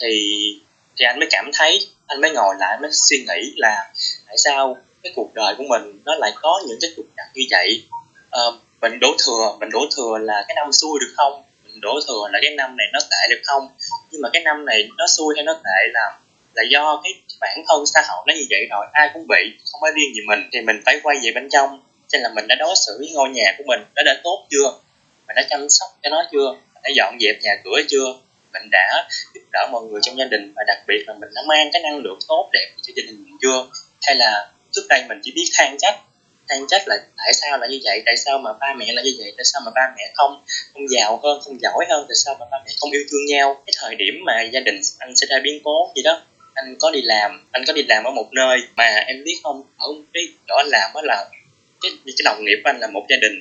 Thì 0.00 0.38
thì 0.96 1.04
anh 1.04 1.18
mới 1.18 1.28
cảm 1.30 1.50
thấy 1.54 1.86
anh 2.06 2.20
mới 2.20 2.30
ngồi 2.30 2.54
lại 2.58 2.78
mới 2.82 2.90
suy 2.92 3.18
nghĩ 3.18 3.52
là 3.56 3.92
tại 4.26 4.38
sao 4.38 4.76
cái 5.02 5.12
cuộc 5.16 5.34
đời 5.34 5.54
của 5.58 5.64
mình 5.68 6.00
nó 6.04 6.14
lại 6.14 6.32
có 6.34 6.62
những 6.68 6.78
cái 6.80 6.90
trục 6.96 7.06
trặc 7.16 7.26
như 7.34 7.44
vậy? 7.50 7.84
Uh, 8.48 8.54
mình 8.80 9.00
đổ 9.00 9.16
thừa 9.26 9.56
mình 9.60 9.70
đổ 9.72 9.80
thừa 9.96 10.18
là 10.20 10.44
cái 10.48 10.54
năm 10.54 10.72
xui 10.72 10.98
được 11.00 11.12
không? 11.16 11.42
Mình 11.64 11.80
đổ 11.80 12.00
thừa 12.08 12.28
là 12.32 12.38
cái 12.42 12.54
năm 12.56 12.76
này 12.76 12.86
nó 12.92 12.98
tệ 13.00 13.34
được 13.34 13.40
không? 13.44 13.68
Nhưng 14.10 14.20
mà 14.20 14.28
cái 14.32 14.42
năm 14.42 14.64
này 14.64 14.88
nó 14.96 15.04
xui 15.16 15.34
hay 15.36 15.44
nó 15.44 15.54
tệ 15.54 15.90
là 15.92 16.18
là 16.54 16.62
do 16.70 17.00
cái 17.04 17.12
bản 17.40 17.64
thân 17.68 17.86
xã 17.94 18.02
hội 18.08 18.24
nó 18.26 18.34
như 18.34 18.46
vậy 18.50 18.66
rồi, 18.70 18.86
ai 18.92 19.10
cũng 19.14 19.26
bị, 19.28 19.42
không 19.72 19.80
phải 19.80 19.90
riêng 19.94 20.14
gì 20.14 20.20
mình. 20.26 20.40
Thì 20.52 20.60
mình 20.60 20.82
phải 20.84 21.00
quay 21.02 21.16
về 21.24 21.30
bên 21.34 21.48
trong, 21.52 21.82
cho 22.08 22.18
là 22.22 22.28
mình 22.34 22.46
đã 22.48 22.54
đối 22.54 22.74
xử 22.86 22.96
với 22.98 23.10
ngôi 23.14 23.28
nhà 23.28 23.54
của 23.58 23.64
mình 23.66 23.80
nó 23.96 24.02
đã 24.02 24.20
tốt 24.24 24.46
chưa? 24.50 24.72
Mình 25.26 25.36
đã 25.36 25.42
chăm 25.50 25.68
sóc 25.68 25.88
cho 26.02 26.10
nó 26.10 26.22
chưa? 26.32 26.52
Mình 26.74 26.82
đã 26.82 26.90
dọn 26.96 27.18
dẹp 27.20 27.36
nhà 27.42 27.52
cửa 27.64 27.80
chưa? 27.88 28.06
Mình 28.52 28.62
đã 28.70 29.08
giúp 29.34 29.40
đỡ 29.52 29.68
mọi 29.72 29.82
người 29.82 30.00
trong 30.02 30.18
gia 30.18 30.24
đình 30.24 30.52
và 30.56 30.64
đặc 30.66 30.78
biệt 30.88 31.04
là 31.06 31.14
mình 31.20 31.30
đã 31.34 31.42
mang 31.46 31.70
cái 31.72 31.82
năng 31.82 31.98
lượng 31.98 32.18
tốt 32.28 32.50
đẹp 32.52 32.70
cho 32.82 32.92
gia 32.96 33.02
đình 33.06 33.24
mình 33.24 33.36
chưa? 33.42 33.66
Hay 34.02 34.16
là 34.16 34.50
trước 34.72 34.86
đây 34.88 35.02
mình 35.08 35.20
chỉ 35.22 35.32
biết 35.36 35.50
than 35.54 35.76
trách 35.78 36.00
than 36.48 36.66
trách 36.68 36.88
là 36.88 36.96
tại 37.16 37.34
sao 37.34 37.58
lại 37.58 37.68
như 37.70 37.80
vậy, 37.84 38.02
tại 38.06 38.16
sao 38.16 38.38
mà 38.38 38.50
ba 38.60 38.74
mẹ 38.76 38.92
là 38.92 39.02
như 39.02 39.10
vậy, 39.18 39.32
tại 39.36 39.44
sao 39.44 39.62
mà 39.64 39.70
ba 39.74 39.92
mẹ 39.96 40.12
không 40.14 40.44
không 40.72 40.88
giàu 40.90 41.20
hơn, 41.22 41.40
không 41.44 41.60
giỏi 41.60 41.86
hơn, 41.90 42.04
tại 42.08 42.16
sao 42.24 42.36
mà 42.40 42.46
ba 42.50 42.58
mẹ 42.66 42.72
không 42.80 42.90
yêu 42.90 43.02
thương 43.10 43.26
nhau? 43.26 43.62
Cái 43.66 43.74
thời 43.80 43.94
điểm 43.94 44.14
mà 44.26 44.42
gia 44.52 44.60
đình 44.60 44.80
anh 44.98 45.16
sẽ 45.16 45.26
ra 45.30 45.36
biến 45.42 45.60
cố 45.64 45.92
gì 45.96 46.02
đó 46.02 46.22
anh 46.54 46.76
có 46.80 46.90
đi 46.90 47.02
làm 47.02 47.48
anh 47.52 47.64
có 47.66 47.72
đi 47.72 47.82
làm 47.88 48.04
ở 48.04 48.10
một 48.10 48.28
nơi 48.32 48.58
mà 48.76 48.84
em 49.06 49.24
biết 49.24 49.40
không? 49.42 49.62
Ở 49.78 49.88
cái 50.14 50.22
chỗ 50.48 50.54
anh 50.56 50.68
làm 50.68 50.90
đó 50.94 51.00
là 51.04 51.24
cái 51.82 51.90
cái 52.06 52.22
đồng 52.24 52.44
nghiệp 52.44 52.60
của 52.64 52.70
anh 52.70 52.78
là 52.80 52.86
một 52.86 53.06
gia 53.08 53.16
đình. 53.16 53.40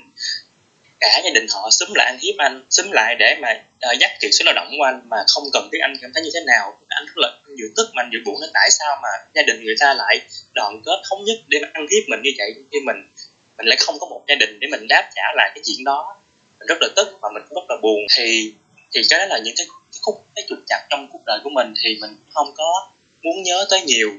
Cả 0.99 1.21
gia 1.23 1.29
đình 1.29 1.47
họ 1.53 1.69
xúm 1.71 1.89
lại 1.95 2.05
ăn 2.05 2.17
hiếp 2.21 2.35
anh 2.37 2.65
xúm 2.69 2.91
lại 2.91 3.15
để 3.19 3.35
mà 3.41 3.63
uh, 3.91 3.99
dắt 3.99 4.11
kiệt 4.21 4.31
số 4.33 4.43
lao 4.45 4.53
động 4.53 4.73
của 4.77 4.83
anh 4.83 5.01
mà 5.09 5.17
không 5.27 5.43
cần 5.53 5.69
biết 5.71 5.79
anh 5.81 5.93
cảm 6.01 6.11
thấy 6.13 6.23
như 6.23 6.29
thế 6.33 6.39
nào. 6.47 6.77
Anh 6.87 7.05
rất 7.05 7.17
là 7.17 7.27
anh 7.45 7.55
vừa 7.59 7.67
tức 7.77 7.89
mà 7.93 8.01
anh 8.01 8.09
vừa 8.13 8.19
buồn 8.25 8.41
nó 8.41 8.47
tại 8.53 8.71
sao 8.71 8.99
mà 9.03 9.09
gia 9.35 9.41
đình 9.41 9.63
người 9.63 9.75
ta 9.79 9.93
lại 9.93 10.21
đoàn 10.53 10.81
kết 10.85 11.01
thống 11.09 11.25
nhất 11.25 11.37
để 11.47 11.59
mà 11.61 11.67
ăn 11.73 11.87
hiếp 11.91 12.03
mình 12.09 12.21
như 12.23 12.31
vậy 12.37 12.53
khi 12.71 12.79
mình 12.85 12.97
mình 13.57 13.65
lại 13.65 13.77
không 13.79 13.99
có 13.99 14.07
một 14.07 14.21
gia 14.27 14.35
đình 14.35 14.59
để 14.59 14.67
mình 14.71 14.87
đáp 14.89 15.09
trả 15.15 15.23
lại 15.35 15.51
cái 15.55 15.61
chuyện 15.65 15.83
đó. 15.85 16.15
Mình 16.59 16.67
rất 16.67 16.77
là 16.81 16.87
tức 16.95 17.07
và 17.21 17.29
mình 17.33 17.43
cũng 17.49 17.55
rất 17.55 17.75
là 17.75 17.81
buồn. 17.81 17.99
Thì 18.17 18.53
thì 18.93 19.01
cái 19.09 19.19
đó 19.19 19.25
là 19.25 19.37
những 19.43 19.53
cái, 19.57 19.65
cái 19.91 19.99
khúc 20.01 20.25
cái 20.35 20.45
trục 20.49 20.59
chặt 20.67 20.87
trong 20.89 21.07
cuộc 21.11 21.21
đời 21.25 21.39
của 21.43 21.49
mình. 21.49 21.73
Thì 21.83 21.97
mình 22.01 22.15
không 22.33 22.53
có 22.55 22.89
muốn 23.23 23.43
nhớ 23.43 23.65
tới 23.69 23.81
nhiều. 23.81 24.09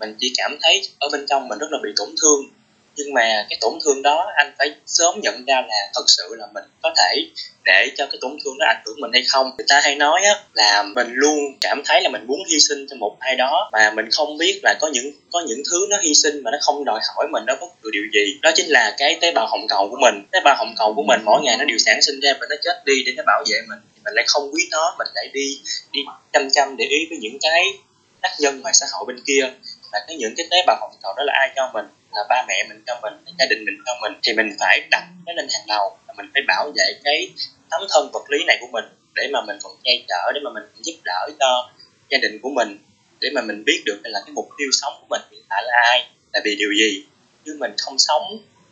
Mình 0.00 0.14
chỉ 0.20 0.32
cảm 0.36 0.58
thấy 0.62 0.82
ở 0.98 1.08
bên 1.12 1.26
trong 1.28 1.48
mình 1.48 1.58
rất 1.58 1.66
là 1.70 1.78
bị 1.82 1.90
tổn 1.96 2.08
thương. 2.22 2.40
Nhưng 2.96 3.14
mà 3.14 3.46
cái 3.50 3.58
tổn 3.60 3.72
thương 3.84 4.02
đó 4.02 4.32
anh 4.36 4.54
phải 4.58 4.74
sớm 4.86 5.20
nhận 5.20 5.44
ra 5.44 5.54
là 5.68 5.90
thật 5.94 6.04
sự 6.06 6.34
là 6.38 6.46
mình 6.54 6.64
có 6.82 6.94
thể 6.96 7.26
để 7.64 7.90
cho 7.96 8.06
cái 8.06 8.18
tổn 8.20 8.38
thương 8.44 8.58
đó 8.58 8.66
ảnh 8.66 8.82
hưởng 8.86 9.00
mình 9.00 9.10
hay 9.12 9.22
không. 9.28 9.50
Người 9.58 9.66
ta 9.68 9.80
hay 9.80 9.94
nói 9.94 10.20
á, 10.24 10.34
là 10.52 10.82
mình 10.82 11.08
luôn 11.12 11.38
cảm 11.60 11.82
thấy 11.84 12.02
là 12.02 12.08
mình 12.08 12.26
muốn 12.26 12.38
hy 12.50 12.60
sinh 12.60 12.86
cho 12.90 12.96
một 12.96 13.16
ai 13.20 13.36
đó 13.36 13.70
mà 13.72 13.90
mình 13.90 14.10
không 14.10 14.38
biết 14.38 14.60
là 14.62 14.74
có 14.80 14.88
những 14.88 15.12
có 15.32 15.40
những 15.40 15.62
thứ 15.70 15.86
nó 15.90 15.96
hy 16.02 16.14
sinh 16.14 16.42
mà 16.42 16.50
nó 16.50 16.58
không 16.60 16.84
đòi 16.84 17.00
hỏi 17.16 17.26
mình 17.30 17.44
nó 17.46 17.54
bất 17.60 17.66
cứ 17.82 17.90
điều 17.92 18.02
gì. 18.12 18.38
Đó 18.42 18.50
chính 18.54 18.66
là 18.66 18.94
cái 18.98 19.18
tế 19.20 19.32
bào 19.32 19.46
hồng 19.46 19.66
cầu 19.68 19.88
của 19.90 19.98
mình. 20.00 20.26
Tế 20.32 20.38
bào 20.44 20.56
hồng 20.58 20.74
cầu 20.78 20.92
của 20.96 21.02
mình 21.02 21.20
mỗi 21.24 21.42
ngày 21.42 21.56
nó 21.56 21.64
đều 21.64 21.78
sản 21.78 22.02
sinh 22.02 22.20
ra 22.20 22.32
và 22.40 22.46
nó 22.50 22.56
chết 22.64 22.82
đi 22.86 23.02
để 23.06 23.12
nó 23.16 23.22
bảo 23.26 23.44
vệ 23.48 23.58
mình. 23.68 23.78
Mình 24.04 24.14
lại 24.14 24.24
không 24.28 24.50
quý 24.54 24.62
nó, 24.70 24.94
mình 24.98 25.08
lại 25.14 25.28
đi 25.32 25.60
đi 25.92 26.00
chăm 26.32 26.50
chăm 26.50 26.76
để 26.76 26.84
ý 26.84 27.06
với 27.08 27.18
những 27.18 27.38
cái 27.40 27.64
tác 28.26 28.36
nhân 28.40 28.60
ngoài 28.60 28.74
xã 28.74 28.86
hội 28.92 29.04
bên 29.06 29.18
kia. 29.26 29.42
Là 29.92 30.04
cái 30.06 30.16
những 30.16 30.34
cái 30.36 30.46
tế 30.50 30.56
bào 30.66 30.76
hồng 30.80 30.96
cầu 31.02 31.14
đó 31.16 31.22
là 31.26 31.32
ai 31.40 31.52
cho 31.56 31.70
mình? 31.74 31.86
Là 32.12 32.22
ba 32.28 32.44
mẹ 32.48 32.64
mình 32.68 32.82
cho 32.86 32.98
mình 33.02 33.14
gia 33.38 33.46
đình 33.50 33.64
mình 33.64 33.78
cho 33.86 33.92
mình. 34.02 34.12
Thì 34.22 34.32
mình 34.32 34.56
phải 34.60 34.80
đặt 34.90 35.04
nó 35.26 35.32
lên 35.32 35.46
hàng 35.52 35.66
đầu 35.68 35.98
là 36.08 36.14
mình 36.16 36.26
phải 36.34 36.42
bảo 36.48 36.72
vệ 36.76 36.86
cái 37.04 37.28
tấm 37.70 37.80
thân 37.90 38.10
vật 38.12 38.30
lý 38.30 38.44
này 38.46 38.56
của 38.60 38.66
mình 38.72 38.84
để 39.14 39.28
mà 39.32 39.40
mình 39.46 39.58
còn 39.62 39.72
che 39.84 39.92
chở 40.08 40.32
để 40.34 40.40
mà 40.44 40.50
mình 40.54 40.64
giúp 40.84 40.94
đỡ 41.04 41.28
cho 41.40 41.70
gia 42.10 42.18
đình 42.18 42.38
của 42.42 42.50
mình 42.50 42.78
để 43.20 43.28
mà 43.34 43.42
mình 43.42 43.64
biết 43.64 43.82
được 43.84 44.00
là 44.04 44.20
cái 44.26 44.32
mục 44.32 44.48
tiêu 44.58 44.68
sống 44.82 44.92
của 45.00 45.06
mình 45.10 45.20
hiện 45.30 45.44
tại 45.48 45.62
là 45.66 45.72
ai 45.90 46.10
là 46.32 46.40
vì 46.44 46.56
điều 46.56 46.72
gì. 46.78 47.04
Chứ 47.44 47.56
mình 47.60 47.74
không 47.78 47.98
sống 47.98 48.22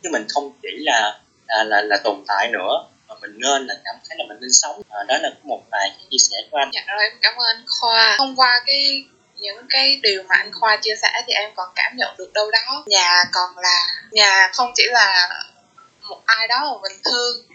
chứ 0.03 0.09
mình 0.11 0.25
không 0.29 0.51
chỉ 0.61 0.69
là 0.77 1.19
là 1.47 1.63
là, 1.63 1.81
là 1.81 1.97
tồn 2.03 2.23
tại 2.27 2.49
nữa 2.51 2.85
mà 3.07 3.15
mình 3.21 3.31
nên 3.35 3.67
là 3.67 3.75
cảm 3.85 3.95
thấy 4.09 4.17
là 4.17 4.25
mình 4.27 4.37
nên 4.41 4.51
sống. 4.51 4.81
À, 4.89 4.99
đó 5.07 5.17
là 5.21 5.29
một 5.43 5.61
vài 5.71 5.91
chia 6.11 6.17
sẻ 6.17 6.37
của 6.51 6.57
anh. 6.57 6.69
Dạ 6.73 6.81
rồi 6.87 7.03
em 7.03 7.17
cảm 7.21 7.33
ơn 7.33 7.45
anh 7.45 7.63
khoa. 7.79 8.15
Thông 8.17 8.35
qua 8.35 8.61
cái 8.65 9.03
những 9.45 9.65
cái 9.69 9.99
điều 10.03 10.23
mà 10.23 10.35
anh 10.35 10.51
khoa 10.53 10.77
chia 10.81 10.95
sẻ 11.01 11.23
thì 11.27 11.33
em 11.33 11.51
còn 11.55 11.69
cảm 11.75 11.91
nhận 11.95 12.15
được 12.17 12.33
đâu 12.33 12.51
đó. 12.51 12.83
Nhà 12.85 13.23
còn 13.31 13.57
là, 13.57 13.87
nhà 14.11 14.49
không 14.53 14.71
chỉ 14.75 14.83
là 14.87 15.29
một 16.01 16.21
ai 16.25 16.47
đó 16.47 16.59
mà 16.59 16.89
mình 16.89 17.01
thương. 17.05 17.45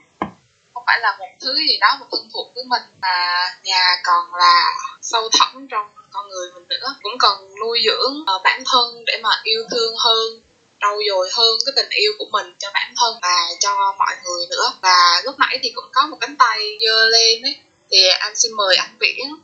Không 0.75 0.83
phải 0.87 1.01
là 1.01 1.17
một 1.19 1.29
thứ 1.41 1.57
gì 1.69 1.79
đó 1.81 1.97
mà 2.01 2.07
thân 2.11 2.29
thuộc 2.33 2.55
với 2.55 2.65
mình, 2.65 2.83
mà 3.01 3.49
nhà 3.63 3.97
còn 4.05 4.35
là 4.35 4.73
sâu 5.03 5.29
thẳm 5.33 5.69
trong 5.71 5.89
con 6.13 6.29
người 6.29 6.51
mình 6.55 6.69
nữa. 6.69 6.97
Cũng 7.03 7.19
cần 7.19 7.55
nuôi 7.61 7.81
dưỡng 7.87 8.25
ờ, 8.27 8.41
bản 8.45 8.63
thân 8.67 9.05
để 9.07 9.21
mà 9.23 9.31
yêu 9.43 9.63
thương 9.71 9.95
hơn, 9.97 10.43
trau 10.81 10.99
dồi 11.11 11.31
hơn 11.33 11.59
cái 11.67 11.73
tình 11.77 11.91
yêu 11.91 12.13
của 12.19 12.29
mình 12.33 12.55
cho 12.59 12.71
bản 12.75 12.95
thân 12.97 13.19
và 13.23 13.37
cho 13.61 13.95
mọi 13.99 14.17
người 14.25 14.47
nữa. 14.51 14.73
Và 14.81 15.23
lúc 15.25 15.39
nãy 15.39 15.59
thì 15.63 15.73
cũng 15.75 15.89
có 15.93 16.07
một 16.07 16.17
cánh 16.21 16.37
tay 16.37 16.59
giơ 16.81 17.05
lên 17.05 17.43
ấy, 17.43 17.57
thì 17.91 18.09
anh 18.09 18.37
xin 18.37 18.53
mời 18.53 18.77
anh 18.77 18.97
viễn 19.01 19.37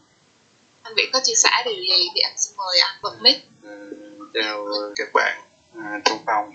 anh 0.87 0.95
Viễn 0.97 1.11
có 1.13 1.21
chia 1.25 1.35
sẻ 1.35 1.63
điều 1.65 1.75
gì 1.75 2.11
thì 2.15 2.21
anh 2.21 2.39
xin 2.39 2.57
mời 2.57 2.79
anh 2.81 2.97
bật 3.03 3.23
mic 3.23 3.37
ừ, 3.63 3.93
chào 4.35 4.67
các 4.97 5.09
bạn 5.15 5.41
à, 5.79 6.01
trong 6.05 6.19
phòng. 6.27 6.53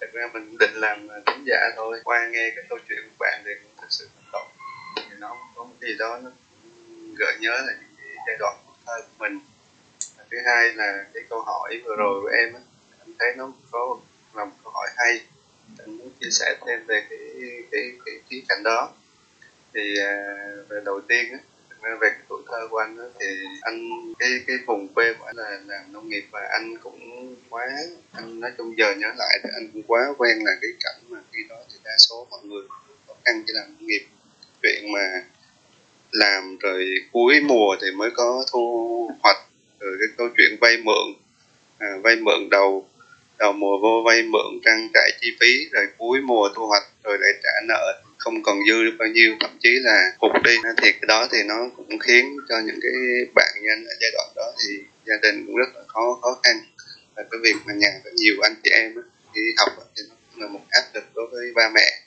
Thật 0.00 0.06
ra 0.12 0.28
mình 0.32 0.58
định 0.58 0.74
làm 0.74 1.08
à, 1.08 1.16
thính 1.26 1.44
giả 1.46 1.56
thôi. 1.76 2.00
Qua 2.04 2.28
nghe 2.32 2.50
cái 2.56 2.64
câu 2.68 2.78
chuyện 2.88 2.98
của 3.04 3.16
bạn 3.18 3.42
thì 3.44 3.50
cũng 3.62 3.72
thật 3.80 3.86
sự 3.90 4.08
cảm 4.14 4.24
động. 4.32 4.46
Thì 4.96 5.16
nó 5.18 5.36
có 5.54 5.64
một 5.64 5.74
gì 5.80 5.94
đó 5.98 6.20
nó 6.22 6.30
gợi 7.16 7.36
nhớ 7.40 7.50
là 7.50 7.72
những 7.80 7.94
cái 7.98 8.16
giai 8.26 8.36
đoạn 8.38 8.56
của 8.66 8.72
thơ 8.86 9.00
của 9.00 9.14
mình. 9.18 9.40
Và 10.16 10.24
thứ 10.30 10.36
hai 10.46 10.72
là 10.74 11.04
cái 11.14 11.22
câu 11.30 11.40
hỏi 11.42 11.80
vừa 11.84 11.96
rồi 11.96 12.20
của 12.22 12.28
em 12.28 12.54
anh 12.54 13.14
thấy 13.18 13.28
nó 13.36 13.52
có 13.70 13.98
là 14.34 14.44
một 14.44 14.56
câu 14.64 14.72
hỏi 14.72 14.88
hay. 14.96 15.20
Anh 15.78 15.98
muốn 15.98 16.10
chia 16.20 16.30
sẻ 16.30 16.54
thêm 16.66 16.86
về 16.86 17.06
cái 17.10 17.18
cái 17.72 17.82
cái 18.06 18.14
khía 18.30 18.40
cạnh 18.48 18.62
đó. 18.62 18.90
Thì 19.74 19.98
à, 20.00 20.24
về 20.68 20.80
đầu 20.84 21.00
tiên 21.00 21.32
á 21.32 21.38
về 21.94 22.08
cái 22.10 22.20
tuổi 22.28 22.42
thơ 22.46 22.68
của 22.70 22.78
anh 22.78 22.96
đó, 22.96 23.04
thì 23.20 23.26
anh 23.60 23.88
cái 24.18 24.28
cái 24.46 24.56
vùng 24.66 24.88
quê 24.88 25.14
của 25.18 25.24
anh 25.24 25.36
là 25.36 25.60
làm 25.66 25.92
nông 25.92 26.08
nghiệp 26.08 26.24
và 26.30 26.40
anh 26.52 26.76
cũng 26.82 27.34
quá 27.50 27.66
anh 28.12 28.40
nói 28.40 28.50
chung 28.58 28.78
giờ 28.78 28.94
nhớ 28.94 29.08
lại 29.16 29.38
thì 29.42 29.50
anh 29.54 29.70
cũng 29.72 29.82
quá 29.82 30.00
quen 30.18 30.38
là 30.44 30.52
cái 30.60 30.70
cảnh 30.80 31.00
mà 31.08 31.18
khi 31.32 31.38
đó 31.48 31.56
thì 31.72 31.78
đa 31.84 31.96
số 31.98 32.26
mọi 32.30 32.40
người 32.44 32.62
khó 33.06 33.14
khăn 33.24 33.42
chỉ 33.46 33.52
làm 33.56 33.64
nông 33.68 33.86
nghiệp. 33.86 34.06
Chuyện 34.62 34.92
mà 34.92 35.22
làm 36.12 36.56
rồi 36.58 36.94
cuối 37.12 37.40
mùa 37.40 37.76
thì 37.82 37.90
mới 37.90 38.10
có 38.10 38.44
thu 38.52 39.10
hoạch 39.22 39.38
rồi 39.80 39.96
cái 40.00 40.08
câu 40.16 40.28
chuyện 40.36 40.56
vay 40.60 40.76
mượn 40.84 41.14
à, 41.78 41.88
vay 42.02 42.16
mượn 42.16 42.48
đầu 42.50 42.88
đầu 43.38 43.52
mùa 43.52 43.78
vô 43.82 44.02
vay 44.06 44.22
mượn 44.22 44.60
trang 44.64 44.88
trải 44.94 45.10
chi 45.20 45.28
phí 45.40 45.68
rồi 45.72 45.86
cuối 45.98 46.20
mùa 46.20 46.48
thu 46.56 46.66
hoạch 46.66 46.82
rồi 47.04 47.18
lại 47.20 47.32
trả 47.42 47.50
nợ 47.68 48.02
không 48.26 48.42
còn 48.42 48.58
dư 48.68 48.84
được 48.84 48.96
bao 48.98 49.08
nhiêu 49.08 49.36
thậm 49.40 49.58
chí 49.62 49.70
là 49.82 50.12
hụt 50.18 50.32
đi. 50.44 50.56
Thì 50.82 50.92
cái 50.92 51.06
đó 51.08 51.28
thì 51.32 51.38
nó 51.42 51.70
cũng 51.76 51.98
khiến 51.98 52.36
cho 52.48 52.60
những 52.66 52.78
cái 52.82 52.92
bạn 53.34 53.52
nhân 53.62 53.84
ở 53.84 53.94
giai 54.00 54.10
đoạn 54.14 54.28
đó 54.36 54.52
thì 54.58 54.78
gia 55.06 55.14
đình 55.22 55.46
cũng 55.46 55.56
rất 55.56 55.68
là 55.74 55.80
khó 55.86 56.18
khó 56.22 56.40
khăn. 56.44 56.56
Và 57.16 57.22
cái 57.30 57.40
việc 57.42 57.54
mà 57.64 57.72
nhà 57.74 57.88
có 58.04 58.10
nhiều 58.14 58.34
anh 58.42 58.54
chị 58.64 58.70
em 58.70 58.94
đi 59.34 59.42
học 59.58 59.68
thì 59.96 60.02
nó 60.08 60.14
cũng 60.30 60.42
là 60.42 60.48
một 60.48 60.60
áp 60.70 60.84
lực 60.94 61.04
đối 61.14 61.26
với 61.32 61.52
ba 61.54 61.70
mẹ. 61.74 62.02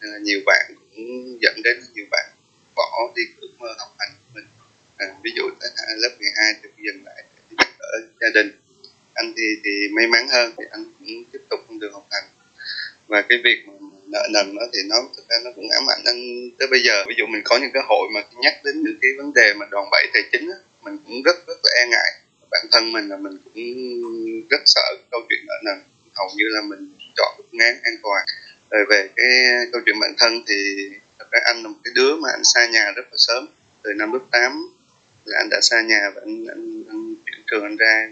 Nên 0.00 0.10
là 0.12 0.18
nhiều 0.18 0.40
bạn 0.46 0.66
cũng 0.76 1.38
dẫn 1.40 1.62
đến 1.64 1.80
nhiều 1.94 2.06
bạn 2.10 2.26
bỏ 2.74 3.12
đi 3.16 3.22
ước 3.40 3.50
mơ 3.58 3.74
học 3.78 3.94
hành 3.98 4.10
của 4.18 4.30
mình. 4.34 4.46
À, 4.96 5.06
ví 5.24 5.30
dụ 5.36 5.42
tới 5.60 5.70
lớp 5.96 6.10
12 6.18 6.54
thì 6.62 6.68
dừng 6.86 7.04
lại 7.04 7.24
để 7.50 7.64
gia 8.20 8.28
đình. 8.34 8.60
Anh 9.14 9.32
thì 9.36 9.42
thì 9.64 9.70
may 9.92 10.06
mắn 10.06 10.28
hơn 10.28 10.54
thì 10.58 10.64
anh 10.70 10.84
cũng 10.98 11.24
tiếp 11.32 11.40
tục 11.50 11.60
con 11.68 11.78
đường 11.78 11.92
học 11.92 12.06
hành. 12.10 12.24
Và 13.06 13.22
cái 13.28 13.38
việc 13.44 13.64
mà 13.66 13.72
nợ 14.06 14.28
nần 14.32 14.54
nó 14.54 14.62
thì 14.72 14.78
nó 14.88 14.96
thực 15.16 15.28
ra 15.28 15.36
nó 15.44 15.50
cũng 15.56 15.68
ám 15.70 15.90
ảnh 15.90 16.02
anh 16.04 16.50
tới 16.58 16.68
bây 16.68 16.82
giờ. 16.86 17.04
Ví 17.08 17.14
dụ 17.18 17.26
mình 17.26 17.42
có 17.44 17.58
những 17.58 17.70
cái 17.74 17.82
hội 17.88 18.08
mà 18.14 18.20
nhắc 18.42 18.54
đến 18.64 18.82
những 18.82 18.98
cái 19.02 19.10
vấn 19.16 19.32
đề 19.34 19.54
mà 19.54 19.66
đòn 19.70 19.84
bẩy 19.90 20.06
tài 20.12 20.22
chính 20.32 20.50
á, 20.50 20.56
mình 20.82 20.98
cũng 21.04 21.22
rất 21.22 21.36
rất 21.46 21.58
là 21.64 21.70
e 21.80 21.86
ngại. 21.86 22.10
Bản 22.50 22.66
thân 22.72 22.92
mình 22.92 23.08
là 23.08 23.16
mình 23.16 23.36
cũng 23.44 23.64
rất 24.50 24.62
sợ 24.66 24.96
câu 25.10 25.20
chuyện 25.28 25.40
nợ 25.46 25.54
nần. 25.64 25.78
Hầu 26.14 26.28
như 26.36 26.44
là 26.48 26.62
mình 26.62 26.92
chọn 27.16 27.34
được 27.38 27.48
ngán 27.52 27.74
an 27.82 27.94
toàn. 28.02 28.24
Rồi 28.70 28.84
về 28.90 29.08
cái 29.16 29.28
câu 29.72 29.80
chuyện 29.86 30.00
bản 30.00 30.14
thân 30.18 30.44
thì 30.48 30.88
thật 31.18 31.26
ra 31.30 31.40
anh 31.44 31.62
là 31.62 31.68
một 31.68 31.76
cái 31.84 31.92
đứa 31.94 32.16
mà 32.16 32.28
anh 32.32 32.44
xa 32.44 32.66
nhà 32.66 32.92
rất 32.96 33.04
là 33.10 33.16
sớm. 33.16 33.46
Từ 33.82 33.92
năm 33.92 34.12
lớp 34.12 34.18
8 34.30 34.68
là 35.24 35.38
anh 35.38 35.48
đã 35.50 35.60
xa 35.62 35.82
nhà 35.82 36.10
và 36.14 36.20
anh, 36.20 36.46
anh, 36.48 36.84
anh 36.88 37.14
chuyển 37.26 37.42
trường 37.50 37.62
anh 37.62 37.76
ra 37.76 38.08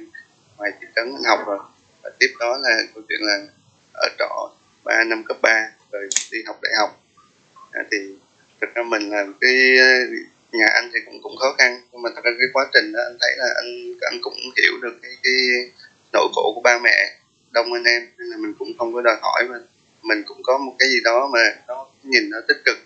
ngoài 0.57 0.73
thị 0.81 0.87
trấn 0.97 1.05
anh 1.05 1.25
học 1.25 1.41
rồi. 1.47 1.59
Và 2.03 2.11
tiếp 2.19 2.35
đó 2.39 2.59
là 2.63 2.83
câu 2.95 3.03
chuyện 3.09 3.21
là 3.23 3.47
ở 3.93 4.09
trọ 4.19 4.51
3 4.85 5.05
năm 5.05 5.25
cấp 5.25 5.37
3 5.43 5.71
rồi 5.93 6.09
đi 6.33 6.39
học 6.47 6.59
đại 6.63 6.73
học. 6.79 6.91
À, 7.73 7.83
thì 7.91 7.99
thực 8.61 8.75
ra 8.75 8.83
mình 8.83 9.11
là 9.11 9.27
cái 9.41 9.79
ờ, 9.79 9.91
nhà 10.53 10.67
anh 10.75 10.91
thì 10.95 11.01
cũng 11.07 11.23
cũng 11.23 11.37
khó 11.37 11.55
khăn 11.59 11.81
nhưng 11.93 12.03
mà 12.03 12.11
thật 12.15 12.25
ra 12.25 12.31
cái 12.39 12.49
quá 12.53 12.67
trình 12.75 12.93
đó 12.93 13.01
anh 13.07 13.17
thấy 13.21 13.31
là 13.37 13.47
anh 13.57 13.95
anh 14.01 14.19
cũng 14.23 14.35
hiểu 14.57 14.73
được 14.83 14.99
cái 15.03 15.13
cái 15.23 15.33
nỗi 16.13 16.29
khổ 16.35 16.53
của 16.55 16.61
ba 16.61 16.79
mẹ 16.79 17.19
đông 17.51 17.73
anh 17.73 17.85
em 17.85 18.03
nên 18.19 18.29
là 18.29 18.37
mình 18.37 18.55
cũng 18.59 18.73
không 18.79 18.95
có 18.95 19.01
đòi 19.03 19.17
hỏi 19.23 19.45
mà 19.49 19.57
mình 20.03 20.23
cũng 20.27 20.43
có 20.43 20.59
một 20.59 20.75
cái 20.79 20.89
gì 20.89 21.01
đó 21.05 21.31
mà 21.33 21.41
nó 21.69 21.87
nhìn 22.03 22.31
nó 22.31 22.39
tích 22.49 22.63
cực. 22.65 22.79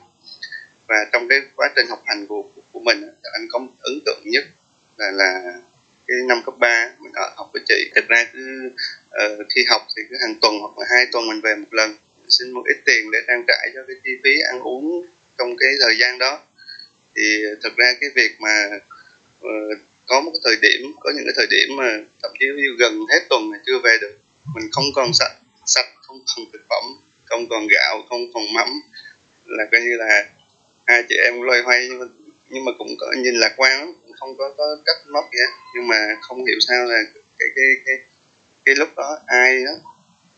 Và 0.88 0.96
trong 1.12 1.28
cái 1.28 1.40
quá 1.57 1.68
trình 1.76 1.86
học 1.88 2.02
hành 2.07 2.26
của 2.26 2.44
của 2.72 2.80
mình 2.80 3.02
anh 3.32 3.46
có 3.50 3.59
một 3.59 3.72
ấn 3.80 4.00
tượng 4.07 4.22
nhất 4.24 4.44
là 4.96 5.11
là 5.11 5.52
cái 6.07 6.16
năm 6.28 6.42
cấp 6.46 6.54
3 6.59 6.90
mình 6.98 7.12
ở 7.12 7.32
học 7.36 7.50
với 7.52 7.62
chị. 7.68 7.90
Thực 7.94 8.09
ra 8.09 8.26
cứ 8.32 8.70
ờ, 9.11 9.36
uh, 9.40 9.46
khi 9.54 9.64
học 9.68 9.82
thì 9.96 10.02
cứ 10.11 10.16
hàng 10.20 10.34
tuần 10.40 10.54
hoặc 10.61 10.78
là 10.78 10.86
hai 10.90 11.07
tuần 11.12 11.28
mình 11.28 11.40
về 11.40 11.54
một 11.54 11.74
lần 11.74 11.96
xin 12.29 12.51
một 12.51 12.62
ít 12.66 12.77
tiền 12.87 13.11
để 13.12 13.18
trang 13.27 13.45
trải 13.49 13.70
cho 13.74 13.81
cái 13.89 13.97
chi 14.05 14.11
phí 14.24 14.41
ăn 14.41 14.61
uống 14.61 15.07
trong 15.39 15.57
cái 15.57 15.70
thời 15.83 15.97
gian 16.01 16.18
đó. 16.18 16.41
Thì 17.16 17.45
ờ, 17.45 17.55
thực 17.62 17.77
ra 17.77 17.93
cái 18.01 18.11
việc 18.14 18.31
mà 18.41 18.68
uh, 19.47 19.79
có 20.07 20.20
một 20.20 20.31
cái 20.35 20.41
thời 20.45 20.57
điểm 20.62 20.93
có 21.01 21.11
những 21.16 21.24
cái 21.27 21.35
thời 21.37 21.47
điểm 21.51 21.77
mà 21.77 21.99
thậm 22.22 22.33
chí 22.39 22.47
như 22.47 22.77
gần 22.79 23.01
hết 23.11 23.20
tuần 23.29 23.51
mà 23.51 23.57
chưa 23.66 23.79
về 23.85 23.99
được 24.01 24.14
mình 24.55 24.68
không 24.72 24.85
còn 24.95 25.12
sạch 25.12 25.37
sạch 25.66 25.87
không 26.03 26.18
còn 26.37 26.47
thực 26.53 26.62
phẩm 26.68 26.85
không 27.24 27.49
còn 27.49 27.66
gạo 27.66 28.03
không 28.09 28.33
còn 28.35 28.43
mắm 28.55 28.68
là 29.47 29.64
coi 29.72 29.81
như 29.81 29.97
là 29.97 30.24
hai 30.87 31.05
chị 31.09 31.16
em 31.24 31.43
loay 31.43 31.62
hoay. 31.62 31.87
Nhưng 31.89 31.99
mà 31.99 32.07
nhưng 32.51 32.64
mà 32.64 32.72
cũng 32.79 32.97
có 32.99 33.12
nhìn 33.16 33.35
lạc 33.35 33.55
quan 33.57 33.79
lắm 33.79 33.93
không 34.20 34.37
có 34.37 34.55
có 34.57 34.77
cách 34.87 34.97
móc 35.07 35.24
gì 35.33 35.39
hết. 35.41 35.53
Nhưng 35.74 35.89
mà 35.89 35.97
không 36.20 36.45
hiểu 36.45 36.59
sao 36.68 36.85
là 36.85 37.03
cái 37.39 37.49
cái 37.57 37.64
cái 37.87 37.99
cái 38.64 38.74
lúc 38.74 38.89
đó 38.97 39.18
ai 39.27 39.64
đó 39.64 39.72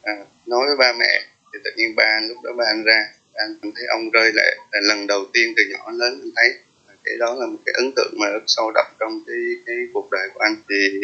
à, 0.03 0.15
nói 0.47 0.67
với 0.67 0.77
ba 0.77 0.93
mẹ 0.93 1.25
thì 1.53 1.59
tự 1.65 1.71
nhiên 1.77 1.97
ba 1.97 2.21
lúc 2.29 2.39
đó 2.43 2.53
ba 2.59 2.65
anh 2.65 2.85
ra 2.85 3.07
anh 3.35 3.55
thấy 3.63 3.87
ông 3.87 4.11
rơi 4.11 4.33
lệ 4.35 4.57
là 4.73 4.81
lần 4.83 5.07
đầu 5.07 5.25
tiên 5.33 5.55
từ 5.57 5.63
nhỏ 5.71 5.91
lớn 5.91 6.21
anh 6.23 6.31
thấy. 6.37 6.59
Cái 7.05 7.17
đó 7.19 7.35
là 7.35 7.47
một 7.47 7.59
cái 7.67 7.73
ấn 7.77 7.93
tượng 7.97 8.15
mà 8.19 8.27
rất 8.31 8.43
sâu 8.47 8.71
đậm 8.75 8.87
trong 9.01 9.23
cái 9.27 9.37
cái 9.67 9.77
cuộc 9.93 10.11
đời 10.11 10.29
của 10.35 10.41
anh. 10.41 10.57
Thì 10.69 11.01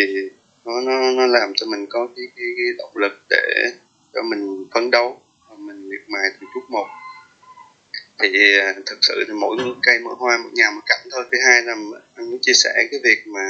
nó 0.65 0.81
nó 0.81 1.11
nó 1.11 1.27
làm 1.27 1.53
cho 1.57 1.67
mình 1.67 1.87
có 1.89 2.09
cái 2.17 2.27
cái, 2.37 2.47
cái 2.57 2.67
động 2.79 2.97
lực 2.97 3.13
để 3.31 3.73
cho 4.15 4.23
mình 4.23 4.65
phấn 4.75 4.91
đấu 4.91 5.23
và 5.49 5.57
mình 5.59 5.89
miệt 5.89 6.01
mài 6.09 6.23
từng 6.41 6.51
chút 6.55 6.61
một. 6.69 6.87
Thì 8.19 8.59
à, 8.61 8.75
thực 8.87 8.99
sự 9.03 9.25
thì 9.27 9.33
mỗi 9.33 9.57
cây 9.83 9.99
mỗi 9.99 10.15
hoa 10.19 10.39
mỗi 10.43 10.53
nhà 10.55 10.71
một 10.71 10.81
cảnh 10.87 11.09
thôi. 11.13 11.25
Thứ 11.33 11.39
hai 11.47 11.63
là 11.63 11.75
anh 12.15 12.31
muốn 12.31 12.39
chia 12.43 12.53
sẻ 12.55 12.73
cái 12.91 13.01
việc 13.05 13.27
mà 13.27 13.41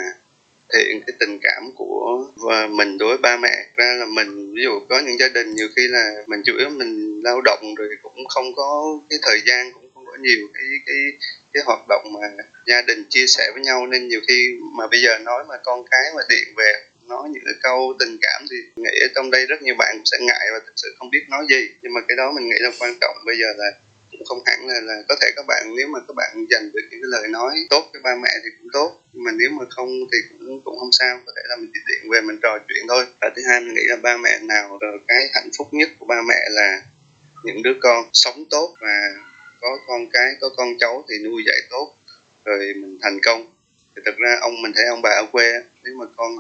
thể 0.75 0.85
hiện 0.89 1.01
cái 1.07 1.15
tình 1.21 1.39
cảm 1.43 1.71
của 1.75 2.27
và 2.37 2.67
mình 2.67 2.99
đối 2.99 3.09
với 3.09 3.19
ba 3.19 3.37
mẹ. 3.37 3.67
Ra 3.75 3.95
là 3.99 4.07
mình, 4.07 4.55
ví 4.55 4.63
dụ 4.63 4.81
có 4.89 5.01
những 5.01 5.19
gia 5.19 5.29
đình 5.29 5.55
nhiều 5.55 5.69
khi 5.77 5.83
là 5.89 6.11
mình 6.27 6.43
chủ 6.45 6.53
yếu 6.59 6.69
mình 6.69 7.21
lao 7.25 7.41
động 7.41 7.75
rồi 7.75 7.89
cũng 8.03 8.29
không 8.29 8.55
có 8.57 8.99
cái 9.11 9.19
thời 9.23 9.41
gian, 9.47 9.73
cũng 9.73 9.91
không 9.95 10.07
có 10.07 10.13
nhiều 10.21 10.49
cái 10.55 10.63
cái 10.87 10.97
cái 11.53 11.63
hoạt 11.67 11.81
động 11.89 12.05
mà 12.13 12.45
gia 12.67 12.83
đình 12.83 13.05
chia 13.09 13.27
sẻ 13.27 13.51
với 13.55 13.63
nhau. 13.63 13.87
Nên 13.87 14.09
nhiều 14.09 14.21
khi 14.29 14.55
mà 14.73 14.87
bây 14.87 15.03
giờ 15.03 15.19
nói 15.19 15.45
mà 15.49 15.55
con 15.65 15.85
cái 15.91 16.03
mà 16.17 16.23
điện 16.29 16.55
về, 16.57 16.73
nói 17.09 17.29
những 17.33 17.43
cái 17.45 17.55
câu 17.63 17.95
tình 17.99 18.19
cảm 18.21 18.47
thì 18.51 18.57
nghĩ 18.77 18.91
ở 19.01 19.09
trong 19.15 19.31
đây 19.31 19.47
rất 19.47 19.63
nhiều 19.63 19.75
bạn 19.79 19.97
cũng 19.97 20.07
sẽ 20.07 20.17
ngại 20.21 20.47
và 20.53 20.59
thực 20.67 20.73
sự 20.77 20.95
không 20.99 21.11
biết 21.11 21.25
nói 21.29 21.47
gì. 21.51 21.69
Nhưng 21.83 21.93
mà 21.93 22.01
cái 22.09 22.17
đó 22.17 22.33
mình 22.33 22.49
nghĩ 22.49 22.57
là 22.61 22.71
quan 22.79 22.95
trọng. 23.01 23.17
Bây 23.27 23.37
giờ 23.39 23.47
là 23.57 23.71
cũng 24.19 24.27
không 24.27 24.43
hẳn 24.47 24.67
là 24.67 24.81
là 24.81 24.95
có 25.09 25.15
thể 25.21 25.29
các 25.37 25.47
bạn, 25.47 25.75
nếu 25.77 25.89
mà 25.89 25.99
các 26.09 26.15
bạn 26.17 26.47
dành 26.51 26.73
được 26.73 26.81
những 26.91 27.01
cái 27.03 27.09
lời 27.15 27.29
nói 27.29 27.53
tốt 27.71 27.89
với 27.93 28.03
ba 28.03 28.15
mẹ 28.23 28.31
thì 28.45 28.51
cũng 28.59 28.69
tốt, 28.73 29.01
nhưng 29.13 29.25
mà 29.25 29.33
nếu 29.33 29.51
mà 29.51 29.65
không 29.71 29.89
thì 30.13 30.19
cũng 30.31 30.61
cũng 30.65 30.79
không 30.79 30.93
sao, 30.93 31.21
có 31.27 31.33
thể 31.37 31.43
là 31.49 31.57
mình 31.57 31.71
chỉ 31.75 31.81
điện 31.89 32.11
về 32.11 32.21
mình 32.21 32.39
trò 32.43 32.59
chuyện 32.69 32.85
thôi. 32.89 33.07
Và 33.21 33.31
thứ 33.37 33.43
hai, 33.49 33.61
mình 33.61 33.75
nghĩ 33.75 33.85
là 33.87 33.97
ba 33.97 34.17
mẹ 34.17 34.39
nào 34.43 34.79
cái 35.09 35.29
hạnh 35.35 35.51
phúc 35.59 35.69
nhất 35.73 35.89
của 35.99 36.07
ba 36.07 36.23
mẹ 36.29 36.41
là 36.51 36.83
những 37.45 37.63
đứa 37.63 37.75
con 37.81 38.05
sống 38.13 38.45
tốt 38.51 38.75
và 38.81 38.97
có 39.61 39.79
con 39.87 40.11
cái, 40.13 40.37
có 40.41 40.49
con 40.57 40.69
cháu 40.81 41.05
thì 41.09 41.15
nuôi 41.25 41.43
dạy 41.47 41.61
tốt, 41.71 41.95
rồi 42.45 42.75
mình 42.77 42.99
thành 43.03 43.19
công. 43.25 43.47
Thì 43.97 44.03
thực 44.07 44.19
ra 44.19 44.37
ông 44.41 44.63
mình 44.63 44.73
thấy 44.77 44.85
ông 44.87 45.03
bà 45.03 45.11
ở 45.11 45.27
quê 45.33 45.53
nếu 45.85 45.95
mà 45.95 46.05
con 46.17 46.37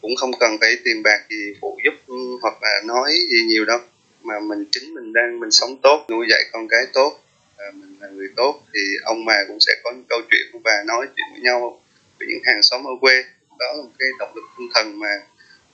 cũng 0.00 0.16
không 0.16 0.30
cần 0.40 0.56
phải 0.60 0.76
tiền 0.84 1.02
bạc 1.02 1.20
gì 1.30 1.54
phụ 1.60 1.78
giúp 1.84 1.94
ừ, 2.06 2.38
hoặc 2.42 2.54
là 2.62 2.80
nói 2.84 3.12
gì 3.30 3.44
nhiều 3.48 3.64
đâu 3.64 3.78
mà 4.22 4.34
mình 4.40 4.64
chính 4.72 4.94
mình 4.94 5.12
đang 5.12 5.40
mình 5.40 5.50
sống 5.50 5.76
tốt 5.82 6.06
nuôi 6.10 6.26
dạy 6.30 6.40
con 6.52 6.68
cái 6.68 6.86
tốt 6.92 7.20
à, 7.56 7.66
mình 7.74 7.96
là 8.00 8.08
người 8.08 8.28
tốt 8.36 8.62
thì 8.74 8.80
ông 9.04 9.24
bà 9.24 9.44
cũng 9.48 9.60
sẽ 9.60 9.72
có 9.84 9.90
những 9.90 10.04
câu 10.08 10.20
chuyện 10.30 10.62
và 10.64 10.72
nói 10.86 11.06
chuyện 11.16 11.26
với 11.32 11.40
nhau 11.40 11.80
với 12.18 12.28
những 12.28 12.42
hàng 12.44 12.62
xóm 12.62 12.86
ở 12.86 12.94
quê. 13.00 13.24
Đó 13.58 13.66
là 13.76 13.82
một 13.82 13.90
cái 13.98 14.08
động 14.18 14.32
lực 14.34 14.44
tinh 14.58 14.68
thần 14.74 14.98
mà 14.98 15.08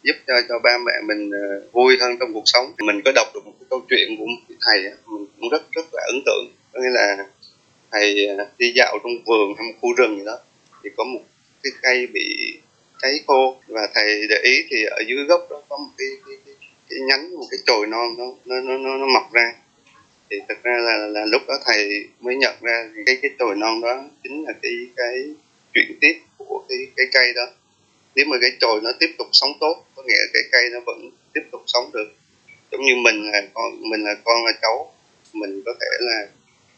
giúp 0.02 0.16
cho 0.26 0.34
cho 0.48 0.58
ba 0.58 0.78
mẹ 0.86 0.92
mình 1.04 1.30
uh, 1.30 1.72
vui 1.72 1.96
hơn 2.00 2.16
trong 2.20 2.32
cuộc 2.34 2.42
sống. 2.44 2.72
Mình 2.78 3.00
có 3.04 3.12
đọc 3.14 3.26
được 3.34 3.46
một 3.46 3.52
cái 3.60 3.66
câu 3.70 3.80
chuyện 3.90 4.16
của 4.18 4.26
một 4.26 4.56
thầy 4.60 4.82
mình 5.06 5.26
cũng 5.40 5.48
rất 5.48 5.62
rất 5.72 5.86
là 5.92 6.02
ấn 6.12 6.22
tượng. 6.26 6.44
Có 6.72 6.80
nghĩa 6.80 6.90
là 6.90 7.26
thầy 7.92 8.26
à, 8.26 8.46
đi 8.58 8.72
dạo 8.76 8.98
trong 9.02 9.12
vườn 9.26 9.54
hay 9.56 9.66
một 9.66 9.78
khu 9.80 9.94
rừng 9.94 10.18
gì 10.18 10.24
đó 10.24 10.38
thì 10.84 10.90
có 10.96 11.04
một 11.04 11.20
cái 11.62 11.72
cây 11.82 12.06
bị 12.06 12.58
cháy 13.02 13.20
khô 13.26 13.56
và 13.66 13.88
thầy 13.94 14.26
để 14.28 14.36
ý 14.42 14.64
thì 14.70 14.84
ở 14.84 15.02
dưới 15.08 15.24
gốc 15.24 15.46
đó 15.50 15.62
có 15.68 15.76
một 15.76 15.90
cái, 15.98 16.08
cái, 16.26 16.47
cái, 16.90 16.98
nhánh 17.00 17.34
một 17.34 17.46
cái 17.50 17.58
chồi 17.66 17.86
non 17.86 18.16
nó 18.18 18.24
nó 18.44 18.60
nó 18.60 18.78
nó, 18.78 18.96
nó 18.96 19.06
mọc 19.06 19.32
ra. 19.32 19.52
Thì 20.30 20.36
thật 20.48 20.58
ra 20.62 20.78
là, 20.80 20.96
là 21.06 21.26
lúc 21.26 21.42
đó 21.48 21.54
thầy 21.66 22.08
mới 22.20 22.36
nhận 22.36 22.54
ra 22.60 22.90
cái 23.06 23.18
cái 23.22 23.30
chồi 23.38 23.56
non 23.56 23.80
đó 23.80 24.04
chính 24.22 24.44
là 24.44 24.52
cái 24.62 24.72
cái 24.96 25.34
chuyển 25.74 25.98
tiếp 26.00 26.20
của 26.36 26.64
cái 26.68 26.78
cái 26.96 27.06
cây 27.12 27.32
đó. 27.36 27.46
Nếu 28.14 28.26
mà 28.26 28.36
cái 28.40 28.50
chồi 28.60 28.80
nó 28.82 28.90
tiếp 29.00 29.14
tục 29.18 29.26
sống 29.32 29.50
tốt 29.60 29.84
có 29.94 30.02
nghĩa 30.02 30.18
là 30.18 30.26
cái 30.32 30.42
cây 30.52 30.70
nó 30.72 30.80
vẫn 30.86 31.10
tiếp 31.34 31.42
tục 31.52 31.62
sống 31.66 31.90
được. 31.92 32.08
Giống 32.72 32.84
như 32.84 32.94
mình 32.96 33.30
là 33.32 33.42
con 33.54 33.90
mình 33.90 34.04
là 34.04 34.14
con 34.24 34.44
là 34.46 34.52
cháu 34.62 34.94
mình 35.32 35.62
có 35.66 35.74
thể 35.80 35.96
là 36.00 36.26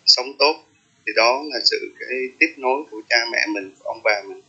sống 0.06 0.32
tốt. 0.38 0.64
Thì 1.06 1.12
đó 1.16 1.44
là 1.52 1.60
sự 1.64 1.92
cái 1.98 2.18
tiếp 2.38 2.54
nối 2.56 2.82
của 2.90 3.02
cha 3.08 3.16
mẹ 3.32 3.46
mình 3.48 3.70
của 3.78 3.84
ông 3.84 4.00
bà 4.04 4.22
mình 4.28 4.40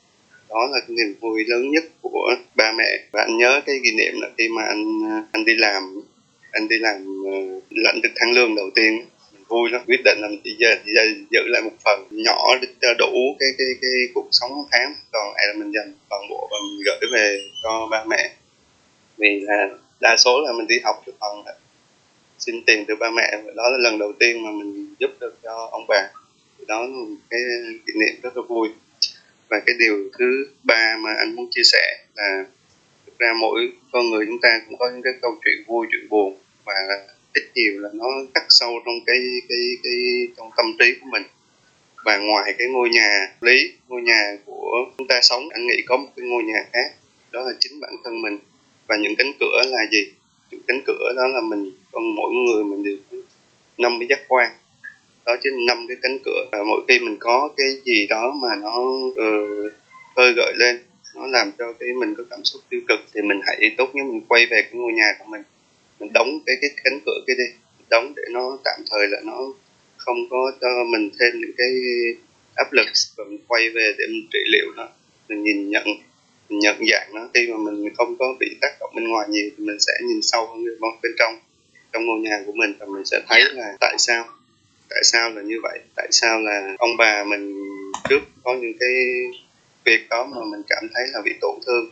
đó 0.52 0.68
là 0.72 0.80
cái 0.88 0.96
niềm 0.98 1.16
vui 1.22 1.44
lớn 1.48 1.72
nhất 1.72 1.84
của 2.02 2.36
ba 2.56 2.72
mẹ. 2.78 3.00
Và 3.12 3.22
anh 3.22 3.38
nhớ 3.38 3.62
cái 3.66 3.80
kỷ 3.84 3.92
niệm 3.92 4.14
là 4.22 4.30
khi 4.38 4.50
mà 4.50 4.64
anh 4.64 4.84
à, 5.12 5.24
anh 5.32 5.46
đi 5.46 5.54
làm 5.56 6.02
anh 6.52 6.68
đi 6.68 6.78
làm 6.80 7.24
uh, 7.28 7.64
lãnh 7.70 8.02
được 8.02 8.10
tháng 8.16 8.32
lương 8.32 8.56
đầu 8.56 8.70
tiên. 8.76 9.06
Mình 9.34 9.44
vui 9.48 9.70
lắm 9.70 9.82
quyết 9.88 10.02
định 10.06 10.18
là 10.22 10.28
mình 10.28 10.42
chỉ 10.44 10.56
giờ, 10.60 10.76
chỉ 10.86 10.92
giờ 10.96 11.04
giữ 11.30 11.40
lại 11.48 11.62
một 11.62 11.76
phần 11.86 12.08
nhỏ 12.12 12.56
để 12.62 12.68
cho 12.82 12.94
đủ 13.00 13.36
cái 13.40 13.50
cái 13.58 13.68
cái 13.82 13.92
cuộc 14.14 14.28
sống 14.32 14.52
tháng. 14.72 14.94
Còn 15.12 15.34
lại 15.36 15.46
là 15.48 15.54
mình 15.58 15.72
dành 15.72 15.94
toàn 16.10 16.22
bộ 16.30 16.48
và 16.52 16.58
mình 16.64 16.84
gửi 16.86 17.10
về 17.12 17.40
cho 17.64 17.88
ba 17.92 18.04
mẹ. 18.10 18.32
Vì 19.18 19.40
là 19.42 19.70
đa 20.00 20.18
số 20.18 20.42
là 20.46 20.54
mình 20.54 20.68
đi 20.68 20.80
học 20.84 20.96
được 21.06 21.14
phần 21.20 21.44
xin 22.40 22.64
tiền 22.66 22.86
từ 22.88 22.96
ba 22.96 23.10
mẹ. 23.16 23.32
Đó 23.56 23.70
là 23.70 23.78
lần 23.78 24.00
đầu 24.00 24.14
tiên 24.20 24.44
mà 24.44 24.52
mình 24.52 24.96
giúp 25.00 25.12
được 25.20 25.36
cho 25.44 25.70
ông 25.72 25.86
bà. 25.88 26.10
Đó 26.68 26.82
là 26.82 26.88
một 26.88 27.16
cái 27.30 27.40
kỷ 27.88 27.94
niệm 28.00 28.16
rất 28.24 28.38
là 28.38 28.44
vui 28.48 28.70
và 29.52 29.60
cái 29.66 29.76
điều 29.80 30.10
thứ 30.20 30.48
ba 30.64 30.98
mà 31.00 31.14
anh 31.20 31.36
muốn 31.36 31.48
chia 31.52 31.64
sẻ 31.64 31.98
là 32.16 32.46
thực 33.06 33.20
ra 33.20 33.34
mỗi 33.42 33.72
con 33.92 34.10
người 34.10 34.26
chúng 34.26 34.42
ta 34.42 34.62
cũng 34.66 34.78
có 34.80 34.90
những 34.90 35.02
cái 35.02 35.14
câu 35.22 35.32
chuyện 35.46 35.64
vui, 35.68 35.88
chuyện 35.92 36.10
buồn. 36.10 36.38
Và 36.66 36.74
ít 37.34 37.44
nhiều 37.56 37.80
là 37.80 37.90
nó 37.94 38.06
cắt 38.34 38.44
sâu 38.50 38.80
trong 38.86 38.96
cái 39.06 39.18
cái 39.50 39.60
cái, 39.84 40.28
trong 40.38 40.50
tâm 40.58 40.66
trí 40.80 40.86
của 41.02 41.08
mình. 41.12 41.24
Và 42.06 42.18
ngoài 42.18 42.54
cái 42.58 42.68
ngôi 42.68 42.90
nhà 42.90 43.28
lý, 43.42 43.74
ngôi 43.88 44.02
nhà 44.02 44.38
của 44.46 44.86
chúng 44.98 45.08
ta 45.08 45.20
sống, 45.22 45.50
anh 45.50 45.68
nghĩ 45.68 45.84
có 45.86 45.98
một 45.98 46.10
cái 46.16 46.26
ngôi 46.26 46.44
nhà 46.44 46.60
khác. 46.74 46.92
Đó 47.32 47.42
là 47.42 47.52
chính 47.60 47.80
bản 47.80 47.92
thân 48.04 48.22
mình. 48.22 48.40
Và 48.88 48.96
những 48.96 49.16
cánh 49.18 49.32
cửa 49.40 49.62
là 49.66 49.86
gì? 49.92 50.14
Những 50.52 50.62
cánh 50.68 50.82
cửa 50.86 51.14
đó 51.16 51.28
là 51.28 51.42
mình, 51.42 51.72
con 51.92 52.16
mỗi 52.16 52.32
người 52.34 52.64
mình 52.64 52.84
đều 52.84 53.22
năm 53.78 53.92
cái 54.00 54.08
giác 54.10 54.20
quan 54.28 54.52
đó 55.26 55.36
chính 55.44 55.66
năm 55.68 55.86
cái 55.88 55.98
cánh 56.02 56.18
cửa. 56.26 56.46
Và 56.52 56.64
mỗi 56.64 56.82
khi 56.88 57.00
mình 57.00 57.18
có 57.20 57.50
cái 57.58 57.68
gì 57.84 58.08
đó 58.08 58.34
mà 58.42 58.50
nó 58.62 58.80
uh, 59.08 59.74
khơi 60.16 60.34
gợi 60.34 60.54
lên 60.56 60.80
nó 61.16 61.28
làm 61.28 61.52
cho 61.58 61.74
cái 61.80 61.90
mình 62.00 62.16
có 62.18 62.24
cảm 62.30 62.44
xúc 62.44 62.62
tiêu 62.70 62.82
cực 62.88 63.00
thì 63.14 63.22
mình 63.22 63.40
hãy 63.48 63.76
tốt 63.78 63.90
nhất 63.94 64.06
mình 64.06 64.22
quay 64.28 64.46
về 64.46 64.62
cái 64.62 64.72
ngôi 64.74 64.94
nhà 64.94 65.16
của 65.20 65.26
mình. 65.26 65.42
Mình 66.00 66.14
đóng 66.14 66.40
cái 66.46 66.56
cái 66.62 66.70
cánh 66.84 67.00
cửa 67.06 67.20
kia 67.28 67.34
đi 67.38 67.44
đóng 67.90 68.14
để 68.16 68.24
nó 68.32 68.58
tạm 68.64 68.80
thời 68.92 69.08
là 69.08 69.18
nó 69.26 69.38
không 69.98 70.30
có 70.30 70.52
cho 70.62 70.68
mình 70.92 71.10
thêm 71.20 71.42
những 71.42 71.52
cái 71.58 71.70
áp 72.56 72.74
lực. 72.74 72.88
Và 73.18 73.24
mình 73.24 73.40
quay 73.48 73.70
về 73.70 73.94
để 73.98 74.06
mình 74.08 74.28
trị 74.34 74.40
liệu 74.52 74.66
nó 74.76 74.90
mình 75.30 75.44
nhìn 75.44 75.70
nhận 75.70 75.86
mình 76.50 76.60
nhận 76.60 76.76
dạng 76.92 77.14
nó. 77.14 77.30
Khi 77.34 77.48
mà 77.48 77.58
mình 77.58 77.94
không 77.98 78.18
có 78.18 78.36
bị 78.40 78.48
tác 78.62 78.72
động 78.80 78.92
bên 78.96 79.08
ngoài 79.08 79.28
nhiều 79.30 79.50
thì 79.58 79.66
mình 79.66 79.80
sẽ 79.80 79.94
nhìn 80.08 80.22
sâu 80.22 80.48
hơn 80.48 80.64
bên 81.04 81.12
trong 81.20 81.40
trong 81.94 82.06
ngôi 82.06 82.20
nhà 82.20 82.44
của 82.46 82.52
mình 82.52 82.74
và 82.80 82.86
mình 82.86 83.06
sẽ 83.06 83.22
thấy 83.30 83.42
là 83.54 83.74
tại 83.80 83.96
sao 83.98 84.26
tại 84.94 85.04
sao 85.04 85.30
là 85.30 85.42
như 85.42 85.56
vậy? 85.64 85.80
Tại 85.96 86.08
sao 86.12 86.40
là 86.40 86.76
ông 86.78 86.98
bà 86.98 87.24
mình 87.24 87.54
trước 88.10 88.24
có 88.44 88.56
những 88.56 88.74
cái 88.80 88.90
việc 89.86 90.10
đó 90.10 90.24
mà 90.24 90.38
mình 90.52 90.62
cảm 90.70 90.84
thấy 90.94 91.04
là 91.14 91.22
bị 91.26 91.32
tổn 91.42 91.56
thương? 91.66 91.86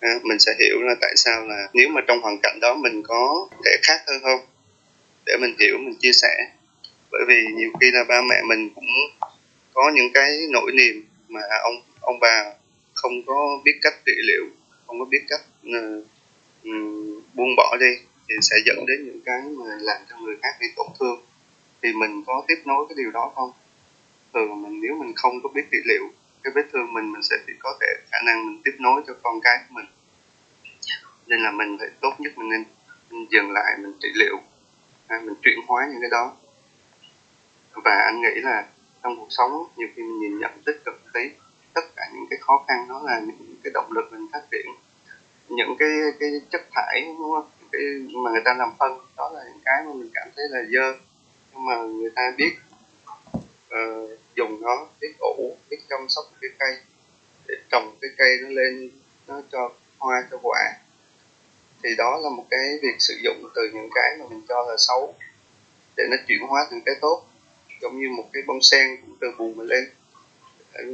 À, 0.00 0.10
mình 0.22 0.38
sẽ 0.38 0.52
hiểu 0.58 0.82
là 0.82 0.94
tại 1.00 1.12
sao 1.16 1.44
là 1.44 1.68
nếu 1.72 1.88
mà 1.88 2.00
trong 2.06 2.20
hoàn 2.20 2.38
cảnh 2.42 2.58
đó 2.60 2.74
mình 2.74 3.02
có 3.02 3.48
thể 3.64 3.76
khác 3.82 4.00
hơn 4.06 4.20
không? 4.22 4.40
Để 5.26 5.36
mình 5.40 5.54
hiểu 5.58 5.78
mình 5.78 5.94
chia 6.00 6.12
sẻ. 6.12 6.46
Bởi 7.12 7.22
vì 7.28 7.44
nhiều 7.54 7.70
khi 7.80 7.90
là 7.90 8.04
ba 8.08 8.20
mẹ 8.30 8.42
mình 8.48 8.70
cũng 8.74 8.86
có 9.72 9.90
những 9.94 10.12
cái 10.14 10.38
nỗi 10.50 10.72
niềm 10.72 11.04
mà 11.28 11.40
ông 11.62 11.74
ông 12.00 12.18
bà 12.20 12.44
không 12.94 13.12
có 13.26 13.60
biết 13.64 13.78
cách 13.82 13.94
trị 14.06 14.12
liệu 14.28 14.44
không 14.86 14.98
có 14.98 15.04
biết 15.04 15.20
cách 15.28 15.40
uh, 15.66 16.04
um, 16.64 17.20
buông 17.34 17.56
bỏ 17.56 17.76
đi 17.80 17.96
thì 18.28 18.34
sẽ 18.42 18.56
dẫn 18.66 18.86
đến 18.86 19.04
những 19.04 19.20
cái 19.24 19.40
mà 19.42 19.64
làm 19.80 20.00
cho 20.10 20.16
người 20.18 20.36
khác 20.42 20.56
bị 20.60 20.66
tổn 20.76 20.86
thương 21.00 21.20
thì 21.82 21.92
mình 21.92 22.22
có 22.26 22.44
tiếp 22.48 22.62
nối 22.64 22.86
cái 22.88 22.94
điều 22.96 23.10
đó 23.10 23.32
không? 23.34 23.52
Thường 24.34 24.62
mình 24.62 24.80
nếu 24.80 24.94
mình 24.94 25.12
không 25.16 25.42
có 25.42 25.48
biết 25.54 25.62
trị 25.70 25.78
liệu 25.84 26.10
cái 26.42 26.52
vết 26.54 26.62
thương 26.72 26.92
mình 26.92 27.12
mình 27.12 27.22
sẽ 27.22 27.36
chỉ 27.46 27.52
có 27.58 27.78
thể 27.80 27.86
khả 28.10 28.18
năng 28.26 28.46
mình 28.46 28.60
tiếp 28.64 28.76
nối 28.78 29.02
cho 29.06 29.14
con 29.22 29.40
cái 29.40 29.58
của 29.58 29.74
mình. 29.74 29.86
Nên 31.26 31.40
là 31.40 31.50
mình 31.50 31.76
phải 31.78 31.88
tốt 32.00 32.12
nhất 32.18 32.32
mình 32.36 32.48
nên 32.48 32.64
mình 33.10 33.26
dừng 33.30 33.50
lại 33.50 33.76
mình 33.78 33.92
trị 34.00 34.08
liệu 34.14 34.36
à, 35.08 35.20
mình 35.24 35.34
chuyển 35.42 35.58
hóa 35.66 35.88
những 35.92 36.00
cái 36.00 36.10
đó. 36.10 36.36
Và 37.84 37.94
anh 38.04 38.20
nghĩ 38.20 38.40
là 38.40 38.66
trong 39.02 39.16
cuộc 39.16 39.26
sống 39.30 39.52
nhiều 39.76 39.88
khi 39.96 40.02
mình 40.02 40.20
nhìn 40.20 40.38
nhận 40.38 40.50
tích 40.66 40.80
cực 40.84 41.00
thấy 41.14 41.32
tất 41.74 41.96
cả 41.96 42.02
những 42.14 42.26
cái 42.30 42.38
khó 42.42 42.64
khăn 42.68 42.88
đó 42.88 43.02
là 43.04 43.20
những 43.20 43.56
cái 43.64 43.70
động 43.74 43.92
lực 43.92 44.12
mình 44.12 44.26
phát 44.32 44.42
triển. 44.50 44.66
Những 45.48 45.76
cái 45.78 45.88
cái 46.20 46.30
chất 46.50 46.62
thải 46.74 47.04
đúng 47.18 47.32
không? 47.32 47.50
Cái 47.72 47.82
mà 48.24 48.30
người 48.30 48.42
ta 48.44 48.54
làm 48.54 48.70
phân 48.78 48.98
đó 49.16 49.30
là 49.34 49.44
những 49.44 49.62
cái 49.64 49.82
mà 49.86 49.92
mình 49.92 50.10
cảm 50.14 50.28
thấy 50.36 50.44
là 50.50 50.58
dơ 50.72 50.98
mà 51.60 51.76
người 51.76 52.10
ta 52.14 52.32
biết 52.36 52.52
uh, 53.68 54.10
dùng 54.36 54.62
nó 54.62 54.88
biết 55.00 55.12
ủ 55.18 55.56
biết 55.70 55.78
chăm 55.88 56.08
sóc 56.08 56.24
cái 56.40 56.50
cây 56.58 56.76
để 57.46 57.54
trồng 57.70 57.96
cái 58.00 58.10
cây 58.16 58.38
nó 58.42 58.48
lên 58.48 58.90
nó 59.26 59.42
cho 59.52 59.72
hoa 59.98 60.24
cho 60.30 60.38
quả. 60.42 60.74
Thì 61.82 61.90
đó 61.98 62.18
là 62.22 62.30
một 62.30 62.44
cái 62.50 62.78
việc 62.82 62.94
sử 62.98 63.14
dụng 63.24 63.50
từ 63.54 63.62
những 63.74 63.88
cái 63.94 64.16
mà 64.18 64.24
mình 64.30 64.42
cho 64.48 64.64
là 64.68 64.76
xấu 64.78 65.14
để 65.96 66.04
nó 66.10 66.16
chuyển 66.28 66.40
hóa 66.40 66.66
thành 66.70 66.80
cái 66.86 66.94
tốt 67.00 67.22
giống 67.80 68.00
như 68.00 68.08
một 68.08 68.28
cái 68.32 68.42
bông 68.46 68.62
sen 68.62 68.96
cũng 69.00 69.16
từ 69.20 69.26
buồn 69.38 69.56
mà 69.56 69.64
lên. 69.64 69.84
Ờ, 70.72 70.84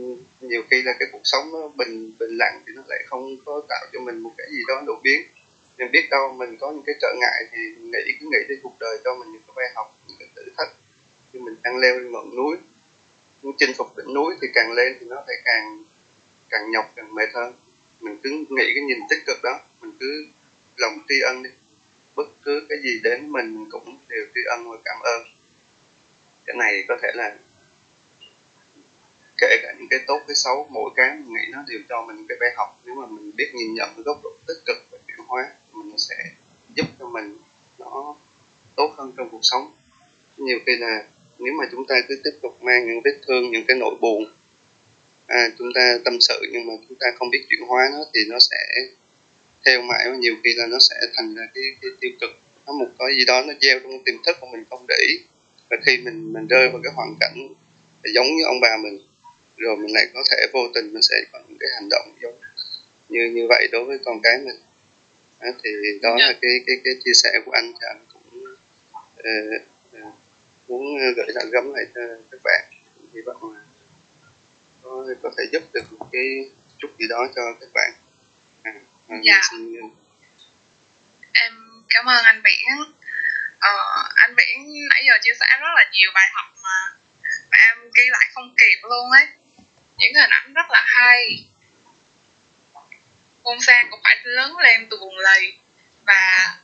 nhiều 0.41 0.63
khi 0.71 0.83
là 0.83 0.93
cái 0.99 1.09
cuộc 1.13 1.21
sống 1.25 1.53
nó 1.53 1.69
bình 1.69 2.13
bình 2.19 2.37
lặng 2.37 2.63
thì 2.67 2.73
nó 2.77 2.83
lại 2.89 3.03
không 3.07 3.37
có 3.45 3.63
tạo 3.69 3.87
cho 3.93 4.01
mình 4.01 4.19
một 4.19 4.33
cái 4.39 4.47
gì 4.51 4.63
đó 4.69 4.83
đột 4.87 5.01
biến. 5.03 5.23
Mình 5.79 5.91
biết 5.93 6.07
đâu 6.11 6.33
mình 6.33 6.57
có 6.61 6.71
những 6.71 6.83
cái 6.87 6.95
trở 7.01 7.15
ngại 7.21 7.45
thì 7.53 7.59
nghĩ 7.81 8.13
cứ 8.21 8.27
nghĩ 8.33 8.39
đến 8.49 8.59
cuộc 8.63 8.75
đời 8.81 8.99
cho 9.05 9.15
mình 9.15 9.33
những 9.33 9.43
cái 9.47 9.53
bài 9.57 9.67
học. 9.75 9.99
những 10.09 10.16
thử 10.37 10.43
thách. 10.57 10.73
Khi 11.33 11.39
mình 11.39 11.55
đang 11.63 11.79
leo 11.79 11.99
lên 11.99 12.13
ngọn 12.13 12.37
núi, 12.37 12.57
muốn 13.43 13.55
chinh 13.59 13.73
phục 13.77 13.97
đỉnh 13.97 14.15
núi 14.15 14.35
thì 14.43 14.49
càng 14.55 14.73
lên 14.73 14.97
thì 15.01 15.07
nó 15.07 15.17
lại 15.17 15.37
càng 15.45 15.85
càng 16.49 16.71
nhọc, 16.71 16.93
càng 16.97 17.15
mệt 17.15 17.29
hơn. 17.35 17.53
Mình 18.01 18.19
cứ 18.23 18.31
nghĩ 18.31 18.73
cái 18.75 18.85
nhìn 18.85 18.99
tích 19.11 19.23
cực 19.27 19.43
đó, 19.43 19.61
mình 19.81 19.93
cứ 20.01 20.27
lòng 20.77 20.99
tri 21.09 21.21
ân 21.21 21.43
đi. 21.43 21.51
Bất 22.17 22.27
cứ 22.45 22.67
cái 22.69 22.79
gì 22.83 23.01
đến 23.03 23.33
mình 23.33 23.71
cũng 23.71 23.99
đều 24.09 24.27
tri 24.35 24.41
ân 24.51 24.71
và 24.71 24.77
cảm 24.85 24.97
ơn. 25.01 25.23
Cái 26.47 26.57
này 26.57 26.85
có 26.89 26.97
thể 27.03 27.09
là 27.15 27.37
kể 29.39 29.57
cả 29.63 29.75
những 29.79 29.89
cái 29.91 30.01
tốt, 30.07 30.21
cái 30.27 30.35
xấu, 30.35 30.69
mỗi 30.71 30.91
cái 30.97 31.15
mình 31.15 31.33
nghĩ 31.33 31.53
nó 31.53 31.65
đều 31.69 31.81
cho 31.89 32.03
mình 32.03 32.27
cái 32.29 32.39
bài 32.41 32.51
học. 32.57 32.81
Nếu 32.85 32.95
mà 32.95 33.07
mình 33.07 33.33
biết 33.37 33.51
nhìn 33.55 33.75
nhận 33.75 33.91
cái 33.97 34.03
góc 34.03 34.21
độ 34.23 34.31
tích 34.47 34.59
cực 34.67 34.77
và 34.91 34.99
chuyển 35.07 35.27
hóa 35.27 35.49
mình 35.73 35.99
sẽ 35.99 36.17
giúp 36.75 36.87
cho 36.99 37.09
mình 37.09 37.39
nó 37.79 38.15
tốt 38.77 38.95
hơn 38.97 39.13
trong 39.17 39.29
cuộc 39.31 39.41
sống 39.43 39.73
nhiều 40.39 40.59
khi 40.67 40.77
là 40.77 41.05
nếu 41.39 41.53
mà 41.59 41.65
chúng 41.73 41.87
ta 41.87 41.95
cứ 42.09 42.21
tiếp 42.25 42.39
tục 42.43 42.63
mang 42.63 42.87
những 42.87 43.01
vết 43.05 43.19
thương 43.27 43.51
những 43.51 43.65
cái 43.69 43.77
nỗi 43.77 43.95
buồn 44.01 44.25
à, 45.27 45.49
chúng 45.59 45.69
ta 45.75 45.99
tâm 46.05 46.21
sự 46.21 46.41
nhưng 46.53 46.67
mà 46.67 46.73
chúng 46.89 46.99
ta 47.01 47.07
không 47.19 47.31
biết 47.31 47.45
chuyển 47.49 47.61
hóa 47.61 47.89
nó 47.93 48.05
thì 48.15 48.21
nó 48.29 48.39
sẽ 48.39 48.57
theo 49.65 49.83
mãi 49.83 50.11
và 50.11 50.17
nhiều 50.17 50.35
khi 50.45 50.55
là 50.57 50.67
nó 50.67 50.79
sẽ 50.81 50.97
thành 51.17 51.35
ra 51.35 51.43
cái, 51.55 51.65
cái 51.83 51.91
tiêu 52.01 52.11
cực. 52.21 52.31
Nó 52.67 52.73
một 52.73 52.89
cái 52.99 53.09
gì 53.19 53.25
đó 53.25 53.43
nó 53.47 53.55
gieo 53.61 53.79
trong 53.81 54.05
tiềm 54.05 54.15
thức 54.27 54.37
của 54.41 54.47
mình 54.53 54.65
không 54.71 54.85
để 54.89 54.97
ý. 55.09 55.15
Và 55.71 55.77
khi 55.87 55.99
mình 55.99 56.33
mình 56.33 56.47
rơi 56.47 56.69
vào 56.69 56.81
cái 56.85 56.93
hoàn 56.97 57.15
cảnh 57.21 57.49
giống 58.15 58.27
như 58.27 58.45
ông 58.47 58.61
bà 58.61 58.77
mình 58.83 58.99
rồi 59.57 59.77
mình 59.77 59.95
lại 59.95 60.07
có 60.15 60.23
thể 60.31 60.47
vô 60.53 60.61
tình 60.75 60.93
mình 60.93 61.03
sẽ 61.03 61.17
có 61.33 61.39
những 61.49 61.59
cái 61.61 61.71
hành 61.75 61.89
động 61.91 62.09
giống 62.23 62.35
như 63.09 63.31
như 63.35 63.47
vậy 63.49 63.69
đối 63.73 63.85
với 63.85 63.99
con 64.05 64.21
cái 64.23 64.39
mình. 64.39 64.57
À, 65.39 65.49
thì 65.65 65.71
đó 66.03 66.17
là 66.19 66.35
cái 66.43 66.51
cái 66.67 66.77
cái 66.85 66.95
chia 67.05 67.13
sẻ 67.15 67.41
của 67.45 67.53
anh 67.53 67.73
thì 67.73 67.87
anh 67.87 68.05
cũng 68.13 68.45
uh, 69.19 69.63
uh, 70.03 70.15
muốn 70.69 70.97
gửi 71.17 71.27
gắm 71.53 71.73
lại 71.75 71.85
cho 71.95 72.01
các 72.31 72.41
bạn 72.45 72.65
hy 73.15 73.21
vọng 73.27 73.55
là 73.55 73.61
có 74.83 75.07
có 75.23 75.31
thể 75.39 75.45
giúp 75.53 75.63
được 75.73 75.93
một 75.93 76.09
cái 76.13 76.51
chút 76.79 76.89
gì 76.99 77.07
đó 77.09 77.27
cho 77.37 77.43
các 77.61 77.69
bạn. 77.75 77.91
À, 78.63 78.73
dạ. 79.25 79.41
xin... 79.51 79.81
em 81.33 81.53
cảm 81.89 82.07
ơn 82.09 82.25
anh 82.25 82.43
Viễn. 82.45 82.95
Ờ, 83.59 83.73
anh 84.15 84.35
Viễn 84.37 84.89
nãy 84.89 85.05
giờ 85.07 85.19
chia 85.23 85.35
sẻ 85.41 85.47
rất 85.61 85.73
là 85.77 85.91
nhiều 85.93 86.11
bài 86.15 86.29
học 86.35 86.47
mà, 86.63 86.97
mà 87.51 87.57
em 87.59 87.79
ghi 87.95 88.05
lại 88.11 88.29
không 88.33 88.55
kịp 88.57 88.79
luôn 88.83 89.11
ấy. 89.11 89.27
Những 89.99 90.15
hình 90.15 90.31
ảnh 90.31 90.53
rất 90.53 90.71
là 90.71 90.85
hay. 90.87 91.47
Con 93.43 93.61
sang 93.61 93.87
cũng 93.91 94.01
phải 94.05 94.17
lớn 94.25 94.57
lên 94.59 94.87
từ 94.91 94.97
vùng 95.01 95.19
lầy 95.19 95.59
và 96.07 96.55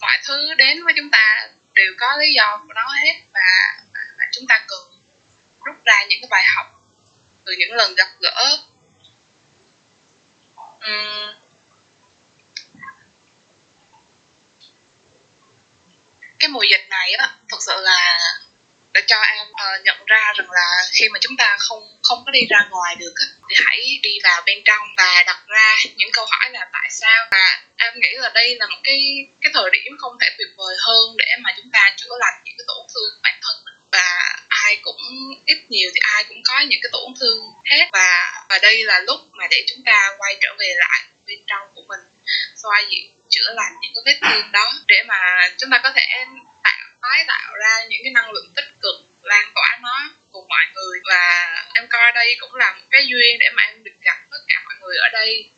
mọi 0.00 0.18
thứ 0.26 0.54
đến 0.54 0.84
với 0.84 0.94
chúng 0.96 1.10
ta 1.10 1.48
đều 1.78 1.94
có 1.98 2.16
lý 2.16 2.32
do 2.32 2.64
của 2.66 2.72
nó 2.74 2.88
hết 3.04 3.14
và, 3.32 3.76
và 4.18 4.24
chúng 4.32 4.44
ta 4.48 4.64
cần 4.68 4.80
rút 5.64 5.76
ra 5.84 6.04
những 6.08 6.20
cái 6.22 6.28
bài 6.30 6.44
học 6.56 6.66
từ 7.44 7.52
những 7.58 7.72
lần 7.72 7.94
gặp 7.94 8.08
gỡ 8.20 8.58
uhm. 10.56 11.34
cái 16.38 16.48
mùa 16.48 16.62
dịch 16.62 16.86
này 16.90 17.12
á 17.12 17.34
thật 17.48 17.58
sự 17.60 17.80
là 17.80 18.18
để 18.98 19.04
cho 19.06 19.20
em 19.20 19.46
uh, 19.50 19.84
nhận 19.84 19.96
ra 20.06 20.32
rằng 20.36 20.50
là 20.50 20.68
khi 20.92 21.08
mà 21.08 21.18
chúng 21.22 21.36
ta 21.36 21.56
không 21.58 21.88
không 22.02 22.22
có 22.24 22.30
đi 22.30 22.40
ra 22.50 22.66
ngoài 22.70 22.96
được 22.96 23.14
á, 23.16 23.26
thì 23.48 23.56
hãy 23.64 23.98
đi 24.02 24.18
vào 24.24 24.42
bên 24.46 24.58
trong 24.64 24.86
và 24.96 25.22
đặt 25.26 25.38
ra 25.46 25.76
những 25.96 26.08
câu 26.12 26.26
hỏi 26.30 26.50
là 26.50 26.66
tại 26.72 26.88
sao? 26.90 27.26
Và 27.30 27.60
em 27.76 27.94
nghĩ 28.00 28.10
là 28.14 28.30
đây 28.34 28.56
là 28.60 28.66
một 28.66 28.80
cái 28.84 28.98
cái 29.40 29.52
thời 29.54 29.70
điểm 29.72 29.92
không 29.98 30.16
thể 30.20 30.28
tuyệt 30.38 30.48
vời 30.56 30.76
hơn 30.80 31.16
để 31.16 31.36
mà 31.40 31.50
chúng 31.56 31.70
ta 31.72 31.92
chữa 31.96 32.16
lành 32.20 32.34
những 32.44 32.54
cái 32.58 32.64
tổn 32.66 32.86
thương 32.94 33.10
bản 33.22 33.38
thân 33.42 33.56
mình. 33.64 33.74
Và 33.92 34.36
ai 34.48 34.76
cũng 34.82 35.00
ít 35.46 35.58
nhiều 35.68 35.90
thì 35.94 36.00
ai 36.02 36.24
cũng 36.24 36.42
có 36.48 36.60
những 36.60 36.80
cái 36.82 36.90
tổn 36.92 37.14
thương 37.20 37.38
hết. 37.70 37.86
Và 37.92 38.42
và 38.48 38.58
đây 38.62 38.84
là 38.84 39.00
lúc 39.00 39.20
mà 39.32 39.44
để 39.50 39.64
chúng 39.66 39.84
ta 39.84 40.10
quay 40.18 40.36
trở 40.40 40.48
về 40.58 40.74
lại 40.76 41.00
bên 41.26 41.38
trong 41.46 41.68
của 41.74 41.82
mình 41.88 42.00
xoa 42.56 42.82
dịu 42.90 43.10
chữa 43.30 43.52
lành 43.54 43.72
những 43.80 43.92
cái 43.94 44.02
vết 44.06 44.28
thương 44.28 44.52
đó 44.52 44.72
để 44.86 45.02
mà 45.06 45.18
chúng 45.58 45.70
ta 45.70 45.80
có 45.82 45.92
thể 45.96 46.06
tái 47.02 47.24
tạo 47.28 47.54
ra 47.56 47.84
những 47.88 48.00
cái 48.04 48.12
năng 48.12 48.30
lượng 48.30 48.52
tích 48.56 48.68
cực 48.82 48.96
lan 49.22 49.52
tỏa 49.54 49.78
nó 49.82 50.10
cùng 50.32 50.48
mọi 50.48 50.64
người. 50.74 51.00
Và 51.08 51.56
em 51.74 51.88
coi 51.88 52.12
đây 52.12 52.36
cũng 52.40 52.54
là 52.54 52.72
một 52.72 52.86
cái 52.90 53.06
duyên 53.06 53.38
để 53.38 53.50
mà 53.54 53.62
em 53.62 53.84
được 53.84 53.96
gặp 54.02 54.16
tất 54.30 54.38
cả 54.48 54.62
mọi 54.64 54.74
người 54.80 54.96
ở 54.96 55.08
đây 55.08 55.48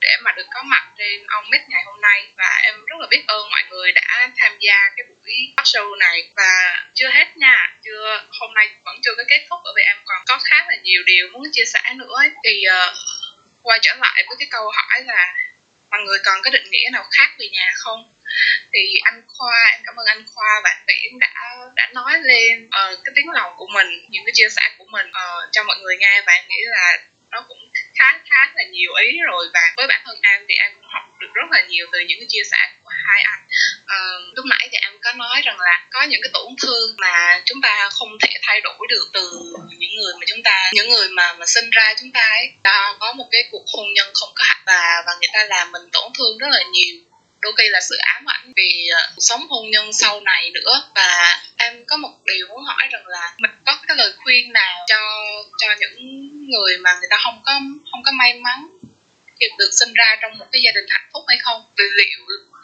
để 0.00 0.16
mà 0.22 0.32
được 0.32 0.46
có 0.54 0.62
mặt 0.62 0.84
trên 0.98 1.26
ông 1.26 1.50
Mít 1.50 1.60
ngày 1.68 1.82
hôm 1.86 2.00
nay. 2.00 2.32
Và 2.36 2.58
em 2.62 2.84
rất 2.86 2.96
là 3.00 3.06
biết 3.10 3.22
ơn 3.26 3.50
mọi 3.50 3.62
người 3.70 3.92
đã 3.92 4.30
tham 4.38 4.56
gia 4.60 4.76
cái 4.96 5.06
buổi 5.08 5.52
talk 5.56 5.66
show 5.66 5.98
này. 5.98 6.30
Và 6.36 6.84
chưa 6.94 7.08
hết 7.08 7.36
nha 7.36 7.72
chưa 7.84 8.26
hôm 8.40 8.54
nay 8.54 8.70
vẫn 8.84 9.00
chưa 9.04 9.14
có 9.16 9.24
kết 9.28 9.46
thúc 9.50 9.60
bởi 9.64 9.72
vì 9.76 9.82
em 9.82 9.96
còn 10.04 10.18
có 10.26 10.38
khá 10.44 10.56
là 10.68 10.76
nhiều 10.82 11.02
điều 11.06 11.28
muốn 11.32 11.42
chia 11.52 11.64
sẻ 11.64 11.94
nữa 11.94 12.14
ấy. 12.16 12.30
thì 12.44 12.64
uh, 12.68 12.96
quay 13.62 13.78
trở 13.82 13.94
lại 13.94 14.24
với 14.28 14.36
cái 14.38 14.48
câu 14.50 14.70
hỏi 14.70 15.02
là 15.04 15.34
mọi 15.90 16.00
người 16.00 16.18
còn 16.24 16.42
có 16.42 16.50
định 16.50 16.70
nghĩa 16.70 16.88
nào 16.92 17.04
khác 17.10 17.30
về 17.38 17.48
nhà 17.52 17.72
không? 17.76 18.12
Thì 18.72 18.80
anh 19.02 19.22
khoa 19.26 19.56
em 19.72 19.80
cảm 19.84 19.96
ơn 19.96 20.06
anh 20.06 20.24
khoa 20.34 20.60
và 20.64 20.70
anh 20.70 20.84
viễn 20.86 21.18
đã 21.18 21.32
đã 21.74 21.88
nói 21.92 22.18
lên 22.22 22.66
uh, 22.66 22.98
cái 23.04 23.12
tiếng 23.16 23.30
lòng 23.30 23.52
của 23.56 23.66
mình 23.74 24.06
những 24.10 24.24
cái 24.26 24.32
chia 24.34 24.48
sẻ 24.56 24.62
của 24.78 24.84
mình 24.90 25.06
uh, 25.06 25.52
cho 25.52 25.62
mọi 25.62 25.78
người 25.78 25.96
nghe 25.96 26.22
và 26.26 26.32
em 26.32 26.44
nghĩ 26.48 26.60
là 26.66 26.98
nó 27.30 27.44
cũng 27.48 27.58
khá 27.98 28.20
khá 28.30 28.52
là 28.54 28.62
nhiều 28.64 28.92
ý 28.94 29.18
rồi. 29.30 29.46
Và 29.54 29.60
với 29.76 29.86
bản 29.86 30.00
thân 30.04 30.18
em 30.22 30.44
thì 30.48 30.54
em 30.54 30.72
cũng 30.74 30.90
học 30.94 31.04
được 31.20 31.26
rất 31.34 31.50
là 31.50 31.62
nhiều 31.68 31.86
từ 31.92 31.98
những 32.00 32.18
cái 32.18 32.26
chia 32.28 32.44
sẻ 32.50 32.58
của 32.82 32.90
hai 33.04 33.22
anh. 33.22 33.40
Uh, 33.82 34.36
lúc 34.36 34.44
nãy 34.48 34.68
thì 34.72 34.78
em 34.82 34.92
có 35.04 35.12
nói 35.12 35.40
rằng 35.44 35.60
là 35.60 35.86
có 35.90 36.02
những 36.02 36.20
cái 36.22 36.30
tổn 36.32 36.54
thương 36.62 36.96
mà 36.98 37.42
chúng 37.44 37.60
ta 37.62 37.88
không 37.92 38.18
thể 38.22 38.28
thay 38.42 38.60
đổi 38.60 38.86
được 38.88 39.10
từ 39.12 39.30
những 39.78 39.96
người 39.96 40.12
mà 40.20 40.26
chúng 40.26 40.42
ta 40.42 40.70
những 40.72 40.90
người 40.90 41.08
mà 41.08 41.32
mà 41.32 41.46
sinh 41.46 41.70
ra 41.70 41.94
chúng 42.00 42.12
ta 42.12 42.20
ấy. 42.20 42.52
Ta 42.62 42.94
có 43.00 43.12
một 43.12 43.28
cái 43.30 43.48
cuộc 43.50 43.64
hôn 43.74 43.92
nhân 43.94 44.06
không 44.14 44.32
có 44.34 44.44
hạnh 44.44 44.62
và 44.66 45.02
và 45.06 45.12
người 45.20 45.28
ta 45.32 45.44
làm 45.44 45.72
mình 45.72 45.82
tổn 45.92 46.12
thương 46.18 46.38
rất 46.38 46.48
là 46.50 46.62
nhiều 46.72 47.11
đôi 47.42 47.52
khi 47.58 47.64
là 47.68 47.80
sự 47.80 47.96
ám 47.96 48.24
ảnh 48.26 48.52
vì 48.56 48.88
ờ, 48.94 49.00
cuộc 49.16 49.20
sống 49.20 49.46
hôn 49.48 49.70
nhân 49.70 49.92
sau 49.92 50.20
này 50.20 50.50
nữa. 50.50 50.90
Và 50.94 51.40
em 51.56 51.84
có 51.84 51.96
một 51.96 52.12
điều 52.24 52.46
muốn 52.48 52.64
hỏi 52.64 52.88
rằng 52.90 53.06
là 53.06 53.34
mình 53.38 53.50
có 53.66 53.78
cái 53.88 53.96
lời 53.96 54.12
khuyên 54.16 54.52
nào 54.52 54.84
cho 54.88 54.96
cho 55.58 55.66
những 55.80 55.96
người 56.50 56.78
mà 56.78 56.90
người 57.00 57.08
ta 57.10 57.18
không 57.24 57.42
có 57.44 57.60
không 57.90 58.02
có 58.04 58.12
may 58.12 58.34
mắn 58.34 58.68
được 59.58 59.70
sinh 59.72 59.92
ra 59.94 60.16
trong 60.22 60.38
một 60.38 60.46
cái 60.52 60.62
gia 60.64 60.72
đình 60.74 60.86
hạnh 60.88 61.08
phúc 61.12 61.24
hay 61.28 61.38
không? 61.42 61.62
Liệu 61.76 62.20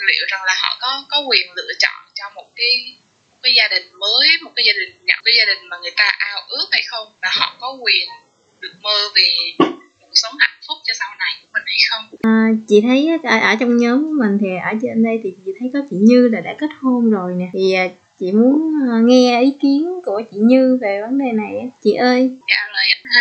liệu 0.06 0.24
rằng 0.28 0.44
là 0.44 0.54
họ 0.62 0.76
có 0.80 1.04
có 1.10 1.20
quyền 1.20 1.46
lựa 1.56 1.72
chọn 1.78 2.04
cho 2.14 2.30
một 2.34 2.50
cái 2.56 2.94
một 3.30 3.38
cái 3.42 3.52
gia 3.56 3.68
đình 3.68 3.92
mới, 3.98 4.28
một 4.42 4.52
cái 4.56 4.64
gia 4.66 4.72
đình 4.72 5.04
nhập 5.04 5.18
cái 5.24 5.34
gia 5.38 5.44
đình 5.44 5.68
mà 5.68 5.76
người 5.78 5.90
ta 5.90 6.08
ao 6.18 6.40
ước 6.48 6.68
hay 6.72 6.82
không? 6.86 7.12
Và 7.22 7.28
họ 7.32 7.56
có 7.60 7.76
quyền 7.80 8.08
được 8.60 8.72
mơ 8.80 9.08
về 9.14 9.28
sống 10.22 10.34
hạnh 10.38 10.58
phúc 10.68 10.78
cho 10.86 10.92
sau 11.00 11.08
này 11.18 11.32
của 11.42 11.48
mình 11.54 11.62
hay 11.66 11.80
không? 11.90 12.04
À, 12.22 12.36
chị 12.68 12.80
thấy 12.80 13.18
ở, 13.22 13.38
ở 13.50 13.54
trong 13.60 13.76
nhóm 13.76 14.06
của 14.06 14.14
mình 14.22 14.38
thì 14.40 14.48
ở 14.70 14.72
trên 14.82 15.02
đây 15.02 15.20
thì 15.22 15.34
chị 15.44 15.52
thấy 15.58 15.70
có 15.72 15.80
chị 15.90 15.96
Như 15.96 16.28
là 16.32 16.40
đã 16.40 16.54
kết 16.58 16.70
hôn 16.80 17.10
rồi 17.10 17.34
nè. 17.34 17.48
Thì 17.52 17.72
à, 17.72 17.88
chị 18.20 18.32
muốn 18.32 18.72
à, 18.90 18.96
nghe 19.04 19.40
ý 19.42 19.50
kiến 19.62 20.00
của 20.04 20.22
chị 20.30 20.36
Như 20.40 20.78
về 20.80 21.02
vấn 21.02 21.18
đề 21.18 21.32
này 21.32 21.70
chị 21.84 21.92
ơi. 21.92 22.38
Dạ 22.48 22.68
rồi 22.72 23.14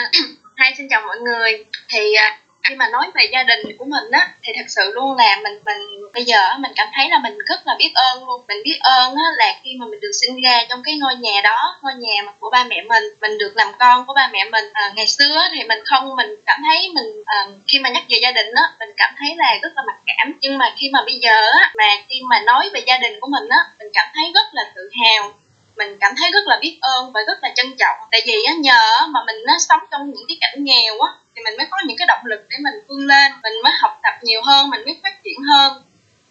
hai 0.56 0.74
xin 0.78 0.88
chào 0.90 1.02
mọi 1.07 1.18
người. 1.19 1.65
Thì 1.90 2.14
à, 2.14 2.40
khi 2.69 2.76
mà 2.76 2.88
nói 2.89 3.11
về 3.14 3.30
gia 3.31 3.44
đình 3.44 3.77
của 3.77 3.85
mình 3.85 4.11
á 4.11 4.27
thì 4.44 4.53
thật 4.56 4.65
sự 4.68 4.91
luôn 4.95 5.15
là 5.18 5.39
mình 5.44 5.53
mình 5.65 5.77
bây 6.14 6.23
giờ 6.23 6.57
mình 6.60 6.72
cảm 6.76 6.88
thấy 6.95 7.10
là 7.10 7.19
mình 7.19 7.38
rất 7.49 7.68
là 7.68 7.76
biết 7.80 7.91
ơn 7.94 8.26
luôn. 8.26 8.41
Mình 8.48 8.57
biết 8.64 8.77
ơn 8.80 9.15
á 9.15 9.23
là 9.38 9.53
khi 9.64 9.69
mà 9.80 9.85
mình 9.85 9.99
được 9.99 10.11
sinh 10.22 10.41
ra 10.41 10.64
trong 10.69 10.84
cái 10.84 10.98
ngôi 10.98 11.15
nhà 11.15 11.41
đó 11.44 11.80
ngôi 11.84 11.94
nhà 11.94 12.23
mà 12.26 12.31
của 12.39 12.49
ba 12.49 12.64
mẹ 12.64 12.81
mình 12.81 13.03
mình 13.22 13.38
được 13.38 13.52
làm 13.56 13.68
con 13.80 14.06
của 14.06 14.14
ba 14.14 14.30
mẹ 14.34 14.45
mình. 14.52 14.65
À, 14.73 14.91
ngày 14.95 15.07
xưa 15.07 15.48
thì 15.52 15.64
mình 15.64 15.80
không 15.85 16.15
mình 16.15 16.30
cảm 16.45 16.61
thấy 16.68 16.89
mình 16.95 17.23
à, 17.26 17.45
khi 17.68 17.80
mà 17.80 17.89
nhắc 17.89 18.03
về 18.10 18.19
gia 18.22 18.31
đình 18.31 18.48
á 18.56 18.64
mình 18.80 18.89
cảm 18.98 19.14
thấy 19.19 19.35
là 19.38 19.57
rất 19.61 19.69
là 19.76 19.84
mặc 19.88 19.95
cảm. 20.06 20.34
Nhưng 20.41 20.57
mà 20.57 20.73
khi 20.77 20.89
mà 20.94 20.99
bây 21.06 21.15
giờ 21.15 21.41
á 21.61 21.72
mà 21.77 21.89
khi 22.10 22.22
mà 22.30 22.39
nói 22.39 22.69
về 22.73 22.80
gia 22.88 22.98
đình 22.98 23.19
của 23.19 23.27
mình 23.27 23.49
á 23.49 23.60
mình 23.80 23.88
cảm 23.94 24.07
thấy 24.15 24.31
rất 24.34 24.48
là 24.52 24.64
tự 24.76 24.89
hào 25.02 25.31
mình 25.78 25.98
cảm 26.02 26.14
thấy 26.18 26.32
rất 26.32 26.48
là 26.48 26.58
biết 26.62 26.78
ơn 26.82 27.12
và 27.14 27.22
rất 27.28 27.38
là 27.41 27.49
trân 27.56 27.66
trọng. 27.80 27.95
Tại 28.12 28.22
vì 28.26 28.44
á, 28.48 28.54
nhờ 28.60 29.08
mà 29.10 29.20
mình 29.26 29.36
nó 29.45 29.54
sống 29.70 29.80
trong 29.91 30.12
những 30.12 30.26
cái 30.28 30.38
cảnh 30.41 30.64
nghèo 30.64 30.99
á 30.99 31.12
thì 31.36 31.41
mình 31.44 31.58
mới 31.58 31.68
có 31.72 31.78
những 31.86 31.98
cái 31.98 32.08
động 32.08 32.26
lực 32.26 32.41
để 32.49 32.58
mình 32.62 32.74
vươn 32.88 33.08
lên 33.08 33.32
mình 33.44 33.54
mới 33.64 33.74
học 33.82 33.99
tập 34.04 34.14
nhiều 34.22 34.41
hơn 34.41 34.70
mình 34.70 34.86
mới 34.86 34.99
phát 35.04 35.24
triển 35.24 35.41
hơn. 35.52 35.84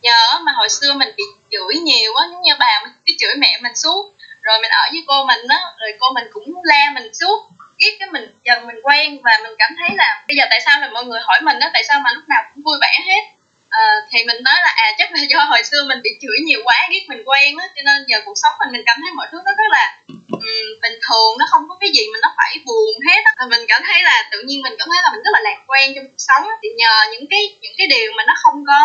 Nhờ 0.02 0.38
mà 0.42 0.52
hồi 0.52 0.68
xưa 0.68 0.94
mình 0.94 1.08
bị 1.16 1.24
chửi 1.50 1.80
nhiều 1.82 2.14
á 2.14 2.24
giống 2.30 2.42
như 2.42 2.52
bà 2.58 2.80
mình 2.82 2.92
cái 3.06 3.16
chửi 3.18 3.34
mẹ 3.38 3.58
mình 3.62 3.76
suốt 3.76 4.12
rồi 4.42 4.58
mình 4.62 4.70
ở 4.70 4.84
với 4.92 5.04
cô 5.06 5.24
mình 5.24 5.48
á 5.48 5.60
rồi 5.80 5.90
cô 6.00 6.12
mình 6.14 6.24
cũng 6.32 6.54
la 6.64 6.90
mình 6.94 7.14
suốt 7.14 7.38
ghét 7.78 7.96
cái 7.98 8.08
mình 8.10 8.24
dần 8.44 8.66
mình 8.66 8.76
quen 8.82 9.22
và 9.22 9.38
mình 9.42 9.52
cảm 9.58 9.70
thấy 9.78 9.88
là 9.96 10.24
bây 10.28 10.36
giờ 10.36 10.44
tại 10.50 10.60
sao 10.60 10.80
là 10.80 10.90
mọi 10.90 11.04
người 11.04 11.20
hỏi 11.24 11.40
mình 11.42 11.58
á 11.60 11.70
tại 11.72 11.84
sao 11.88 12.00
mà 12.00 12.10
lúc 12.14 12.24
nào 12.28 12.42
cũng 12.54 12.62
vui 12.64 12.78
vẻ 12.80 13.04
hết. 13.06 13.35
Ờ, 13.82 13.86
thì 14.10 14.18
mình 14.26 14.40
nói 14.48 14.58
là 14.64 14.72
à 14.76 14.86
chắc 14.98 15.08
là 15.12 15.20
do 15.30 15.44
hồi 15.50 15.62
xưa 15.64 15.80
mình 15.88 16.00
bị 16.02 16.10
chửi 16.22 16.38
nhiều 16.46 16.60
quá 16.64 16.78
ghét 16.90 17.04
mình 17.08 17.22
quen 17.28 17.56
á 17.58 17.66
cho 17.74 17.82
nên 17.84 17.96
giờ 18.08 18.16
cuộc 18.26 18.38
sống 18.42 18.54
mình 18.60 18.72
mình 18.72 18.82
cảm 18.86 18.96
thấy 19.02 19.12
mọi 19.16 19.26
thứ 19.32 19.38
nó 19.44 19.52
rất 19.58 19.68
là 19.76 19.84
um, 20.32 20.68
bình 20.82 20.98
thường 21.06 21.30
nó 21.38 21.44
không 21.50 21.64
có 21.68 21.74
cái 21.80 21.90
gì 21.96 22.04
mà 22.12 22.18
nó 22.22 22.28
phải 22.36 22.52
buồn 22.66 22.94
hết 23.08 23.20
á. 23.24 23.32
Mình 23.50 23.64
cảm 23.68 23.82
thấy 23.86 24.02
là 24.02 24.28
tự 24.32 24.38
nhiên 24.46 24.62
mình 24.62 24.74
cảm 24.78 24.88
thấy 24.92 25.00
là 25.02 25.08
mình 25.12 25.22
rất 25.24 25.32
là 25.32 25.40
lạc 25.40 25.58
quan 25.66 25.94
trong 25.94 26.04
cuộc 26.10 26.22
sống 26.28 26.44
thì 26.62 26.68
nhờ 26.76 26.94
những 27.12 27.26
cái 27.30 27.42
những 27.60 27.74
cái 27.78 27.86
điều 27.86 28.12
mà 28.16 28.22
nó 28.26 28.34
không 28.36 28.64
có 28.66 28.80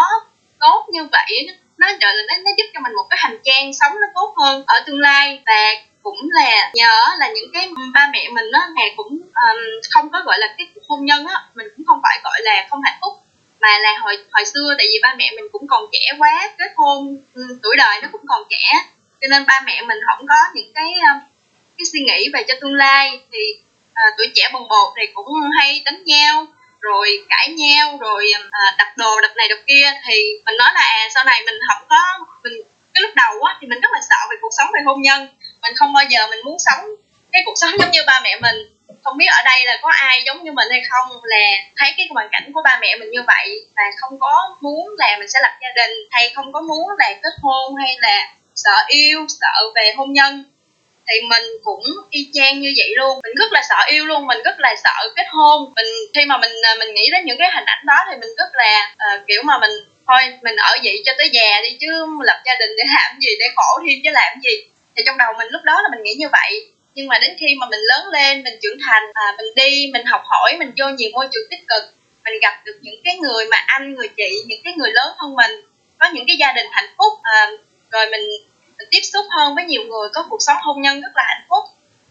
tốt 0.60 0.86
như 0.92 1.04
vậy 1.12 1.48
nó 1.78 1.88
trở 2.00 2.08
là 2.14 2.24
nó, 2.28 2.36
nó 2.46 2.52
giúp 2.58 2.66
cho 2.74 2.80
mình 2.80 2.96
một 2.96 3.08
cái 3.10 3.18
hành 3.22 3.38
trang 3.44 3.74
sống 3.74 3.94
nó 4.02 4.08
tốt 4.16 4.34
hơn 4.38 4.64
ở 4.68 4.84
tương 4.86 5.00
lai. 5.00 5.42
Và 5.46 5.74
cũng 6.04 6.20
là 6.32 6.72
nhớ 6.74 7.16
là 7.20 7.30
những 7.36 7.50
cái 7.54 7.70
ba 7.94 8.10
mẹ 8.14 8.30
mình 8.30 8.52
á 8.52 8.62
ngày 8.76 8.94
cũng 8.98 9.08
um, 9.22 9.60
không 9.92 10.10
có 10.12 10.22
gọi 10.26 10.40
là 10.40 10.48
cái 10.58 10.68
cuộc 10.76 10.82
hôn 10.88 11.06
nhân 11.06 11.26
á 11.26 11.36
mình 11.56 11.68
cũng 11.76 11.86
không 11.86 12.00
phải 12.04 12.20
gọi 12.24 12.40
là 12.42 12.68
không 12.70 12.82
hạnh 12.84 12.98
phúc 13.02 13.14
mà 13.62 13.80
là 13.80 13.98
hồi 14.02 14.18
hồi 14.32 14.46
xưa 14.46 14.76
tại 14.78 14.88
vì 14.90 15.00
ba 15.02 15.14
mẹ 15.18 15.32
mình 15.36 15.46
cũng 15.52 15.68
còn 15.68 15.86
trẻ 15.92 16.00
quá 16.20 16.50
kết 16.58 16.72
hôn 16.76 17.18
ừ, 17.34 17.42
tuổi 17.64 17.76
đời 17.78 18.00
nó 18.02 18.08
cũng 18.12 18.22
còn 18.28 18.44
trẻ. 18.50 18.90
Cho 19.22 19.28
nên 19.28 19.46
ba 19.46 19.62
mẹ 19.66 19.82
mình 19.82 19.98
không 20.08 20.28
có 20.28 20.36
những 20.54 20.72
cái 20.76 20.94
ờ, 21.08 21.14
cái 21.78 21.86
suy 21.86 22.00
nghĩ 22.00 22.30
về 22.34 22.44
cho 22.48 22.54
tương 22.62 22.74
lai. 22.74 23.22
Thì 23.32 23.40
à, 23.94 24.04
tuổi 24.18 24.28
trẻ 24.36 24.50
bồng 24.54 24.68
bột 24.68 24.94
thì 24.98 25.08
cũng 25.14 25.28
hay 25.60 25.82
đánh 25.86 26.04
nhau 26.06 26.46
rồi 26.80 27.26
cãi 27.30 27.48
nhau 27.58 27.98
rồi 28.02 28.32
à, 28.52 28.76
đập 28.78 28.88
đồ 28.98 29.22
đập 29.22 29.32
này 29.36 29.48
đập 29.50 29.60
kia. 29.68 29.92
Thì 30.08 30.16
mình 30.46 30.58
nói 30.58 30.70
là 30.74 30.82
à 30.82 31.08
sau 31.14 31.24
này 31.24 31.42
mình 31.46 31.56
không 31.70 31.86
có 31.90 32.26
mình 32.44 32.54
cái 32.94 33.02
lúc 33.02 33.12
đầu 33.16 33.42
á 33.42 33.58
thì 33.62 33.68
mình 33.68 33.80
rất 33.80 33.90
là 33.94 34.00
sợ 34.10 34.28
về 34.30 34.36
cuộc 34.42 34.54
sống 34.58 34.70
về 34.74 34.80
hôn 34.86 35.02
nhân. 35.02 35.28
Mình 35.62 35.76
không 35.76 35.94
bao 35.94 36.04
giờ 36.10 36.28
mình 36.30 36.40
muốn 36.46 36.58
sống 36.60 36.80
cái 37.32 37.42
cuộc 37.46 37.56
sống 37.56 37.72
giống 37.80 37.92
như 37.92 38.02
ba 38.08 38.22
mẹ 38.24 38.40
mình 38.42 38.56
không 39.04 39.18
biết 39.18 39.26
ở 39.32 39.42
đây 39.46 39.66
là 39.66 39.78
có 39.82 39.90
ai 39.90 40.24
giống 40.26 40.44
như 40.44 40.52
mình 40.52 40.68
hay 40.72 40.82
không 40.90 41.08
là 41.24 41.46
thấy 41.78 41.94
cái 41.98 42.08
hoàn 42.10 42.30
cảnh 42.32 42.52
của 42.54 42.62
ba 42.64 42.78
mẹ 42.82 42.96
mình 43.00 43.12
như 43.12 43.24
vậy 43.28 43.66
và 43.76 43.84
không 43.98 44.20
có 44.20 44.58
muốn 44.62 44.96
là 44.98 45.16
mình 45.20 45.30
sẽ 45.30 45.40
lập 45.42 45.54
gia 45.62 45.70
đình 45.76 45.92
hay 46.12 46.32
không 46.36 46.54
có 46.54 46.62
muốn 46.62 46.88
là 47.00 47.14
kết 47.24 47.34
hôn 47.42 47.76
hay 47.76 47.96
là 48.00 48.28
sợ 48.56 48.78
yêu 48.88 49.26
sợ 49.30 49.72
về 49.76 49.94
hôn 49.98 50.14
nhân 50.14 50.44
thì 51.08 51.28
mình 51.28 51.44
cũng 51.64 51.84
y 52.10 52.30
chang 52.34 52.62
như 52.62 52.74
vậy 52.78 52.90
luôn. 52.98 53.20
Mình 53.24 53.36
rất 53.36 53.52
là 53.52 53.62
sợ 53.70 53.76
yêu 53.88 54.06
luôn 54.06 54.28
mình 54.28 54.38
rất 54.46 54.60
là 54.60 54.76
sợ 54.84 55.10
kết 55.16 55.28
hôn. 55.30 55.74
Mình 55.76 55.86
khi 56.14 56.26
mà 56.26 56.38
mình 56.38 56.52
à, 56.64 56.72
mình 56.80 56.94
nghĩ 56.94 57.10
đến 57.12 57.26
những 57.26 57.38
cái 57.40 57.52
hình 57.56 57.66
ảnh 57.66 57.86
đó 57.86 57.98
thì 58.10 58.18
mình 58.22 58.30
rất 58.38 58.50
là 58.54 58.94
uh, 58.94 59.28
kiểu 59.28 59.42
mà 59.44 59.60
mình 59.60 59.72
thôi 60.08 60.22
mình 60.42 60.56
ở 60.56 60.72
vậy 60.84 61.02
cho 61.06 61.12
tới 61.18 61.30
già 61.34 61.62
đi 61.64 61.78
chứ 61.80 61.88
lập 62.22 62.42
gia 62.46 62.56
đình 62.60 62.70
để 62.78 62.84
làm 62.96 63.20
gì 63.20 63.30
để 63.40 63.46
khổ 63.56 63.80
thêm 63.86 64.00
chứ 64.04 64.10
làm 64.14 64.40
gì. 64.44 64.56
Thì 64.96 65.04
trong 65.06 65.18
đầu 65.18 65.34
mình 65.38 65.48
lúc 65.52 65.62
đó 65.64 65.82
là 65.82 65.90
mình 65.92 66.04
nghĩ 66.04 66.14
như 66.14 66.28
vậy 66.32 66.66
nhưng 66.96 67.08
mà 67.08 67.20
đến 67.20 67.38
khi 67.40 67.56
mà 67.60 67.68
mình 67.70 67.80
lớn 67.90 68.06
lên 68.12 68.44
mình 68.44 68.54
trưởng 68.62 68.78
thành 68.88 69.04
à, 69.14 69.26
mình 69.38 69.48
đi 69.56 69.90
mình 69.94 70.06
học 70.06 70.22
hỏi 70.26 70.56
mình 70.60 70.72
vô 70.78 70.86
nhiều 70.90 71.10
môi 71.14 71.28
trường 71.32 71.44
tích 71.50 71.68
cực 71.68 71.84
mình 72.24 72.34
gặp 72.42 72.62
được 72.66 72.78
những 72.82 73.02
cái 73.04 73.16
người 73.16 73.46
mà 73.52 73.58
anh 73.68 73.96
người 73.96 74.08
chị 74.18 74.44
những 74.46 74.62
cái 74.64 74.74
người 74.74 74.92
lớn 74.94 75.14
hơn 75.18 75.36
mình 75.36 75.52
có 76.00 76.10
những 76.14 76.28
cái 76.28 76.38
gia 76.40 76.54
đình 76.54 76.68
hạnh 76.72 76.90
phúc 76.98 77.14
à, 77.22 77.48
rồi 77.92 78.06
mình, 78.12 78.22
mình 78.78 78.88
tiếp 78.92 79.02
xúc 79.14 79.26
hơn 79.38 79.56
với 79.56 79.66
nhiều 79.66 79.82
người 79.82 80.10
có 80.14 80.26
cuộc 80.30 80.42
sống 80.42 80.58
hôn 80.62 80.82
nhân 80.82 81.02
rất 81.02 81.12
là 81.16 81.24
hạnh 81.28 81.46
phúc 81.50 81.64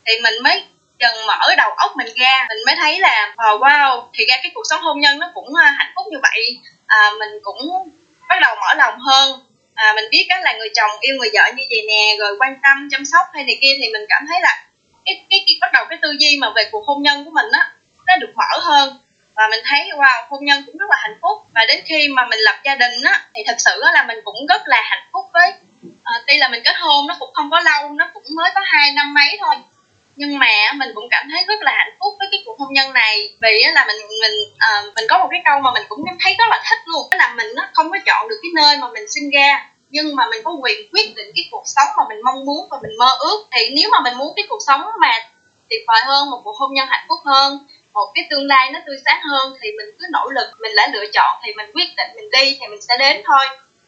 thì 0.07 0.13
mình 0.23 0.43
mới 0.43 0.65
dần 1.01 1.27
mở 1.27 1.55
đầu 1.57 1.71
óc 1.71 1.93
mình 1.97 2.07
ra. 2.17 2.47
Mình 2.49 2.59
mới 2.67 2.75
thấy 2.77 2.99
là 2.99 3.35
oh, 3.55 3.61
wow 3.61 4.09
thì 4.15 4.25
ra 4.29 4.37
cái 4.43 4.51
cuộc 4.55 4.63
sống 4.71 4.81
hôn 4.83 5.01
nhân 5.01 5.19
nó 5.19 5.31
cũng 5.35 5.55
à, 5.55 5.75
hạnh 5.79 5.93
phúc 5.97 6.07
như 6.11 6.19
vậy 6.23 6.59
à, 6.87 7.11
mình 7.19 7.31
cũng 7.43 7.91
bắt 8.29 8.37
đầu 8.41 8.57
mở 8.61 8.75
lòng 8.77 9.01
hơn. 9.01 9.41
À, 9.75 9.93
mình 9.97 10.05
biết 10.11 10.27
đó 10.29 10.37
là 10.41 10.53
người 10.59 10.69
chồng 10.75 10.91
yêu 11.01 11.17
người 11.17 11.31
vợ 11.33 11.51
như 11.57 11.63
vậy 11.71 11.85
nè 11.89 12.17
rồi 12.19 12.37
quan 12.41 12.57
tâm 12.63 12.89
chăm 12.91 13.05
sóc 13.05 13.27
hay 13.35 13.45
này 13.45 13.59
kia 13.61 13.73
thì 13.83 13.93
mình 13.93 14.03
cảm 14.09 14.23
thấy 14.29 14.41
là 14.41 14.65
cái 15.05 15.25
cái, 15.31 15.45
cái 15.47 15.57
bắt 15.61 15.73
đầu 15.73 15.85
cái 15.91 15.99
tư 16.03 16.17
duy 16.19 16.39
mà 16.41 16.51
về 16.57 16.69
cuộc 16.73 16.87
hôn 16.87 17.03
nhân 17.03 17.25
của 17.25 17.31
mình 17.31 17.47
á 17.53 17.73
nó 18.07 18.17
được 18.17 18.33
mở 18.37 18.59
hơn. 18.61 18.95
Và 19.37 19.49
mình 19.51 19.61
thấy 19.65 19.91
wow 19.97 20.25
hôn 20.29 20.45
nhân 20.45 20.63
cũng 20.67 20.77
rất 20.77 20.91
là 20.91 20.97
hạnh 21.01 21.19
phúc. 21.23 21.39
Và 21.55 21.65
đến 21.69 21.81
khi 21.87 22.09
mà 22.09 22.27
mình 22.27 22.39
lập 22.39 22.57
gia 22.65 22.75
đình 22.75 23.03
á 23.05 23.23
thì 23.35 23.43
thật 23.47 23.57
sự 23.59 23.81
là 23.93 24.05
mình 24.09 24.19
cũng 24.25 24.47
rất 24.49 24.63
là 24.67 24.83
hạnh 24.85 25.09
phúc 25.13 25.27
với 25.33 25.53
à, 26.05 26.15
tuy 26.27 26.39
là 26.39 26.49
mình 26.49 26.63
kết 26.65 26.77
hôn 26.79 27.07
nó 27.07 27.17
cũng 27.19 27.31
không 27.35 27.51
có 27.51 27.61
lâu 27.61 27.89
nó 27.91 28.11
cũng 28.15 28.23
mới 28.29 28.51
có 28.55 28.61
hai 28.65 28.93
năm 28.93 29.15
mấy 29.15 29.39
thôi. 29.41 29.55
Nhưng 30.17 30.39
mà 30.39 30.73
mình 30.75 30.91
cũng 30.95 31.09
cảm 31.11 31.29
thấy 31.31 31.45
rất 31.49 31.63
là 31.63 31.73
hạnh 31.77 31.97
phúc 32.01 32.15
với 32.19 32.29
cái 32.31 32.43
cuộc 32.47 32.59
hôn 32.59 32.73
nhân 32.73 32.93
này. 32.93 33.37
Vì 33.43 33.63
là 33.73 33.85
mình 33.87 33.97
mình 34.21 34.33
uh, 34.55 34.95
mình 34.97 35.05
có 35.09 35.19
một 35.19 35.29
cái 35.31 35.41
câu 35.45 35.61
mà 35.61 35.71
mình 35.75 35.83
cũng 35.89 36.05
thấy 36.21 36.35
rất 36.39 36.45
là 36.51 36.63
thích 36.71 36.79
luôn. 36.85 37.09
Đó 37.11 37.17
là 37.19 37.35
mình 37.37 37.47
nó 37.57 37.69
không 37.73 37.91
có 37.91 37.99
chọn 38.07 38.29
được 38.29 38.37
cái 38.43 38.51
nơi 38.55 38.77
mà 38.77 38.89
mình 38.89 39.05
sinh 39.15 39.31
ra 39.31 39.70
nhưng 39.91 40.17
mà 40.17 40.27
mình 40.31 40.41
có 40.45 40.51
quyền 40.51 40.79
quyết 40.93 41.17
định 41.17 41.33
cái 41.35 41.45
cuộc 41.51 41.63
sống 41.67 41.89
mà 41.97 42.05
mình 42.09 42.19
mong 42.25 42.45
muốn 42.45 42.69
và 42.71 42.79
mình 42.83 42.93
mơ 42.99 43.07
ước. 43.21 43.47
Thì 43.53 43.71
nếu 43.77 43.91
mà 43.93 44.01
mình 44.01 44.19
muốn 44.19 44.33
cái 44.37 44.47
cuộc 44.49 44.63
sống 44.67 44.83
mà 45.01 45.13
tuyệt 45.71 45.81
vời 45.87 46.01
hơn, 46.07 46.31
một 46.31 46.41
cuộc 46.45 46.57
hôn 46.59 46.75
nhân 46.75 46.89
hạnh 46.91 47.07
phúc 47.09 47.19
hơn, 47.25 47.67
một 47.93 48.11
cái 48.15 48.27
tương 48.31 48.47
lai 48.47 48.71
nó 48.73 48.81
tươi 48.87 48.97
sáng 49.05 49.21
hơn, 49.23 49.53
thì 49.63 49.69
mình 49.79 49.87
cứ 49.99 50.07
nỗ 50.11 50.29
lực, 50.31 50.49
mình 50.61 50.73
đã 50.77 50.89
lựa 50.93 51.05
chọn 51.13 51.41
thì 51.45 51.53
mình 51.55 51.71
quyết 51.75 51.89
định 51.97 52.11
mình 52.17 52.31
đi 52.31 52.57
thì 52.61 52.67
mình 52.67 52.83
sẽ 52.83 52.95
đến 52.99 53.23
thôi. 53.27 53.47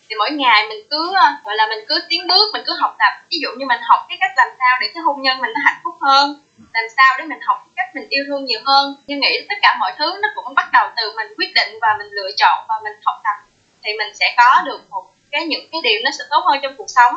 Thì 0.08 0.16
mỗi 0.18 0.30
ngày 0.30 0.66
mình 0.68 0.86
cứ 0.90 1.12
ờ, 1.14 1.28
gọi 1.44 1.56
là 1.56 1.66
mình 1.68 1.84
cứ 1.88 2.02
tiến 2.08 2.26
bước, 2.28 2.50
mình 2.52 2.62
cứ 2.66 2.72
học 2.80 2.96
tập. 2.98 3.12
Ví 3.30 3.38
dụ 3.42 3.48
như 3.56 3.66
mình 3.66 3.80
học 3.82 4.00
cái 4.08 4.18
cách 4.20 4.30
làm 4.36 4.48
sao 4.58 4.78
để 4.80 4.90
cái 4.94 5.02
hôn 5.02 5.22
nhân 5.22 5.40
mình 5.40 5.50
nó 5.54 5.60
hạnh 5.64 5.80
phúc 5.84 5.94
hơn, 6.00 6.42
làm 6.72 6.84
sao 6.96 7.14
để 7.18 7.24
mình 7.24 7.40
học 7.42 7.56
cái 7.64 7.72
cách 7.76 7.94
mình 7.94 8.06
yêu 8.08 8.24
thương 8.28 8.44
nhiều 8.44 8.60
hơn. 8.64 8.96
Nhưng 9.06 9.20
nghĩ 9.20 9.46
tất 9.48 9.54
cả 9.62 9.76
mọi 9.80 9.92
thứ 9.98 10.18
nó 10.22 10.28
cũng 10.34 10.54
bắt 10.54 10.68
đầu 10.72 10.88
từ 10.96 11.12
mình 11.16 11.26
quyết 11.36 11.52
định 11.54 11.78
và 11.80 11.96
mình 11.98 12.08
lựa 12.10 12.30
chọn 12.36 12.64
và 12.68 12.74
mình 12.84 12.92
học 13.04 13.16
tập. 13.24 13.36
Thì 13.82 13.90
mình 13.98 14.14
sẽ 14.14 14.34
có 14.36 14.62
được 14.64 14.80
một 14.90 15.04
cái 15.32 15.46
những 15.46 15.68
cái 15.72 15.80
điều 15.84 16.00
nó 16.04 16.10
sẽ 16.18 16.24
tốt 16.30 16.44
hơn 16.46 16.58
trong 16.62 16.74
cuộc 16.76 16.90
sống. 16.90 17.14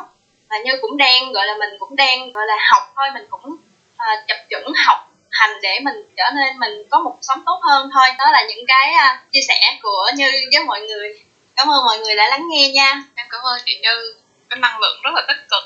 Và 0.50 0.56
như 0.64 0.72
cũng 0.80 0.96
đang 0.96 1.32
gọi 1.32 1.46
là 1.46 1.56
mình 1.58 1.70
cũng 1.78 1.96
đang 1.96 2.32
gọi 2.32 2.46
là 2.46 2.56
học 2.70 2.92
thôi 2.96 3.06
mình 3.14 3.26
cũng 3.30 3.56
uh, 3.94 4.26
chập 4.28 4.36
chững 4.50 4.72
học 4.86 4.98
hành 5.30 5.50
để 5.62 5.80
mình 5.82 5.94
trở 6.16 6.24
nên 6.36 6.58
mình 6.58 6.72
có 6.90 7.00
một 7.00 7.10
cuộc 7.10 7.22
sống 7.22 7.42
tốt 7.46 7.60
hơn 7.62 7.90
thôi. 7.94 8.06
Đó 8.18 8.24
là 8.32 8.44
những 8.48 8.66
cái 8.66 8.92
uh, 8.94 9.32
chia 9.32 9.40
sẻ 9.48 9.78
của 9.82 10.10
như 10.16 10.30
với 10.52 10.64
mọi 10.64 10.80
người. 10.80 11.14
Cảm 11.56 11.70
ơn 11.70 11.84
mọi 11.84 11.98
người 11.98 12.14
đã 12.14 12.28
lắng 12.28 12.42
nghe 12.50 12.70
nha. 12.70 13.02
Em 13.14 13.26
cảm 13.30 13.40
ơn 13.42 13.60
chị 13.66 13.78
như. 13.82 14.14
Cái 14.50 14.58
năng 14.58 14.80
lượng 14.80 15.00
rất 15.02 15.10
là 15.14 15.22
tích 15.28 15.48
cực. 15.50 15.64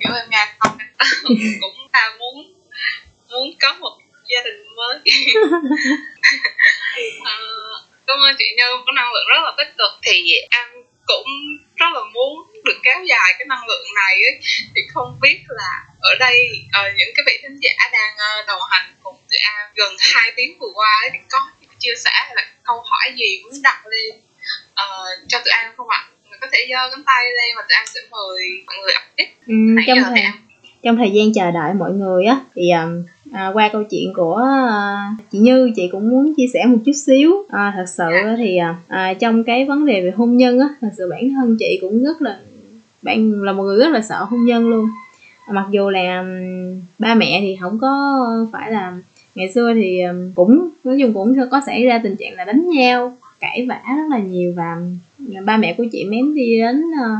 Kiểu 0.00 0.14
em 0.14 0.26
nghe 0.30 0.46
xong 0.60 0.78
cũng 1.60 1.86
là 1.92 2.12
muốn 2.18 2.52
muốn 3.30 3.54
có 3.60 3.72
một 3.72 3.98
gia 4.28 4.40
đình 4.44 4.74
mới. 4.76 4.98
À, 7.24 7.36
cảm 8.06 8.16
ơn 8.22 8.34
chị 8.38 8.44
như. 8.56 8.64
Có 8.86 8.92
năng 8.92 9.12
lượng 9.12 9.26
rất 9.28 9.40
là 9.44 9.52
tích 9.58 9.74
cực. 9.78 9.90
Thì 10.02 10.32
em 10.50 10.85
cũng 11.06 11.28
rất 11.76 11.86
là 11.94 12.00
muốn 12.14 12.32
được 12.64 12.78
kéo 12.82 12.98
dài 13.04 13.34
cái 13.38 13.46
năng 13.46 13.66
lượng 13.68 13.86
này 13.94 14.14
ấy. 14.14 14.38
thì 14.74 14.80
không 14.94 15.18
biết 15.22 15.38
là 15.48 15.70
ở 16.00 16.14
đây 16.20 16.48
uh, 16.80 16.96
những 16.96 17.08
cái 17.16 17.24
vị 17.26 17.38
thính 17.42 17.58
giả 17.62 17.88
đang 17.92 18.12
uh, 18.14 18.46
đồng 18.46 18.60
hành 18.70 18.94
cùng 19.02 19.16
tụi 19.30 19.38
em 19.38 19.70
gần 19.74 19.92
hai 20.14 20.32
tiếng 20.36 20.58
vừa 20.58 20.70
qua 20.74 21.00
ấy, 21.02 21.10
thì 21.12 21.18
có 21.30 21.38
chia 21.78 21.94
sẻ 22.04 22.10
hay 22.14 22.32
là 22.36 22.42
câu 22.62 22.76
hỏi 22.90 23.14
gì 23.16 23.42
muốn 23.42 23.62
đặt 23.62 23.86
lên 23.86 24.20
uh, 24.72 25.28
cho 25.28 25.38
tụi 25.38 25.52
em 25.62 25.72
không 25.76 25.88
ạ 25.88 26.04
mình 26.30 26.40
có 26.40 26.46
thể 26.52 26.66
giơ 26.70 26.90
cánh 26.90 27.04
tay 27.04 27.24
lên 27.24 27.56
và 27.56 27.62
tụi 27.62 27.76
em 27.76 27.86
sẽ 27.86 28.00
mời 28.10 28.42
mọi 28.66 28.76
người 28.76 28.94
update 29.00 29.32
ừ, 29.46 29.54
trong 29.86 29.98
thời, 30.04 30.22
trong 30.82 30.96
thời 30.96 31.10
gian 31.14 31.32
chờ 31.34 31.50
đợi 31.50 31.74
mọi 31.74 31.90
người 31.90 32.24
á 32.24 32.36
thì 32.54 32.70
um, 32.70 33.06
à, 33.36 33.50
qua 33.54 33.68
câu 33.72 33.84
chuyện 33.84 34.12
của 34.14 34.34
à, 34.68 35.10
chị 35.32 35.38
Như 35.38 35.72
chị 35.76 35.88
cũng 35.92 36.10
muốn 36.10 36.34
chia 36.36 36.46
sẻ 36.52 36.66
một 36.66 36.78
chút 36.84 36.92
xíu. 37.06 37.32
À, 37.48 37.72
thật 37.76 37.84
sự 37.88 38.04
thì 38.36 38.56
à, 38.56 38.76
à, 38.88 39.14
trong 39.14 39.44
cái 39.44 39.64
vấn 39.64 39.86
đề 39.86 40.02
về 40.02 40.10
hôn 40.10 40.36
nhân 40.36 40.60
á 40.60 40.68
thật 40.80 40.90
sự 40.96 41.10
bản 41.10 41.30
thân 41.30 41.56
chị 41.58 41.78
cũng 41.80 42.04
rất 42.04 42.22
là 42.22 42.38
bạn 43.02 43.42
là 43.42 43.52
một 43.52 43.62
người 43.62 43.78
rất 43.78 43.88
là 43.88 44.02
sợ 44.02 44.24
hôn 44.24 44.44
nhân 44.44 44.68
luôn. 44.68 44.86
À, 45.46 45.52
mặc 45.52 45.66
dù 45.70 45.90
là 45.90 46.18
um, 46.20 46.80
ba 46.98 47.14
mẹ 47.14 47.40
thì 47.40 47.56
không 47.60 47.78
có 47.78 48.26
phải 48.52 48.72
là 48.72 48.96
ngày 49.34 49.52
xưa 49.52 49.74
thì 49.74 50.02
um, 50.02 50.32
cũng 50.34 50.68
nói 50.84 50.96
chung 51.00 51.14
cũng 51.14 51.34
có 51.50 51.60
xảy 51.66 51.84
ra 51.84 52.00
tình 52.02 52.16
trạng 52.16 52.34
là 52.34 52.44
đánh 52.44 52.68
nhau 52.68 53.16
cãi 53.40 53.66
vã 53.68 53.80
rất 53.96 54.06
là 54.10 54.18
nhiều 54.18 54.52
và 54.56 54.76
ba 55.44 55.56
mẹ 55.56 55.74
của 55.78 55.84
chị 55.92 56.04
mém 56.04 56.34
đi 56.34 56.58
đến 56.58 56.84
uh, 56.90 57.18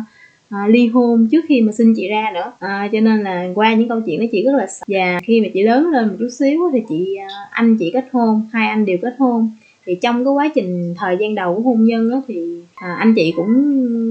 à, 0.51 0.67
ly 0.69 0.87
hôn 0.87 1.29
trước 1.31 1.45
khi 1.49 1.61
mà 1.61 1.73
sinh 1.73 1.95
chị 1.97 2.09
ra 2.09 2.31
nữa. 2.35 2.53
À, 2.59 2.89
cho 2.93 3.01
nên 3.01 3.23
là 3.23 3.49
qua 3.55 3.75
những 3.75 3.89
câu 3.89 4.01
chuyện 4.01 4.21
đó 4.21 4.27
chị 4.33 4.45
rất 4.45 4.53
là 4.55 4.67
sợ. 4.67 4.85
Và 4.89 5.21
khi 5.25 5.41
mà 5.41 5.49
chị 5.55 5.63
lớn 5.63 5.91
lên 5.91 6.09
một 6.09 6.15
chút 6.19 6.29
xíu 6.29 6.61
thì 6.73 6.83
chị 6.89 7.17
à, 7.17 7.29
anh 7.51 7.77
chị 7.79 7.91
kết 7.95 8.05
hôn 8.13 8.43
hai 8.53 8.69
anh 8.69 8.85
đều 8.85 8.99
kết 9.03 9.15
hôn. 9.19 9.51
Thì 9.87 9.95
trong 9.95 10.25
cái 10.25 10.33
quá 10.33 10.51
trình 10.55 10.95
thời 10.99 11.17
gian 11.21 11.35
đầu 11.35 11.55
của 11.55 11.63
hôn 11.63 11.85
nhân 11.85 12.11
đó 12.11 12.23
thì 12.29 12.35
à, 12.75 12.97
anh 12.99 13.15
chị 13.15 13.33
cũng 13.37 13.55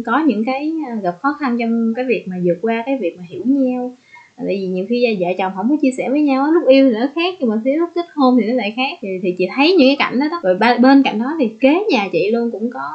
có 0.06 0.20
những 0.20 0.45
cái 0.45 0.74
à, 0.88 0.95
gặp 1.03 1.16
khó 1.22 1.34
khăn 1.34 1.57
trong 1.60 1.94
cái 1.95 2.06
việc 2.06 2.28
mà 2.28 2.36
vượt 2.44 2.57
qua 2.62 2.84
cái 2.86 2.98
việc 2.98 3.18
mà 3.18 3.24
hiểu 3.30 3.41
nhau. 3.45 3.91
À, 4.36 4.44
tại 4.48 4.60
vì 4.62 4.68
nhiều 4.68 4.86
khi 4.90 5.18
vợ 5.20 5.28
chồng 5.38 5.52
không 5.56 5.70
có 5.70 5.76
chia 5.82 5.91
sẻ 5.91 6.10
với 6.10 6.22
nhau 6.22 6.52
lúc 6.52 6.68
yêu 6.68 6.90
thì 6.90 6.95
nó 6.99 7.07
khác 7.16 7.36
nhưng 7.40 7.49
mà 7.49 7.62
khi 7.66 7.76
lúc 7.76 7.90
kết 7.95 8.06
hôn 8.16 8.38
thì 8.41 8.48
nó 8.48 8.53
lại 8.53 8.74
khác. 8.76 8.98
Thì, 9.02 9.10
thì 9.22 9.32
chị 9.32 9.48
thấy 9.56 9.76
những 9.76 9.88
cái 9.88 9.95
cảnh 9.99 10.20
đó 10.20 10.28
đó. 10.32 10.40
Rồi 10.44 10.57
bên 10.80 11.03
cạnh 11.03 11.20
đó 11.20 11.36
thì 11.40 11.49
kế 11.60 11.84
nhà 11.90 12.10
chị 12.12 12.32
luôn 12.32 12.52
cũng 12.52 12.70
có 12.70 12.90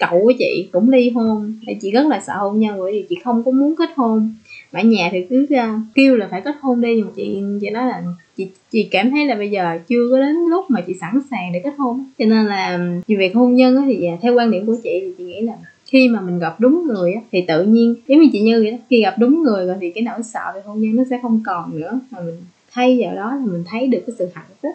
cậu 0.00 0.20
của 0.22 0.32
chị 0.38 0.68
cũng 0.72 0.90
ly 0.90 1.10
hôn. 1.10 1.54
Chị 1.80 1.90
rất 1.90 2.06
là 2.06 2.20
sợ 2.20 2.32
hôn 2.36 2.60
nhân 2.60 2.78
bởi 2.78 2.92
vì 2.92 3.04
chị 3.08 3.16
không 3.24 3.42
có 3.44 3.50
muốn 3.50 3.76
kết 3.76 3.90
hôn. 3.96 4.34
Mà 4.72 4.82
nhà 4.82 5.08
thì 5.12 5.26
cứ 5.30 5.46
ờ, 5.56 5.68
kêu 5.94 6.16
là 6.16 6.28
phải 6.30 6.40
kết 6.40 6.54
hôn 6.60 6.80
đi. 6.80 6.96
Nhưng 6.96 7.06
mà 7.06 7.12
chị 7.16 7.42
chị 7.60 7.70
nói 7.70 7.86
là 7.86 8.02
chị 8.36 8.48
chị 8.70 8.82
cảm 8.82 9.10
thấy 9.10 9.26
là 9.26 9.34
bây 9.34 9.50
giờ 9.50 9.78
chưa 9.88 10.08
có 10.10 10.20
đến 10.20 10.36
lúc 10.50 10.64
mà 10.70 10.80
chị 10.80 10.94
sẵn 11.00 11.20
sàng 11.30 11.52
để 11.52 11.60
kết 11.64 11.74
hôn. 11.78 12.04
Cho 12.18 12.24
nên 12.24 12.46
là 12.46 12.78
về 13.08 13.16
việc 13.16 13.34
hôn 13.34 13.54
nhân 13.54 13.84
thì 13.86 14.06
à, 14.06 14.16
theo 14.22 14.34
quan 14.34 14.50
điểm 14.50 14.66
của 14.66 14.76
chị 14.82 15.00
thì 15.02 15.12
chị 15.18 15.24
nghĩ 15.24 15.40
là 15.40 15.54
khi 15.86 16.08
mà 16.08 16.20
mình 16.20 16.38
gặp 16.38 16.60
đúng 16.60 16.86
người 16.86 17.12
á, 17.12 17.20
thì 17.32 17.44
tự 17.48 17.64
nhiên 17.64 17.94
giống 18.06 18.20
như 18.20 18.28
chị 18.32 18.40
như 18.40 18.62
vậy 18.62 18.70
đó 18.70 18.76
khi 18.90 19.02
gặp 19.02 19.14
đúng 19.18 19.42
người 19.42 19.66
rồi 19.66 19.76
thì 19.80 19.90
cái 19.90 20.02
nỗi 20.02 20.22
sợ 20.22 20.52
về 20.54 20.60
hôn 20.66 20.80
nhân 20.80 20.96
nó 20.96 21.04
sẽ 21.10 21.18
không 21.22 21.42
còn 21.46 21.80
nữa. 21.80 22.00
Mà 22.10 22.20
mình 22.20 22.36
thay 22.72 22.98
vào 23.00 23.14
đó 23.14 23.34
là 23.34 23.52
mình 23.52 23.64
thấy 23.66 23.86
được 23.86 24.00
cái 24.06 24.14
sự 24.18 24.28
hạnh 24.34 24.44
phúc. 24.62 24.72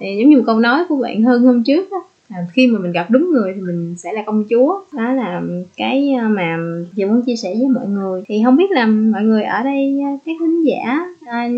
Thì 0.00 0.16
giống 0.18 0.30
như 0.30 0.36
một 0.36 0.42
câu 0.46 0.60
nói 0.60 0.84
của 0.88 0.96
bạn 0.96 1.22
hơn 1.22 1.42
hôm 1.42 1.64
trước 1.64 1.90
á 1.90 1.98
à, 2.34 2.38
khi 2.52 2.66
mà 2.66 2.78
mình 2.78 2.92
gặp 2.92 3.06
đúng 3.10 3.32
người 3.32 3.52
thì 3.54 3.60
mình 3.60 3.94
sẽ 3.98 4.12
là 4.12 4.22
công 4.26 4.44
chúa. 4.50 4.80
Đó 4.92 5.12
là 5.12 5.40
cái 5.76 6.14
à, 6.20 6.28
mà 6.28 6.56
chị 6.96 7.04
muốn 7.04 7.22
chia 7.26 7.36
sẻ 7.36 7.48
với 7.58 7.68
mọi 7.68 7.86
người. 7.86 8.22
Thì 8.28 8.42
không 8.44 8.56
biết 8.56 8.70
là 8.70 8.86
mọi 8.86 9.22
người 9.22 9.42
ở 9.42 9.62
đây 9.62 10.00
à, 10.04 10.10
các 10.26 10.32
khán 10.40 10.62
giả 10.62 10.98
à, 11.26 11.48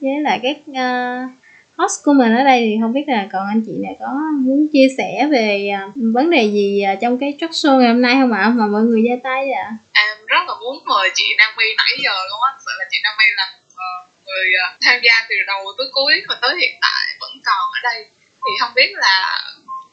với 0.00 0.20
lại 0.20 0.40
các 0.42 0.56
uh, 0.70 1.30
host 1.76 2.04
của 2.04 2.12
mình 2.12 2.32
ở 2.36 2.44
đây 2.44 2.60
thì 2.60 2.76
không 2.80 2.92
biết 2.92 3.04
là 3.06 3.26
còn 3.32 3.46
anh 3.46 3.62
chị 3.66 3.72
này 3.78 3.96
có 4.00 4.12
muốn 4.44 4.68
chia 4.72 4.88
sẻ 4.98 5.28
về 5.30 5.70
vấn 5.94 6.30
đề 6.30 6.42
gì 6.42 6.84
trong 7.00 7.18
cái 7.18 7.36
talk 7.40 7.50
show 7.50 7.78
ngày 7.78 7.88
hôm 7.88 8.02
nay 8.02 8.14
không 8.20 8.32
ạ? 8.32 8.48
Mà 8.48 8.66
mọi 8.66 8.82
người 8.82 9.02
ra 9.08 9.16
tay 9.22 9.52
ạ. 9.52 9.66
Em 9.92 10.26
rất 10.26 10.42
là 10.48 10.54
muốn 10.60 10.78
mời 10.86 11.10
chị 11.14 11.24
Nam 11.38 11.50
My 11.58 11.64
nãy 11.76 11.92
giờ 12.04 12.14
luôn 12.30 12.40
á. 12.48 12.52
Sợ 12.64 12.72
là 12.78 12.84
chị 12.90 12.98
Nam 13.04 13.14
My 13.18 13.26
là 13.36 13.46
ờ, 13.76 13.90
người 14.26 14.46
tham 14.80 15.00
gia 15.02 15.12
từ 15.28 15.36
đầu 15.46 15.64
tới 15.78 15.86
cuối 15.92 16.12
và 16.28 16.38
tới 16.42 16.52
hiện 16.60 16.74
tại 16.80 17.16
vẫn 17.20 17.30
còn 17.44 17.64
ở 17.72 17.80
đây. 17.82 18.06
Thì 18.44 18.52
không 18.60 18.72
biết 18.76 18.90
là 18.94 19.40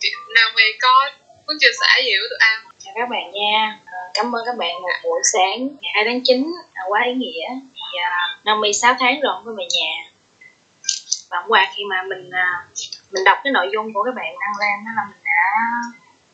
nào 0.10 0.50
mày 0.56 0.66
có 0.82 1.10
muốn 1.48 1.58
chia 1.60 1.74
sẻ 1.82 2.02
gì 2.06 2.12
với 2.20 2.30
tụi 2.30 2.40
em? 2.50 2.60
Chào 2.80 2.94
các 2.96 3.10
bạn 3.10 3.32
nha. 3.32 3.80
Ờ, 3.86 3.98
cảm 4.14 4.36
ơn 4.36 4.42
các 4.46 4.58
bạn 4.58 4.82
một 4.82 4.90
buổi 5.04 5.22
sáng 5.34 5.68
ngày 5.82 5.92
2 5.96 6.04
tháng 6.06 6.22
9 6.24 6.52
quá 6.90 7.02
ý 7.06 7.14
nghĩa. 7.14 7.48
Thì 7.74 8.00
uh, 8.00 8.46
Naomi 8.46 8.74
6 8.74 8.96
tháng 9.00 9.22
rồi 9.22 9.34
không 9.36 9.46
có 9.46 9.52
về 9.58 9.66
nhà. 9.76 9.92
Và 11.30 11.38
hôm 11.38 11.48
qua 11.48 11.72
khi 11.76 11.84
mà 11.90 12.04
mình 12.04 12.30
uh, 12.30 12.72
mình 13.12 13.24
đọc 13.24 13.38
cái 13.44 13.54
nội 13.54 13.70
dung 13.74 13.94
của 13.94 14.04
các 14.04 14.16
bạn 14.16 14.36
đăng 14.40 14.54
lên 14.60 14.86
đó 14.86 14.92
là 14.96 15.04
mình 15.10 15.22
đã 15.24 15.42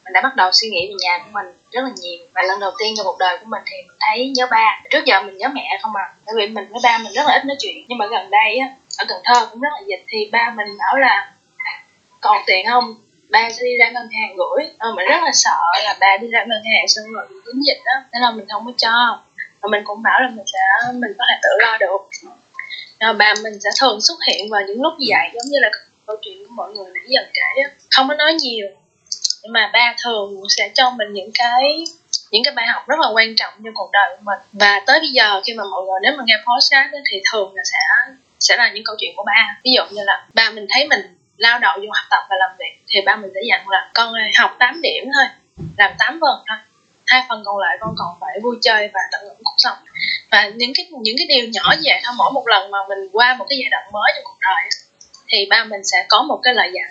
mình 0.04 0.14
đã 0.14 0.22
bắt 0.22 0.36
đầu 0.36 0.52
suy 0.52 0.70
nghĩ 0.70 0.88
về 0.90 0.96
nhà 1.00 1.18
của 1.18 1.32
mình 1.34 1.46
rất 1.72 1.82
là 1.82 1.90
nhiều. 2.02 2.26
Và 2.34 2.42
lần 2.42 2.60
đầu 2.60 2.72
tiên 2.80 2.94
trong 2.98 3.06
cuộc 3.06 3.18
đời 3.20 3.38
của 3.38 3.46
mình 3.48 3.62
thì 3.66 3.78
mình 3.88 3.98
thấy 4.00 4.30
nhớ 4.36 4.48
ba. 4.52 4.82
Trước 4.92 5.06
giờ 5.06 5.22
mình 5.22 5.38
nhớ 5.38 5.48
mẹ 5.54 5.80
không 5.82 5.96
à. 5.96 6.14
Bởi 6.26 6.36
vì 6.38 6.48
mình 6.48 6.68
với 6.70 6.80
ba 6.84 6.98
mình 6.98 7.14
rất 7.14 7.24
là 7.28 7.34
ít 7.34 7.46
nói 7.46 7.58
chuyện. 7.60 7.86
Nhưng 7.88 7.98
mà 7.98 8.08
gần 8.08 8.30
đây 8.30 8.58
á 8.58 8.68
ở 8.98 9.06
Cần 9.08 9.22
Thơ 9.26 9.48
cũng 9.52 9.62
rất 9.62 9.70
là 9.74 9.82
dịch. 9.88 10.04
Thì 10.08 10.30
ba 10.32 10.54
mình 10.56 10.78
bảo 10.78 10.98
là 10.98 11.32
còn 12.22 12.38
tiền 12.46 12.66
không? 12.70 13.07
Ba 13.30 13.50
sẽ 13.50 13.64
đi 13.64 13.78
ra 13.80 13.90
ngân 13.90 14.08
hàng 14.16 14.38
gửi. 14.38 14.70
Ờ, 14.78 14.94
mình 14.96 15.06
rất 15.10 15.24
là 15.24 15.32
sợ 15.34 15.60
là 15.84 15.98
ba 16.00 16.18
đi 16.22 16.28
ra 16.28 16.46
ngân 16.48 16.64
hàng 16.64 16.88
xong 16.88 17.06
rồi 17.14 17.26
bị 17.30 17.36
dính 17.46 17.66
dịch 17.66 17.82
đó 17.86 17.92
nên 18.12 18.22
là 18.22 18.32
mình 18.32 18.46
không 18.52 18.66
có 18.66 18.72
cho. 18.78 19.24
Và 19.62 19.70
mình 19.72 19.84
cũng 19.84 20.02
bảo 20.02 20.22
là 20.22 20.30
mình 20.30 20.46
sẽ 20.54 20.92
mình 20.94 21.12
có 21.18 21.26
thể 21.30 21.36
tự 21.44 21.50
lo 21.60 21.78
được. 21.78 21.98
Ờ, 23.00 23.08
rồi 23.08 23.14
ba 23.14 23.34
mình 23.44 23.60
sẽ 23.60 23.70
thường 23.80 24.02
xuất 24.02 24.18
hiện 24.28 24.50
vào 24.50 24.62
những 24.68 24.82
lúc 24.82 24.94
như 25.00 25.06
vậy 25.10 25.30
giống 25.34 25.52
như 25.52 25.60
là 25.60 25.70
câu 26.06 26.18
chuyện 26.22 26.38
của 26.46 26.52
mọi 26.56 26.74
người 26.74 26.86
nãy 26.94 27.04
giờ 27.08 27.22
kể 27.34 27.64
đó. 27.64 27.70
không 27.90 28.08
có 28.08 28.16
nói 28.16 28.34
nhiều 28.34 28.68
nhưng 29.44 29.54
mà 29.54 29.70
ba 29.74 29.96
thường 30.04 30.42
sẽ 30.50 30.72
cho 30.74 30.90
mình 30.90 31.14
những 31.14 31.32
cái 31.34 31.84
những 32.32 32.44
cái 32.44 32.54
bài 32.54 32.68
học 32.68 32.88
rất 32.88 33.00
là 33.00 33.10
quan 33.14 33.36
trọng 33.36 33.54
trong 33.66 33.74
cuộc 33.74 33.90
đời 33.94 34.10
của 34.18 34.24
mình. 34.24 34.40
Và 34.54 34.82
tới 34.86 35.00
bây 35.00 35.10
giờ 35.10 35.42
khi 35.46 35.54
mà 35.54 35.64
mọi 35.64 35.84
người 35.86 36.00
nếu 36.02 36.14
mà 36.18 36.24
nghe 36.28 36.36
podcast 36.38 36.94
thì 37.12 37.22
thường 37.32 37.56
là 37.56 37.64
sẽ 37.72 37.78
sẽ 38.40 38.58
là 38.58 38.72
những 38.72 38.84
câu 38.84 38.96
chuyện 39.00 39.14
của 39.16 39.24
ba. 39.26 39.58
Ví 39.64 39.72
dụ 39.72 39.84
như 39.92 40.04
là 40.04 40.26
ba 40.34 40.50
mình 40.50 40.66
thấy 40.70 40.88
mình 40.88 41.02
lao 41.38 41.60
động 41.60 41.80
vô 41.80 41.88
học 41.94 42.06
tập 42.10 42.24
và 42.30 42.36
làm 42.40 42.52
việc, 42.60 42.84
thì 42.88 43.02
ba 43.02 43.16
mình 43.16 43.32
sẽ 43.34 43.42
dặn 43.50 43.70
là 43.70 43.90
con 43.94 44.14
ơi, 44.14 44.32
học 44.38 44.56
8 44.60 44.82
điểm 44.82 45.04
thôi, 45.16 45.26
làm 45.78 45.92
8 46.00 46.20
phần 46.22 46.44
thôi. 46.48 46.58
Hai 47.06 47.24
phần 47.30 47.44
còn 47.46 47.58
lại 47.58 47.78
con 47.80 47.96
còn 47.98 48.16
phải 48.22 48.40
vui 48.44 48.56
chơi 48.62 48.90
và 48.94 49.00
tận 49.12 49.22
hưởng 49.24 49.38
cuộc 49.44 49.56
sống. 49.58 49.78
Và 50.32 50.48
những 50.48 50.72
cái 50.78 50.86
những 51.02 51.16
cái 51.18 51.28
điều 51.28 51.50
nhỏ 51.50 51.74
như 51.76 51.82
vậy 51.86 52.02
thôi, 52.04 52.16
mỗi 52.18 52.32
một 52.32 52.48
lần 52.48 52.72
mà 52.72 52.78
mình 52.90 53.00
qua 53.12 53.36
một 53.40 53.46
cái 53.50 53.58
giai 53.62 53.70
đoạn 53.72 53.92
mới 53.94 54.12
trong 54.16 54.24
cuộc 54.24 54.38
đời 54.42 54.70
thì 55.28 55.48
ba 55.50 55.64
mình 55.64 55.84
sẽ 55.84 56.06
có 56.10 56.22
một 56.22 56.40
cái 56.44 56.54
lời 56.54 56.72
dặn. 56.74 56.90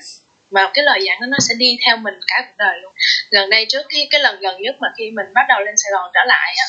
Và 0.51 0.71
cái 0.75 0.85
lời 0.85 1.01
dặn 1.07 1.21
đó 1.21 1.27
nó 1.27 1.39
sẽ 1.49 1.55
đi 1.59 1.79
theo 1.87 1.97
mình 1.97 2.15
cả 2.27 2.45
cuộc 2.47 2.57
đời 2.57 2.77
luôn. 2.83 2.93
Gần 3.31 3.51
đây 3.51 3.67
trước 3.69 3.83
khi, 3.89 4.09
cái 4.11 4.21
lần 4.21 4.41
gần 4.41 4.63
nhất 4.63 4.77
mà 4.81 4.89
khi 4.99 5.11
mình 5.11 5.27
bắt 5.35 5.47
đầu 5.49 5.61
lên 5.61 5.75
sài 5.77 5.91
gòn 5.93 6.11
trở 6.15 6.21
lại 6.27 6.55
á, 6.59 6.67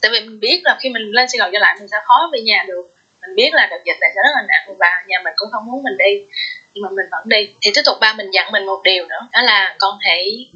tại 0.00 0.10
vì 0.10 0.20
mình 0.20 0.40
biết 0.40 0.60
là 0.64 0.76
khi 0.80 0.88
mình 0.88 1.02
lên 1.02 1.28
sài 1.28 1.38
gòn 1.38 1.50
trở 1.52 1.58
lại 1.58 1.76
mình 1.78 1.88
sẽ 1.88 1.96
khó 2.04 2.30
về 2.32 2.40
nhà 2.40 2.64
được 2.68 2.93
mình 3.26 3.36
biết 3.36 3.50
là 3.52 3.66
đợt 3.70 3.78
dịch 3.84 3.96
này 4.00 4.10
sẽ 4.14 4.20
rất 4.24 4.32
là 4.34 4.42
nặng 4.48 4.76
và 4.78 5.02
nhà 5.06 5.18
mình 5.24 5.34
cũng 5.36 5.48
không 5.52 5.66
muốn 5.66 5.82
mình 5.82 5.96
đi 5.98 6.24
nhưng 6.74 6.82
mà 6.82 6.88
mình 6.88 7.06
vẫn 7.10 7.28
đi. 7.28 7.54
Thì 7.62 7.70
tiếp 7.74 7.82
tục 7.84 7.96
ba 8.00 8.12
mình 8.12 8.30
dặn 8.30 8.52
mình 8.52 8.66
một 8.66 8.80
điều 8.84 9.06
nữa 9.06 9.28
đó 9.32 9.42
là 9.42 9.74
con 9.78 9.98
hãy 10.00 10.50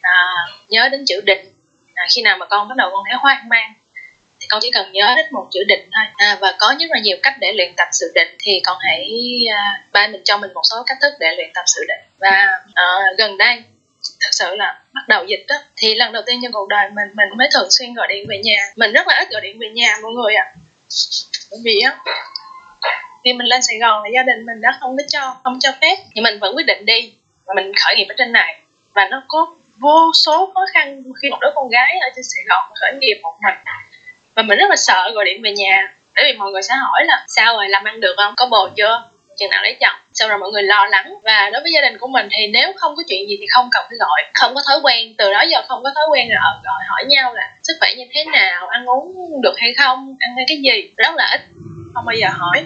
à, 0.00 0.24
nhớ 0.68 0.88
đến 0.88 1.04
chữ 1.06 1.20
định. 1.24 1.52
À, 1.94 2.06
khi 2.14 2.22
nào 2.22 2.36
mà 2.36 2.46
con 2.46 2.68
bắt 2.68 2.76
đầu 2.76 2.90
con 2.92 3.04
thấy 3.10 3.18
hoang 3.20 3.48
mang 3.48 3.72
thì 4.40 4.46
con 4.50 4.60
chỉ 4.62 4.70
cần 4.70 4.92
nhớ 4.92 5.12
đến 5.16 5.26
một 5.30 5.48
chữ 5.52 5.60
định 5.68 5.90
thôi. 5.96 6.04
À, 6.16 6.38
và 6.40 6.54
có 6.58 6.74
rất 6.80 6.86
là 6.90 6.98
nhiều 6.98 7.16
cách 7.22 7.34
để 7.40 7.52
luyện 7.52 7.72
tập 7.76 7.88
sự 7.92 8.12
định 8.14 8.36
thì 8.38 8.60
con 8.64 8.78
hãy 8.80 9.10
à, 9.52 9.82
ba 9.92 10.06
mình 10.06 10.20
cho 10.24 10.38
mình 10.38 10.52
một 10.54 10.62
số 10.70 10.82
cách 10.86 10.98
thức 11.02 11.12
để 11.20 11.34
luyện 11.36 11.50
tập 11.54 11.64
sự 11.66 11.80
định. 11.88 12.00
Và 12.18 12.46
à, 12.74 12.84
gần 13.18 13.38
đây 13.38 13.62
thật 14.20 14.30
sự 14.32 14.56
là 14.56 14.80
bắt 14.92 15.02
đầu 15.08 15.24
dịch 15.24 15.44
đó 15.48 15.56
thì 15.76 15.94
lần 15.94 16.12
đầu 16.12 16.22
tiên 16.26 16.40
trong 16.42 16.52
cuộc 16.52 16.68
đời 16.68 16.90
mình 16.90 17.08
mình 17.14 17.28
mới 17.38 17.48
thường 17.54 17.68
xuyên 17.70 17.94
gọi 17.94 18.06
điện 18.08 18.26
về 18.28 18.38
nhà. 18.44 18.56
Mình 18.76 18.92
rất 18.92 19.08
là 19.08 19.18
ít 19.18 19.30
gọi 19.30 19.40
điện 19.40 19.58
về 19.60 19.68
nhà 19.68 19.96
mọi 20.02 20.12
người 20.12 20.34
ạ. 20.34 20.44
à 20.44 20.56
bởi 21.54 21.60
vì 21.64 21.80
á, 21.80 21.96
khi 23.24 23.32
mình 23.32 23.46
lên 23.46 23.62
Sài 23.62 23.78
Gòn 23.78 24.02
là 24.02 24.10
gia 24.14 24.22
đình 24.22 24.46
mình 24.46 24.60
đã 24.60 24.78
không 24.80 24.96
có 24.96 25.02
cho, 25.08 25.36
không 25.44 25.58
cho 25.60 25.70
phép. 25.80 25.96
Nhưng 26.14 26.24
mình 26.24 26.38
vẫn 26.40 26.56
quyết 26.56 26.66
định 26.66 26.86
đi 26.86 27.14
và 27.46 27.54
mình 27.54 27.72
khởi 27.84 27.94
nghiệp 27.96 28.06
ở 28.08 28.14
trên 28.18 28.32
này. 28.32 28.60
Và 28.94 29.08
nó 29.10 29.22
có 29.28 29.54
vô 29.78 30.12
số 30.14 30.52
khó 30.54 30.60
khăn 30.72 31.02
khi 31.22 31.30
một 31.30 31.38
đứa 31.40 31.50
con 31.54 31.68
gái 31.68 31.98
ở 32.00 32.08
trên 32.16 32.24
Sài 32.24 32.42
Gòn 32.48 32.70
khởi 32.80 32.92
nghiệp 33.00 33.20
một 33.22 33.34
mình. 33.42 33.54
Và 34.34 34.42
mình 34.42 34.58
rất 34.58 34.70
là 34.70 34.76
sợ 34.76 35.10
gọi 35.14 35.24
điện 35.24 35.42
về 35.42 35.52
nhà. 35.52 35.94
Bởi 36.14 36.24
vì 36.24 36.38
mọi 36.38 36.50
người 36.50 36.62
sẽ 36.62 36.74
hỏi 36.74 37.04
là, 37.04 37.24
sao 37.28 37.56
rồi, 37.56 37.68
làm 37.68 37.84
ăn 37.84 38.00
được 38.00 38.14
không? 38.16 38.34
Có 38.36 38.46
bồ 38.46 38.68
chưa? 38.76 39.02
Chừng 39.38 39.50
nào 39.50 39.62
lấy 39.62 39.76
chồng. 39.80 39.96
Sau 40.12 40.28
rồi 40.28 40.38
mọi 40.38 40.50
người 40.50 40.62
lo 40.62 40.86
lắng. 40.86 41.14
Và 41.22 41.50
đối 41.52 41.62
với 41.62 41.72
gia 41.72 41.80
đình 41.80 41.98
của 41.98 42.06
mình 42.06 42.28
thì 42.30 42.46
nếu 42.46 42.72
không 42.76 42.96
có 42.96 43.02
chuyện 43.08 43.28
gì 43.28 43.36
thì 43.40 43.46
không 43.54 43.68
cần 43.72 43.84
phải 43.88 43.98
gọi. 43.98 44.22
Không 44.34 44.54
có 44.54 44.62
thói 44.68 44.78
quen. 44.82 45.14
Từ 45.18 45.32
đó 45.32 45.42
giờ 45.50 45.62
không 45.68 45.82
có 45.82 45.90
thói 45.94 46.04
quen 46.10 46.28
là 46.30 46.40
ờ, 46.40 46.60
gọi 46.64 46.82
hỏi 46.88 47.04
nhau 47.04 47.34
là 47.34 47.52
sức 47.62 47.74
khỏe 47.80 47.94
như 47.96 48.04
thế 48.14 48.24
nào, 48.24 48.66
ăn 48.66 48.86
uống 48.86 49.12
được 49.42 49.54
hay 49.58 49.74
không, 49.78 50.16
ăn 50.20 50.30
cái 50.48 50.56
gì. 50.56 50.92
Rất 50.96 51.14
là 51.14 51.28
ít. 51.32 51.40
Không 51.94 52.04
bao 52.06 52.16
giờ 52.16 52.28
hỏi. 52.32 52.64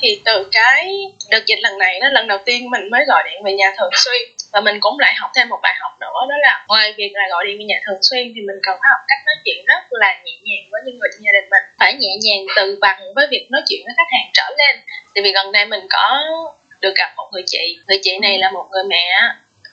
Thì 0.00 0.20
từ 0.24 0.48
cái 0.52 0.94
đợt 1.30 1.46
dịch 1.46 1.58
lần 1.60 1.78
này 1.78 2.00
nó 2.00 2.08
lần 2.08 2.28
đầu 2.28 2.38
tiên 2.46 2.70
mình 2.70 2.90
mới 2.90 3.04
gọi 3.08 3.22
điện 3.30 3.42
về 3.44 3.52
nhà 3.52 3.72
thường 3.78 3.90
xuyên. 3.92 4.22
Và 4.52 4.60
mình 4.60 4.76
cũng 4.80 4.98
lại 4.98 5.14
học 5.16 5.30
thêm 5.36 5.48
một 5.48 5.58
bài 5.62 5.74
học 5.80 5.92
nữa, 6.00 6.20
đó 6.28 6.36
là 6.42 6.64
ngoài 6.68 6.94
việc 6.96 7.10
là 7.14 7.22
gọi 7.30 7.44
điện 7.46 7.58
về 7.58 7.64
nhà 7.64 7.76
thường 7.86 7.98
xuyên 8.02 8.32
thì 8.34 8.40
mình 8.40 8.56
cần 8.62 8.78
phải 8.80 8.88
học 8.90 9.00
cách 9.08 9.18
nói 9.26 9.34
chuyện 9.44 9.64
rất 9.66 9.83
là 10.00 10.20
nhẹ 10.24 10.32
nhàng 10.42 10.64
với 10.70 10.80
những 10.84 10.98
người 10.98 11.08
gia 11.20 11.32
đình 11.32 11.50
mình. 11.50 11.62
Phải 11.78 11.94
nhẹ 11.94 12.12
nhàng 12.24 12.46
từ 12.56 12.78
bằng 12.80 13.00
với 13.14 13.26
việc 13.30 13.46
nói 13.50 13.62
chuyện 13.68 13.80
với 13.84 13.94
khách 13.96 14.12
hàng 14.12 14.30
trở 14.32 14.44
lên. 14.58 14.80
Tại 15.14 15.24
vì 15.24 15.32
gần 15.32 15.52
đây 15.52 15.66
mình 15.66 15.86
có 15.90 16.20
được 16.80 16.94
gặp 16.96 17.12
một 17.16 17.28
người 17.32 17.42
chị. 17.46 17.78
Người 17.86 17.98
chị 18.02 18.18
này 18.18 18.38
là 18.38 18.50
một 18.50 18.66
người 18.70 18.84
mẹ 18.88 19.20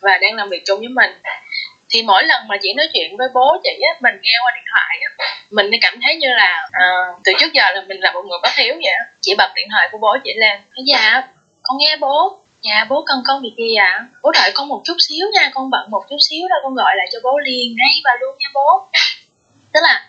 và 0.02 0.18
đang 0.18 0.36
làm 0.36 0.50
việc 0.50 0.62
chung 0.66 0.80
với 0.80 0.90
mình. 0.90 1.12
Thì 1.90 2.04
mỗi 2.04 2.24
lần 2.24 2.48
mà 2.48 2.56
chị 2.62 2.74
nói 2.74 2.88
chuyện 2.94 3.18
với 3.18 3.28
bố 3.34 3.58
chị 3.64 3.82
á 3.82 3.94
mình 4.02 4.16
nghe 4.22 4.34
qua 4.44 4.52
điện 4.56 4.64
thoại 4.72 5.00
á 5.10 5.12
mình 5.52 5.70
cảm 5.82 6.00
thấy 6.04 6.16
như 6.16 6.28
là 6.28 6.68
uh, 6.68 7.22
từ 7.24 7.32
trước 7.40 7.54
giờ 7.54 7.72
là 7.72 7.82
mình 7.88 8.00
là 8.00 8.12
một 8.12 8.22
người 8.30 8.40
bất 8.44 8.56
hiếu 8.58 8.74
vậy 8.74 8.94
chị 9.22 9.36
bật 9.38 9.52
điện 9.56 9.68
thoại 9.72 9.90
của 9.92 9.98
bố 9.98 10.18
chị 10.24 10.34
lên. 10.36 10.60
Dạ 10.86 11.24
con 11.62 11.78
nghe 11.78 11.98
bố. 11.98 12.38
Dạ 12.62 12.86
bố 12.90 13.04
cần 13.08 13.18
con 13.28 13.42
việc 13.42 13.54
gì 13.58 13.76
ạ? 13.76 13.86
À? 13.86 14.06
bố 14.24 14.32
đợi 14.32 14.52
con 14.56 14.68
một 14.68 14.82
chút 14.86 14.96
xíu 15.00 15.28
nha 15.34 15.52
con 15.54 15.70
bận 15.70 15.92
một 15.92 16.04
chút 16.10 16.18
xíu 16.30 16.48
đó 16.50 16.56
con 16.64 16.76
gọi 16.76 16.96
lại 16.98 17.08
cho 17.12 17.20
bố 17.24 17.40
liền 17.40 17.76
ngay 17.78 18.02
và 18.04 18.12
luôn 18.20 18.36
nha 18.40 18.48
bố. 18.54 18.88
Tức 19.74 19.80
là 19.84 20.06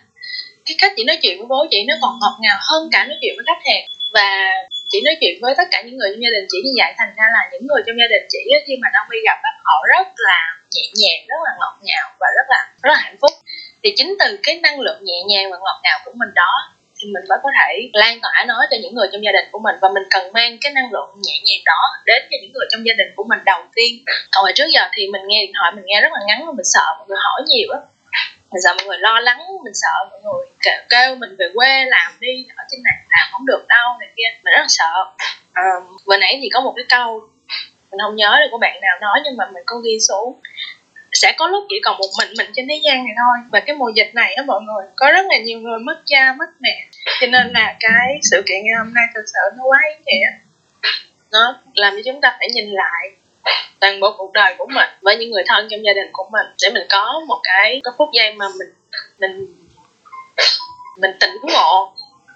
cái 0.65 0.75
cách 0.79 0.93
chị 0.95 1.03
nói 1.03 1.17
chuyện 1.21 1.37
với 1.39 1.47
bố 1.53 1.59
chị 1.71 1.79
nó 1.89 1.95
còn 2.01 2.13
ngọt 2.21 2.35
ngào 2.39 2.57
hơn 2.69 2.81
cả 2.91 3.05
nói 3.09 3.17
chuyện 3.21 3.33
với 3.37 3.45
khách 3.49 3.63
hàng. 3.67 3.83
Và 4.17 4.27
chị 4.91 4.97
nói 5.05 5.15
chuyện 5.21 5.35
với 5.41 5.53
tất 5.59 5.67
cả 5.71 5.81
những 5.85 5.97
người 5.97 6.09
trong 6.11 6.23
gia 6.23 6.31
đình 6.35 6.45
chị 6.51 6.57
như 6.65 6.73
vậy, 6.79 6.91
thành 6.97 7.13
ra 7.17 7.25
là 7.35 7.41
những 7.51 7.63
người 7.67 7.81
trong 7.85 7.95
gia 7.99 8.07
đình 8.13 8.25
chị 8.33 8.41
khi 8.65 8.73
mà 8.81 8.87
Naomi 8.93 9.17
gặp 9.27 9.37
các 9.43 9.55
họ 9.67 9.77
rất 9.93 10.07
là 10.27 10.39
nhẹ 10.75 10.85
nhàng, 10.99 11.19
rất 11.31 11.41
là 11.45 11.51
ngọt 11.59 11.75
ngào 11.87 12.07
và 12.19 12.27
rất 12.37 12.47
là 12.53 12.59
rất 12.83 12.91
là 12.95 12.99
hạnh 13.05 13.17
phúc. 13.21 13.31
Thì 13.83 13.89
chính 13.97 14.15
từ 14.19 14.39
cái 14.43 14.59
năng 14.65 14.79
lượng 14.79 15.01
nhẹ 15.03 15.19
nhàng 15.29 15.51
và 15.51 15.57
ngọt 15.63 15.79
ngào 15.83 15.99
của 16.05 16.11
mình 16.15 16.31
đó, 16.35 16.53
thì 16.97 17.03
mình 17.13 17.25
mới 17.29 17.39
có 17.43 17.49
thể 17.57 17.69
lan 17.93 18.19
tỏa 18.21 18.45
nó 18.47 18.57
cho 18.71 18.77
những 18.81 18.95
người 18.95 19.07
trong 19.11 19.23
gia 19.25 19.31
đình 19.31 19.47
của 19.51 19.59
mình. 19.65 19.75
Và 19.81 19.89
mình 19.95 20.03
cần 20.09 20.33
mang 20.33 20.57
cái 20.61 20.71
năng 20.77 20.91
lượng 20.93 21.09
nhẹ 21.25 21.35
nhàng 21.45 21.63
đó 21.65 21.81
đến 22.05 22.21
cho 22.31 22.37
những 22.41 22.51
người 22.53 22.67
trong 22.71 22.85
gia 22.87 22.93
đình 22.99 23.09
của 23.15 23.25
mình 23.29 23.39
đầu 23.45 23.61
tiên. 23.75 23.91
Còn 24.31 24.41
hồi 24.43 24.53
trước 24.55 24.69
giờ 24.75 24.81
thì 24.93 25.01
mình 25.13 25.21
nghe 25.27 25.39
điện 25.45 25.53
thoại 25.57 25.71
mình 25.75 25.85
nghe 25.87 26.01
rất 26.01 26.11
là 26.15 26.19
ngắn 26.27 26.39
và 26.47 26.53
mình 26.57 26.69
sợ 26.73 26.85
mọi 26.97 27.05
người 27.07 27.21
hỏi 27.25 27.41
nhiều 27.51 27.67
á 27.77 27.79
mình 28.53 28.61
sợ 28.61 28.73
mọi 28.77 28.87
người 28.87 28.97
lo 28.97 29.19
lắng 29.19 29.39
mình 29.63 29.73
sợ 29.73 29.93
mọi 30.11 30.19
người 30.23 30.47
kêu, 30.63 30.73
kêu 30.89 31.15
mình 31.15 31.35
về 31.39 31.45
quê 31.53 31.85
làm 31.85 32.11
đi 32.19 32.47
ở 32.55 32.63
trên 32.69 32.83
này 32.83 32.93
làm 33.09 33.27
không 33.31 33.45
được 33.45 33.65
đâu 33.67 33.87
này 33.99 34.09
kia 34.17 34.29
mình 34.43 34.53
rất 34.53 34.61
là 34.61 34.67
sợ. 34.67 34.93
À, 35.53 35.63
vừa 36.05 36.17
nãy 36.17 36.39
thì 36.41 36.49
có 36.53 36.61
một 36.61 36.73
cái 36.75 36.85
câu 36.89 37.29
mình 37.91 37.99
không 38.01 38.15
nhớ 38.15 38.37
được 38.39 38.47
của 38.51 38.57
bạn 38.57 38.81
nào 38.81 38.97
nói 39.01 39.19
nhưng 39.23 39.37
mà 39.37 39.45
mình 39.53 39.63
có 39.65 39.75
ghi 39.77 39.99
xuống. 39.99 40.39
Sẽ 41.13 41.33
có 41.37 41.47
lúc 41.47 41.63
chỉ 41.69 41.75
còn 41.83 41.97
một 41.97 42.07
mình 42.19 42.29
mình 42.37 42.51
trên 42.55 42.67
thế 42.69 42.81
gian 42.83 43.05
này 43.05 43.13
thôi 43.17 43.37
và 43.51 43.59
cái 43.59 43.75
mùa 43.75 43.89
dịch 43.95 44.15
này 44.15 44.33
á 44.33 44.43
mọi 44.43 44.61
người 44.61 44.85
có 44.95 45.09
rất 45.11 45.25
là 45.29 45.37
nhiều 45.37 45.59
người 45.59 45.79
mất 45.79 46.01
cha 46.05 46.33
mất 46.39 46.49
mẹ. 46.59 46.87
Cho 47.21 47.27
nên 47.27 47.47
là 47.53 47.75
cái 47.79 48.19
sự 48.31 48.43
kiện 48.47 48.57
ngày 48.63 48.75
hôm 48.77 48.93
nay 48.93 49.03
thực 49.15 49.23
sự 49.33 49.57
nó 49.57 49.63
quá 49.63 49.79
ý 49.97 50.03
nghĩa. 50.05 50.27
Nó 51.31 51.59
làm 51.75 51.93
cho 51.95 52.01
chúng 52.05 52.21
ta 52.21 52.35
phải 52.39 52.47
nhìn 52.53 52.69
lại 52.69 53.11
toàn 53.79 53.99
bộ 53.99 54.13
cuộc 54.17 54.33
đời 54.33 54.55
của 54.57 54.65
mình 54.65 54.89
với 55.01 55.17
những 55.17 55.31
người 55.31 55.43
thân 55.47 55.67
trong 55.71 55.85
gia 55.85 55.93
đình 55.93 56.09
của 56.13 56.29
mình. 56.31 56.45
Để 56.61 56.69
mình 56.73 56.87
có 56.89 57.21
một 57.27 57.39
cái 57.43 57.81
cái 57.83 57.93
phút 57.97 58.09
giây 58.13 58.33
mà 58.33 58.45
mình 58.59 58.73
mình 59.19 59.47
mình 60.97 61.11
tỉnh 61.19 61.37
ngộ 61.43 61.93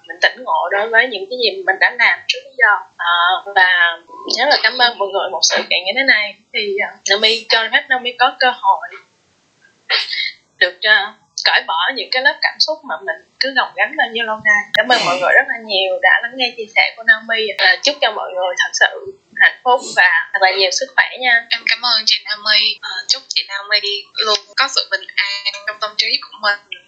mình 0.08 0.18
tỉnh 0.22 0.44
ngộ 0.44 0.70
đối 0.72 0.90
với 0.90 1.08
những 1.08 1.26
cái 1.30 1.40
gì 1.40 1.64
mình 1.64 1.76
đã 1.80 1.96
làm 2.00 2.20
trước 2.28 2.40
bây 2.44 2.54
giờ. 2.58 2.74
À, 2.98 3.14
và 3.56 3.98
rất 4.38 4.46
là 4.50 4.58
cảm 4.64 4.78
ơn 4.78 4.98
mọi 4.98 5.08
người 5.08 5.30
một 5.32 5.40
sự 5.42 5.58
kiện 5.70 5.80
như 5.86 5.92
thế 5.96 6.04
này. 6.04 6.36
Thì 6.54 6.76
uh, 6.76 7.02
Naomi 7.10 7.46
cho 7.50 7.68
phép 7.72 7.84
Naomi 7.90 8.12
có 8.20 8.36
cơ 8.40 8.48
hội 8.62 8.88
được 10.58 10.76
uh, 10.78 11.16
cởi 11.44 11.64
bỏ 11.68 11.78
những 11.96 12.10
cái 12.12 12.22
lớp 12.22 12.36
cảm 12.42 12.60
xúc 12.60 12.78
mà 12.84 12.96
mình 12.98 13.16
cứ 13.40 13.54
gồng 13.56 13.70
gánh 13.76 13.92
lên 13.98 14.14
như 14.14 14.22
lâu 14.24 14.38
nay. 14.46 14.64
Cảm 14.74 14.88
ơn 14.88 15.06
mọi 15.06 15.20
người 15.20 15.32
rất 15.34 15.46
là 15.48 15.58
nhiều 15.66 16.00
đã 16.02 16.20
lắng 16.22 16.32
nghe 16.36 16.54
chia 16.58 16.66
sẻ 16.76 16.94
của 16.98 17.04
Naomi. 17.04 17.48
Và 17.60 17.76
chúc 17.84 17.96
cho 18.02 18.12
mọi 18.12 18.32
người 18.34 18.56
thật 18.60 18.72
sự 18.74 19.14
hạnh 19.40 19.60
phúc 19.64 19.82
và 19.96 20.10
thật 20.34 20.40
là 20.42 20.52
nhiều 20.58 20.72
sức 20.72 20.86
khỏe 20.96 21.10
nha. 21.20 21.46
Em 21.50 21.62
cảm 21.68 21.82
ơn 21.82 22.04
chị 22.06 22.18
Nam 22.26 22.40
My. 22.44 22.78
Ờ, 22.82 22.90
chúc 23.08 23.22
chị 23.28 23.46
Nam 23.48 23.66
My 23.70 23.80
luôn 24.26 24.40
có 24.56 24.68
sự 24.76 24.88
bình 24.92 25.08
an 25.16 25.44
trong 25.68 25.78
tâm 25.82 25.92
trí 25.98 26.08
của 26.22 26.38
mình. 26.42 26.84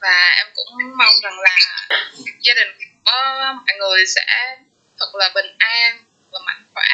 Và 0.00 0.34
em 0.36 0.46
cũng 0.54 0.96
mong 0.96 1.14
rằng 1.22 1.38
là 1.40 1.56
gia 2.40 2.54
đình 2.54 2.68
của 2.78 3.10
mọi 3.66 3.76
người 3.78 4.06
sẽ 4.06 4.56
thật 4.98 5.14
là 5.14 5.30
bình 5.34 5.56
an 5.58 6.04
và 6.32 6.38
mạnh 6.46 6.64
khỏe 6.74 6.90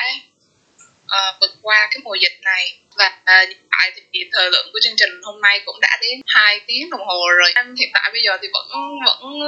uh, 1.05 1.40
vượt 1.40 1.51
qua 1.62 1.89
cái 1.90 1.98
mùa 2.05 2.15
dịch 2.15 2.39
này. 2.43 2.78
Và 2.97 3.07
uh, 3.07 3.48
hiện 3.48 3.66
tại 3.70 3.93
thì 4.12 4.28
thời 4.32 4.51
lượng 4.51 4.70
của 4.73 4.78
chương 4.82 4.97
trình 4.97 5.11
hôm 5.23 5.40
nay 5.40 5.61
cũng 5.65 5.81
đã 5.81 5.98
đến 6.02 6.20
2 6.27 6.61
tiếng 6.66 6.90
đồng 6.90 7.07
hồ 7.07 7.20
rồi. 7.39 7.52
Em 7.55 7.74
hiện 7.78 7.90
tại 7.93 8.11
bây 8.12 8.23
giờ 8.23 8.39
thì 8.43 8.48
vẫn 8.52 8.69
vẫn 9.07 9.40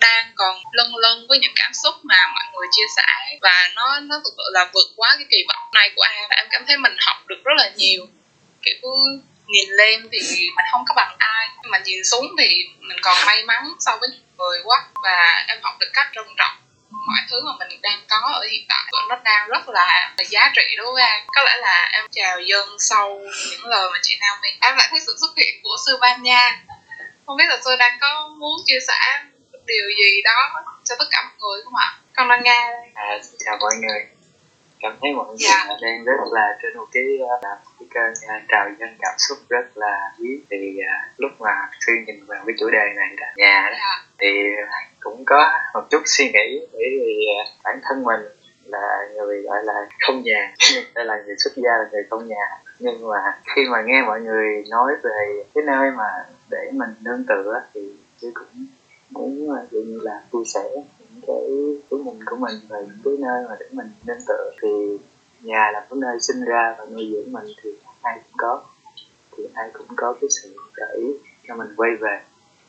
đang 0.00 0.32
còn 0.36 0.62
lân 0.72 0.96
lân 0.96 1.26
với 1.28 1.38
những 1.38 1.52
cảm 1.56 1.74
xúc 1.74 1.94
mà 2.02 2.26
mọi 2.34 2.44
người 2.52 2.66
chia 2.70 2.86
sẻ. 2.96 3.38
Và 3.42 3.70
nó 3.74 4.00
nó 4.00 4.16
thực 4.24 4.32
sự 4.36 4.42
là 4.52 4.70
vượt 4.74 4.88
quá 4.96 5.14
cái 5.18 5.26
kỳ 5.30 5.44
vọng 5.48 5.70
này 5.74 5.90
của 5.96 6.02
em. 6.02 6.28
Và 6.30 6.36
em 6.36 6.46
cảm 6.50 6.64
thấy 6.66 6.76
mình 6.76 6.96
học 7.06 7.16
được 7.26 7.40
rất 7.44 7.52
là 7.56 7.70
nhiều. 7.76 8.06
Kiểu 8.62 8.76
nhìn 9.46 9.70
lên 9.70 10.08
thì 10.12 10.20
mình 10.56 10.66
không 10.72 10.84
có 10.88 10.94
bằng 10.96 11.16
ai. 11.18 11.48
Nhưng 11.62 11.70
mà 11.70 11.78
nhìn 11.78 12.04
xuống 12.04 12.26
thì 12.38 12.64
mình 12.80 12.98
còn 13.02 13.16
may 13.26 13.44
mắn 13.44 13.72
so 13.80 13.96
với 13.96 14.08
những 14.08 14.22
người 14.38 14.58
quá. 14.64 14.84
Và 15.04 15.44
em 15.48 15.58
học 15.62 15.74
được 15.80 15.90
cách 15.92 16.06
trân 16.14 16.24
trọng 16.36 16.56
mọi 17.06 17.18
thứ 17.30 17.40
mà 17.44 17.52
mình 17.58 17.80
đang 17.82 18.00
có 18.08 18.30
ở 18.34 18.46
hiện 18.50 18.64
tại. 18.68 18.92
Nó 19.08 19.16
đang 19.24 19.48
rất 19.48 19.68
là, 19.68 20.14
là 20.18 20.24
giá 20.28 20.52
trị 20.56 20.76
đối 20.76 20.92
với 20.92 21.02
em. 21.02 21.20
Có 21.26 21.42
lẽ 21.42 21.56
là 21.60 21.90
em 21.92 22.04
chào 22.10 22.40
dân 22.40 22.68
sau 22.78 23.20
những 23.50 23.66
lời 23.66 23.90
mà 23.92 23.98
chị 24.02 24.16
Naomi. 24.20 24.48
Em 24.60 24.76
lại 24.76 24.88
thấy 24.90 25.00
sự 25.06 25.16
xuất 25.20 25.36
hiện 25.36 25.60
của 25.62 25.76
sư 25.86 25.98
Ban 26.00 26.22
Nha 26.22 26.60
không 27.30 27.36
biết 27.36 27.44
là 27.48 27.58
tôi 27.64 27.76
đang 27.76 27.98
có 28.00 28.28
muốn 28.38 28.56
chia 28.66 28.78
sẻ 28.88 29.24
điều 29.72 29.86
gì 29.98 30.22
đó 30.24 30.38
cho 30.84 30.94
tất 30.98 31.04
cả 31.10 31.18
mọi 31.24 31.36
người 31.40 31.62
không 31.64 31.74
ạ? 31.74 31.88
Con 32.16 32.28
đang 32.28 32.42
nghe 32.42 32.60
đây. 32.70 32.88
À, 32.94 33.18
xin 33.22 33.36
chào 33.44 33.56
mọi 33.60 33.72
người. 33.82 34.00
Cảm 34.80 34.96
thấy 35.00 35.12
mọi 35.12 35.26
người 35.26 35.36
Dạ. 35.38 35.66
đang 35.82 36.04
rất 36.04 36.20
là 36.32 36.58
trên 36.62 36.76
một 36.76 36.86
cái 36.92 37.04
uh, 37.22 37.42
cái 37.78 37.88
cơn 37.94 38.12
uh, 38.12 38.42
trào 38.48 38.68
dâng 38.80 38.96
cảm 39.00 39.14
xúc 39.18 39.38
rất 39.48 39.66
là 39.74 40.12
quý. 40.18 40.40
Thì 40.50 40.76
uh, 40.78 41.20
lúc 41.20 41.30
mà 41.40 41.68
sư 41.86 41.92
nhìn 42.06 42.24
vào 42.26 42.42
cái 42.46 42.54
chủ 42.60 42.70
đề 42.70 42.84
này 42.96 43.08
là 43.20 43.26
nhà 43.36 43.68
đó 43.70 43.76
Dạ. 43.78 44.04
thì 44.18 44.28
cũng 45.00 45.24
có 45.26 45.52
một 45.74 45.90
chút 45.90 46.02
suy 46.06 46.24
nghĩ 46.24 46.66
bởi 46.72 46.88
vì 47.00 47.26
uh, 47.40 47.48
bản 47.64 47.80
thân 47.82 48.04
mình 48.04 48.20
là 48.64 48.98
người 49.14 49.42
gọi 49.42 49.64
là 49.64 49.74
không 50.06 50.22
nhà 50.22 50.52
đây 50.94 51.04
là 51.04 51.14
người 51.26 51.36
xuất 51.38 51.52
gia 51.56 51.70
là 51.70 51.84
người 51.92 52.02
không 52.10 52.28
nhà. 52.28 52.46
Nhưng 52.78 53.08
mà 53.08 53.18
khi 53.54 53.62
mà 53.70 53.82
nghe 53.86 54.02
mọi 54.02 54.20
người 54.20 54.64
nói 54.70 54.92
về 55.02 55.44
cái 55.54 55.64
nơi 55.66 55.90
mà 55.90 56.08
để 56.50 56.70
mình 56.72 56.90
nương 57.00 57.24
tựa 57.28 57.60
thì 57.74 57.80
sư 58.20 58.30
cũng 58.34 58.66
muốn 59.10 59.50
à, 59.50 59.62
uh, 59.62 59.70
dụ 59.70 59.80
như 59.80 59.98
là 60.02 60.22
chia 60.32 60.44
sẻ 60.44 60.70
những 60.74 61.22
cái 61.26 61.40
cái 61.90 62.00
nhìn 62.00 62.24
của 62.26 62.36
mình 62.36 62.54
về 62.68 62.78
những 62.86 62.98
cái 63.04 63.14
nơi 63.18 63.44
mà 63.48 63.56
để 63.60 63.66
mình 63.72 63.86
nên 64.06 64.16
tựa. 64.28 64.50
Thì 64.62 64.68
nhà 65.40 65.70
là 65.72 65.86
cái 65.90 65.98
nơi 65.98 66.20
sinh 66.20 66.44
ra 66.44 66.74
và 66.78 66.84
nuôi 66.84 67.10
dưỡng 67.12 67.32
mình 67.32 67.44
thì 67.62 67.70
ai 68.02 68.18
cũng 68.24 68.36
có. 68.36 68.62
Thì 69.36 69.44
ai 69.54 69.70
cũng 69.72 69.86
có 69.96 70.12
cái 70.20 70.30
sự 70.30 70.56
để 70.76 71.00
cho 71.48 71.56
mình 71.56 71.68
quay 71.76 71.90
về. 72.00 72.20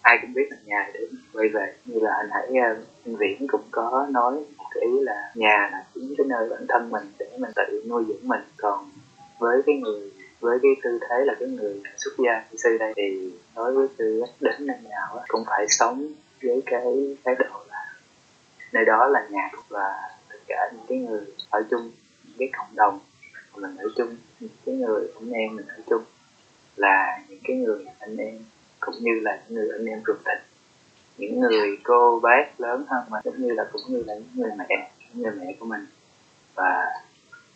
Ai 0.02 0.18
cũng 0.22 0.34
biết 0.34 0.48
là 0.52 0.58
nhà 0.66 0.92
để 0.94 1.00
mình 1.12 1.22
quay 1.34 1.48
về. 1.48 1.74
Như 1.86 2.00
là 2.00 2.14
hồi 2.14 2.26
nãy 2.30 2.48
à, 2.64 2.76
anh 3.06 3.16
Viễn 3.16 3.48
cũng 3.48 3.62
có 3.72 4.08
nói 4.12 4.44
cái 4.72 4.84
ý 4.84 5.00
là 5.00 5.32
nhà 5.36 5.70
là 5.72 5.86
chính 5.94 6.14
cái 6.18 6.28
nơi 6.28 6.50
bản 6.50 6.66
thân 6.70 6.90
mình 6.90 7.04
để 7.20 7.38
mình 7.40 7.52
tự 7.56 7.84
nuôi 7.90 8.04
dưỡng 8.08 8.28
mình. 8.28 8.42
Còn 8.58 8.90
với 9.40 9.62
cái 9.66 9.76
người 9.76 10.12
với 10.42 10.60
cái 10.62 10.72
tư 10.84 11.00
thế 11.02 11.26
là 11.26 11.36
cái 11.40 11.50
người 11.50 11.82
xuất 11.98 12.12
gia 12.18 12.44
sư 12.58 12.78
đây 12.80 12.94
thì 12.96 13.32
nói 13.56 13.74
với 13.74 13.88
sư 13.98 14.24
đến 14.40 14.68
nơi 14.68 14.78
nào 14.90 15.24
cũng 15.28 15.44
phải 15.48 15.66
sống 15.70 16.08
với 16.44 16.62
cái 16.66 17.16
thái 17.26 17.36
độ 17.40 17.64
là, 17.70 17.94
nơi 18.72 18.86
đó 18.86 19.08
là 19.08 19.28
nhà 19.30 19.50
và 19.70 20.10
tất 20.30 20.38
cả 20.48 20.72
những 20.74 20.86
cái 20.90 20.98
người 20.98 21.26
ở 21.50 21.64
chung, 21.70 21.92
những 22.24 22.36
cái 22.40 22.50
cộng 22.58 22.76
đồng 22.76 23.00
mà 23.56 23.68
mình 23.68 23.78
ở 23.78 23.86
chung, 23.98 24.16
những 24.40 24.50
cái 24.66 24.76
người 24.76 25.08
anh 25.16 25.32
em 25.32 25.56
mình 25.56 25.68
ở 25.68 25.82
chung 25.90 26.04
là 26.76 27.24
những 27.28 27.40
cái 27.44 27.58
người 27.58 27.86
anh 28.00 28.18
em, 28.18 28.40
cũng 28.80 28.96
như 29.00 29.20
là 29.22 29.42
những 29.48 29.56
người 29.56 29.70
anh 29.78 29.86
em 29.86 30.02
ruột 30.08 30.18
thịt. 30.26 30.38
Những 31.18 31.40
người 31.40 31.78
cô 31.84 32.20
bác 32.24 32.60
lớn 32.62 32.86
hơn 32.88 33.04
mình, 33.10 33.22
cũng 33.24 33.42
như 33.42 33.54
là, 33.54 33.66
cũng 33.72 33.82
như 33.88 34.04
là 34.08 34.14
những 34.14 34.30
người 34.34 34.52
mẹ, 34.58 34.92
những 35.00 35.24
người 35.24 35.32
mẹ 35.40 35.56
của 35.60 35.66
mình 35.66 35.86
và 36.56 36.86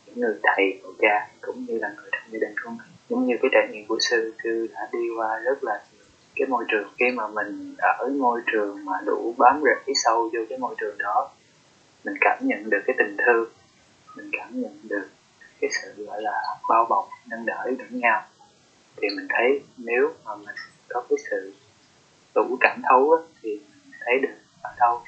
những 0.05 0.19
người 0.19 0.39
thầy 0.43 0.79
của 0.83 0.93
cha, 0.99 1.29
cũng 1.41 1.65
như 1.65 1.79
là 1.79 1.93
người 1.97 2.09
trong 2.11 2.21
gia 2.31 2.39
đình 2.39 2.55
của 2.63 2.69
mình. 2.69 2.87
Giống 3.09 3.25
như 3.25 3.35
cái 3.41 3.49
trải 3.53 3.67
nghiệm 3.71 3.87
của 3.87 3.97
sư 3.99 4.33
sư 4.43 4.67
đã 4.73 4.89
đi 4.91 4.99
qua 5.17 5.39
rất 5.39 5.63
là 5.63 5.83
cái 6.35 6.47
môi 6.47 6.65
trường 6.67 6.93
khi 6.99 7.11
mà 7.11 7.27
mình 7.27 7.75
ở 7.77 8.09
môi 8.19 8.41
trường 8.51 8.85
mà 8.85 8.93
đủ 9.05 9.35
bám 9.37 9.61
rễ 9.63 9.93
sâu 10.03 10.29
vô 10.33 10.39
cái 10.49 10.57
môi 10.57 10.75
trường 10.77 10.97
đó 10.97 11.29
mình 12.03 12.15
cảm 12.21 12.39
nhận 12.41 12.69
được 12.69 12.81
cái 12.87 12.95
tình 12.99 13.17
thương 13.25 13.49
mình 14.15 14.29
cảm 14.31 14.61
nhận 14.61 14.79
được 14.83 15.09
cái 15.61 15.69
sự 15.71 16.05
gọi 16.05 16.21
là 16.21 16.41
bao 16.69 16.85
bọc 16.89 17.09
nâng 17.29 17.45
đỡ 17.45 17.65
lẫn 17.79 17.99
nhau. 17.99 18.23
Thì 18.97 19.07
mình 19.15 19.27
thấy 19.29 19.61
nếu 19.77 20.13
mà 20.25 20.35
mình 20.35 20.55
có 20.89 21.03
cái 21.09 21.17
sự 21.29 21.53
đủ 22.35 22.57
cảm 22.59 22.81
thấu 22.89 23.11
á, 23.11 23.21
thì 23.41 23.49
mình 23.49 23.99
thấy 24.05 24.19
được 24.21 24.35
ở 24.61 24.69
đâu 24.79 25.01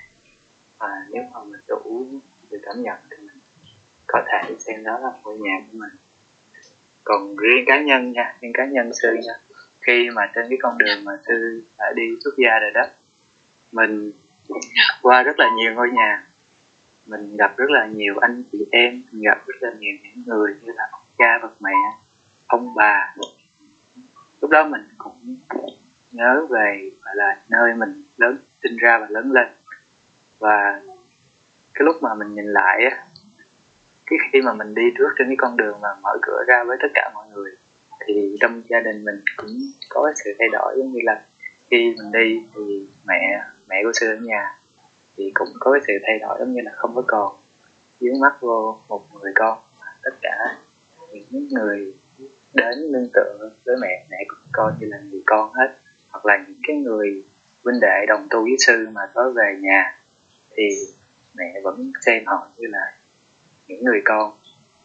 mà 0.80 1.06
nếu 1.10 1.24
mà 1.32 1.44
mình 1.44 1.62
đủ 1.68 2.06
sự 2.52 2.60
cảm 2.64 2.82
nhận 2.82 2.98
thì 3.10 3.18
mình 3.18 3.38
có 4.08 4.22
thể 4.28 4.56
xem 4.60 4.84
đó 4.84 4.99
là 4.99 5.12
ngôi 5.24 5.38
nhà 5.38 5.60
của 5.72 5.78
mình. 5.78 5.91
Còn 7.04 7.36
riêng 7.36 7.64
cá 7.68 7.82
nhân 7.82 8.12
nha 8.12 8.38
riêng 8.41 8.54
cá 8.54 8.66
nhân 8.66 8.91
sư 8.94 9.14
nha 9.24 9.34
khi 9.88 10.09
mà 10.09 10.31
trên 10.35 10.45
cái 10.49 10.57
con 10.61 10.77
đường 10.77 11.03
mà 11.05 11.11
sư 11.27 11.64
đã 11.77 11.85
đi 11.95 12.03
xuất 12.23 12.34
gia 12.38 12.59
rồi 12.59 12.72
đó, 12.73 12.81
mình 13.72 14.11
qua 15.01 15.23
rất 15.23 15.39
là 15.39 15.49
nhiều 15.57 15.73
ngôi 15.73 15.89
nhà, 15.91 16.23
mình 17.05 17.38
gặp 17.38 17.57
rất 17.57 17.69
là 17.69 17.88
nhiều 17.88 18.18
anh 18.18 18.43
chị 18.51 18.65
em, 18.72 19.03
mình 19.11 19.22
gặp 19.22 19.47
rất 19.47 19.55
là 19.61 19.72
nhiều 19.80 19.95
những 20.03 20.23
người 20.26 20.55
như 20.61 20.72
là 20.76 20.88
ông 20.91 21.01
cha, 21.18 21.39
bậc 21.41 21.61
mẹ, 21.61 21.73
ông 22.47 22.76
bà. 22.76 23.14
Lúc 24.41 24.51
đó 24.51 24.64
mình 24.64 24.81
cũng 24.97 25.35
nhớ 26.11 26.45
về 26.49 26.91
gọi 27.03 27.15
là 27.15 27.38
nơi 27.49 27.73
mình 27.73 28.03
lớn, 28.18 28.38
sinh 28.64 28.77
ra 28.77 28.97
và 28.99 29.07
lớn 29.09 29.31
lên. 29.31 29.47
Và 30.39 30.81
cái 31.73 31.85
lúc 31.85 31.95
mà 32.01 32.14
mình 32.14 32.35
nhìn 32.35 32.45
lại 32.45 32.84
á, 32.91 33.05
cái 34.05 34.19
khi 34.31 34.41
mà 34.41 34.53
mình 34.53 34.76
đi 34.76 34.84
trước 34.97 35.09
trên 35.18 35.27
cái 35.27 35.35
con 35.39 35.57
đường 35.57 35.81
mà 35.81 35.89
mở 36.01 36.18
cửa 36.22 36.43
ra 36.47 36.64
với 36.64 36.77
tất 36.81 36.88
cả 36.93 37.11
mọi 37.14 37.27
người 37.34 37.55
thì 38.08 38.36
trong 38.40 38.62
gia 38.70 38.80
đình 38.80 39.04
mình 39.04 39.22
cũng 39.36 39.72
có 39.90 40.04
cái 40.06 40.14
sự 40.24 40.32
thay 40.40 40.48
đổi, 40.52 40.74
giống 40.78 40.94
như 40.94 41.00
là 41.04 41.22
khi 41.72 41.96
mình 41.98 42.12
đi 42.12 42.44
thì 42.56 42.88
mẹ 43.08 43.44
mẹ 43.68 43.84
của 43.84 43.92
sư 43.94 44.08
ở 44.08 44.16
nhà 44.16 44.58
thì 45.18 45.32
cũng 45.34 45.48
có 45.60 45.72
cái 45.72 45.82
sự 45.88 45.94
thay 46.08 46.20
đổi 46.20 46.38
giống 46.40 46.54
như 46.54 46.62
là 46.62 46.72
không 46.76 46.96
có 46.96 47.04
còn 47.08 47.36
dướng 48.00 48.20
mắt 48.20 48.42
vô 48.42 48.80
một 48.90 49.02
người 49.22 49.32
con. 49.36 49.60
Tất 50.04 50.16
cả 50.22 50.58
những 51.12 51.48
người 51.50 51.94
đến 52.54 52.92
nương 52.92 53.10
tựa 53.14 53.50
với 53.66 53.76
mẹ 53.82 54.06
mẹ 54.10 54.18
cũng 54.28 54.50
coi 54.52 54.72
như 54.80 54.88
là 54.90 54.98
người 55.12 55.22
con 55.26 55.54
hết. 55.54 55.78
Hoặc 56.10 56.26
là 56.26 56.38
những 56.48 56.60
cái 56.68 56.76
người 56.76 57.24
huynh 57.64 57.80
đệ 57.82 58.06
đồng 58.08 58.28
tu 58.30 58.44
với 58.44 58.56
sư 58.60 58.88
mà 58.92 59.02
có 59.14 59.32
về 59.36 59.58
nhà 59.62 59.98
thì 60.58 60.70
mẹ 61.36 61.62
vẫn 61.64 61.92
xem 62.02 62.24
họ 62.26 62.48
như 62.58 62.68
là 62.68 62.94
những 63.68 63.84
người 63.84 64.02
con, 64.06 64.32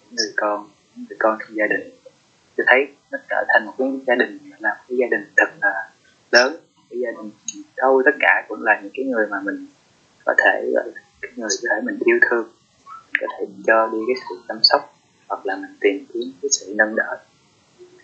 những 0.04 0.16
người 0.16 0.32
con, 0.36 0.68
những 0.96 1.06
người 1.08 1.16
con 1.18 1.38
trong 1.40 1.56
gia 1.56 1.66
đình 1.66 1.90
tôi 2.56 2.66
thấy 2.68 2.88
nó 3.10 3.18
trở 3.30 3.44
thành 3.48 3.66
một 3.66 3.72
cái 3.78 3.88
gia 4.06 4.14
đình, 4.14 4.38
là 4.58 4.70
một 4.70 4.84
cái 4.88 4.98
gia 4.98 5.06
đình 5.10 5.24
thật 5.36 5.50
là 5.62 5.90
lớn 6.32 6.56
cái 6.90 7.00
gia 7.00 7.10
đình 7.10 7.30
đâu 7.76 8.02
tất 8.04 8.16
cả 8.20 8.44
cũng 8.48 8.62
là 8.62 8.80
những 8.82 8.92
cái 8.94 9.06
người 9.06 9.26
mà 9.26 9.40
mình 9.40 9.66
có 10.24 10.34
thể, 10.38 10.70
gọi 10.74 10.84
là, 10.94 11.00
cái 11.22 11.30
người 11.36 11.48
có 11.62 11.68
thể 11.70 11.80
mình 11.84 11.98
yêu 12.04 12.18
thương, 12.30 12.48
mình 12.86 13.20
có 13.20 13.26
thể 13.38 13.46
cho 13.66 13.90
đi 13.92 13.98
cái 14.06 14.24
sự 14.28 14.34
chăm 14.48 14.58
sóc, 14.62 14.94
hoặc 15.28 15.46
là 15.46 15.56
mình 15.56 15.70
tìm 15.80 16.06
kiếm 16.12 16.22
cái 16.42 16.48
sự 16.50 16.74
nâng 16.76 16.96
đỡ. 16.96 17.18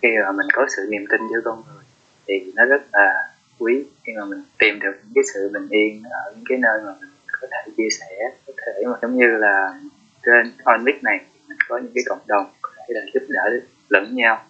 Khi 0.01 0.09
mà 0.25 0.31
mình 0.31 0.47
có 0.53 0.65
sự 0.77 0.87
niềm 0.89 1.05
tin 1.09 1.21
giữa 1.33 1.41
con 1.45 1.63
người 1.67 1.83
thì 2.27 2.51
nó 2.55 2.65
rất 2.65 2.81
là 2.93 3.29
quý. 3.59 3.83
Khi 4.03 4.13
mà 4.17 4.25
mình 4.25 4.43
tìm 4.59 4.79
được 4.79 4.93
những 5.03 5.11
cái 5.15 5.23
sự 5.33 5.49
bình 5.53 5.67
yên 5.69 6.03
ở 6.09 6.31
những 6.35 6.45
cái 6.49 6.57
nơi 6.57 6.81
mà 6.85 6.93
mình 7.01 7.09
có 7.41 7.47
thể 7.51 7.71
chia 7.77 7.89
sẻ, 7.99 8.31
có 8.47 8.53
thể 8.57 8.83
mà 8.85 8.97
giống 9.01 9.17
như 9.17 9.27
là 9.27 9.79
trên 10.25 10.53
Onmic 10.63 11.03
này, 11.03 11.25
mình 11.47 11.57
có 11.67 11.77
những 11.77 11.91
cái 11.95 12.03
cộng 12.07 12.27
đồng 12.27 12.51
có 12.61 12.69
thể 12.77 12.83
là 12.87 13.01
giúp 13.13 13.23
đỡ 13.29 13.49
lẫn 13.89 14.15
nhau 14.15 14.45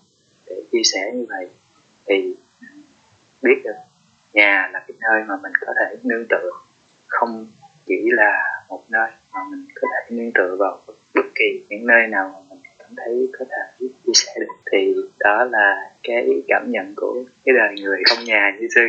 để 0.46 0.56
chia 0.72 0.84
sẻ 0.84 1.12
như 1.14 1.26
vậy, 1.30 1.50
thì 2.06 2.36
biết 3.42 3.62
được 3.64 3.76
nhà 4.34 4.70
là 4.74 4.80
cái 4.80 4.98
nơi 5.02 5.24
mà 5.28 5.36
mình 5.44 5.52
có 5.62 5.74
thể 5.80 5.96
nương 6.04 6.26
tựa, 6.30 6.52
không 7.08 7.48
chỉ 7.86 8.02
là 8.12 8.44
một 8.70 8.84
nơi 8.90 9.10
mà 9.34 9.40
mình 9.52 9.66
có 9.76 9.88
thể 9.92 10.16
nương 10.16 10.32
tựa 10.32 10.56
vào 10.60 10.82
bất 11.16 11.26
kỳ 11.36 11.66
những 11.70 11.88
nơi 11.88 12.08
nào 12.08 12.32
mà 12.34 12.40
mình 12.50 12.60
cảm 12.80 12.90
thấy 12.98 13.30
có 13.40 13.46
thể 13.50 13.88
chia 14.06 14.12
sẻ 14.14 14.34
được. 14.40 14.54
Thì 14.72 14.96
đó 15.20 15.44
là 15.52 15.92
cái 16.04 16.44
cảm 16.48 16.66
nhận 16.72 16.94
của 16.96 17.24
cái 17.46 17.56
đời 17.58 17.76
người 17.82 18.02
không 18.10 18.24
nhà 18.24 18.58
như 18.60 18.68
sư 18.76 18.82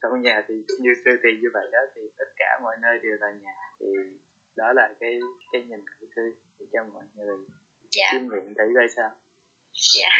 không 0.00 0.20
nhà 0.20 0.44
thì 0.48 0.54
như 0.80 0.90
sư 1.04 1.10
thì 1.22 1.28
như 1.42 1.48
vậy 1.52 1.68
đó, 1.72 1.78
thì 1.94 2.02
tất 2.16 2.28
cả 2.36 2.60
mọi 2.62 2.76
nơi 2.82 2.98
đều 2.98 3.16
là 3.20 3.30
nhà. 3.40 3.54
Thì 3.80 3.86
đó 4.56 4.72
là 4.72 4.94
cái 5.00 5.20
cái 5.52 5.62
nhìn 5.62 5.80
của 6.00 6.06
sư 6.16 6.34
cho 6.72 6.84
mọi 6.84 7.04
người 7.14 7.36
dạ. 7.96 8.08
Chiêm 8.12 8.22
nghiệm 8.22 8.54
thấy 8.58 8.66
coi 8.76 8.86
sao? 8.96 9.10
Dạ. 9.94 10.12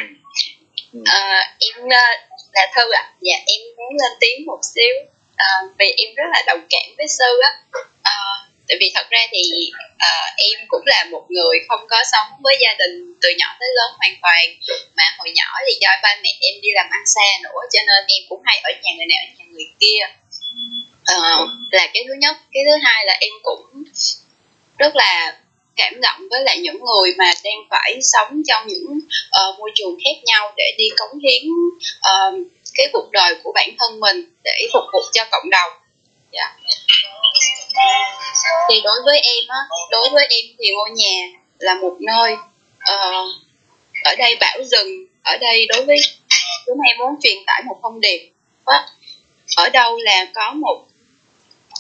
Ừ. 0.93 1.01
Ờ, 1.07 1.23
em 1.59 1.89
ờ, 1.91 2.07
là 2.53 2.73
thư 2.75 2.91
ạ. 2.93 3.05
Dạ 3.21 3.37
em 3.47 3.61
muốn 3.77 3.93
lên 4.03 4.13
tiếng 4.21 4.47
một 4.47 4.61
xíu. 4.75 4.95
Ờ, 5.37 5.49
vì 5.79 5.89
em 6.03 6.15
rất 6.15 6.29
là 6.33 6.43
đồng 6.47 6.67
cảm 6.71 6.89
với 6.97 7.07
sư 7.09 7.41
á. 7.43 7.51
Ờ, 8.03 8.21
tại 8.69 8.77
vì 8.81 8.93
thật 8.95 9.07
ra 9.11 9.19
thì 9.33 9.43
uh, 10.09 10.31
em 10.37 10.67
cũng 10.69 10.83
là 10.87 11.05
một 11.11 11.25
người 11.29 11.59
không 11.69 11.87
có 11.89 11.97
sống 12.13 12.29
với 12.43 12.57
gia 12.61 12.75
đình 12.79 13.15
từ 13.23 13.29
nhỏ 13.39 13.47
tới 13.61 13.69
lớn 13.77 13.91
hoàn 13.99 14.15
toàn. 14.23 14.45
Mà 14.97 15.05
hồi 15.19 15.31
nhỏ 15.35 15.49
thì 15.67 15.73
do 15.81 15.91
ba 16.03 16.17
mẹ 16.23 16.31
em 16.41 16.55
đi 16.63 16.69
làm 16.75 16.87
ăn 16.91 17.03
xa 17.07 17.29
nữa 17.43 17.61
cho 17.73 17.81
nên 17.87 18.05
em 18.09 18.23
cũng 18.29 18.43
hay 18.45 18.59
ở 18.63 18.71
nhà 18.83 18.93
người 18.97 19.07
này 19.07 19.19
ở 19.27 19.29
nhà 19.39 19.45
người 19.53 19.69
kia. 19.81 20.01
Uh, 21.15 21.49
là 21.71 21.87
cái 21.95 22.05
thứ 22.09 22.15
nhất. 22.19 22.37
Cái 22.53 22.63
thứ 22.67 22.77
hai 22.85 23.05
là 23.05 23.17
em 23.21 23.33
cũng 23.43 23.85
rất 24.79 24.97
là 24.97 25.37
cảm 25.77 26.01
động 26.01 26.21
với 26.31 26.41
lại 26.45 26.59
những 26.59 26.85
người 26.85 27.15
mà 27.19 27.33
đang 27.45 27.59
phải 27.71 27.99
sống 28.03 28.43
trong 28.47 28.67
những 28.67 28.87
uh, 28.89 29.59
môi 29.59 29.71
trường 29.75 29.97
khác 30.05 30.25
nhau 30.25 30.53
để 30.57 30.65
đi 30.79 30.85
cống 30.97 31.19
hiến 31.19 31.43
uh, 31.99 32.49
cái 32.75 32.89
cuộc 32.93 33.11
đời 33.13 33.35
của 33.43 33.53
bản 33.55 33.69
thân 33.79 34.01
mình 34.01 34.33
để 34.45 34.67
phục 34.73 34.85
vụ 34.93 35.01
cho 35.13 35.25
cộng 35.31 35.51
đồng 35.51 35.73
yeah. 36.33 36.51
thì 38.69 38.81
đối 38.85 38.99
với 39.05 39.21
em 39.21 39.45
á 39.49 39.59
đối 39.91 40.11
với 40.11 40.27
em 40.31 40.45
thì 40.59 40.71
ngôi 40.71 40.91
nhà 40.91 41.27
là 41.59 41.75
một 41.75 41.97
nơi 42.01 42.33
uh, 42.93 43.29
ở 44.05 44.15
đây 44.19 44.37
bảo 44.41 44.59
rừng 44.65 45.07
ở 45.23 45.37
đây 45.37 45.67
đối 45.67 45.85
với 45.85 45.97
chúng 46.67 46.79
em 46.89 46.99
muốn 46.99 47.15
truyền 47.23 47.37
tải 47.47 47.63
một 47.67 47.77
thông 47.83 48.01
điệp 48.01 48.31
á 48.65 48.87
ở 49.57 49.69
đâu 49.69 49.99
là 49.99 50.27
có 50.35 50.53
một 50.53 50.87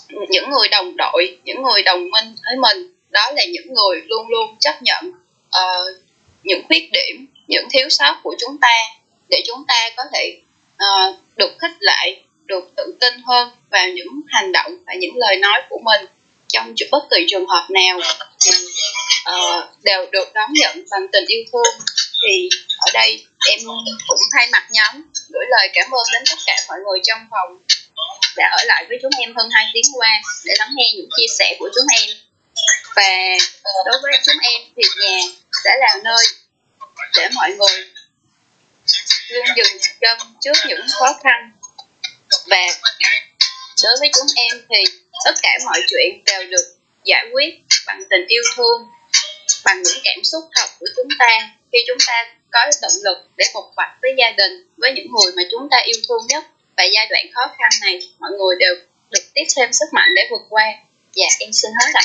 những 0.08 0.50
người 0.50 0.68
đồng 0.68 0.96
đội 0.96 1.38
những 1.44 1.62
người 1.62 1.82
đồng 1.82 2.10
minh 2.10 2.34
với 2.44 2.56
mình 2.56 2.95
đó 3.16 3.30
là 3.30 3.44
những 3.44 3.74
người 3.74 4.02
luôn 4.06 4.28
luôn 4.28 4.56
chấp 4.60 4.82
nhận 4.82 5.10
uh, 5.48 6.02
những 6.42 6.62
khuyết 6.68 6.90
điểm 6.92 7.26
những 7.48 7.66
thiếu 7.70 7.88
sót 7.88 8.20
của 8.22 8.34
chúng 8.38 8.58
ta 8.60 8.76
để 9.28 9.42
chúng 9.46 9.64
ta 9.68 9.90
có 9.96 10.02
thể 10.14 10.40
uh, 10.74 11.16
được 11.36 11.52
khích 11.58 11.76
lại 11.80 12.22
được 12.44 12.72
tự 12.76 12.96
tin 13.00 13.14
hơn 13.26 13.48
vào 13.70 13.88
những 13.88 14.20
hành 14.28 14.52
động 14.52 14.72
và 14.86 14.94
những 14.94 15.16
lời 15.16 15.36
nói 15.36 15.62
của 15.68 15.78
mình 15.84 16.06
trong 16.48 16.74
bất 16.90 17.02
kỳ 17.10 17.26
trường 17.28 17.46
hợp 17.46 17.66
nào 17.70 17.98
uh, 17.98 19.64
đều 19.82 20.06
được 20.12 20.32
đón 20.34 20.50
nhận 20.52 20.84
bằng 20.90 21.06
tình 21.12 21.24
yêu 21.26 21.44
thương. 21.52 21.74
Thì 22.22 22.48
ở 22.78 22.90
đây 22.94 23.24
em 23.50 23.60
cũng 24.08 24.20
thay 24.32 24.48
mặt 24.52 24.68
nhóm 24.70 25.02
gửi 25.28 25.44
lời 25.48 25.68
cảm 25.74 25.90
ơn 25.90 26.02
đến 26.12 26.22
tất 26.30 26.38
cả 26.46 26.56
mọi 26.68 26.78
người 26.84 27.00
trong 27.02 27.20
phòng 27.30 27.58
đã 28.36 28.50
ở 28.58 28.64
lại 28.64 28.84
với 28.88 28.98
chúng 29.02 29.12
em 29.20 29.34
hơn 29.36 29.48
2 29.52 29.66
tiếng 29.74 29.92
qua 29.98 30.10
để 30.44 30.54
lắng 30.58 30.70
nghe 30.76 30.92
những 30.96 31.08
chia 31.16 31.26
sẻ 31.38 31.56
của 31.58 31.68
chúng 31.74 31.86
em 32.00 32.25
và 32.96 33.10
đối 33.86 33.98
với 34.02 34.12
chúng 34.24 34.36
em 34.42 34.60
thì 34.76 34.82
nhà 35.00 35.18
sẽ 35.64 35.70
là 35.80 36.00
nơi 36.04 36.24
để 37.16 37.28
mọi 37.34 37.50
người 37.50 37.84
luôn 39.28 39.46
dừng 39.56 39.80
chân 40.00 40.18
trước 40.40 40.52
những 40.68 40.86
khó 40.92 41.18
khăn. 41.22 41.52
Và 42.46 42.66
đối 43.84 43.96
với 44.00 44.10
chúng 44.14 44.26
em 44.36 44.66
thì 44.68 44.98
tất 45.24 45.34
cả 45.42 45.50
mọi 45.64 45.80
chuyện 45.88 46.24
đều 46.24 46.46
được 46.50 46.76
giải 47.04 47.26
quyết 47.32 47.54
bằng 47.86 48.02
tình 48.10 48.26
yêu 48.26 48.42
thương, 48.56 48.86
bằng 49.64 49.82
những 49.82 49.98
cảm 50.04 50.24
xúc 50.24 50.44
thật 50.54 50.68
của 50.80 50.86
chúng 50.96 51.08
ta. 51.18 51.38
Khi 51.72 51.78
chúng 51.86 51.98
ta 52.06 52.24
có 52.50 52.60
động 52.82 52.92
lực 53.04 53.18
để 53.36 53.44
phục 53.54 53.64
mặt 53.76 53.96
với 54.02 54.10
gia 54.18 54.30
đình, 54.30 54.68
với 54.76 54.92
những 54.92 55.06
người 55.12 55.32
mà 55.36 55.42
chúng 55.50 55.68
ta 55.70 55.78
yêu 55.84 56.00
thương 56.08 56.26
nhất, 56.28 56.44
và 56.76 56.84
giai 56.84 57.06
đoạn 57.10 57.26
khó 57.34 57.54
khăn 57.58 57.70
này, 57.80 58.00
mọi 58.18 58.30
người 58.38 58.56
đều 58.58 58.74
được 59.10 59.24
tiếp 59.34 59.44
thêm 59.56 59.72
sức 59.72 59.86
mạnh 59.92 60.08
để 60.16 60.22
vượt 60.30 60.42
qua. 60.48 60.64
Dạ 61.12 61.26
em 61.40 61.52
xin 61.52 61.70
hết 61.80 61.90
ạ 61.94 62.04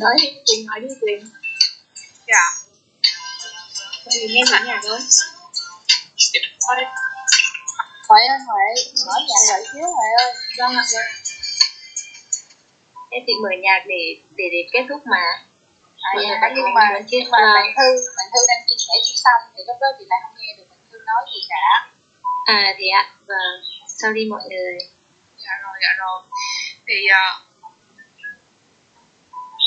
nói 0.00 0.14
đi 0.22 0.28
Quyền 0.46 0.66
nói 0.66 0.80
đi 0.80 0.88
Quyền 1.00 1.30
dạ. 2.26 2.44
Quyền 4.06 4.32
nghe 4.32 4.42
nhạc 4.50 4.62
nhạc 4.66 4.80
thôi. 4.82 4.98
Huệ 8.08 8.26
ơi 8.26 8.38
Huệ 8.46 8.64
mở 9.06 9.14
nhạc 9.28 9.42
lại 9.48 9.62
xíu 9.72 9.82
Huệ 9.82 10.06
ơi. 10.18 10.32
Vâng 10.58 10.76
ạ 10.76 10.84
vâng 10.92 11.22
em 13.12 13.22
định 13.26 13.42
mở 13.42 13.48
nhạc 13.62 13.80
để 13.86 14.16
để 14.36 14.44
để 14.52 14.68
kết 14.72 14.84
thúc 14.88 15.00
mà. 15.06 15.24
À, 16.00 16.10
dạ, 16.22 16.50
nhưng 16.56 16.74
mà 16.74 16.84
nhưng 17.10 17.30
mà. 17.30 17.38
à. 17.38 17.52
bạn 17.54 17.68
thư 17.76 17.88
bạn 18.16 18.26
thư 18.32 18.40
đang 18.48 18.62
chia 18.68 18.76
sẻ 18.78 18.94
chưa 19.06 19.16
xong 19.24 19.40
thì 19.56 19.62
lúc 19.66 19.76
đó 19.80 19.86
chị 19.98 20.04
lại 20.08 20.18
không 20.22 20.34
nghe 20.38 20.54
được 20.58 20.64
bạn 20.70 20.78
thư 20.90 20.98
nói 21.06 21.22
gì 21.32 21.40
cả. 21.48 21.88
À 22.44 22.74
thì 22.78 22.88
ạ. 22.88 23.02
Vâng. 23.26 23.54
Sorry 23.88 24.24
mọi 24.30 24.42
người. 24.50 24.78
Dạ 25.38 25.52
rồi 25.62 25.74
dạ 25.82 25.92
rồi. 25.98 26.22
Thì 26.86 26.96
uh, 27.10 27.51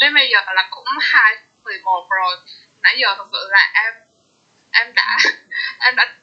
đến 0.01 0.13
bây 0.13 0.29
giờ 0.29 0.39
là 0.55 0.67
cũng 0.71 0.85
hai 1.01 1.35
mười 1.63 1.79
một 1.83 2.07
rồi. 2.09 2.35
Nãy 2.81 2.95
giờ 2.99 3.15
thật 3.17 3.27
sự 3.31 3.47
là 3.49 3.71
em 3.73 3.93
em 4.71 4.93
đã 4.93 5.17
em 5.79 5.95
đã 5.95 6.13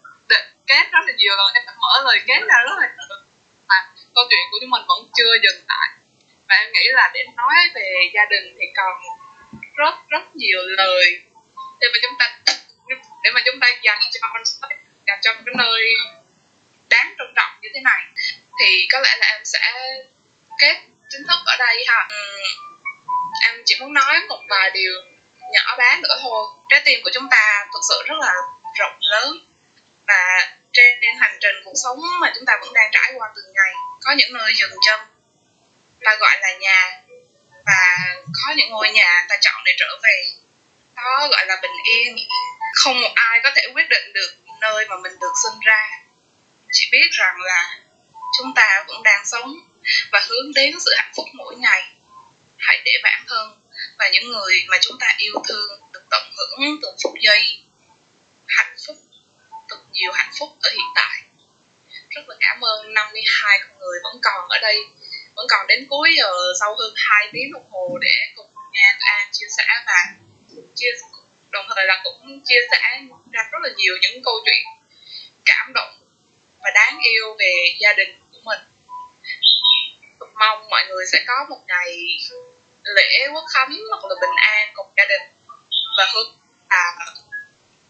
kết 0.66 0.84
rất 0.92 1.00
là 1.06 1.12
nhiều 1.12 1.36
rồi, 1.36 1.50
em 1.54 1.62
đã 1.66 1.72
mở 1.80 2.02
lời 2.04 2.20
kết 2.26 2.40
ra 2.48 2.56
rất 2.64 2.76
là 2.80 2.88
nhiều 2.88 3.18
mà 3.68 3.76
câu 4.14 4.24
chuyện 4.30 4.44
của 4.50 4.58
chúng 4.60 4.70
mình 4.70 4.82
vẫn 4.88 4.98
chưa 5.16 5.32
dừng 5.42 5.64
lại. 5.68 5.88
Và 6.48 6.54
em 6.54 6.72
nghĩ 6.72 6.84
là 6.92 7.10
để 7.14 7.24
nói 7.36 7.54
về 7.74 8.10
gia 8.14 8.24
đình 8.30 8.56
thì 8.60 8.66
còn 8.76 9.02
rất 9.74 9.94
rất 10.08 10.36
nhiều 10.36 10.58
lời 10.62 11.04
để 11.80 11.88
mà 11.92 11.98
chúng 12.02 12.18
ta 12.18 12.38
để 13.22 13.30
mà 13.34 13.40
chúng 13.46 13.60
ta 13.60 13.66
dành 13.82 14.00
cho 14.12 14.20
dành 14.42 14.42
cho 15.06 15.14
trong 15.22 15.44
cái 15.46 15.54
nơi 15.58 15.94
đáng 16.90 17.14
trân 17.18 17.26
trọng 17.36 17.50
như 17.60 17.68
thế 17.74 17.80
này. 17.80 18.00
Thì 18.60 18.86
có 18.92 19.00
lẽ 19.00 19.16
là 19.20 19.26
em 19.26 19.44
sẽ 19.44 19.60
kết 20.58 20.76
chính 21.08 21.22
thức 21.28 21.38
ở 21.46 21.56
đây 21.58 21.84
ha 21.88 22.08
em 23.42 23.62
chỉ 23.64 23.76
muốn 23.80 23.92
nói 23.92 24.20
một 24.28 24.42
vài 24.48 24.70
điều 24.70 24.92
nhỏ 25.52 25.76
bé 25.78 25.96
nữa 26.02 26.16
thôi. 26.22 26.46
Trái 26.68 26.82
tim 26.84 27.00
của 27.04 27.10
chúng 27.14 27.28
ta 27.30 27.66
thực 27.72 27.80
sự 27.88 28.02
rất 28.08 28.18
là 28.18 28.34
rộng 28.78 28.98
lớn 29.00 29.46
và 30.06 30.50
trên 30.72 31.16
hành 31.20 31.36
trình 31.40 31.54
cuộc 31.64 31.74
sống 31.84 32.00
mà 32.20 32.32
chúng 32.34 32.44
ta 32.46 32.58
vẫn 32.60 32.72
đang 32.72 32.90
trải 32.92 33.12
qua 33.16 33.28
từng 33.36 33.52
ngày, 33.54 33.72
có 34.04 34.12
những 34.16 34.32
nơi 34.32 34.52
dừng 34.54 34.78
chân, 34.86 35.00
ta 36.04 36.16
gọi 36.20 36.38
là 36.40 36.52
nhà, 36.52 37.00
và 37.66 37.98
có 38.32 38.54
những 38.56 38.70
ngôi 38.70 38.90
nhà 38.90 39.26
ta 39.28 39.36
chọn 39.40 39.62
để 39.64 39.72
trở 39.78 39.98
về. 40.02 40.26
Đó 40.96 41.28
gọi 41.30 41.46
là 41.46 41.56
bình 41.62 41.76
yên. 41.84 42.16
Không 42.74 43.00
một 43.00 43.12
ai 43.14 43.40
có 43.44 43.50
thể 43.56 43.62
quyết 43.74 43.88
định 43.88 44.12
được 44.12 44.36
nơi 44.60 44.86
mà 44.88 44.96
mình 44.96 45.12
được 45.20 45.32
sinh 45.42 45.60
ra. 45.60 45.90
Chỉ 46.72 46.88
biết 46.92 47.08
rằng 47.10 47.36
là 47.40 47.78
chúng 48.38 48.54
ta 48.54 48.84
vẫn 48.88 49.02
đang 49.02 49.26
sống 49.26 49.54
và 50.12 50.20
hướng 50.28 50.54
đến 50.54 50.74
sự 50.84 50.94
hạnh 50.96 51.12
phúc 51.16 51.26
mỗi 51.34 51.56
ngày 51.56 51.90
hãy 52.62 52.82
để 52.84 52.92
bản 53.02 53.24
thân 53.28 53.60
và 53.98 54.08
những 54.12 54.28
người 54.28 54.64
mà 54.68 54.76
chúng 54.80 54.96
ta 55.00 55.14
yêu 55.18 55.34
thương 55.48 55.80
được 55.92 56.02
tận 56.10 56.22
hưởng 56.36 56.78
từng 56.82 56.96
phút 57.02 57.12
giây 57.20 57.62
hạnh 58.46 58.76
phúc, 58.86 58.96
thật 59.68 59.78
nhiều 59.92 60.12
hạnh 60.12 60.32
phúc 60.38 60.48
ở 60.62 60.70
hiện 60.70 60.90
tại. 60.94 61.22
Rất 62.10 62.28
là 62.28 62.36
cảm 62.40 62.60
ơn 62.64 62.94
52 62.94 63.58
con 63.62 63.78
người 63.78 63.98
vẫn 64.04 64.20
còn 64.22 64.48
ở 64.48 64.58
đây, 64.62 64.76
vẫn 65.34 65.46
còn 65.50 65.66
đến 65.66 65.86
cuối 65.90 66.10
giờ 66.18 66.32
sau 66.60 66.76
hơn 66.78 66.92
2 66.96 67.28
tiếng 67.32 67.52
đồng 67.52 67.70
hồ 67.70 67.98
để 68.02 68.14
cùng 68.36 68.46
nghe 68.72 68.96
An 69.00 69.28
chia 69.32 69.46
sẻ 69.56 69.64
và 69.86 69.98
chia 70.74 70.90
đồng 71.50 71.66
thời 71.76 71.84
là 71.84 72.00
cũng 72.04 72.40
chia 72.44 72.60
sẻ 72.70 73.00
ra 73.32 73.42
rất 73.52 73.58
là 73.62 73.68
nhiều 73.76 73.94
những 74.00 74.22
câu 74.24 74.34
chuyện 74.44 74.64
cảm 75.44 75.72
động 75.74 75.98
và 76.62 76.70
đáng 76.74 76.98
yêu 76.98 77.36
về 77.38 77.52
gia 77.80 77.92
đình 77.92 78.20
của 78.32 78.38
mình. 78.44 78.60
Mong 80.34 80.68
mọi 80.70 80.84
người 80.88 81.06
sẽ 81.12 81.24
có 81.26 81.46
một 81.50 81.60
ngày 81.68 82.18
lễ 82.84 83.28
quốc 83.34 83.44
khánh 83.54 83.72
hoặc 83.90 84.04
là 84.08 84.14
bình 84.20 84.36
an 84.36 84.68
cùng 84.74 84.86
gia 84.96 85.04
đình. 85.08 85.22
Và 85.98 86.04
hơn 86.14 86.26
là 86.70 86.92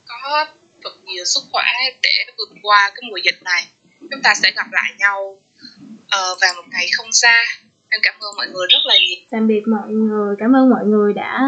có 0.07 0.47
thật 0.85 0.93
nhiều 1.05 1.25
sức 1.25 1.41
khỏe 1.51 1.65
để 2.03 2.11
vượt 2.39 2.49
qua 2.63 2.91
cái 2.95 3.03
mùa 3.11 3.17
dịch 3.17 3.43
này. 3.43 3.67
Chúng 4.01 4.23
ta 4.23 4.35
sẽ 4.35 4.53
gặp 4.57 4.67
lại 4.73 4.93
nhau 4.99 5.39
uh, 6.01 6.41
vào 6.41 6.55
một 6.57 6.65
ngày 6.71 6.87
không 6.97 7.13
xa. 7.13 7.45
Em 7.89 8.01
cảm 8.05 8.15
ơn 8.21 8.37
mọi 8.37 8.47
người 8.47 8.67
rất 8.71 8.79
là 8.85 8.95
nhiều. 8.95 9.27
Tạm 9.31 9.47
biệt 9.47 9.63
mọi 9.67 9.89
người. 9.89 10.37
Cảm 10.39 10.57
ơn 10.57 10.71
mọi 10.71 10.85
người 10.85 11.13
đã 11.13 11.41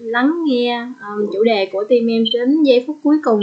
lắng 0.00 0.32
nghe 0.46 0.86
um, 1.00 1.30
chủ 1.32 1.44
đề 1.44 1.68
của 1.72 1.84
team 1.84 2.10
em 2.10 2.24
đến 2.32 2.62
giây 2.62 2.84
phút 2.86 2.98
cuối 3.04 3.16
cùng. 3.24 3.42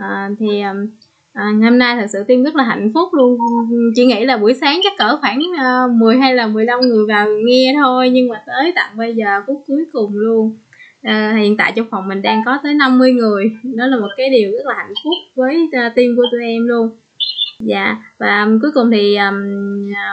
Uh, 0.00 0.38
thì 0.40 0.62
um, 0.62 0.86
À, 1.34 1.44
hôm 1.62 1.78
nay 1.78 1.96
thật 2.00 2.06
sự 2.12 2.24
tim 2.24 2.44
rất 2.44 2.56
là 2.56 2.64
hạnh 2.64 2.90
phúc 2.94 3.14
luôn. 3.14 3.38
Chị 3.94 4.06
nghĩ 4.06 4.24
là 4.24 4.36
buổi 4.36 4.54
sáng 4.54 4.80
chắc 4.84 4.92
cỡ 4.98 5.16
khoảng 5.20 5.40
ờ, 5.58 5.84
uh, 5.84 5.90
10 5.90 6.16
hay 6.16 6.34
là 6.34 6.46
15 6.46 6.80
người 6.80 7.06
vào 7.06 7.26
nghe 7.44 7.74
thôi 7.76 8.10
nhưng 8.10 8.28
mà 8.28 8.42
tới 8.46 8.72
tận 8.76 8.96
bây 8.96 9.14
giờ 9.14 9.42
phút 9.46 9.64
cuối 9.66 9.84
cùng 9.92 10.10
luôn. 10.18 10.56
À, 11.02 11.34
hiện 11.38 11.56
tại 11.56 11.72
trong 11.76 11.86
phòng 11.90 12.08
mình 12.08 12.22
đang 12.22 12.42
có 12.44 12.58
tới 12.62 12.74
50 12.74 13.12
người. 13.12 13.56
Đó 13.62 13.86
là 13.86 13.96
một 13.96 14.08
cái 14.16 14.30
điều 14.30 14.50
rất 14.52 14.66
là 14.66 14.74
hạnh 14.74 14.92
phúc 15.04 15.12
với 15.34 15.64
uh, 15.66 15.94
team 15.94 16.16
của 16.16 16.24
tụi 16.32 16.42
em 16.44 16.66
luôn. 16.66 16.90
Dạ 17.60 17.96
và 18.18 18.42
um, 18.42 18.60
cuối 18.60 18.70
cùng 18.74 18.90
thì 18.90 19.16
um, 19.16 19.34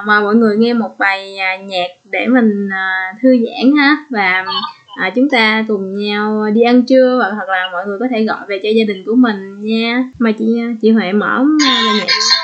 mời 0.06 0.22
mọi 0.22 0.36
người 0.36 0.58
nghe 0.58 0.74
một 0.74 0.90
bài 1.00 1.36
uh, 1.36 1.66
nhạc 1.66 1.88
để 2.12 2.28
mình 2.28 2.68
uh, 2.68 3.22
thư 3.22 3.38
giãn 3.46 3.78
ha. 3.78 3.98
Và 4.10 4.46
à, 4.94 5.12
chúng 5.16 5.30
ta 5.30 5.66
cùng 5.68 5.94
nhau 6.00 6.52
đi 6.54 6.62
ăn 6.62 6.86
trưa 6.86 7.18
hoặc, 7.22 7.32
hoặc 7.36 7.50
là 7.50 7.70
mọi 7.72 7.86
người 7.86 8.00
có 8.00 8.08
thể 8.12 8.24
gọi 8.24 8.46
về 8.48 8.60
cho 8.64 8.70
gia 8.70 8.84
đình 8.84 9.04
của 9.06 9.16
mình 9.16 9.60
nha. 9.60 10.04
Mà 10.20 10.32
chị 10.32 10.46
chị 10.82 10.92
huệ 10.92 11.12
mở 11.12 11.44
ra 11.66 11.82
nhạc 11.98 12.41